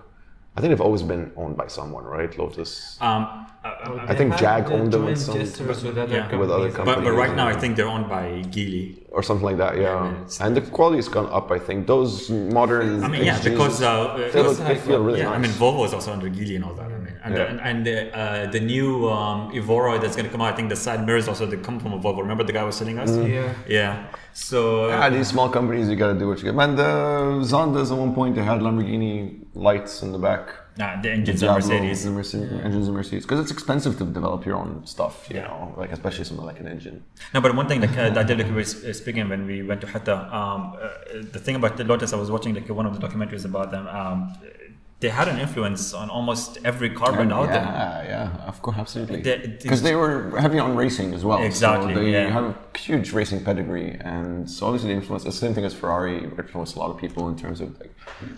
I 0.57 0.61
think 0.61 0.71
they've 0.71 0.81
always 0.81 1.03
been 1.03 1.33
owned 1.37 1.57
by 1.57 1.67
someone, 1.69 2.05
right? 2.05 2.37
Lotus. 2.39 2.99
Um, 3.01 3.47
uh, 3.65 4.01
I 4.07 4.15
think 4.15 4.37
Jag 4.37 4.71
owned 4.71 4.93
them 4.93 5.07
with 5.07 5.19
some- 5.19 5.39
with 5.39 5.97
other 5.99 6.15
yeah. 6.15 6.37
With 6.37 6.51
other 6.51 6.71
companies. 6.71 6.97
but, 6.97 7.05
but 7.05 7.13
right 7.13 7.35
now, 7.35 7.49
I 7.49 7.55
think 7.55 7.77
they're 7.77 7.89
owned 7.89 8.09
by 8.09 8.43
Geely. 8.51 8.99
Or 9.15 9.23
something 9.23 9.45
like 9.45 9.59
that. 9.59 9.77
Yeah, 9.77 9.83
Yeah, 10.11 10.45
and 10.47 10.57
the 10.57 10.63
quality 10.77 10.97
has 10.97 11.09
gone 11.09 11.29
up. 11.39 11.51
I 11.51 11.59
think 11.59 11.87
those 11.87 12.31
modern. 12.31 13.05
I 13.05 13.09
mean, 13.09 13.25
yeah, 13.25 13.39
because 13.43 13.83
uh, 13.83 14.17
they, 14.33 14.41
uh, 14.41 14.43
look, 14.43 14.59
they 14.59 14.77
feel 14.77 15.01
really 15.05 15.19
yeah, 15.21 15.27
nice. 15.27 15.37
I 15.37 15.39
mean, 15.45 15.51
Volvo 15.53 15.85
is 15.89 15.93
also 15.97 16.13
under 16.13 16.29
Geely 16.37 16.57
and 16.57 16.65
all 16.65 16.75
that. 16.81 16.91
I 16.97 16.99
mean, 16.99 17.17
and 17.25 17.35
Yeah. 17.35 17.51
and, 17.51 17.61
and 17.69 17.87
the, 17.87 17.97
uh, 18.17 18.51
the 18.51 18.61
new 18.61 19.09
um, 19.11 19.39
Evora 19.59 19.99
that's 20.01 20.17
going 20.17 20.27
to 20.29 20.33
come 20.35 20.41
out, 20.41 20.53
I 20.53 20.57
think 20.57 20.69
the 20.71 20.81
side 20.87 21.05
mirrors 21.07 21.29
also 21.29 21.45
they 21.47 21.59
come 21.59 21.79
from 21.79 21.93
a 21.93 21.99
Volvo. 21.99 22.21
Remember 22.27 22.45
the 22.45 22.53
guy 22.59 22.65
was 22.65 22.77
selling 22.77 22.99
us? 22.99 23.11
Yeah. 23.17 23.53
Yeah. 23.79 23.93
So 24.33 24.89
Yeah, 24.89 25.11
these 25.11 25.29
small 25.29 25.49
companies, 25.51 25.89
you 25.91 25.97
gotta 25.97 26.19
do 26.19 26.27
what 26.29 26.39
you 26.39 26.45
get. 26.45 26.55
Man, 26.55 26.75
the 26.77 26.93
Zondas 27.53 27.93
at 27.93 27.99
one 27.99 28.15
point 28.15 28.35
they 28.37 28.43
had 28.43 28.61
Lamborghini 28.61 29.45
lights 29.55 30.03
in 30.03 30.13
the 30.13 30.19
back. 30.19 30.45
Nah, 30.79 31.01
the 31.03 31.11
engines 31.11 31.41
Diablo, 31.41 31.57
are 31.57 31.61
Mercedes. 31.61 32.05
the 32.05 32.11
Mercedes 32.11 32.53
engines 32.67 32.87
and 32.89 32.97
Mercedes, 32.97 33.25
because 33.25 33.41
it's 33.41 33.51
expensive 33.51 33.99
to 33.99 34.05
develop 34.05 34.45
your 34.47 34.57
own 34.57 34.85
stuff. 34.87 35.27
You 35.31 35.37
Yeah. 35.37 35.49
know, 35.49 35.75
like 35.77 35.93
especially 35.93 36.25
something 36.25 36.47
like 36.47 36.61
an 36.61 36.69
engine. 36.69 37.05
No, 37.35 37.41
but 37.41 37.55
one 37.55 37.69
thing 37.69 37.81
like 37.81 37.97
uh, 37.97 38.11
that 38.11 38.27
did 38.27 38.39
like 38.39 38.49
we 38.49 38.55
were 38.55 38.65
speaking 39.03 39.29
when 39.29 39.47
we 39.47 39.63
went 39.63 39.81
to 39.83 39.87
Hatta. 39.87 40.17
Um, 40.39 40.61
uh, 40.81 40.89
the 41.35 41.39
thing 41.39 41.57
about 41.57 41.77
the 41.77 41.85
Lotus, 41.85 42.13
I 42.13 42.17
was 42.17 42.31
watching 42.31 42.55
like 42.55 42.69
one 42.69 42.87
of 42.87 42.99
the 42.99 43.07
documentaries 43.07 43.45
about 43.45 43.71
them. 43.71 43.87
Um, 43.89 44.35
they 45.03 45.11
had 45.21 45.29
an 45.29 45.39
influence 45.47 45.93
on 46.01 46.07
almost 46.19 46.49
every 46.71 46.91
car 46.99 47.13
brand 47.13 47.33
out 47.39 47.49
there. 47.57 47.57
yeah, 47.57 48.03
yeah, 48.15 48.47
of 48.51 48.57
course, 48.63 48.79
absolutely. 48.85 49.21
Because 49.63 49.83
they 49.83 49.97
were 50.03 50.15
heavy 50.45 50.59
on 50.67 50.71
racing 50.85 51.13
as 51.19 51.23
well. 51.29 51.43
Exactly, 51.43 51.93
So 51.95 52.01
they 52.01 52.13
yeah. 52.13 52.29
have 52.39 52.45
a 52.45 52.79
huge 52.79 53.09
racing 53.13 53.41
pedigree, 53.49 53.91
and 54.17 54.49
so 54.55 54.61
obviously 54.67 54.89
they 54.91 54.95
influence. 55.03 55.25
The 55.25 55.33
same 55.45 55.55
thing 55.57 55.65
as 55.71 55.75
Ferrari 55.75 56.17
influenced 56.25 56.75
a 56.77 56.79
lot 56.83 56.91
of 56.93 56.97
people 57.05 57.23
in 57.29 57.37
terms 57.45 57.61
of 57.61 57.69
like 57.83 57.95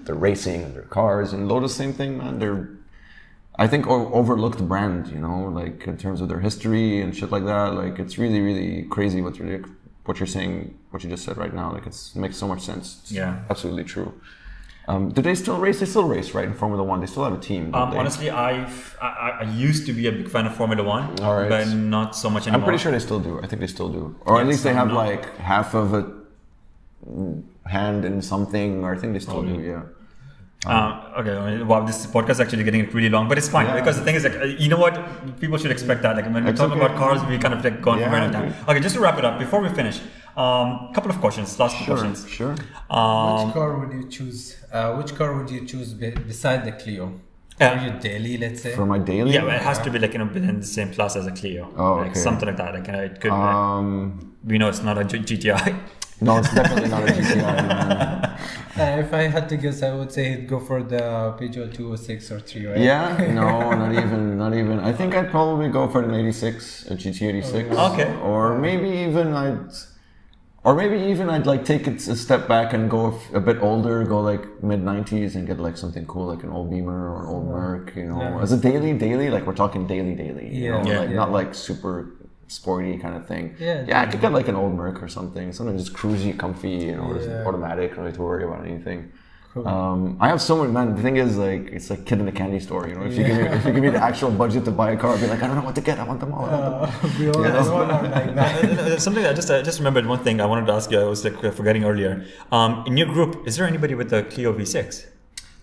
their 0.06 0.16
racing 0.28 0.60
and 0.66 0.72
their 0.76 0.88
cars. 0.98 1.32
And 1.34 1.40
Lotus, 1.50 1.74
same 1.84 1.92
thing, 2.00 2.18
man. 2.18 2.38
They're 2.42 2.60
I 3.64 3.66
think 3.72 3.86
overlooked 3.86 4.60
brand, 4.72 5.02
you 5.14 5.20
know, 5.26 5.38
like 5.60 5.86
in 5.86 5.96
terms 6.04 6.20
of 6.22 6.26
their 6.30 6.40
history 6.48 7.00
and 7.02 7.14
shit 7.16 7.30
like 7.30 7.44
that. 7.52 7.68
Like 7.82 7.96
it's 8.02 8.16
really, 8.18 8.40
really 8.48 8.70
crazy 8.96 9.20
what 9.26 9.36
you're 9.38 9.62
what 10.06 10.18
you're 10.18 10.26
saying, 10.38 10.54
what 10.90 11.04
you 11.04 11.10
just 11.10 11.24
said 11.24 11.36
right 11.36 11.54
now. 11.60 11.68
Like 11.76 11.86
it's 11.86 12.00
it 12.16 12.18
makes 12.24 12.36
so 12.36 12.48
much 12.52 12.62
sense. 12.70 12.86
It's 13.02 13.12
Yeah. 13.12 13.32
absolutely 13.52 13.84
true. 13.84 14.10
Um, 14.86 15.08
do 15.10 15.22
they 15.22 15.34
still 15.34 15.56
race? 15.58 15.80
They 15.80 15.86
still 15.86 16.06
race, 16.06 16.34
right? 16.34 16.44
In 16.44 16.52
Formula 16.52 16.82
One, 16.84 17.00
they 17.00 17.06
still 17.06 17.24
have 17.24 17.32
a 17.32 17.38
team. 17.38 17.74
Um, 17.74 17.92
honestly, 17.96 18.28
I've, 18.30 18.96
I, 19.00 19.06
I- 19.06 19.36
I 19.40 19.44
used 19.68 19.86
to 19.86 19.92
be 19.94 20.06
a 20.08 20.12
big 20.12 20.28
fan 20.28 20.44
of 20.46 20.54
Formula 20.54 20.82
One, 20.82 21.14
right. 21.16 21.48
but 21.48 21.68
not 21.68 22.14
so 22.14 22.28
much 22.28 22.42
anymore. 22.46 22.60
I'm 22.60 22.64
pretty 22.64 22.82
sure 22.82 22.92
they 22.92 22.98
still 22.98 23.20
do. 23.20 23.40
I 23.42 23.46
think 23.46 23.60
they 23.60 23.66
still 23.66 23.88
do, 23.88 24.14
or 24.26 24.40
at 24.40 24.46
least 24.46 24.62
they 24.62 24.74
have 24.74 24.88
not- 24.88 24.96
like 24.96 25.36
half 25.38 25.72
of 25.74 25.94
a 25.94 26.04
hand 27.68 28.04
in 28.04 28.20
something, 28.22 28.84
or 28.84 28.94
I 28.94 28.98
think 28.98 29.12
they 29.14 29.18
still 29.20 29.42
do. 29.42 29.60
Yeah. 29.60 29.82
Uh, 30.66 31.12
okay, 31.20 31.36
I 31.36 31.56
mean, 31.58 31.66
wow, 31.68 31.84
this 31.84 32.06
podcast 32.06 32.30
is 32.30 32.40
actually 32.40 32.64
getting 32.64 32.88
really 32.90 33.10
long, 33.10 33.28
but 33.28 33.36
it's 33.36 33.48
fine 33.48 33.66
Yeah. 33.66 33.74
because 33.80 33.98
the 33.98 34.04
thing 34.04 34.14
is, 34.14 34.24
like, 34.24 34.58
you 34.58 34.68
know 34.70 34.78
what? 34.78 34.94
People 35.38 35.58
should 35.58 35.70
expect 35.70 36.00
that. 36.02 36.16
Like, 36.16 36.24
when 36.32 36.44
we 36.44 36.50
It's 36.50 36.58
talk 36.58 36.70
okay. 36.72 36.80
about 36.82 36.96
cars, 36.96 37.22
we 37.24 37.36
kind 37.38 37.52
of 37.52 37.62
like 37.62 37.82
go 37.82 37.90
on 37.90 37.98
for 37.98 38.04
a 38.04 38.06
Yeah, 38.06 38.10
very 38.10 38.22
long 38.22 38.32
time. 38.32 38.54
Okay, 38.68 38.80
just 38.80 38.94
to 38.94 39.00
wrap 39.02 39.18
it 39.18 39.24
up, 39.26 39.38
before 39.38 39.60
we 39.60 39.68
finish, 39.68 40.00
um, 40.36 40.92
couple 40.94 41.10
of 41.10 41.20
questions, 41.20 41.58
last 41.58 41.76
Sure. 41.76 41.86
questions. 41.96 42.28
Sure. 42.28 42.54
Um, 42.90 43.46
which 43.46 43.54
car 43.54 43.78
would 43.78 43.92
you 43.92 44.08
choose? 44.08 44.56
Uh, 44.72 44.94
which 44.94 45.14
car 45.14 45.34
would 45.36 45.50
you 45.50 45.64
choose 45.64 45.92
be- 45.94 46.10
beside 46.10 46.64
the 46.64 46.72
Clio? 46.72 47.12
Yeah. 47.60 47.78
For 47.78 47.84
your 47.86 47.98
daily, 48.00 48.36
let's 48.36 48.62
say. 48.62 48.74
For 48.74 48.84
my 48.84 48.98
daily. 48.98 49.32
yeah, 49.32 49.42
but 49.44 49.54
it 49.54 49.62
has 49.62 49.78
to 49.80 49.90
be 49.90 49.98
like 50.00 50.12
you 50.12 50.18
know 50.18 50.24
within 50.32 50.58
the 50.58 50.66
same 50.66 50.92
class 50.92 51.14
as 51.14 51.26
a 51.26 51.30
Clio, 51.30 51.72
Oh, 51.76 51.94
like 51.96 52.10
okay. 52.10 52.18
something 52.20 52.48
like 52.48 52.56
that. 52.56 52.74
Like, 52.74 52.86
you 52.88 52.92
know, 52.92 53.02
it 53.02 53.20
could. 53.20 53.30
Um. 53.30 54.34
we 54.44 54.58
know 54.58 54.68
it's 54.68 54.82
not 54.82 54.98
a 54.98 55.04
G- 55.04 55.18
GTI. 55.20 55.74
No, 56.20 56.38
it's 56.38 56.52
definitely 56.54 56.88
not 56.90 57.02
a 57.08 57.12
GTI. 57.12 57.42
man. 57.68 58.30
Uh, 58.76 59.02
if 59.04 59.12
I 59.14 59.22
had 59.34 59.48
to 59.50 59.56
guess, 59.56 59.82
I 59.84 59.92
would 59.94 60.10
say 60.10 60.36
go 60.52 60.58
for 60.58 60.82
the 60.82 60.98
Peugeot 61.38 61.72
206 61.74 62.30
or 62.32 62.40
3, 62.40 62.66
right? 62.66 62.78
Yeah, 62.78 63.16
no, 63.40 63.70
not 63.72 63.92
even, 63.92 64.36
not 64.38 64.52
even. 64.54 64.80
I 64.80 64.92
think 64.92 65.14
I'd 65.14 65.30
probably 65.30 65.68
go 65.68 65.86
for 65.88 66.02
an 66.02 66.12
86, 66.14 66.86
a 66.90 66.94
GT86. 66.96 67.70
Okay. 67.92 68.12
Or 68.22 68.58
maybe 68.58 68.88
even 68.88 69.32
I'd, 69.32 69.70
or 70.64 70.74
maybe 70.74 70.96
even 71.10 71.28
I'd 71.28 71.46
like 71.46 71.64
take 71.64 71.86
it 71.86 72.06
a 72.08 72.16
step 72.16 72.48
back 72.48 72.72
and 72.72 72.90
go 72.90 73.18
a 73.34 73.40
bit 73.40 73.58
older, 73.62 74.02
go 74.04 74.20
like 74.20 74.62
mid 74.62 74.80
90s 74.82 75.34
and 75.34 75.46
get 75.46 75.60
like 75.60 75.76
something 75.76 76.06
cool 76.06 76.26
like 76.26 76.42
an 76.42 76.50
old 76.50 76.70
Beamer 76.70 77.10
or 77.12 77.22
an 77.24 77.28
old 77.28 77.46
Merc, 77.48 77.94
you 77.96 78.06
know, 78.06 78.20
Yeah. 78.20 78.40
as 78.42 78.52
a 78.52 78.56
daily, 78.56 78.94
daily, 78.94 79.28
like 79.30 79.46
we're 79.46 79.54
talking 79.54 79.86
daily, 79.86 80.14
daily, 80.14 80.48
you 80.54 80.64
Yeah. 80.64 80.82
know, 80.82 80.90
Yeah. 80.90 80.98
like 81.00 81.10
not 81.10 81.30
like 81.32 81.54
super 81.54 82.06
sporty 82.48 82.96
kind 82.98 83.14
of 83.14 83.26
thing. 83.26 83.54
Yeah, 83.58 83.84
yeah, 83.86 84.00
I 84.02 84.06
could 84.06 84.20
get 84.22 84.32
like 84.32 84.48
an 84.48 84.56
old 84.56 84.74
Merc 84.74 85.02
or 85.02 85.08
something, 85.08 85.52
something 85.52 85.76
just 85.76 85.92
cruisy, 85.92 86.36
comfy, 86.38 86.70
you 86.70 86.96
know, 86.96 87.14
automatic, 87.46 87.94
don't 87.96 88.06
need 88.06 88.14
to 88.14 88.22
worry 88.22 88.44
about 88.44 88.64
anything. 88.66 89.10
Um, 89.56 90.16
I 90.20 90.28
have 90.28 90.42
so 90.42 90.56
many 90.60 90.72
man. 90.72 90.96
The 90.96 91.02
thing 91.02 91.16
is, 91.16 91.36
like, 91.36 91.68
it's 91.76 91.88
like 91.90 92.04
kid 92.06 92.18
in 92.18 92.26
the 92.26 92.32
candy 92.32 92.58
store. 92.58 92.88
You 92.88 92.94
know, 92.96 93.04
if 93.04 93.14
you 93.16 93.24
give 93.24 93.36
me 93.36 93.42
if 93.44 93.64
you 93.64 93.72
give 93.72 93.82
me 93.82 93.90
the 93.90 94.02
actual 94.02 94.30
budget 94.30 94.64
to 94.64 94.70
buy 94.72 94.90
a 94.92 94.96
car, 94.96 95.14
I'd 95.14 95.20
be 95.20 95.28
like, 95.28 95.42
I 95.42 95.46
don't 95.46 95.56
know 95.56 95.62
what 95.62 95.76
to 95.76 95.80
get. 95.80 95.98
I 96.00 96.04
want 96.04 96.18
them 96.20 96.32
all. 96.32 96.44
I 96.46 96.50
want 96.50 96.62
them 96.62 96.72
all. 96.72 96.84
Uh, 96.84 97.10
Yeah. 97.20 97.30
we 97.40 97.68
all 97.68 97.82
are 97.82 98.02
like 98.02 98.34
that. 98.34 99.00
Something 99.00 99.24
I 99.26 99.32
just 99.32 99.50
I 99.50 99.62
just 99.62 99.78
remembered 99.78 100.06
one 100.06 100.18
thing 100.24 100.40
I 100.40 100.46
wanted 100.46 100.66
to 100.66 100.72
ask 100.72 100.90
you. 100.90 101.00
I 101.00 101.04
was 101.04 101.24
like 101.24 101.38
forgetting 101.54 101.84
earlier. 101.84 102.24
Um, 102.50 102.82
in 102.86 102.96
your 102.96 103.06
group, 103.06 103.46
is 103.46 103.56
there 103.56 103.66
anybody 103.66 103.94
with 103.94 104.12
a 104.12 104.24
Clio 104.24 104.52
V6? 104.52 105.06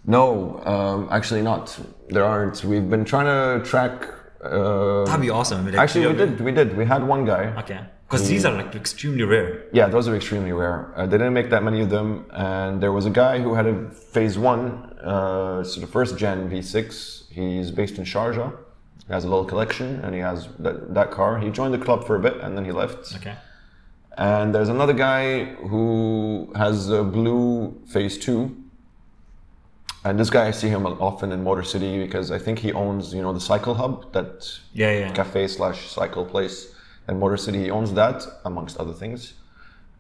No, 0.05 0.61
um, 0.65 1.07
actually 1.11 1.41
not. 1.41 1.77
There 2.09 2.23
aren't. 2.25 2.63
We've 2.63 2.89
been 2.89 3.05
trying 3.05 3.25
to 3.25 3.63
track. 3.69 4.07
Uh, 4.43 5.03
That'd 5.05 5.21
be 5.21 5.29
awesome. 5.29 5.59
I 5.59 5.61
mean, 5.63 5.73
like, 5.75 5.83
actually, 5.83 6.07
we 6.07 6.13
Clio- 6.13 6.25
did. 6.27 6.41
We 6.41 6.51
did. 6.51 6.75
We 6.77 6.85
had 6.85 7.05
one 7.05 7.25
guy. 7.25 7.53
Okay, 7.59 7.79
because 8.11 8.27
these 8.27 8.43
are 8.45 8.53
like 8.53 8.75
extremely 8.75 9.23
rare. 9.23 9.63
Yeah, 9.71 9.87
those 9.87 10.07
are 10.09 10.15
extremely 10.15 10.51
rare. 10.51 10.93
Uh, 10.97 11.05
they 11.05 11.17
didn't 11.17 11.33
make 11.33 11.49
that 11.49 11.63
many 11.63 11.81
of 11.81 11.89
them, 11.89 12.25
and 12.31 12.83
there 12.83 12.91
was 12.91 13.05
a 13.05 13.09
guy 13.09 13.39
who 13.39 13.53
had 13.53 13.65
a 13.65 13.89
Phase 13.89 14.37
One, 14.37 14.63
uh, 15.01 15.63
so 15.63 15.79
the 15.79 15.87
first 15.87 16.17
gen 16.17 16.49
V6. 16.49 17.31
He's 17.31 17.71
based 17.71 17.97
in 17.97 18.03
Sharjah. 18.03 18.51
He 19.07 19.13
has 19.13 19.23
a 19.23 19.29
little 19.29 19.45
collection, 19.45 20.01
and 20.03 20.13
he 20.13 20.19
has 20.19 20.49
that, 20.59 20.93
that 20.93 21.11
car. 21.11 21.39
He 21.39 21.49
joined 21.49 21.73
the 21.73 21.77
club 21.77 22.05
for 22.05 22.17
a 22.17 22.19
bit, 22.19 22.35
and 22.41 22.57
then 22.57 22.65
he 22.65 22.73
left. 22.73 23.15
Okay. 23.15 23.35
And 24.17 24.53
there's 24.53 24.67
another 24.69 24.93
guy 24.93 25.45
who 25.71 26.51
has 26.55 26.89
a 26.89 27.03
blue 27.03 27.81
Phase 27.87 28.17
Two. 28.17 28.57
And 30.03 30.19
this 30.19 30.29
guy, 30.31 30.47
I 30.47 30.51
see 30.51 30.67
him 30.67 30.85
often 30.85 31.31
in 31.31 31.43
Motor 31.43 31.63
City 31.63 32.03
because 32.03 32.31
I 32.31 32.39
think 32.39 32.59
he 32.59 32.73
owns, 32.73 33.13
you 33.13 33.21
know, 33.21 33.31
the 33.31 33.39
Cycle 33.39 33.75
Hub, 33.75 34.11
that 34.13 34.59
Yeah, 34.73 34.91
yeah. 34.91 35.11
cafe 35.13 35.47
slash 35.47 35.89
cycle 35.89 36.25
place 36.25 36.70
in 37.07 37.19
Motor 37.19 37.37
City. 37.37 37.71
Owns 37.71 37.93
that, 37.93 38.25
amongst 38.45 38.77
other 38.77 38.93
things. 38.93 39.33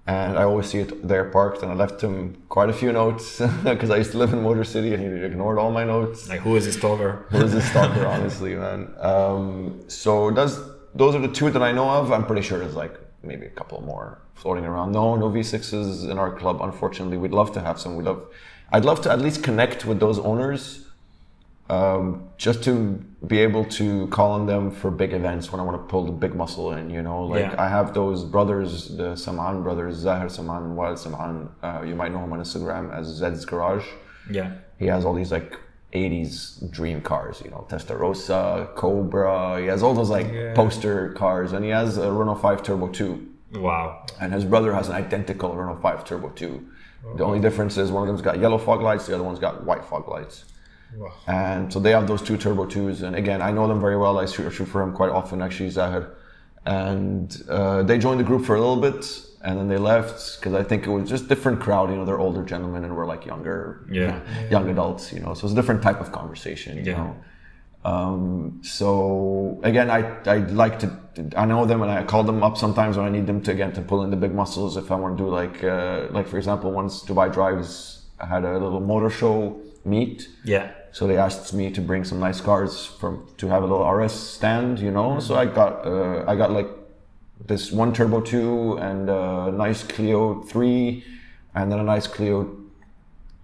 And 0.07 0.37
I 0.37 0.43
always 0.43 0.67
see 0.67 0.79
it 0.79 1.07
there 1.07 1.25
parked. 1.25 1.61
And 1.61 1.71
I 1.71 1.75
left 1.75 2.01
him 2.01 2.41
quite 2.49 2.69
a 2.69 2.73
few 2.73 2.91
notes 2.91 3.39
because 3.63 3.89
I 3.89 3.97
used 3.97 4.11
to 4.11 4.17
live 4.17 4.33
in 4.33 4.41
Motor 4.41 4.63
City 4.63 4.93
and 4.93 5.01
he 5.01 5.23
ignored 5.23 5.57
all 5.59 5.71
my 5.71 5.83
notes. 5.83 6.27
Like, 6.27 6.41
who 6.41 6.55
is 6.55 6.65
this 6.65 6.75
stalker? 6.75 7.25
Who 7.29 7.43
is 7.43 7.53
this 7.53 7.69
stalker, 7.69 8.05
honestly, 8.15 8.55
man? 8.55 8.93
Um, 8.99 9.83
so 9.87 10.31
does 10.31 10.59
those 10.93 11.15
are 11.15 11.19
the 11.19 11.27
two 11.27 11.49
that 11.51 11.61
I 11.61 11.71
know 11.71 11.89
of. 11.89 12.11
I'm 12.11 12.25
pretty 12.25 12.41
sure 12.41 12.59
there's 12.59 12.75
like 12.75 12.99
maybe 13.23 13.45
a 13.45 13.49
couple 13.49 13.81
more 13.81 14.21
floating 14.35 14.65
around. 14.65 14.91
No, 14.91 15.15
no 15.15 15.29
V6s 15.29 16.09
in 16.09 16.17
our 16.17 16.31
club. 16.35 16.61
Unfortunately, 16.61 17.17
we'd 17.17 17.31
love 17.31 17.51
to 17.53 17.61
have 17.61 17.79
some. 17.79 17.95
We'd 17.95 18.05
love. 18.05 18.25
I'd 18.71 18.85
love 18.85 19.01
to 19.01 19.11
at 19.11 19.19
least 19.19 19.43
connect 19.43 19.85
with 19.85 19.99
those 19.99 20.17
owners, 20.19 20.87
um, 21.69 22.29
just 22.37 22.63
to 22.63 23.01
be 23.27 23.39
able 23.39 23.63
to 23.65 24.07
call 24.07 24.31
on 24.31 24.45
them 24.45 24.71
for 24.71 24.91
big 24.91 25.13
events 25.13 25.51
when 25.51 25.59
I 25.61 25.63
want 25.63 25.77
to 25.81 25.87
pull 25.87 26.05
the 26.05 26.11
big 26.11 26.35
muscle 26.35 26.71
in. 26.73 26.89
You 26.89 27.01
know, 27.01 27.23
like 27.25 27.43
Yeah. 27.51 27.55
I 27.57 27.67
have 27.69 27.93
those 27.93 28.23
brothers, 28.23 28.95
the 28.97 29.15
Saman 29.15 29.63
brothers, 29.63 29.95
Zahir 29.95 30.27
Saman 30.29 30.63
and 30.63 30.75
Wild 30.75 30.99
Saman. 30.99 31.49
Uh, 31.63 31.81
you 31.85 31.95
might 31.95 32.11
know 32.11 32.19
him 32.19 32.33
on 32.33 32.39
Instagram 32.39 32.93
as 32.93 33.07
Zed's 33.07 33.45
Garage 33.45 33.85
Yeah. 34.29 34.51
he 34.79 34.87
has 34.87 35.05
all 35.05 35.13
these 35.13 35.31
like 35.31 35.57
80s 35.93 36.69
dream 36.71 37.01
cars, 37.01 37.41
you 37.43 37.51
know, 37.51 37.65
Testarossa, 37.69 38.73
Cobra. 38.75 39.59
He 39.59 39.67
has 39.67 39.83
all 39.83 39.93
those 39.93 40.09
like 40.09 40.31
Yeah. 40.31 40.53
poster 40.53 41.09
cars, 41.13 41.51
and 41.53 41.63
he 41.65 41.71
has 41.71 41.97
a 41.97 42.11
Renault 42.11 42.35
5 42.35 42.63
Turbo 42.63 42.87
2, 42.87 43.27
Wow. 43.55 44.05
and 44.19 44.33
his 44.33 44.45
brother 44.45 44.73
has 44.73 44.87
an 44.89 44.95
identical 44.95 45.53
Renault 45.53 45.79
5 45.81 46.05
Turbo 46.05 46.29
2. 46.29 46.61
The 47.17 47.23
only 47.25 47.39
difference 47.39 47.77
is 47.77 47.91
one 47.91 48.03
of 48.03 48.07
them's 48.07 48.21
got 48.21 48.39
yellow 48.39 48.57
fog 48.57 48.81
lights, 48.81 49.05
the 49.07 49.15
other 49.15 49.23
one's 49.23 49.39
got 49.39 49.65
white 49.65 49.83
fog 49.83 50.07
lights. 50.07 50.45
Wow. 50.97 51.13
And 51.27 51.71
so 51.71 51.79
they 51.79 51.91
have 51.91 52.07
those 52.07 52.21
two 52.21 52.37
Turbo 52.37 52.65
2s, 52.65 53.01
and 53.03 53.15
again, 53.15 53.41
I 53.41 53.51
know 53.51 53.67
them 53.67 53.79
very 53.79 53.97
well. 53.97 54.19
I 54.19 54.25
shoot, 54.25 54.49
shoot 54.51 54.65
for 54.65 54.81
him 54.81 54.93
quite 54.93 55.09
often, 55.09 55.41
actually, 55.41 55.69
Zahir. 55.69 56.15
And 56.65 57.35
uh, 57.49 57.83
they 57.83 57.97
joined 57.97 58.19
the 58.19 58.23
group 58.23 58.45
for 58.45 58.55
a 58.55 58.59
little 58.59 58.81
bit, 58.81 59.05
and 59.43 59.57
then 59.57 59.67
they 59.67 59.77
left 59.77 60.39
because 60.39 60.53
I 60.53 60.63
think 60.63 60.85
it 60.85 60.89
was 60.91 61.09
just 61.09 61.27
different 61.27 61.59
crowd. 61.59 61.89
You 61.89 61.95
know, 61.95 62.05
they're 62.05 62.19
older 62.19 62.43
gentlemen, 62.43 62.83
and 62.83 62.95
we're 62.95 63.07
like 63.07 63.25
younger, 63.25 63.85
Yeah. 63.89 64.19
young 64.49 64.69
adults. 64.69 65.11
You 65.13 65.21
know, 65.21 65.33
so 65.33 65.45
it's 65.45 65.53
a 65.53 65.55
different 65.55 65.81
type 65.81 65.99
of 66.01 66.11
conversation. 66.11 66.77
You 66.77 66.83
Yeah. 66.91 66.97
know. 66.97 67.15
Um, 67.83 68.61
so 68.61 69.59
again, 69.63 69.89
I 69.89 70.01
I 70.27 70.37
like 70.63 70.77
to 70.79 70.91
I 71.35 71.45
know 71.45 71.65
them 71.65 71.81
and 71.81 71.89
I 71.91 72.03
call 72.03 72.23
them 72.23 72.43
up 72.43 72.55
sometimes 72.55 72.95
when 72.95 73.07
I 73.07 73.09
need 73.09 73.25
them 73.25 73.41
to 73.41 73.51
again 73.51 73.71
to 73.73 73.81
pull 73.81 74.03
in 74.03 74.11
the 74.11 74.17
big 74.17 74.33
muscles 74.35 74.77
if 74.77 74.91
I 74.91 74.95
want 74.95 75.17
to 75.17 75.23
do 75.23 75.29
like 75.29 75.63
uh, 75.63 76.05
like 76.11 76.27
for 76.27 76.37
example 76.37 76.71
once 76.71 77.03
Dubai 77.03 77.33
Drives 77.33 78.03
had 78.19 78.43
a 78.45 78.53
little 78.53 78.79
motor 78.79 79.09
show 79.09 79.59
meet 79.83 80.27
Yeah. 80.45 80.71
So 80.91 81.07
they 81.07 81.17
asked 81.17 81.53
me 81.53 81.71
to 81.71 81.81
bring 81.81 82.03
some 82.03 82.19
nice 82.19 82.41
cars 82.41 82.85
from 82.85 83.27
to 83.37 83.47
have 83.47 83.63
a 83.63 83.65
little 83.65 83.89
RS 83.89 84.13
stand, 84.13 84.79
you 84.79 84.91
know. 84.91 85.19
So 85.19 85.35
I 85.35 85.45
got 85.45 85.85
uh, 85.85 86.25
I 86.27 86.35
got 86.35 86.51
like 86.51 86.67
this 87.45 87.71
one 87.71 87.93
Turbo 87.93 88.21
two 88.21 88.77
and 88.79 89.09
a 89.09 89.51
nice 89.51 89.83
Clio 89.83 90.41
three, 90.41 91.03
and 91.55 91.71
then 91.71 91.79
a 91.79 91.83
nice 91.83 92.07
Clio 92.07 92.57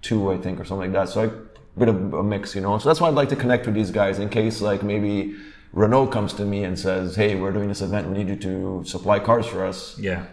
two, 0.02 0.32
I 0.32 0.38
think, 0.38 0.60
or 0.60 0.66
something 0.66 0.92
like 0.92 1.08
that. 1.08 1.12
So 1.12 1.24
I 1.24 1.32
bit 1.78 1.90
of 1.90 2.14
a 2.14 2.24
mix, 2.24 2.56
you 2.56 2.62
know. 2.62 2.78
So 2.78 2.90
that's 2.90 3.00
why 3.00 3.08
I'd 3.08 3.14
like 3.14 3.30
to 3.30 3.36
connect 3.36 3.66
with 3.66 3.76
these 3.76 3.92
guys 3.92 4.20
in 4.20 4.30
case 4.30 4.62
like 4.62 4.84
maybe 4.84 5.36
Renault 5.74 6.08
comes 6.08 6.34
to 6.34 6.46
me 6.46 6.64
and 6.64 6.78
says, 6.78 7.16
"Hey, 7.16 7.36
we're 7.36 7.52
doing 7.52 7.70
this 7.70 7.82
event. 7.82 8.10
We 8.10 8.18
need 8.18 8.30
you 8.30 8.36
to 8.36 8.84
supply 8.86 9.20
cars 9.20 9.46
for 9.46 9.66
us." 9.66 9.98
Yeah. 10.00 10.26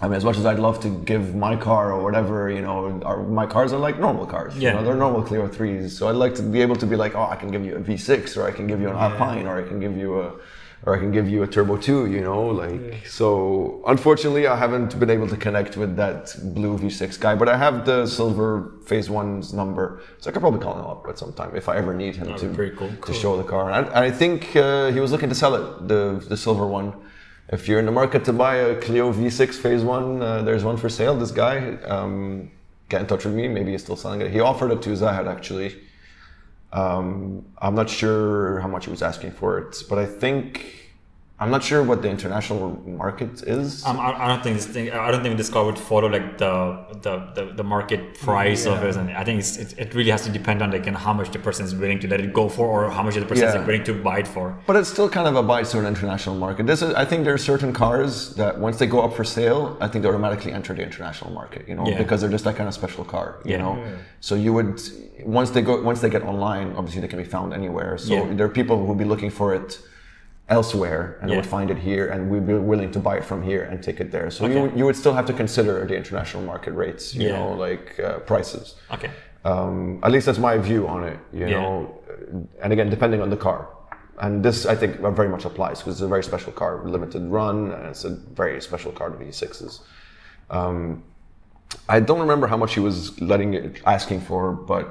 I 0.00 0.06
mean, 0.06 0.14
as 0.14 0.24
much 0.24 0.38
as 0.38 0.46
I'd 0.46 0.60
love 0.60 0.78
to 0.80 0.88
give 0.88 1.34
my 1.34 1.56
car 1.56 1.92
or 1.92 2.04
whatever, 2.04 2.48
you 2.50 2.60
know, 2.60 3.00
our, 3.04 3.22
my 3.24 3.46
cars 3.46 3.72
are 3.72 3.80
like 3.80 3.98
normal 3.98 4.26
cars. 4.26 4.56
Yeah. 4.56 4.70
You 4.70 4.76
know, 4.76 4.84
they're 4.84 4.94
normal 4.94 5.22
Clio 5.22 5.48
3s. 5.48 5.90
So 5.90 6.08
I'd 6.08 6.14
like 6.14 6.36
to 6.36 6.42
be 6.42 6.62
able 6.62 6.76
to 6.76 6.86
be 6.86 6.94
like, 6.94 7.16
oh, 7.16 7.24
I 7.24 7.34
can 7.34 7.50
give 7.50 7.64
you 7.64 7.74
a 7.74 7.80
V6 7.80 8.36
or 8.36 8.44
I 8.46 8.52
can 8.52 8.68
give 8.68 8.80
you 8.80 8.88
an 8.88 8.96
Alpine 8.96 9.46
or 9.46 9.58
I 9.58 9.66
can 9.66 9.80
give 9.80 9.96
you 9.96 10.20
a 10.20 10.34
or 10.84 10.94
I 10.94 10.98
can 10.98 11.10
give 11.10 11.28
you 11.28 11.42
a 11.42 11.46
Turbo 11.46 11.76
2, 11.76 12.06
you 12.06 12.20
know, 12.20 12.46
like 12.46 13.04
so 13.06 13.82
unfortunately 13.86 14.46
I 14.46 14.56
haven't 14.56 14.98
been 14.98 15.10
able 15.10 15.26
to 15.28 15.36
connect 15.36 15.76
with 15.76 15.96
that 15.96 16.36
blue 16.54 16.78
V6 16.78 17.18
guy, 17.18 17.34
but 17.34 17.48
I 17.48 17.56
have 17.56 17.84
the 17.84 18.06
silver 18.06 18.74
phase 18.86 19.10
one's 19.10 19.52
number. 19.52 20.00
So 20.18 20.30
I 20.30 20.32
could 20.32 20.40
probably 20.40 20.60
call 20.60 20.78
him 20.78 20.86
up 20.86 21.04
at 21.08 21.18
some 21.18 21.32
time 21.32 21.56
if 21.56 21.68
I 21.68 21.76
ever 21.76 21.94
need 21.94 22.14
him 22.14 22.28
That'd 22.28 22.54
to, 22.54 22.70
cool. 22.76 22.90
to 22.90 23.12
show 23.12 23.36
the 23.36 23.42
car. 23.42 23.70
And 23.72 23.88
I, 23.88 24.04
I 24.04 24.10
think 24.10 24.54
uh, 24.54 24.92
he 24.92 25.00
was 25.00 25.10
looking 25.10 25.28
to 25.28 25.34
sell 25.34 25.54
it, 25.56 25.88
the 25.88 26.24
the 26.28 26.36
silver 26.36 26.66
one. 26.66 26.92
If 27.50 27.66
you're 27.66 27.78
in 27.78 27.86
the 27.86 27.92
market 27.92 28.26
to 28.26 28.32
buy 28.34 28.56
a 28.56 28.78
Clio 28.78 29.10
V6 29.10 29.54
Phase 29.54 29.82
One, 29.82 30.20
uh, 30.20 30.42
there's 30.42 30.64
one 30.64 30.76
for 30.76 30.90
sale. 30.90 31.16
This 31.16 31.30
guy, 31.30 31.76
um, 31.84 32.50
get 32.90 33.00
in 33.00 33.06
touch 33.06 33.24
with 33.24 33.34
me. 33.34 33.48
Maybe 33.48 33.70
he's 33.72 33.82
still 33.82 33.96
selling 33.96 34.20
it. 34.20 34.30
He 34.30 34.40
offered 34.40 34.70
it 34.70 34.82
to 34.82 34.94
Zahid 34.94 35.26
actually. 35.26 35.80
Um, 36.74 37.46
I'm 37.56 37.74
not 37.74 37.88
sure 37.88 38.60
how 38.60 38.68
much 38.68 38.84
he 38.84 38.90
was 38.90 39.00
asking 39.00 39.30
for 39.30 39.58
it, 39.58 39.82
but 39.88 39.98
I 39.98 40.04
think 40.04 40.77
I'm 41.40 41.50
not 41.52 41.62
sure 41.62 41.84
what 41.84 42.02
the 42.02 42.10
international 42.10 42.82
market 42.84 43.42
is. 43.44 43.86
Um, 43.86 44.00
I, 44.00 44.24
I 44.24 44.26
don't 44.26 44.42
think 44.42 44.56
this 44.56 44.66
thing. 44.66 44.90
I 44.90 45.10
don't 45.12 45.22
think 45.22 45.36
this 45.36 45.48
car 45.48 45.64
would 45.64 45.78
follow 45.78 46.08
like 46.08 46.36
the 46.38 46.52
the, 47.00 47.14
the, 47.36 47.52
the 47.58 47.62
market 47.62 48.14
price 48.18 48.66
of 48.66 48.82
it, 48.82 48.96
and 48.96 49.10
I 49.12 49.22
think 49.22 49.38
it's, 49.38 49.56
it, 49.56 49.78
it 49.78 49.94
really 49.94 50.10
has 50.10 50.22
to 50.22 50.30
depend 50.32 50.62
on 50.62 50.72
like 50.72 50.84
you 50.86 50.92
how 50.92 51.12
much 51.12 51.30
the 51.30 51.38
person 51.38 51.64
is 51.64 51.76
willing 51.76 52.00
to 52.00 52.08
let 52.08 52.20
it 52.20 52.32
go 52.32 52.48
for, 52.48 52.66
or 52.66 52.90
how 52.90 53.04
much 53.04 53.14
the 53.14 53.24
person 53.24 53.44
Yeah. 53.44 53.60
is 53.60 53.66
willing 53.68 53.84
to 53.84 53.94
buy 53.94 54.18
it 54.18 54.26
for. 54.26 54.58
But 54.66 54.74
it's 54.74 54.88
still 54.88 55.08
kind 55.08 55.28
of 55.28 55.36
abides 55.36 55.70
to 55.72 55.78
an 55.78 55.86
international 55.86 56.34
market. 56.34 56.66
This 56.66 56.82
is, 56.82 56.92
I 56.94 57.04
think 57.04 57.22
there 57.24 57.34
are 57.34 57.38
certain 57.52 57.72
cars 57.72 58.34
that 58.34 58.58
once 58.58 58.78
they 58.80 58.86
go 58.88 59.00
up 59.02 59.12
for 59.14 59.22
sale, 59.22 59.76
I 59.80 59.86
think 59.86 60.02
they 60.02 60.08
automatically 60.08 60.52
enter 60.52 60.74
the 60.74 60.82
international 60.82 61.30
market, 61.30 61.68
you 61.68 61.76
know, 61.76 61.86
Yeah. 61.86 61.98
because 61.98 62.20
they're 62.20 62.30
just 62.30 62.44
that 62.44 62.56
kind 62.56 62.66
of 62.68 62.74
special 62.74 63.04
car, 63.04 63.40
you 63.44 63.52
Yeah. 63.52 63.58
know. 63.58 63.72
So 64.20 64.34
you 64.34 64.52
would 64.54 64.80
once 65.24 65.50
they 65.50 65.62
go 65.62 65.80
once 65.82 66.00
they 66.00 66.10
get 66.10 66.22
online, 66.22 66.72
obviously 66.76 67.00
they 67.00 67.08
can 67.14 67.20
be 67.20 67.30
found 67.36 67.54
anywhere. 67.54 67.96
So 67.96 68.12
Yeah. 68.14 68.34
there 68.36 68.46
are 68.46 68.54
people 68.60 68.76
who 68.78 68.86
would 68.86 68.98
be 68.98 69.04
looking 69.04 69.30
for 69.30 69.54
it 69.54 69.78
elsewhere 70.48 71.18
and 71.20 71.30
they 71.30 71.36
would 71.36 71.46
find 71.46 71.70
it 71.70 71.78
here 71.78 72.08
and 72.08 72.30
we'd 72.30 72.46
be 72.46 72.54
willing 72.54 72.90
to 72.90 72.98
buy 72.98 73.16
it 73.18 73.24
from 73.24 73.42
here 73.42 73.62
and 73.64 73.82
take 73.82 74.00
it 74.00 74.10
there. 74.10 74.30
So 74.30 74.44
Okay. 74.44 74.54
you 74.54 74.72
you 74.78 74.84
would 74.86 74.96
still 74.96 75.12
have 75.14 75.26
to 75.26 75.32
consider 75.34 75.84
the 75.86 75.96
international 75.96 76.42
market 76.42 76.72
rates, 76.72 77.14
you 77.14 77.28
Yeah. 77.28 77.38
know, 77.38 77.48
like 77.66 77.86
uh, 78.00 78.18
prices. 78.30 78.74
Okay. 78.96 79.10
Um, 79.44 80.00
at 80.02 80.10
least 80.10 80.26
that's 80.26 80.38
my 80.38 80.56
view 80.58 80.88
on 80.88 81.04
it, 81.04 81.18
you 81.32 81.46
Yeah. 81.46 81.60
know. 81.60 81.72
And 82.62 82.72
again, 82.72 82.88
depending 82.90 83.20
on 83.22 83.30
the 83.30 83.36
car. 83.36 83.68
And 84.20 84.42
this, 84.44 84.66
I 84.66 84.74
think, 84.74 84.92
very 85.20 85.28
much 85.28 85.44
applies 85.44 85.78
because 85.78 85.94
it's 85.96 86.02
a 86.02 86.08
very 86.08 86.24
special 86.24 86.52
car, 86.52 86.82
limited 86.84 87.22
run, 87.30 87.56
and 87.74 87.86
it's 87.86 88.04
a 88.04 88.10
very 88.40 88.60
special 88.60 88.90
car, 88.90 89.10
the 89.10 89.16
V6s. 89.24 89.80
Um, 90.50 91.04
I 91.88 92.00
don't 92.00 92.18
remember 92.20 92.46
how 92.48 92.56
much 92.56 92.74
he 92.74 92.80
was 92.80 93.20
letting 93.20 93.54
it, 93.54 93.80
asking 93.86 94.20
for, 94.22 94.50
but 94.52 94.84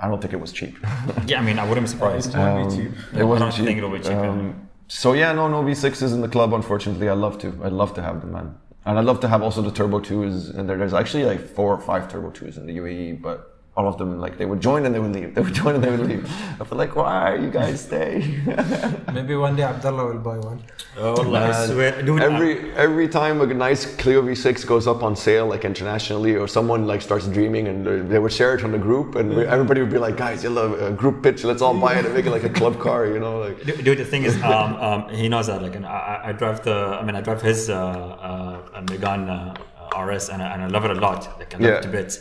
I 0.00 0.08
don't 0.08 0.20
think 0.22 0.32
it 0.32 0.40
was 0.40 0.52
cheap. 0.52 0.74
Yeah, 1.26 1.40
I 1.40 1.42
mean, 1.42 1.58
I 1.58 1.64
wouldn't 1.68 1.86
be 1.86 1.90
surprised. 1.90 2.34
It 2.34 2.38
won't 2.38 2.70
be 2.70 2.76
cheap. 2.76 2.92
it 3.14 3.24
wasn't 3.24 3.42
I 3.42 3.48
don't 3.50 3.56
cheap. 3.56 3.64
think 3.66 3.78
it'll 3.78 3.90
be 3.90 3.98
cheap. 4.00 4.12
Um, 4.16 4.65
so 4.88 5.12
yeah, 5.14 5.32
no, 5.32 5.48
no 5.48 5.62
V6s 5.62 6.12
in 6.12 6.20
the 6.20 6.28
club. 6.28 6.54
Unfortunately, 6.54 7.08
I'd 7.08 7.18
love 7.18 7.38
to. 7.38 7.48
I'd 7.62 7.72
love 7.72 7.94
to 7.94 8.02
have 8.02 8.20
them, 8.20 8.32
man. 8.32 8.54
And 8.84 8.98
I'd 8.98 9.04
love 9.04 9.18
to 9.20 9.28
have 9.28 9.42
also 9.42 9.62
the 9.62 9.72
Turbo 9.72 9.98
2s 10.00 10.56
And 10.56 10.68
there. 10.68 10.78
There's 10.78 10.94
actually 10.94 11.24
like 11.24 11.40
four 11.40 11.74
or 11.74 11.80
five 11.80 12.10
Turbo 12.10 12.30
2s 12.30 12.56
in 12.56 12.66
the 12.66 12.76
UAE, 12.78 13.20
but 13.20 13.55
all 13.76 13.86
of 13.86 13.98
them 13.98 14.18
like 14.18 14.38
they 14.38 14.46
would 14.46 14.60
join 14.60 14.86
and 14.86 14.94
they 14.94 14.98
would 14.98 15.12
leave. 15.12 15.34
They 15.36 15.42
would 15.42 15.52
join 15.54 15.74
and 15.74 15.84
they 15.84 15.90
would 15.90 16.06
leave. 16.12 16.24
I 16.60 16.64
feel 16.64 16.78
like, 16.78 16.96
why 16.96 17.32
are 17.32 17.36
you 17.36 17.50
guys 17.50 17.82
stay? 17.82 18.40
Maybe 19.12 19.34
one 19.36 19.54
day 19.56 19.64
Abdullah 19.64 20.06
will 20.06 20.18
buy 20.30 20.38
one. 20.38 20.62
Oh, 20.98 21.34
I 21.34 21.66
swear, 21.66 22.00
dude. 22.02 22.22
every 22.22 22.52
every 22.86 23.06
time 23.06 23.40
a 23.42 23.46
nice 23.46 23.82
Clio 24.00 24.22
V6 24.22 24.66
goes 24.66 24.86
up 24.92 25.02
on 25.02 25.14
sale, 25.14 25.46
like 25.46 25.64
internationally, 25.66 26.34
or 26.36 26.46
someone 26.48 26.86
like 26.86 27.02
starts 27.02 27.26
dreaming, 27.36 27.68
and 27.68 27.86
they- 27.86 28.00
they 28.12 28.18
would 28.18 28.32
share 28.32 28.52
it 28.56 28.64
on 28.64 28.72
the 28.72 28.82
group, 28.88 29.08
and 29.18 29.26
we- 29.36 29.46
everybody 29.56 29.80
would 29.82 29.94
be 29.98 30.02
like, 30.06 30.16
"Guys, 30.16 30.42
you 30.44 30.48
love 30.60 30.72
a 30.88 30.90
group 31.02 31.16
pitch. 31.24 31.44
Let's 31.44 31.60
all 31.66 31.76
buy 31.86 31.92
it 31.98 32.04
and 32.06 32.14
make 32.14 32.24
it 32.30 32.30
like 32.38 32.44
a 32.52 32.54
club 32.60 32.74
car," 32.86 33.00
you 33.14 33.20
know? 33.24 33.34
Like, 33.44 33.56
Dude, 33.66 33.84
dude, 33.86 33.98
the 33.98 34.08
thing 34.12 34.24
is, 34.30 34.34
um, 34.42 34.70
um, 34.86 35.00
he 35.20 35.28
knows 35.28 35.46
that. 35.48 35.60
Like, 35.66 35.76
and 35.78 35.84
I, 35.84 35.98
I- 36.14 36.22
I 36.28 36.32
drive 36.32 36.58
the, 36.68 36.76
I 37.00 37.02
mean, 37.06 37.14
I 37.20 37.22
drive 37.28 37.42
his 37.50 37.60
uh, 37.68 37.76
uh, 37.76 38.80
Megane 38.90 39.28
uh, 39.28 40.00
RS, 40.06 40.24
and 40.32 40.40
I, 40.42 40.46
and 40.54 40.60
I 40.62 40.68
love 40.76 40.84
it 40.88 40.92
a 40.96 41.00
lot. 41.08 41.20
Like, 41.38 41.50
I 41.54 41.58
love 41.58 41.68
Yeah. 41.70 41.78
it 41.80 41.82
to 41.82 41.88
bits. 41.98 42.14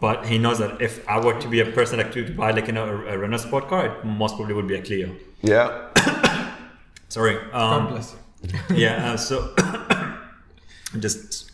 But 0.00 0.26
he 0.26 0.36
knows 0.38 0.58
that 0.58 0.80
if 0.82 1.06
I 1.08 1.18
were 1.24 1.40
to 1.40 1.48
be 1.48 1.60
a 1.60 1.64
person 1.72 1.98
like 1.98 2.12
to, 2.12 2.24
to 2.26 2.32
buy 2.32 2.50
like 2.50 2.66
you 2.66 2.72
know 2.74 2.84
a, 2.86 3.14
a 3.14 3.18
Renault 3.18 3.38
sport 3.38 3.68
car, 3.68 3.86
it 3.86 4.04
most 4.04 4.36
probably 4.36 4.54
would 4.54 4.68
be 4.68 4.74
a 4.76 4.82
Clio. 4.82 5.14
yeah, 5.42 5.88
Sorry. 7.08 7.38
God 7.50 7.54
Um, 7.54 7.86
bless 7.88 8.14
you. 8.14 8.76
yeah. 8.76 9.12
Uh, 9.12 9.16
so 9.16 9.54
just 10.98 11.50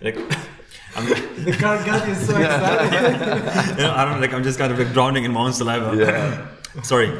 like. 0.00 0.16
I'm, 0.96 1.06
The 1.44 1.52
car 1.60 1.76
got 1.84 2.08
you 2.08 2.14
so 2.14 2.34
excited. 2.38 2.92
you 3.78 3.82
know, 3.84 3.92
I 3.94 4.04
don't 4.06 4.14
know 4.14 4.20
like. 4.20 4.32
I'm 4.32 4.42
just 4.42 4.58
kind 4.58 4.72
of 4.72 4.78
like 4.78 4.92
drowning 4.94 5.24
in 5.24 5.32
my 5.32 5.40
own 5.40 5.52
saliva. 5.52 5.94
Yeah. 5.94 6.82
Sorry. 6.82 7.12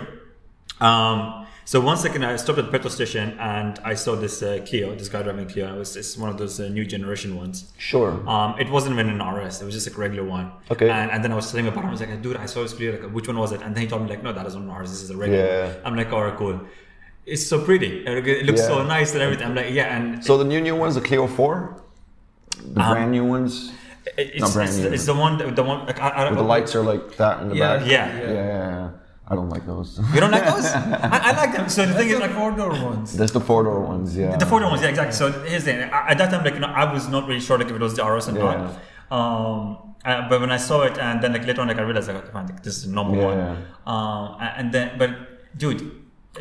Um. 0.80 1.45
So 1.68 1.80
one 1.80 1.97
second, 1.97 2.24
I 2.24 2.36
stopped 2.36 2.60
at 2.60 2.66
the 2.66 2.70
petrol 2.70 2.93
station 2.93 3.36
and 3.40 3.76
I 3.82 3.94
saw 3.94 4.14
this 4.14 4.40
uh, 4.40 4.64
Clio. 4.68 4.94
This 4.94 5.09
guy 5.09 5.22
driving 5.22 5.48
Clio. 5.48 5.74
It 5.74 5.78
was 5.78 5.97
it's 5.97 6.16
one 6.16 6.30
of 6.30 6.38
those 6.38 6.60
uh, 6.60 6.68
new 6.68 6.84
generation 6.86 7.34
ones. 7.34 7.72
sure. 7.76 8.12
Um, 8.28 8.55
it 8.60 8.70
wasn't 8.70 8.93
even 8.94 9.09
an 9.09 9.20
RS. 9.34 9.62
It 9.62 9.64
was 9.64 9.74
just 9.74 9.88
a 9.88 9.98
regular 9.98 10.22
one. 10.22 10.52
Okay. 10.70 10.88
And, 10.88 11.10
and 11.10 11.24
then 11.24 11.32
I 11.32 11.34
was 11.34 11.51
telling 11.51 11.66
him 11.66 11.72
about 11.72 11.84
it. 11.84 11.88
I 11.88 11.90
was 11.90 12.01
like, 12.01 12.22
dude, 12.22 12.36
I 12.36 12.47
saw 12.47 12.62
this 12.62 12.72
Clio. 12.72 12.93
Like, 13.02 13.12
which 13.12 13.26
one 13.26 13.36
was 13.36 13.51
it? 13.51 13.62
And 13.62 13.74
then 13.74 13.82
he 13.82 13.88
told 13.88 14.02
me 14.02 14.09
like, 14.09 14.22
no, 14.22 14.32
that 14.32 14.47
isn't 14.47 14.62
an 14.62 14.72
RS. 14.72 14.90
This 14.93 15.02
is 15.02 15.10
a 15.10 15.16
regular. 15.16 15.44
Yeah. 15.44 15.74
I'm 15.84 15.97
like, 15.97 16.12
alright, 16.12 16.36
cool. 16.36 16.60
It's 17.26 17.44
so 17.44 17.64
pretty. 17.64 18.06
It 18.06 18.47
looks 18.47 18.64
so 18.64 18.84
nice 18.84 19.12
and 19.14 19.22
everything. 19.22 19.48
I'm 19.48 19.56
like, 19.56 19.74
yeah, 19.74 19.97
and 19.97 20.24
So 20.24 20.38
the 20.38 20.44
new 20.44 20.60
new 20.60 20.76
ones, 20.76 20.94
the 20.94 21.01
Clio 21.01 21.26
4, 21.26 21.82
the 22.74 22.80
Um, 22.80 22.93
brand 22.93 23.10
new 23.10 23.24
ones, 23.24 23.72
it's, 24.16 24.40
not 24.40 24.52
brand 24.52 24.68
it's, 24.70 24.78
new. 24.78 24.90
it's 24.93 25.06
the 25.06 25.14
one. 25.14 25.38
The 25.52 25.62
one. 25.64 25.84
Like, 25.86 26.01
I, 26.01 26.28
I, 26.28 26.32
the 26.32 26.43
lights 26.43 26.76
are 26.76 26.82
like 26.82 27.16
that 27.16 27.43
in 27.43 27.48
the 27.48 27.56
Yeah. 27.56 27.76
back. 27.78 27.86
Yeah. 27.90 28.06
yeah, 28.20 28.22
yeah, 28.30 28.32
yeah. 28.34 28.90
I 29.28 29.35
don't 29.35 29.48
like 29.48 29.66
those. 29.66 29.98
You 30.15 30.20
don't 30.20 30.31
like 30.31 30.44
those? 30.44 30.66
I, 31.15 31.20
I 31.31 31.32
like 31.36 31.53
them. 31.57 31.69
So 31.69 31.85
the 31.85 31.94
thing 31.94 32.07
is, 32.09 32.12
These 32.12 32.20
like, 32.20 32.31
are 32.31 32.35
four 32.35 32.51
door 32.53 32.70
ones. 32.70 33.16
That's 33.16 33.32
the 33.32 33.40
four 33.40 33.65
door 33.65 33.81
ones, 33.81 34.16
yeah. 34.16 34.36
The 34.36 34.47
photo 34.47 34.69
ones, 34.69 34.82
yeah, 34.82 34.89
exactly. 34.90 35.15
So 35.15 35.32
here's 35.44 35.65
the 35.65 35.73
thing. 35.73 35.90
I- 35.93 36.11
At 36.12 36.19
that 36.19 36.31
time, 36.31 36.44
like 36.44 36.55
you 36.55 36.61
know, 36.61 36.69
I 36.82 36.93
was 36.93 37.09
not 37.09 37.27
really 37.27 37.40
sure 37.40 37.59
like 37.59 37.69
if 37.69 37.74
it 37.74 37.81
was 37.81 37.97
the 37.97 38.05
RS 38.05 38.28
or 38.28 38.32
Yeah. 38.39 38.43
not. 38.44 38.59
Um, 39.11 39.94
uh, 40.05 40.28
but 40.28 40.40
when 40.40 40.53
I 40.53 40.57
saw 40.59 40.82
it, 40.82 40.97
and 40.98 41.20
then 41.23 41.32
like 41.32 41.44
later 41.47 41.61
on, 41.61 41.69
like 41.69 41.78
I 41.78 41.82
realized 41.82 42.09
like, 42.09 42.19
okay, 42.24 42.32
like, 42.32 42.62
this 42.62 42.77
is 42.78 42.86
number 42.86 43.16
Yeah, 43.16 43.27
one. 43.27 43.65
Um, 43.94 44.36
and 44.40 44.73
then, 44.73 44.97
but 44.98 45.11
dude, 45.59 45.81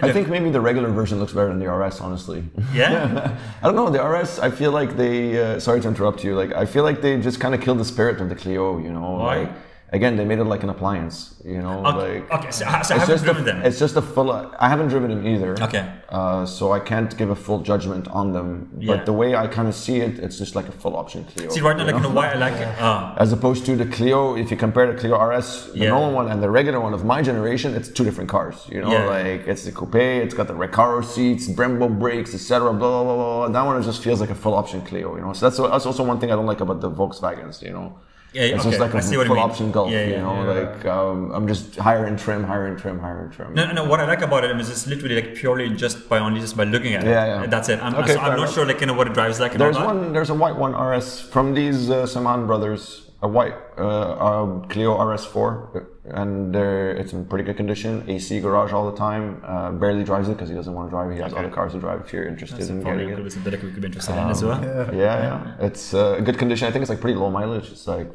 I 0.02 0.08
look, 0.08 0.14
think 0.14 0.28
maybe 0.30 0.50
the 0.52 0.62
regular 0.62 0.90
version 0.92 1.20
looks 1.20 1.34
better 1.34 1.48
than 1.48 1.58
the 1.60 1.72
RS, 1.72 2.02
honestly. 2.02 2.44
yeah. 2.74 3.36
I 3.62 3.66
don't 3.66 3.76
know. 3.76 3.90
The 3.90 4.04
RS, 4.04 4.40
I 4.40 4.52
feel 4.52 4.72
like 4.72 4.96
they. 4.98 5.42
Uh, 5.42 5.60
sorry 5.60 5.80
to 5.82 5.88
interrupt 5.88 6.24
you. 6.24 6.36
Like, 6.36 6.54
I 6.54 6.66
feel 6.66 6.84
like 6.84 7.02
they 7.02 7.20
just 7.20 7.40
kind 7.40 7.56
of 7.56 7.62
killed 7.62 7.80
the 7.80 7.86
spirit 7.86 8.22
of 8.22 8.30
the 8.30 8.36
Clio. 8.36 8.78
You 8.78 8.92
know, 8.94 9.12
Why? 9.14 9.38
like 9.44 9.52
again, 9.96 10.16
they 10.20 10.26
made 10.32 10.40
it 10.40 10.44
like 10.54 10.64
an 10.68 10.70
appliance. 10.78 11.18
You 11.54 11.62
know, 11.66 11.76
Okay, 11.86 12.20
like 12.22 12.32
okay, 12.38 12.52
so, 12.58 12.66
I- 12.66 12.82
so 12.82 12.96
I 12.96 12.98
haven't 13.00 13.14
just 13.16 13.24
driven 13.24 13.44
a, 13.44 13.46
them. 13.46 13.58
It's 13.68 13.80
just 13.86 13.96
a 13.96 14.02
full. 14.02 14.30
I 14.66 14.68
haven't 14.74 14.90
driven 14.94 15.10
them 15.14 15.24
either. 15.34 15.52
Okay. 15.68 15.84
Uh, 16.10 16.46
so 16.58 16.64
I 16.78 16.80
can't 16.92 17.12
give 17.20 17.30
a 17.30 17.36
full 17.46 17.60
judgment 17.72 18.08
on 18.20 18.26
them. 18.38 18.50
Yeah. 18.80 18.88
But 18.92 19.06
the 19.10 19.14
way 19.22 19.30
I 19.36 19.46
kind 19.58 19.68
of 19.68 19.76
see 19.86 19.98
it, 20.08 20.14
it's 20.26 20.38
just 20.44 20.54
like 20.56 20.68
a 20.68 20.72
full 20.82 20.96
option 21.02 21.20
Clio. 21.26 21.50
See, 21.50 21.62
right 21.62 21.78
now, 21.78 21.86
like 21.86 21.96
know? 21.96 22.04
know 22.10 22.16
why 22.20 22.28
I 22.32 22.36
like 22.48 22.58
it. 22.66 22.68
Uh, 22.86 23.16
As 23.24 23.32
opposed 23.38 23.62
to 23.68 23.76
the 23.76 23.86
Clio, 23.96 24.36
if 24.42 24.50
you 24.52 24.58
compare 24.58 24.86
the 24.92 24.98
Clio 25.02 25.16
RS, 25.30 25.48
the 25.74 25.80
Yeah. 25.80 25.90
normal 25.96 26.12
one, 26.20 26.28
and 26.32 26.42
the 26.46 26.50
regular 26.60 26.80
one 26.88 26.94
of 27.00 27.04
my 27.14 27.20
generation, 27.22 27.70
it's 27.78 27.90
two 27.98 28.04
different 28.08 28.30
cars. 28.36 28.56
You 28.74 28.82
know, 28.82 28.92
Yeah. 28.92 29.06
like 29.18 29.42
it's 29.52 29.64
the 29.68 29.72
coupe, 29.80 29.96
it's 30.26 30.34
got 30.40 30.48
the 30.48 30.58
Recaro 30.64 31.04
seats, 31.14 31.44
Brembo 31.58 31.88
brakes, 32.04 32.34
etc. 32.38 32.74
Blah, 32.74 32.90
blah 32.92 33.04
blah 33.04 33.16
blah. 33.16 33.48
That 33.56 33.64
one 33.70 33.82
just 33.84 34.02
feels 34.04 34.20
like 34.24 34.32
a 34.38 34.40
full 34.44 34.56
option 34.62 34.82
Clio. 34.90 35.16
You 35.18 35.22
know, 35.24 35.34
so 35.34 35.42
that's 35.50 35.58
that's 35.74 35.86
also 35.90 36.04
one 36.12 36.18
thing 36.20 36.30
I 36.32 36.36
don't 36.40 36.50
like 36.54 36.62
about 36.68 36.80
the 36.82 36.92
Volkswagens. 37.00 37.62
You 37.62 37.74
know, 37.78 37.88
Yeah, 38.36 38.42
yeah, 38.44 38.56
it's 38.56 38.62
okay, 38.66 38.70
just 38.72 38.80
like 38.86 38.94
a 38.94 39.02
see 39.02 39.16
full 39.16 39.36
mean. 39.36 39.38
option 39.48 39.72
Golf. 39.72 39.90
Yeah, 39.92 40.02
yeah, 40.02 40.08
you 40.16 40.18
know, 40.26 40.36
yeah. 40.44 40.60
like 40.60 40.86
um, 40.96 41.32
I'm 41.36 41.48
just 41.48 41.78
higher 41.88 42.06
in 42.10 42.16
trim, 42.24 42.44
higher 42.44 42.68
in 42.72 42.76
trim, 42.82 43.00
higher 43.00 43.22
in 43.26 43.32
trim. 43.32 43.54
no, 43.54 43.66
no, 43.68 43.74
no. 43.80 43.84
What 43.92 44.00
I 44.02 44.06
like 44.14 44.22
about 44.30 44.44
it 44.44 44.60
is 44.60 44.70
it's 44.70 44.86
literally 44.92 45.16
like 45.22 45.36
purely 45.36 45.68
just 45.84 46.10
by 46.10 46.20
only 46.20 46.42
just 46.42 46.56
by 46.58 46.66
looking 46.66 46.94
at 46.96 47.04
it. 47.06 47.10
Yeah, 47.10 47.26
yeah. 47.32 47.46
That's 47.48 47.70
it. 47.70 47.80
I'm, 47.82 47.96
Okay, 47.96 48.14
so 48.16 48.20
I'm 48.20 48.32
not 48.32 48.40
enough. 48.40 48.54
sure 48.54 48.66
like 48.66 48.82
you 48.82 48.88
know 48.88 48.94
what 49.00 49.08
it 49.08 49.14
drives 49.14 49.40
like. 49.40 49.54
There's 49.54 49.78
one. 49.78 50.12
There's 50.12 50.30
a 50.30 50.36
white 50.44 50.58
one 50.66 50.74
RS 50.90 51.22
from 51.22 51.54
these 51.54 51.90
uh, 51.90 52.06
Saman 52.06 52.46
brothers. 52.46 53.02
A 53.22 53.28
white 53.28 53.56
uh, 53.78 53.82
uh, 54.28 54.46
Clio 54.68 54.92
RS4, 55.00 55.86
and 56.22 56.54
it's 57.02 57.14
in 57.14 57.26
pretty 57.26 57.44
good 57.46 57.58
condition. 57.58 58.04
AC 58.08 58.40
garage 58.42 58.72
all 58.74 58.92
the 58.92 58.98
time. 58.98 59.42
Uh, 59.44 59.72
barely 59.72 60.04
drives 60.04 60.28
it 60.28 60.34
because 60.34 60.50
he 60.50 60.54
doesn't 60.56 60.74
want 60.74 60.88
to 60.88 60.92
drive 60.92 61.10
it. 61.10 61.16
He 61.16 61.22
has 61.22 61.32
Okay. 61.32 61.40
other 61.42 61.50
cars 61.50 61.72
to 61.72 61.80
drive. 61.80 62.02
If 62.06 62.14
you're 62.14 62.28
interested 62.28 62.60
That's 62.60 62.70
in 62.70 62.82
probably 62.84 63.06
getting 63.06 63.16
could 63.16 63.22
it, 63.22 63.24
be 63.24 63.30
something 63.32 63.52
that 63.52 63.60
could 63.62 63.82
be 63.82 63.88
interested 63.88 64.14
in 64.22 64.30
as 64.30 64.44
well. 64.44 64.62
yeah, 64.64 64.92
yeah, 64.94 65.66
it's 65.68 65.94
uh, 65.94 66.20
good 66.20 66.38
condition. 66.38 66.68
I 66.68 66.72
think 66.72 66.84
it's 66.84 66.90
like 66.90 67.02
pretty 67.02 67.18
low 67.18 67.32
mileage. 67.32 67.72
It's 67.72 67.88
like 67.88 68.12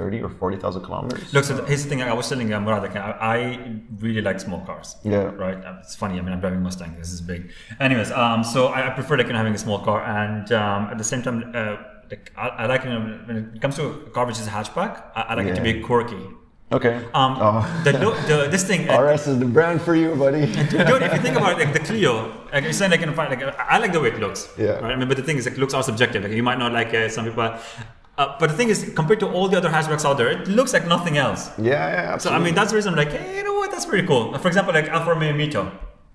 thirty 0.00 0.18
or 0.26 0.30
forty 0.42 0.56
thousand 0.62 0.82
kilometers. 0.88 1.32
Look, 1.34 1.44
so 1.44 1.52
here's 1.70 1.82
the 1.84 1.88
thing. 1.90 2.00
I 2.02 2.12
was 2.20 2.28
telling 2.32 2.48
uh, 2.52 2.60
Murad, 2.66 2.82
like, 2.86 2.96
I, 2.96 3.10
I 3.34 3.36
really 4.04 4.22
like 4.28 4.38
small 4.46 4.60
cars. 4.68 4.88
Yeah. 5.14 5.24
Right. 5.44 5.58
Uh, 5.68 5.76
It's 5.84 5.94
funny. 6.02 6.14
I 6.18 6.22
mean, 6.24 6.32
I'm 6.34 6.40
driving 6.44 6.62
Mustang. 6.68 6.92
This 7.02 7.12
is 7.16 7.20
big. 7.32 7.42
Anyways, 7.88 8.10
um, 8.22 8.40
so 8.54 8.58
I, 8.76 8.78
I 8.88 8.90
prefer 8.98 9.16
like 9.20 9.28
having 9.42 9.54
a 9.60 9.62
small 9.66 9.80
car, 9.88 10.00
and 10.20 10.46
um, 10.62 10.80
at 10.92 10.98
the 11.02 11.08
same 11.12 11.22
time, 11.26 11.38
uh, 11.54 11.76
like 12.10 12.24
I, 12.44 12.46
I 12.62 12.66
like 12.72 12.82
you 12.84 12.90
know, 12.94 13.02
when 13.26 13.36
it 13.54 13.60
comes 13.62 13.76
to 13.76 13.84
a 13.86 14.10
car 14.16 14.24
which 14.26 14.38
is 14.42 14.46
a 14.52 14.54
hatchback, 14.56 14.92
I, 15.18 15.20
I 15.30 15.34
like 15.38 15.46
it 15.52 15.56
to 15.60 15.64
be 15.70 15.74
quirky. 15.88 16.24
Okay. 16.78 16.94
Um, 17.20 17.32
Oh. 17.46 17.82
the, 17.84 17.92
the 18.30 18.36
this 18.54 18.64
thing. 18.70 18.88
uh, 18.88 19.00
RS 19.02 19.26
is 19.32 19.36
the 19.44 19.50
brand 19.56 19.78
for 19.86 19.94
you, 20.02 20.14
buddy. 20.24 20.42
Dude, 20.72 21.02
if 21.08 21.12
you 21.16 21.20
think 21.26 21.36
about 21.40 21.52
it, 21.60 21.64
like 21.64 21.72
the 21.78 21.80
Clio, 21.88 22.14
like 22.52 22.62
you 22.64 22.72
said, 22.80 22.90
like, 22.94 23.02
in 23.02 23.12
fact, 23.18 23.30
like 23.34 23.42
I 23.74 23.78
like 23.84 23.92
the 23.96 24.00
way 24.04 24.10
it 24.14 24.20
looks. 24.24 24.40
Yeah. 24.56 24.78
Right. 24.82 24.92
I 24.92 24.96
mean, 24.96 25.08
but 25.08 25.16
the 25.20 25.26
thing 25.28 25.36
is, 25.40 25.46
like, 25.48 25.58
looks 25.62 25.74
are 25.74 25.82
subjective. 25.82 26.22
Like 26.24 26.32
you 26.40 26.44
might 26.50 26.58
not 26.64 26.72
like 26.80 26.94
uh, 26.94 27.08
some 27.08 27.24
people. 27.26 27.48
Uh, 28.18 28.36
but 28.38 28.50
the 28.50 28.56
thing 28.56 28.68
is, 28.68 28.90
compared 28.94 29.20
to 29.20 29.28
all 29.30 29.48
the 29.48 29.56
other 29.56 29.70
hatchbacks 29.70 30.04
out 30.04 30.18
there, 30.18 30.28
it 30.28 30.46
looks 30.48 30.72
like 30.72 30.86
nothing 30.86 31.16
else. 31.16 31.50
yeah, 31.58 31.72
yeah, 32.12 32.18
So 32.18 32.30
I 32.30 32.38
mean, 32.38 32.54
that's 32.54 32.70
the 32.70 32.76
reason 32.76 32.92
I'm 32.92 32.98
like, 32.98 33.12
hey, 33.12 33.38
you 33.38 33.44
know 33.44 33.54
what? 33.54 33.70
That's 33.70 33.86
pretty 33.86 34.06
cool. 34.06 34.36
For 34.38 34.48
example, 34.48 34.74
like 34.74 34.88
Alfa 34.88 35.10
Romeo 35.10 35.32
Mito. 35.32 35.70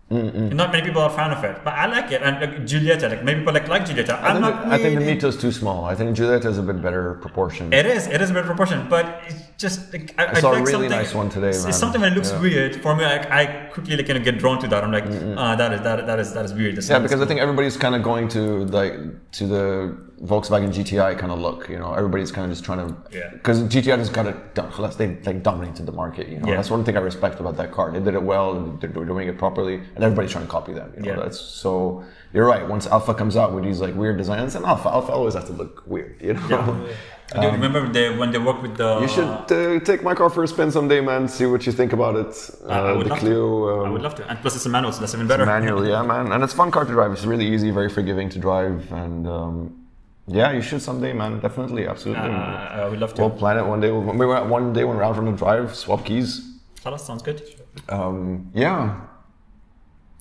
Not 0.08 0.72
many 0.72 0.84
people 0.86 1.02
are 1.02 1.10
a 1.10 1.14
fan 1.14 1.32
of 1.32 1.44
it, 1.44 1.64
but 1.64 1.74
I 1.74 1.88
like 1.88 2.12
it. 2.12 2.22
And 2.22 2.40
like 2.40 2.64
Giulietta, 2.68 3.10
like 3.10 3.24
many 3.24 3.40
people 3.40 3.54
like 3.56 3.68
like 3.68 3.88
Giulietta. 3.88 4.14
I 4.14 4.28
I'm 4.28 4.34
think, 4.44 4.56
not. 4.56 4.66
I 4.68 4.78
think 4.78 5.00
the 5.00 5.06
really- 5.06 5.16
Mito's 5.20 5.36
too 5.36 5.52
small. 5.52 5.86
I 5.86 5.96
think 5.96 6.16
Giulietta 6.16 6.48
is 6.48 6.60
a 6.60 6.62
bit 6.62 6.80
better 6.80 7.16
proportion. 7.24 7.74
It 7.74 7.88
is. 7.88 8.06
It 8.06 8.22
is 8.22 8.30
a 8.30 8.34
better 8.36 8.46
proportion, 8.46 8.88
but 8.88 9.24
it's 9.28 9.42
just 9.58 9.92
like 9.92 10.14
I, 10.20 10.28
I 10.28 10.34
saw 10.40 10.52
a 10.52 10.54
like 10.54 10.60
really 10.66 10.72
something- 10.74 10.90
nice 10.92 11.16
one 11.16 11.30
today, 11.30 11.50
It's, 11.50 11.64
man. 11.64 11.74
something 11.74 12.02
that 12.02 12.14
looks 12.14 12.30
Yeah. 12.32 12.40
weird 12.40 12.76
for 12.84 12.96
me. 12.96 13.04
Like 13.04 13.32
I 13.32 13.48
quickly 13.74 13.98
like 13.98 14.06
kind 14.06 14.20
of 14.20 14.24
get 14.24 14.38
drawn 14.38 14.60
to 14.62 14.68
that. 14.68 14.84
I'm 14.84 14.92
like, 14.92 15.06
ah, 15.38 15.56
that 15.56 15.74
is 15.74 15.82
that 15.82 16.06
that 16.06 16.20
is 16.20 16.34
that 16.36 16.46
is 16.46 16.54
weird. 16.54 16.76
This 16.76 16.88
Yeah, 16.88 17.00
because 17.00 17.20
I 17.20 17.26
think 17.26 17.40
everybody's 17.40 17.76
kind 17.76 17.96
of 17.96 18.04
going 18.04 18.28
to 18.38 18.66
like 18.66 18.94
to 19.40 19.48
the 19.48 19.98
Volkswagen 20.24 20.70
GTI 20.70 21.18
kind 21.20 21.32
of 21.32 21.40
look. 21.40 21.68
You 21.70 21.78
know, 21.78 21.94
everybody's 21.94 22.32
kind 22.32 22.46
of 22.46 22.52
just 22.52 22.64
trying 22.64 22.88
to 22.88 22.94
because 23.34 23.62
yeah. 23.62 23.68
GTI 23.68 23.98
just 23.98 24.14
got 24.14 24.26
it 24.28 24.56
done. 24.56 24.72
They 24.98 25.18
like 25.26 25.44
dominated 25.44 25.86
the 25.86 25.92
market. 25.92 26.30
You 26.30 26.40
know, 26.40 26.48
yeah. 26.48 26.56
that's 26.56 26.70
one 26.70 26.86
thing 26.86 26.96
I 26.96 27.02
respect 27.02 27.40
about 27.40 27.58
that 27.58 27.72
car. 27.72 27.92
They 27.92 28.00
did 28.00 28.14
it 28.14 28.24
well. 28.24 28.56
And 28.56 28.80
they're 28.80 28.90
doing 28.90 29.28
it 29.28 29.38
properly, 29.38 29.76
and 29.96 30.04
everybody's 30.04 30.32
trying 30.32 30.46
to 30.46 30.52
copy 30.52 30.74
them. 30.74 30.94
You 30.96 31.04
know, 31.04 31.10
yeah. 31.10 31.16
that's 31.24 31.40
so. 31.40 32.04
You're 32.34 32.46
right. 32.46 32.68
Once 32.68 32.88
Alfa 32.88 33.14
comes 33.14 33.38
out 33.38 33.54
with 33.54 33.64
these 33.64 33.82
like 33.82 33.96
weird 33.96 34.18
designs, 34.18 34.56
and 34.56 34.66
Alfa 34.66 34.90
Alfa 34.90 35.12
always 35.12 35.34
has 35.34 35.46
to 35.46 35.54
look 35.54 35.84
weird. 35.86 36.22
You 36.22 36.34
know. 36.34 36.48
Yeah. 36.50 36.94
I 37.34 37.42
do 37.42 37.48
um, 37.48 37.54
remember 37.56 37.92
they, 37.92 38.16
when 38.16 38.32
they 38.32 38.38
worked 38.38 38.62
with 38.62 38.78
the. 38.78 39.00
You 39.02 39.08
should 39.08 39.26
uh, 39.26 39.80
take 39.82 40.04
my 40.04 40.14
car 40.14 40.30
for 40.30 40.44
a 40.44 40.48
spin 40.48 40.72
someday, 40.72 41.02
man. 41.02 41.28
See 41.28 41.46
what 41.46 41.66
you 41.66 41.72
think 41.72 41.92
about 41.92 42.16
it. 42.16 42.50
Uh, 42.64 42.68
I 42.68 42.92
would 42.94 43.08
the 43.08 43.10
love 43.10 43.20
Clio. 43.20 43.82
Um, 43.82 43.88
I 43.88 43.90
would 43.90 43.98
um, 43.98 44.04
love 44.04 44.16
to. 44.16 44.30
And 44.30 44.40
plus, 44.40 44.56
it's 44.56 44.66
a 44.66 44.70
manual, 44.70 44.94
so 44.94 45.02
that's 45.02 45.14
even 45.14 45.28
better. 45.28 45.46
manual, 45.46 45.86
yeah, 45.86 46.02
man. 46.04 46.32
And 46.32 46.44
it's 46.44 46.54
fun 46.54 46.72
car 46.72 46.86
to 46.86 46.92
drive. 46.92 47.12
It's 47.12 47.26
really 47.26 47.48
easy, 47.48 47.72
very 47.72 47.90
forgiving 47.90 48.30
to 48.30 48.40
drive, 48.40 48.92
and 48.94 49.28
um, 49.28 49.85
yeah, 50.28 50.52
you 50.52 50.62
should 50.62 50.82
someday, 50.82 51.14
man. 51.14 51.40
Definitely, 51.40 51.88
absolutely. 51.88 52.30
Uh, 52.30 52.84
I 52.84 52.88
would 52.88 53.00
love 53.00 53.14
to. 53.14 53.22
we'll 53.22 53.30
plan 53.30 53.58
it 53.58 53.66
one 53.66 53.80
day. 53.80 53.92
When 53.92 54.18
we 54.18 54.26
were 54.26 54.38
at 54.38 54.48
one 54.48 54.74
day 54.74 54.84
when 54.84 54.98
we're 54.98 55.04
out 55.04 55.18
on 55.18 55.26
the 55.26 55.32
drive, 55.32 55.76
swap 55.76 56.06
keys. 56.06 56.60
Khalas, 56.84 57.02
sounds 57.02 57.22
good. 57.22 57.44
Um, 57.90 58.52
yeah. 58.54 59.02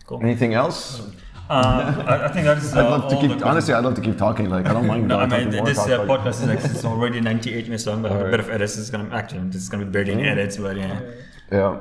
Cool. 0.07 0.21
Anything 0.23 0.53
else? 0.53 1.01
Uh, 1.49 2.23
I, 2.27 2.29
think 2.33 2.47
that's. 2.47 2.73
Uh, 2.75 2.81
I'd 2.81 2.91
love 2.91 3.11
to 3.11 3.21
keep. 3.21 3.47
Honestly, 3.47 3.75
I'd 3.75 3.85
love 3.85 3.95
to 3.95 4.01
keep 4.01 4.19
talking. 4.19 4.51
Like 4.51 4.67
I 4.67 4.73
don't 4.73 4.87
mind. 4.87 5.09
No, 5.09 5.19
I 5.19 5.25
uh, 5.25 5.27
mean 5.27 5.51
this 5.51 5.79
uh, 5.79 6.05
podcast 6.05 6.43
is 6.43 6.47
like 6.47 6.65
it's 6.65 6.85
already 6.93 7.21
98 7.21 7.65
minutes 7.65 7.87
long, 7.87 8.03
but 8.03 8.13
a 8.13 8.31
bit 8.31 8.41
of 8.41 8.51
edits 8.51 8.77
is 8.77 8.91
gonna 8.91 9.15
actually 9.15 9.49
this 9.49 9.63
is 9.63 9.69
gonna 9.69 9.85
be 9.85 9.91
barely 9.91 10.13
any 10.13 10.25
edits, 10.25 10.57
but 10.59 10.77
yeah. 10.77 11.01
Yeah. 11.51 11.81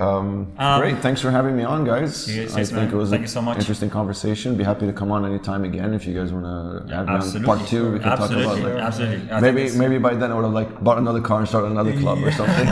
Um, 0.00 0.52
Um, 0.58 0.80
great. 0.80 0.98
Thanks 0.98 1.20
for 1.20 1.30
having 1.30 1.56
me 1.56 1.64
on, 1.64 1.84
guys. 1.84 2.28
I 2.28 2.46
think 2.46 2.72
man. 2.72 2.88
it 2.88 2.94
was 2.94 3.10
Thank 3.10 3.20
an 3.20 3.22
you 3.24 3.28
so 3.28 3.42
much. 3.42 3.58
interesting 3.58 3.90
conversation. 3.90 4.56
Be 4.56 4.62
happy 4.62 4.86
to 4.86 4.92
come 4.92 5.10
on 5.10 5.24
anytime 5.26 5.64
again 5.64 5.92
if 5.92 6.06
you 6.06 6.14
guys 6.14 6.32
want 6.32 6.44
to 6.44 6.94
have 6.94 7.06
me 7.06 7.12
on 7.14 7.16
Absolutely. 7.16 7.46
part 7.46 7.66
two. 7.68 7.92
We 7.94 7.98
can 7.98 8.08
absolutely, 8.08 8.44
talk 8.44 8.58
about 8.58 8.74
like, 8.74 8.82
absolutely. 8.82 9.30
I 9.32 9.40
maybe 9.40 9.70
maybe 9.76 9.98
by 9.98 10.14
then 10.14 10.30
I 10.30 10.34
would 10.36 10.44
have 10.44 10.52
like 10.52 10.80
bought 10.84 10.98
another 10.98 11.20
car 11.20 11.40
and 11.40 11.48
started 11.48 11.72
another 11.72 11.98
club 11.98 12.18
or 12.22 12.30
something. 12.30 12.66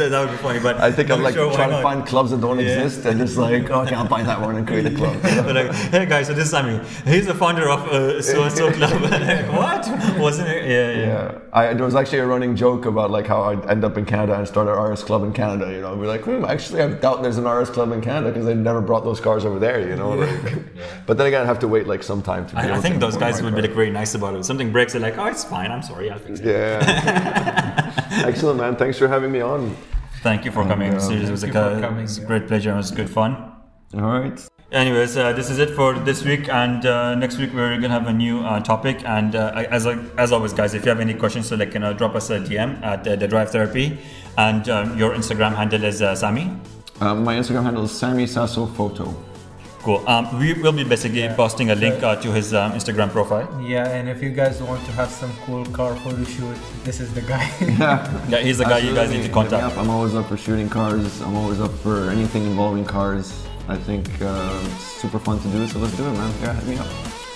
that 0.00 0.20
would 0.20 0.30
be 0.30 0.36
funny, 0.38 0.60
but 0.60 0.80
I 0.80 0.90
think 0.90 1.10
I'm 1.10 1.22
like 1.22 1.34
sure 1.34 1.52
trying 1.52 1.70
to 1.70 1.82
find 1.82 2.06
clubs 2.06 2.30
that 2.30 2.40
don't 2.40 2.58
Yeah. 2.58 2.82
exist 2.82 3.04
and 3.06 3.18
just 3.18 3.36
like 3.36 3.68
okay, 3.70 3.94
I'll 3.94 4.08
buy 4.08 4.22
that 4.22 4.40
one 4.40 4.56
and 4.56 4.66
create 4.66 4.86
a 4.86 4.94
club. 4.94 5.16
But 5.22 5.54
like, 5.54 5.72
hey 5.92 6.06
guys, 6.06 6.26
so 6.28 6.32
this 6.34 6.44
is 6.44 6.50
Sami. 6.50 6.80
He's 7.04 7.26
the 7.26 7.34
founder 7.34 7.68
of 7.68 7.80
uh, 7.88 8.22
so 8.22 8.42
and 8.44 8.52
so 8.52 8.70
club. 8.72 9.02
like, 9.10 9.46
what? 9.52 9.82
Wasn't 10.18 10.48
it? 10.48 10.64
Yeah, 10.68 10.90
yeah. 10.90 11.06
Yeah, 11.10 11.38
I, 11.52 11.74
there 11.74 11.84
was 11.84 11.94
actually 11.94 12.20
a 12.20 12.26
running 12.26 12.56
joke 12.56 12.86
about 12.86 13.10
like 13.10 13.26
how 13.26 13.42
I'd 13.44 13.64
end 13.66 13.84
up 13.84 13.98
in 13.98 14.04
Canada 14.06 14.34
and 14.38 14.46
start 14.48 14.68
an 14.68 14.74
RS 14.90 15.02
club 15.04 15.22
in 15.22 15.32
Canada. 15.32 15.49
You 15.58 15.80
know, 15.80 15.94
we're 15.96 16.06
like, 16.06 16.22
hmm, 16.22 16.44
actually, 16.44 16.82
I 16.82 16.88
doubt 16.88 17.22
there's 17.22 17.38
an 17.38 17.46
RS 17.48 17.70
club 17.70 17.92
in 17.92 18.00
Canada 18.00 18.30
because 18.30 18.46
they've 18.46 18.56
never 18.56 18.80
brought 18.80 19.04
those 19.04 19.20
cars 19.20 19.44
over 19.44 19.58
there. 19.58 19.80
You 19.88 19.96
know, 19.96 20.10
like, 20.10 20.62
but 21.06 21.16
then 21.18 21.26
again, 21.26 21.42
I 21.42 21.46
have 21.46 21.58
to 21.60 21.68
wait 21.68 21.86
like 21.86 22.02
some 22.02 22.22
time 22.22 22.46
to. 22.46 22.54
Be 22.54 22.60
I, 22.60 22.76
I 22.76 22.80
think 22.80 23.00
those 23.00 23.16
guys 23.16 23.42
would 23.42 23.54
be 23.54 23.60
car. 23.60 23.68
like 23.68 23.74
very 23.74 23.90
nice 23.90 24.14
about 24.14 24.34
it. 24.34 24.40
If 24.40 24.46
something 24.46 24.72
breaks, 24.72 24.92
they're 24.92 25.02
like, 25.02 25.18
oh, 25.18 25.26
it's 25.26 25.44
fine. 25.44 25.70
I'm 25.70 25.82
sorry. 25.82 26.10
I'll 26.10 26.18
fix 26.18 26.40
it. 26.40 26.46
Yeah. 26.46 28.04
Excellent, 28.26 28.58
man. 28.58 28.76
Thanks 28.76 28.98
for 28.98 29.08
having 29.08 29.32
me 29.32 29.40
on. 29.40 29.76
Thank 30.22 30.44
you 30.44 30.50
for 30.52 30.64
coming. 30.64 30.92
um, 30.94 31.00
Seriously, 31.00 31.28
it 31.28 31.30
was, 31.30 31.40
thank 31.42 31.54
like 31.54 31.64
you 31.64 31.70
for 31.70 31.78
a, 31.78 31.88
coming, 31.88 32.08
a 32.08 32.26
great 32.26 32.46
pleasure. 32.46 32.72
It 32.72 32.76
was 32.76 32.90
good 32.90 33.08
fun. 33.08 33.52
All 33.94 34.00
right. 34.02 34.48
Anyways, 34.72 35.16
uh, 35.16 35.32
this 35.32 35.50
is 35.50 35.58
it 35.58 35.70
for 35.70 35.94
this 35.94 36.22
week, 36.24 36.48
and 36.48 36.86
uh, 36.86 37.16
next 37.16 37.38
week 37.38 37.52
we're 37.52 37.74
gonna 37.80 37.88
have 37.88 38.06
a 38.06 38.12
new 38.12 38.38
uh, 38.40 38.60
topic. 38.60 39.02
And 39.04 39.34
uh, 39.34 39.50
I- 39.52 39.64
as 39.64 39.84
as 40.16 40.30
always, 40.30 40.52
guys, 40.52 40.74
if 40.74 40.84
you 40.84 40.90
have 40.90 41.00
any 41.00 41.12
questions, 41.14 41.48
so 41.48 41.56
like, 41.56 41.74
you 41.74 41.80
know, 41.80 41.92
drop 41.92 42.14
us 42.14 42.30
a 42.30 42.38
DM 42.38 42.80
at 42.84 43.04
uh, 43.06 43.16
the 43.16 43.26
Drive 43.26 43.50
Therapy, 43.50 43.98
and 44.38 44.68
um, 44.68 44.96
your 44.96 45.10
Instagram 45.16 45.56
handle 45.56 45.82
is 45.82 46.00
uh, 46.02 46.14
Sami. 46.14 46.52
Um, 47.00 47.24
my 47.24 47.34
Instagram 47.34 47.64
handle 47.64 47.82
is 47.84 47.90
Sami 47.90 48.28
Sasso 48.28 48.66
Photo. 48.66 49.12
Cool. 49.80 50.06
Um, 50.06 50.38
we 50.38 50.52
will 50.52 50.72
be 50.72 50.84
basically 50.84 51.26
posting 51.30 51.70
a 51.70 51.74
link 51.74 52.00
uh, 52.04 52.14
to 52.16 52.30
his 52.30 52.54
um, 52.54 52.70
Instagram 52.72 53.10
profile. 53.10 53.48
Yeah, 53.66 53.88
and 53.88 54.08
if 54.08 54.22
you 54.22 54.30
guys 54.30 54.62
want 54.62 54.84
to 54.86 54.92
have 54.92 55.10
some 55.10 55.32
cool 55.46 55.64
car 55.66 55.96
photo 55.96 56.22
shoot, 56.22 56.56
this 56.84 57.00
is 57.00 57.12
the 57.12 57.22
guy. 57.22 57.50
Yeah. 57.60 58.28
Yeah, 58.28 58.38
he's 58.38 58.58
the 58.58 58.64
guy 58.64 58.78
you 58.78 58.94
guys 58.94 59.10
need 59.10 59.16
to 59.16 59.22
Hit 59.24 59.32
contact. 59.32 59.64
up. 59.64 59.78
I'm 59.78 59.90
always 59.90 60.14
up 60.14 60.26
for 60.28 60.36
shooting 60.36 60.68
cars. 60.68 61.22
I'm 61.22 61.34
always 61.34 61.60
up 61.60 61.72
for 61.82 62.08
anything 62.10 62.44
involving 62.44 62.84
cars. 62.84 63.32
I 63.70 63.76
think 63.76 64.06
uh, 64.20 64.60
it's 64.74 64.84
super 65.00 65.18
fun 65.18 65.38
to 65.40 65.48
do, 65.48 65.66
so 65.66 65.78
let's 65.78 65.96
do 65.96 66.06
it, 66.08 66.12
man. 66.12 66.32
Yeah, 66.42 66.54
hit 66.54 66.66
me 66.68 66.76
up. 66.76 66.86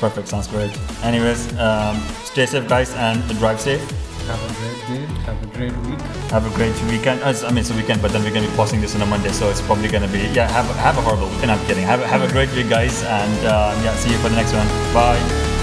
Perfect. 0.01 0.27
Sounds 0.29 0.49
great. 0.49 0.73
Anyways, 1.03 1.57
um, 1.59 1.97
stay 2.25 2.47
safe, 2.47 2.67
guys, 2.69 2.93
and 2.95 3.23
drive 3.39 3.61
safe. 3.61 3.81
have 4.27 4.43
a 4.43 4.53
great 4.59 4.81
day. 4.91 5.05
Have 5.29 5.39
a 5.43 5.47
great 5.57 5.77
week. 5.87 6.01
Have 6.35 6.45
a 6.51 6.55
great 6.59 6.75
weekend. 6.91 7.23
Uh, 7.23 7.33
I 7.47 7.51
mean, 7.51 7.59
it's 7.63 7.71
a 7.71 7.75
weekend, 7.77 8.03
but 8.03 8.11
then 8.11 8.25
we're 8.25 8.35
gonna 8.35 8.49
be 8.51 8.57
posting 8.57 8.81
this 8.81 8.95
on 8.97 9.03
a 9.03 9.07
Monday, 9.07 9.31
so 9.31 9.49
it's 9.49 9.63
probably 9.63 9.89
gonna 9.89 10.09
be 10.09 10.27
yeah. 10.35 10.49
Have 10.51 10.67
have 10.77 10.99
a 10.99 11.03
horrible 11.03 11.29
weekend. 11.31 11.53
I'm 11.53 11.65
kidding. 11.67 11.85
Have 11.85 12.01
a- 12.01 12.07
have 12.09 12.23
a 12.23 12.33
great 12.33 12.51
week, 12.59 12.69
guys, 12.69 13.03
and 13.05 13.39
um, 13.47 13.75
yeah. 13.85 13.95
See 14.03 14.11
you 14.11 14.19
for 14.19 14.29
the 14.29 14.37
next 14.37 14.53
one. 14.53 14.67
Bye. 14.93 15.54